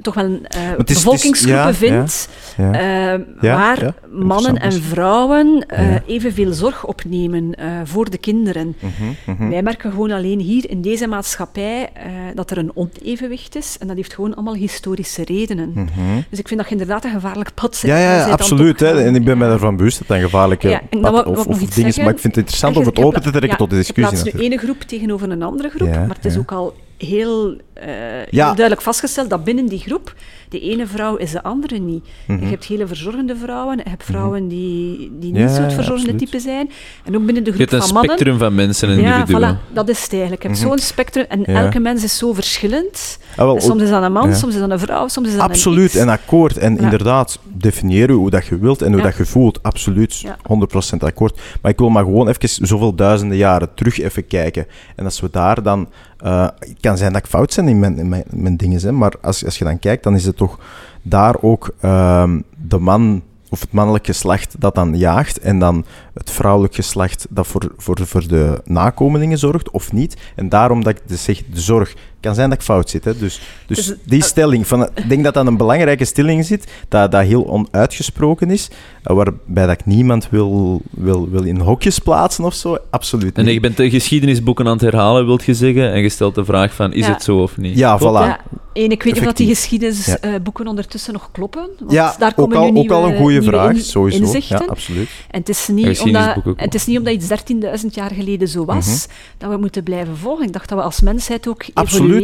toch 0.01 0.15
wel 0.15 0.29
uh, 0.29 0.39
het 0.77 0.91
is- 0.91 0.97
bevolkingsgroepen 0.97 1.67
het 1.67 1.75
is- 1.75 1.81
ja, 1.81 1.89
vindt, 1.97 2.29
Ja. 2.57 2.73
eh, 3.15 3.21
Ja, 3.41 3.57
waar 3.57 3.95
mannen 4.11 4.57
en 4.59 4.73
vrouwen 4.73 5.67
eh, 5.69 5.95
evenveel 6.07 6.53
zorg 6.53 6.87
opnemen 6.87 7.55
eh, 7.55 7.67
voor 7.85 8.11
de 8.11 8.19
kinderen. 8.19 8.77
Mhm, 8.81 9.37
mhm. 9.37 9.49
Wij 9.51 9.63
merken 9.63 9.91
gewoon 9.91 10.11
alleen 10.11 10.41
hier 10.41 10.71
in 10.71 10.81
deze 10.83 11.07
maatschappij 11.07 11.91
eh, 11.95 12.03
dat 12.35 12.51
er 12.51 12.59
een 12.59 12.71
onevenwicht 12.75 13.57
is 13.57 13.77
en 13.81 13.87
dat 13.87 13.97
heeft 13.97 14.15
gewoon 14.15 14.35
allemaal 14.35 14.55
historische 14.55 15.25
redenen. 15.25 15.71
Mhm. 15.75 15.87
Dus 16.31 16.39
ik 16.39 16.49
vind 16.49 16.61
dat 16.61 16.69
je 16.69 16.75
inderdaad 16.77 17.05
een 17.05 17.11
gevaarlijk 17.11 17.51
pad 17.55 17.77
zit. 17.77 17.91
Ja, 17.91 17.99
ja, 17.99 18.29
absoluut. 18.31 18.81
Hè. 18.81 19.03
En 19.05 19.15
ik 19.15 19.25
ben 19.25 19.39
mij 19.39 19.49
ervan 19.49 19.77
bewust 19.77 19.99
dat 19.99 20.09
dat 20.09 20.17
een 20.17 20.23
gevaarlijke 20.23 20.81
pad 21.01 21.27
of, 21.27 21.47
of 21.47 21.59
ding 21.59 21.87
is. 21.87 21.97
Maar 21.97 22.09
ik 22.09 22.19
vind 22.19 22.35
het 22.35 22.37
interessant 22.37 22.77
om 22.77 22.85
het 22.87 22.99
open 22.99 23.23
te 23.23 23.31
trekken 23.31 23.59
tot 23.59 23.71
de 23.71 23.77
discussie. 23.77 24.17
Je 24.17 24.23
plaatst 24.23 24.39
nu 24.39 24.45
ene 24.45 24.57
groep 24.57 24.81
tegenover 24.81 25.31
een 25.31 25.43
andere 25.43 25.69
groep, 25.69 25.89
maar 25.89 26.17
het 26.17 26.25
is 26.25 26.39
ook 26.39 26.53
al 26.53 26.75
heel, 26.99 27.57
eh, 27.81 27.89
Ja. 28.31 28.45
heel 28.45 28.55
duidelijk 28.55 28.83
vastgesteld 28.83 29.31
dat 29.31 29.45
binnen 29.45 29.67
die 29.67 29.79
groep 29.79 30.15
de 30.49 30.61
ene 30.61 30.87
vrouw 30.87 31.17
is 31.17 31.31
de 31.31 31.43
andere 31.43 31.79
niet. 31.79 32.05
Mhm. 32.27 32.41
Je 32.43 32.47
hebt 32.47 32.65
hele 32.65 32.87
verzorgende 32.87 33.37
vrouwen, 33.37 33.77
je 33.77 33.91
hebt 33.91 34.05
vrouwen 34.05 34.49
die, 34.49 35.11
die 35.21 35.33
niet 35.33 35.41
Ja, 35.41 35.49
zo 35.55 35.61
het 35.63 35.71
ja, 35.71 35.77
verzorgende 35.77 36.13
absoluut. 36.13 36.19
type 36.19 36.41
zijn. 36.43 36.71
En 37.05 37.17
ook 37.17 37.25
binnen 37.25 37.45
de 37.45 37.51
Je 37.51 37.57
groep 37.57 37.71
hebt 37.71 37.73
een 37.73 37.81
van 37.89 37.93
mannen. 37.95 38.11
spectrum 38.13 38.39
van 38.39 38.55
mensen 38.55 38.89
en 38.89 39.01
Ja, 39.01 39.15
individuen. 39.19 39.59
voilà, 39.59 39.73
dat 39.75 39.89
is 39.89 40.03
het 40.03 40.13
eigenlijk. 40.13 40.43
Je 40.43 40.49
hebt 40.49 40.61
Mhm. 40.61 40.69
zo'n 40.69 40.79
spectrum 40.79 41.25
en 41.29 41.41
Ja. 41.47 41.63
elke 41.63 41.79
mens 41.79 42.05
is 42.05 42.19
zo 42.19 42.33
verschillend. 42.33 43.19
Ah, 43.31 43.37
wel, 43.45 43.61
soms 43.61 43.83
is 43.83 43.91
dat 43.91 44.03
een 44.03 44.13
man, 44.13 44.29
ja. 44.29 44.35
soms 44.35 44.55
is 44.55 44.61
dat 44.61 44.71
een 44.71 44.79
vrouw, 44.79 45.09
soms 45.09 45.27
is 45.29 45.33
dat 45.35 45.43
een 45.43 45.49
Absoluut, 45.51 45.95
en 45.97 46.09
akkoord. 46.09 46.57
En 46.59 46.75
Ja. 46.75 46.81
inderdaad, 46.81 47.39
definieer 47.43 48.11
hoe 48.11 48.31
dat 48.31 48.47
je 48.47 48.59
wilt 48.59 48.83
en 48.83 48.89
hoe 48.93 48.97
Ja. 49.01 49.03
dat 49.07 49.17
je 49.17 49.25
voelt. 49.27 49.63
Absoluut, 49.63 50.19
Ja. 50.19 50.37
100% 50.43 51.03
akkoord. 51.03 51.41
Maar 51.63 51.71
ik 51.73 51.79
wil 51.79 51.89
maar 51.89 52.05
gewoon 52.05 52.29
even 52.29 52.67
zoveel 52.67 52.95
duizenden 52.95 53.37
jaren 53.37 53.75
terug 53.75 53.99
even 54.01 54.27
kijken. 54.27 54.67
En 54.97 55.05
als 55.05 55.21
we 55.21 55.29
daar 55.31 55.63
dan... 55.63 55.89
eh, 56.17 56.43
het 56.59 56.75
kan 56.81 56.97
zijn 56.97 57.13
dat 57.13 57.23
ik 57.23 57.29
fout 57.29 57.53
in 57.69 57.79
mijn, 57.79 58.09
mijn, 58.09 58.25
mijn 58.31 58.57
dingen, 58.57 58.81
hè, 58.81 58.93
maar 58.93 59.13
als, 59.23 59.45
als 59.45 59.59
je 59.59 59.65
dan 59.65 59.79
kijkt, 59.79 60.03
dan 60.03 60.15
is 60.15 60.25
het 60.25 60.37
toch 60.37 60.59
daar 61.03 61.37
ook 61.41 61.75
ehm, 61.81 62.41
de 62.57 62.79
man 62.79 63.23
of 63.49 63.61
het 63.61 63.73
mannelijk 63.73 64.07
geslacht 64.07 64.55
dat 64.59 64.75
dan 64.75 64.99
jaagt 64.99 65.39
en 65.39 65.59
dan 65.59 65.85
het 66.15 66.31
vrouwelijk 66.31 66.75
geslacht 66.75 67.27
dat 67.31 67.47
voor, 67.47 67.73
voor, 67.77 68.07
voor 68.07 68.29
de 68.29 68.61
nakomelingen 68.65 69.39
zorgt 69.39 69.71
of 69.71 69.93
niet. 69.93 70.17
En 70.35 70.49
daarom 70.49 70.85
dat 70.85 70.97
ik 70.97 71.09
dus 71.09 71.25
zeg, 71.25 71.43
de 71.53 71.61
zorg, 71.61 71.95
kan 72.27 72.35
zijn 72.35 72.49
dat 72.51 72.59
ik 72.59 72.65
fout 72.65 72.91
zit. 72.91 73.05
Hè? 73.05 73.19
Dus, 73.19 73.41
dus 73.67 73.77
Dus, 73.87 73.97
die 74.05 74.21
eh, 74.21 74.27
stelling, 74.27 74.67
van, 74.67 74.83
ik 74.95 75.09
denk 75.09 75.25
dat 75.25 75.35
dat 75.35 75.47
een 75.47 75.57
belangrijke 75.57 76.05
stelling 76.05 76.45
zit, 76.45 76.65
dat, 76.89 77.11
dat 77.11 77.23
heel 77.25 77.47
onuitgesproken 77.49 78.51
is, 78.51 78.69
eh, 79.03 79.17
waarbij 79.17 79.67
dat 79.67 79.81
ik 79.81 79.87
niemand 79.87 80.29
wil, 80.31 80.81
wil, 80.91 81.29
wil 81.31 81.43
in 81.43 81.61
hokjes 81.61 81.99
plaatsen 81.99 82.45
of 82.45 82.55
zo. 82.55 82.79
Absoluut 82.91 83.37
En 83.39 83.45
niet. 83.45 83.55
je 83.55 83.61
bent 83.61 83.77
de 83.77 83.91
geschiedenisboeken 83.91 84.67
aan 84.67 84.73
het 84.73 84.81
herhalen, 84.81 85.27
wilt 85.27 85.45
je 85.45 85.55
zeggen, 85.55 85.93
en 85.93 86.03
je 86.03 86.09
stelt 86.09 86.35
de 86.35 86.45
vraag 86.45 86.75
van, 86.75 86.93
is 86.93 87.07
Ja. 87.07 87.13
het 87.13 87.23
zo 87.23 87.43
of 87.43 87.57
niet? 87.57 87.79
Ja, 87.79 87.97
Klopt, 87.97 88.17
voilà. 88.19 88.27
Ja, 88.27 88.41
en 88.73 88.91
ik 88.91 89.03
weet 89.03 89.05
niet 89.05 89.19
of 89.19 89.25
dat 89.25 89.37
die 89.37 89.49
geschiedenisboeken 89.49 90.67
ondertussen 90.67 91.13
nog 91.13 91.29
kloppen. 91.33 91.69
Want 91.79 91.93
Ja, 91.93 92.15
daar 92.19 92.33
ook 92.37 92.51
komen 92.51 92.57
al, 92.57 92.63
nu 92.63 92.69
ook 92.69 92.75
nieuwe, 92.75 92.95
al 92.95 93.09
een 93.09 93.17
goede 93.17 93.43
vraag, 93.43 93.75
in- 93.75 93.81
sowieso. 93.81 94.19
inzichten. 94.19 94.59
Ja, 94.61 94.67
absoluut. 94.67 95.09
En 95.31 95.39
het 95.41 95.49
is 95.49 95.69
niet 95.69 96.01
omdat, 96.01 96.37
ook 96.37 96.45
en 96.59 96.65
het 96.65 96.75
is 96.75 96.87
niet 96.87 96.99
omdat 96.99 97.13
iets 97.15 97.27
13.000 97.29 97.95
jaar 97.95 98.11
geleden 98.11 98.49
zo 98.49 98.65
was, 98.65 98.87
Mhm. 98.87 98.97
dat 99.39 99.51
we 99.51 99.57
moeten 99.57 99.83
blijven 99.83 100.17
volgen. 100.17 100.47
Ik 100.47 100.53
dacht 100.53 100.69
dat 100.69 100.79
we 100.79 100.85
als 100.85 101.01
mensheid 101.01 101.49
ook 101.49 101.65
Absoluut. 101.75 102.16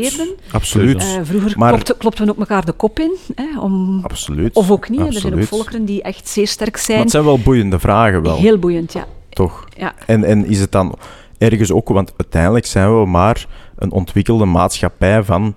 Absoluut. 0.51 1.01
Eh, 1.01 1.21
vroeger 1.23 1.59
Maar- 1.59 1.69
klopten, 1.73 1.97
klopten 1.97 2.25
we 2.25 2.31
ook 2.31 2.39
elkaar 2.39 2.65
de 2.65 2.73
kop 2.73 2.99
in. 2.99 3.17
Hè, 3.35 3.61
om, 3.61 4.01
absoluut. 4.05 4.55
of 4.55 4.71
ook 4.71 4.89
niet. 4.89 5.01
Er 5.01 5.13
zijn 5.13 5.35
ook 5.35 5.45
volkeren 5.45 5.85
die 5.85 6.03
echt 6.03 6.29
zeer 6.29 6.47
sterk 6.49 6.73
Maar 6.73 6.81
zijn. 6.81 7.01
het 7.01 7.11
zijn 7.11 7.25
wel 7.25 7.39
boeiende 7.39 7.79
vragen, 7.79 8.23
wel. 8.23 8.37
Heel 8.37 8.59
boeiend, 8.59 8.93
ja. 8.93 9.07
Toch? 9.29 9.65
ja. 9.77 9.95
En, 10.07 10.25
en 10.25 10.47
is 10.47 10.61
het 10.61 10.73
dan 10.73 10.95
ergens 11.39 11.73
ook, 11.73 11.89
want 11.89 12.13
uiteindelijk 12.17 12.67
zijn 12.67 12.99
we 13.01 13.07
maar 13.07 13.47
een 13.77 13.93
ontwikkelde 13.93 14.45
maatschappij 14.45 15.23
van 15.23 15.55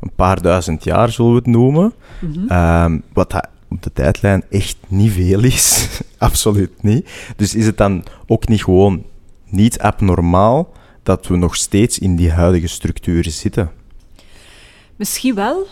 een 0.00 0.10
paar 0.16 0.42
duizend 0.42 0.84
jaar, 0.84 1.10
zullen 1.10 1.30
we 1.30 1.36
het 1.36 1.46
noemen. 1.46 1.92
Mhm. 2.20 2.46
Ehm, 2.48 2.98
wat 3.12 3.30
dat 3.30 3.48
op 3.70 3.82
de 3.82 3.92
tijdlijn 3.92 4.44
echt 4.50 4.76
niet 4.88 5.12
veel 5.12 5.42
is. 5.44 5.88
Absoluut 6.18 6.82
niet. 6.82 7.10
Dus 7.36 7.54
is 7.54 7.66
het 7.66 7.76
dan 7.76 8.04
ook 8.26 8.48
niet 8.48 8.62
gewoon 8.64 9.02
niet 9.48 9.78
abnormaal 9.78 10.72
dat 11.02 11.26
we 11.26 11.36
nog 11.36 11.56
steeds 11.56 11.98
in 11.98 12.16
die 12.16 12.30
huidige 12.30 12.66
structuren 12.68 13.32
zitten? 13.32 13.70
Misschien 14.96 15.34
wel. 15.34 15.66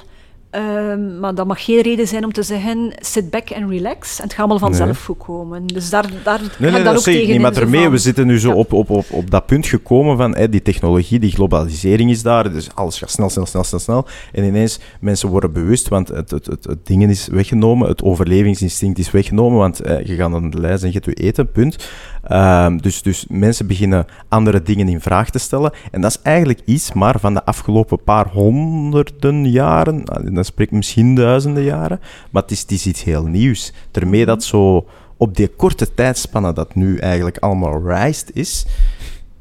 ehm, 0.50 1.20
maar 1.20 1.34
dat 1.34 1.46
mag 1.46 1.64
geen 1.64 1.80
reden 1.82 2.06
zijn 2.06 2.24
om 2.24 2.32
te 2.32 2.42
zeggen, 2.42 2.92
sit 3.00 3.30
back 3.30 3.52
and 3.52 3.70
relax. 3.70 4.16
En 4.18 4.22
het 4.24 4.32
gaat 4.32 4.38
allemaal 4.40 4.58
vanzelf 4.58 4.88
Nee. 4.88 4.96
goed 5.04 5.18
komen. 5.18 5.66
Dus 5.66 5.90
daar, 5.90 6.10
daar 6.24 6.38
ga 6.38 6.44
Nee, 6.58 6.70
nee, 6.70 6.72
dan 6.72 6.84
dat 6.84 6.96
ook 6.96 7.02
zeg 7.02 7.14
ik 7.14 7.20
tegen 7.20 7.32
niet. 7.32 7.42
Maar 7.42 7.56
ermee, 7.62 7.82
van- 7.82 7.90
we 7.90 7.98
zitten 7.98 8.26
nu 8.26 8.38
zo 8.38 8.48
Ja. 8.48 8.54
op, 8.54 8.72
op, 8.72 8.90
op, 8.90 9.04
op 9.10 9.30
dat 9.30 9.46
punt 9.46 9.66
gekomen 9.66 10.16
van 10.16 10.46
die 10.50 10.62
technologie, 10.62 11.18
die 11.18 11.30
globalisering 11.32 12.10
is 12.10 12.22
daar, 12.22 12.52
dus 12.52 12.74
alles 12.74 12.98
gaat 12.98 13.10
snel, 13.10 13.30
snel, 13.30 13.46
snel, 13.46 13.64
snel, 13.64 13.80
snel. 13.80 14.06
En 14.32 14.44
ineens, 14.44 14.78
mensen 15.00 15.28
worden 15.28 15.52
bewust, 15.52 15.88
want 15.88 16.08
het, 16.08 16.30
het, 16.30 16.46
het, 16.46 16.64
het 16.64 16.86
dingen 16.86 17.08
is 17.10 17.26
weggenomen, 17.26 17.88
het 17.88 18.02
overlevingsinstinct 18.02 18.98
is 18.98 19.10
weggenomen, 19.10 19.58
want 19.58 19.80
eh, 19.80 20.06
je 20.06 20.14
gaat 20.14 20.32
aan 20.34 20.50
de 20.50 20.60
lijst 20.60 20.82
en 20.82 20.88
je 20.92 21.00
hebt 21.02 21.18
je 21.18 21.24
eten, 21.26 21.52
punt. 21.52 21.88
Ehm, 22.22 22.76
dus, 22.76 23.02
dus 23.02 23.26
mensen 23.28 23.66
beginnen 23.66 24.06
andere 24.28 24.62
dingen 24.62 24.88
in 24.88 25.00
vraag 25.00 25.30
te 25.30 25.38
stellen. 25.38 25.72
En 25.90 26.00
dat 26.00 26.10
is 26.10 26.22
eigenlijk 26.22 26.60
iets 26.64 26.92
maar 26.92 27.20
van 27.20 27.34
de 27.34 27.44
afgelopen 27.44 28.02
paar 28.02 28.28
honderden 28.28 29.50
jaren, 29.50 30.04
ah, 30.04 30.34
dan 30.34 30.44
spreek 30.44 30.66
ik 30.66 30.76
misschien 30.76 31.14
duizenden 31.14 31.62
jaren, 31.62 32.00
maar 32.30 32.42
het 32.42 32.50
is, 32.50 32.60
het 32.60 32.86
iets 32.86 33.04
heel 33.04 33.24
nieuws. 33.24 33.72
Daarmee 33.90 34.24
dat 34.24 34.44
zo 34.44 34.86
op 35.16 35.36
die 35.36 35.48
korte 35.48 35.94
tijdspanne 35.94 36.52
dat 36.52 36.74
nu 36.74 36.98
eigenlijk 36.98 37.38
allemaal 37.38 37.82
rijst 37.84 38.30
is, 38.34 38.66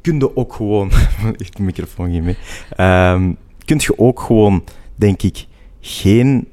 kun 0.02 0.20
je 0.20 0.36
ook 0.36 0.54
gewoon... 0.54 0.92
Echt, 1.38 1.58
de 1.58 1.64
microfoon 1.64 2.10
hier 2.10 2.24
mee. 2.24 2.38
Ehm, 2.76 3.34
kun 3.66 3.78
je 3.80 3.98
ook 3.98 4.20
gewoon, 4.20 4.64
denk 4.96 5.22
ik, 5.22 5.48
geen 5.80 6.48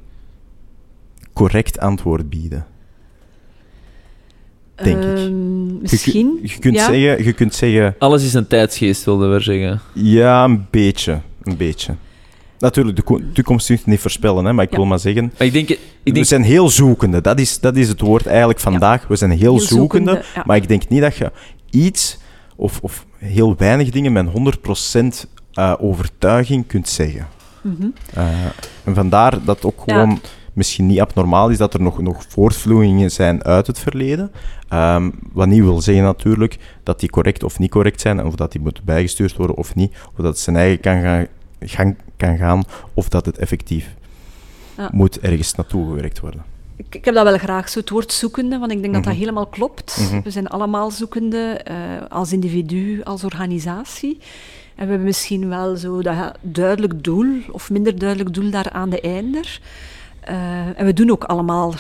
correct 1.33 1.79
antwoord 1.79 2.31
bieden. 2.31 2.67
Denk 4.85 4.97
ik. 5.03 5.17
Ehm, 5.17 5.17
Je 5.67 5.79
misschien. 5.81 6.39
Je, 6.43 6.59
kunt 6.59 6.75
ja. 6.75 6.85
zeggen, 6.87 7.25
je 7.25 7.33
kunt 7.33 7.55
zeggen, 7.55 7.95
Alles 7.99 8.25
is 8.25 8.35
een 8.35 8.47
tijdsgeest, 8.47 9.05
wilde 9.05 9.27
we 9.27 9.41
zeggen. 9.41 9.81
ja, 9.93 10.45
een 10.45 10.67
beetje. 10.71 11.21
Een 11.43 11.57
beetje. 11.57 11.95
Natuurlijk, 12.59 12.97
de 12.97 13.03
ko- 13.03 13.21
toekomst 13.33 13.67
kun 13.67 13.77
je 13.77 13.91
niet 13.91 14.01
voorspellen, 14.01 14.45
hè, 14.45 14.53
maar 14.53 14.65
ik 14.65 14.71
Ja. 14.71 14.77
wil 14.77 14.87
maar 14.87 14.99
zeggen... 14.99 15.33
Maar 15.39 15.47
ik 15.47 15.53
denk... 15.53 15.69
Ik 16.03 16.15
we 16.15 16.25
zijn 16.25 16.43
heel 16.43 16.69
zoekende. 16.69 17.21
Dat 17.21 17.41
is, 17.41 17.61
dat 17.61 17.77
is 17.77 17.89
het 17.89 18.01
woord 18.01 18.27
eigenlijk 18.27 18.61
vandaag. 18.61 19.07
We 19.07 19.17
zijn 19.17 19.31
heel, 19.31 19.39
Heel 19.41 19.59
zoekende. 19.61 20.11
zoekende, 20.11 20.29
ja. 20.35 20.43
Maar 20.47 20.57
ik 20.57 20.69
denk 20.69 20.89
niet 20.89 21.01
dat 21.01 21.17
je 21.17 21.33
iets 21.71 22.19
of, 22.57 22.79
of 22.83 23.07
heel 23.19 23.55
weinig 23.57 23.91
dingen 23.91 24.13
met 24.13 24.27
100% 24.27 25.29
eh, 25.53 25.75
overtuiging 25.79 26.67
kunt 26.67 26.89
zeggen. 26.89 27.27
Mhm. 27.63 27.87
Eh, 28.15 28.25
en 28.85 28.95
vandaar 28.95 29.45
dat 29.45 29.65
ook 29.65 29.83
Ja. 29.87 29.93
gewoon 29.95 30.21
misschien 30.57 30.87
niet 30.87 31.01
abnormaal 31.01 31.49
is 31.51 31.59
dat 31.59 31.75
er 31.75 31.83
nog, 31.83 32.01
nog 32.03 32.25
voortvloeien 32.29 33.11
zijn 33.11 33.45
uit 33.45 33.67
het 33.67 33.79
verleden. 33.79 34.33
Ehm, 34.69 35.11
wat 35.33 35.47
niet 35.47 35.63
wil 35.63 35.81
zeggen 35.81 36.05
natuurlijk 36.05 36.59
dat 36.83 37.01
die 37.01 37.11
correct 37.11 37.43
of 37.43 37.59
niet 37.59 37.71
correct 37.71 38.01
zijn, 38.01 38.25
of 38.25 38.35
dat 38.35 38.53
die 38.53 38.61
moeten 38.61 38.85
bijgestuurd 38.85 39.37
worden 39.37 39.57
of 39.57 39.75
niet, 39.75 39.93
of 39.93 40.17
dat 40.17 40.27
het 40.27 40.39
zijn 40.39 40.57
eigen 40.57 40.81
kan 40.81 41.01
gaan, 41.03 41.27
gang 41.61 41.97
kan 42.17 42.37
gaan, 42.37 42.63
of 42.95 43.09
dat 43.09 43.27
het 43.27 43.39
effectief 43.39 43.95
Ja. 44.77 44.89
moet 44.93 45.21
ergens 45.21 45.55
naartoe 45.55 45.87
gewerkt 45.89 46.21
worden. 46.21 46.43
Ik, 46.77 46.95
ik 46.95 47.05
heb 47.05 47.15
dat 47.15 47.25
wel 47.25 47.39
graag, 47.39 47.69
zo 47.69 47.79
het 47.79 47.91
woord 47.91 48.13
zoekende, 48.13 48.59
want 48.59 48.73
ik 48.73 48.81
denk 48.83 48.95
dat 48.95 49.03
dat 49.03 49.13
Mhm. 49.13 49.21
helemaal 49.23 49.47
klopt. 49.47 49.97
Mhm. 50.11 50.21
We 50.23 50.31
zijn 50.31 50.47
allemaal 50.49 50.91
zoekende, 50.91 51.39
eh, 51.65 51.77
als 52.09 52.33
individu, 52.33 53.03
als 53.03 53.25
organisatie. 53.25 54.19
En 54.75 54.85
we 54.85 54.91
hebben 54.91 55.03
misschien 55.07 55.49
wel 55.49 55.77
zo 55.77 56.03
dat 56.03 56.33
duidelijk 56.41 57.05
doel, 57.05 57.27
of 57.51 57.71
minder 57.71 57.99
duidelijk 57.99 58.35
doel 58.35 58.51
daar 58.51 58.71
aan 58.71 58.91
de 58.91 59.01
einder. 59.01 59.61
Eh, 60.27 60.79
en 60.79 60.85
we 60.85 60.93
doen 60.93 61.11
ook 61.11 61.25
allemaal 61.25 61.75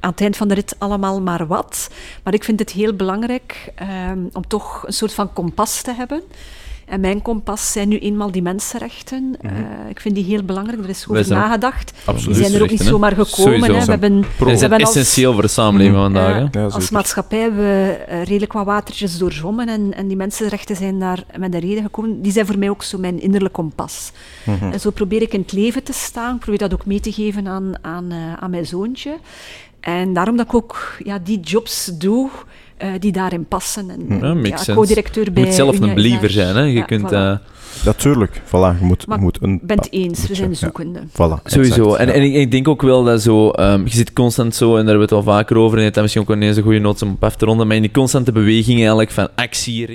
aan 0.00 0.10
het 0.10 0.20
eind 0.20 0.36
van 0.36 0.48
de 0.48 0.54
rit 0.54 0.74
allemaal 0.78 1.20
maar 1.20 1.46
wat. 1.46 1.90
Maar 2.22 2.34
ik 2.34 2.44
vind 2.44 2.58
het 2.58 2.70
heel 2.70 2.94
belangrijk 2.94 3.72
ehm, 3.74 4.18
om 4.32 4.46
toch 4.46 4.86
een 4.86 4.92
soort 4.92 5.14
van 5.14 5.32
kompas 5.32 5.82
te 5.82 5.94
hebben. 5.94 6.22
En 6.88 7.00
mijn 7.00 7.22
kompas 7.22 7.72
zijn 7.72 7.88
nu 7.88 7.98
eenmaal 7.98 8.30
die 8.30 8.42
mensenrechten. 8.42 9.36
Mhm. 9.42 9.54
Eh, 9.54 9.62
ik 9.90 10.00
vind 10.00 10.14
die 10.14 10.24
heel 10.24 10.42
belangrijk. 10.42 10.82
Er 10.82 10.88
is 10.88 11.06
over 11.08 11.24
zijn 11.24 11.38
nagedacht. 11.40 11.92
absoluut 12.04 12.34
Die 12.36 12.44
zijn 12.44 12.56
er 12.56 12.62
ook 12.62 12.70
niet 12.70 12.80
zomaar 12.82 13.10
gekomen. 13.10 13.58
Sowieso. 13.58 13.72
Hè. 13.78 13.84
We 13.84 13.90
hebben, 13.90 14.12
Die 14.20 14.28
we 14.38 14.44
zijn 14.44 14.58
hebben 14.58 14.80
als- 14.80 14.96
essentieel 14.96 15.32
voor 15.32 15.42
de 15.42 15.48
samenleving 15.48 15.94
Mhm. 15.94 16.02
vandaag. 16.04 16.48
Ja, 16.52 16.64
als 16.64 16.90
maatschappij 16.90 17.38
hebben 17.38 17.58
we 17.60 17.92
eh, 18.08 18.22
redelijk 18.24 18.52
wat 18.52 18.64
watertjes 18.64 19.18
doorzwommen 19.18 19.68
en, 19.68 19.94
en 19.94 20.08
die 20.08 20.16
mensenrechten 20.16 20.76
zijn 20.76 20.98
daar 20.98 21.24
met 21.38 21.54
een 21.54 21.60
reden 21.60 21.82
gekomen. 21.82 22.22
Die 22.22 22.32
zijn 22.32 22.46
voor 22.46 22.58
mij 22.58 22.70
ook 22.70 22.82
zo 22.82 22.98
mijn 22.98 23.20
innerlijk 23.20 23.54
kompas. 23.54 24.12
Mhm. 24.44 24.72
En 24.72 24.80
zo 24.80 24.90
probeer 24.90 25.22
ik 25.22 25.32
in 25.32 25.40
het 25.40 25.52
leven 25.52 25.82
te 25.82 25.92
staan. 25.92 26.34
Ik 26.34 26.40
probeer 26.40 26.58
dat 26.58 26.72
ook 26.72 26.86
mee 26.86 27.00
te 27.00 27.12
geven 27.12 27.48
aan, 27.48 27.72
aan, 27.80 28.10
eh, 28.10 28.32
aan 28.40 28.50
mijn 28.50 28.66
zoontje. 28.66 29.16
En 29.80 30.12
daarom 30.12 30.36
dat 30.36 30.46
ik 30.46 30.54
ook 30.54 30.96
ja, 31.04 31.18
die 31.18 31.40
jobs 31.40 31.90
doe 31.98 32.28
eh, 32.78 32.88
die 32.98 33.12
daarin 33.12 33.44
passen. 33.46 33.90
En, 33.90 34.18
Ja, 34.20 34.34
makes 34.34 34.66
ja, 34.66 34.74
co-directeur 34.74 35.24
Je 35.24 35.30
bij 35.30 35.44
moet 35.44 35.54
zelf 35.54 35.74
Unia 35.76 35.88
een 35.88 35.94
believer 35.94 36.30
zijn. 36.30 36.56
Hè. 36.56 36.62
Je 36.62 36.72
Ja, 36.72 36.82
kunt... 36.84 37.08
voilà. 37.10 37.12
eh, 37.12 37.36
Natuurlijk, 37.84 38.40
voilà, 38.46 38.50
je 38.78 38.84
moet, 38.84 39.06
Maar 39.06 39.16
je 39.18 39.22
moet 39.22 39.38
een... 39.42 39.60
bent 39.62 39.92
eens, 39.92 40.20
we 40.22 40.28
je- 40.28 40.34
zijn 40.34 40.48
ja. 40.50 40.54
zoekende. 40.56 41.00
Voilà, 41.12 41.42
Sowieso. 41.44 41.82
exact, 41.82 41.98
En, 42.00 42.06
ja. 42.06 42.12
en 42.12 42.22
ik, 42.22 42.34
ik 42.34 42.50
denk 42.50 42.68
ook 42.68 42.82
wel 42.82 43.04
dat 43.04 43.22
zo... 43.22 43.50
ehm, 43.50 43.84
je 43.84 43.90
zit 43.90 44.12
constant 44.12 44.54
zo, 44.54 44.66
en 44.68 44.74
daar 44.76 44.78
hebben 44.94 45.08
we 45.08 45.14
het 45.14 45.26
al 45.26 45.32
vaker 45.32 45.56
over, 45.56 45.78
en 45.78 45.84
het 45.84 45.96
is 45.96 46.02
misschien 46.02 46.22
ook 46.22 46.30
ineens 46.30 46.56
een 46.56 46.62
goede 46.62 46.78
noot 46.78 47.02
om 47.02 47.10
op 47.10 47.24
af 47.24 47.36
te 47.36 47.44
ronden, 47.44 47.66
maar 47.66 47.76
in 47.76 47.82
die 47.82 47.90
constante 47.90 48.32
beweging 48.32 48.78
eigenlijk 48.78 49.10
van 49.10 49.28
actie... 49.34 49.86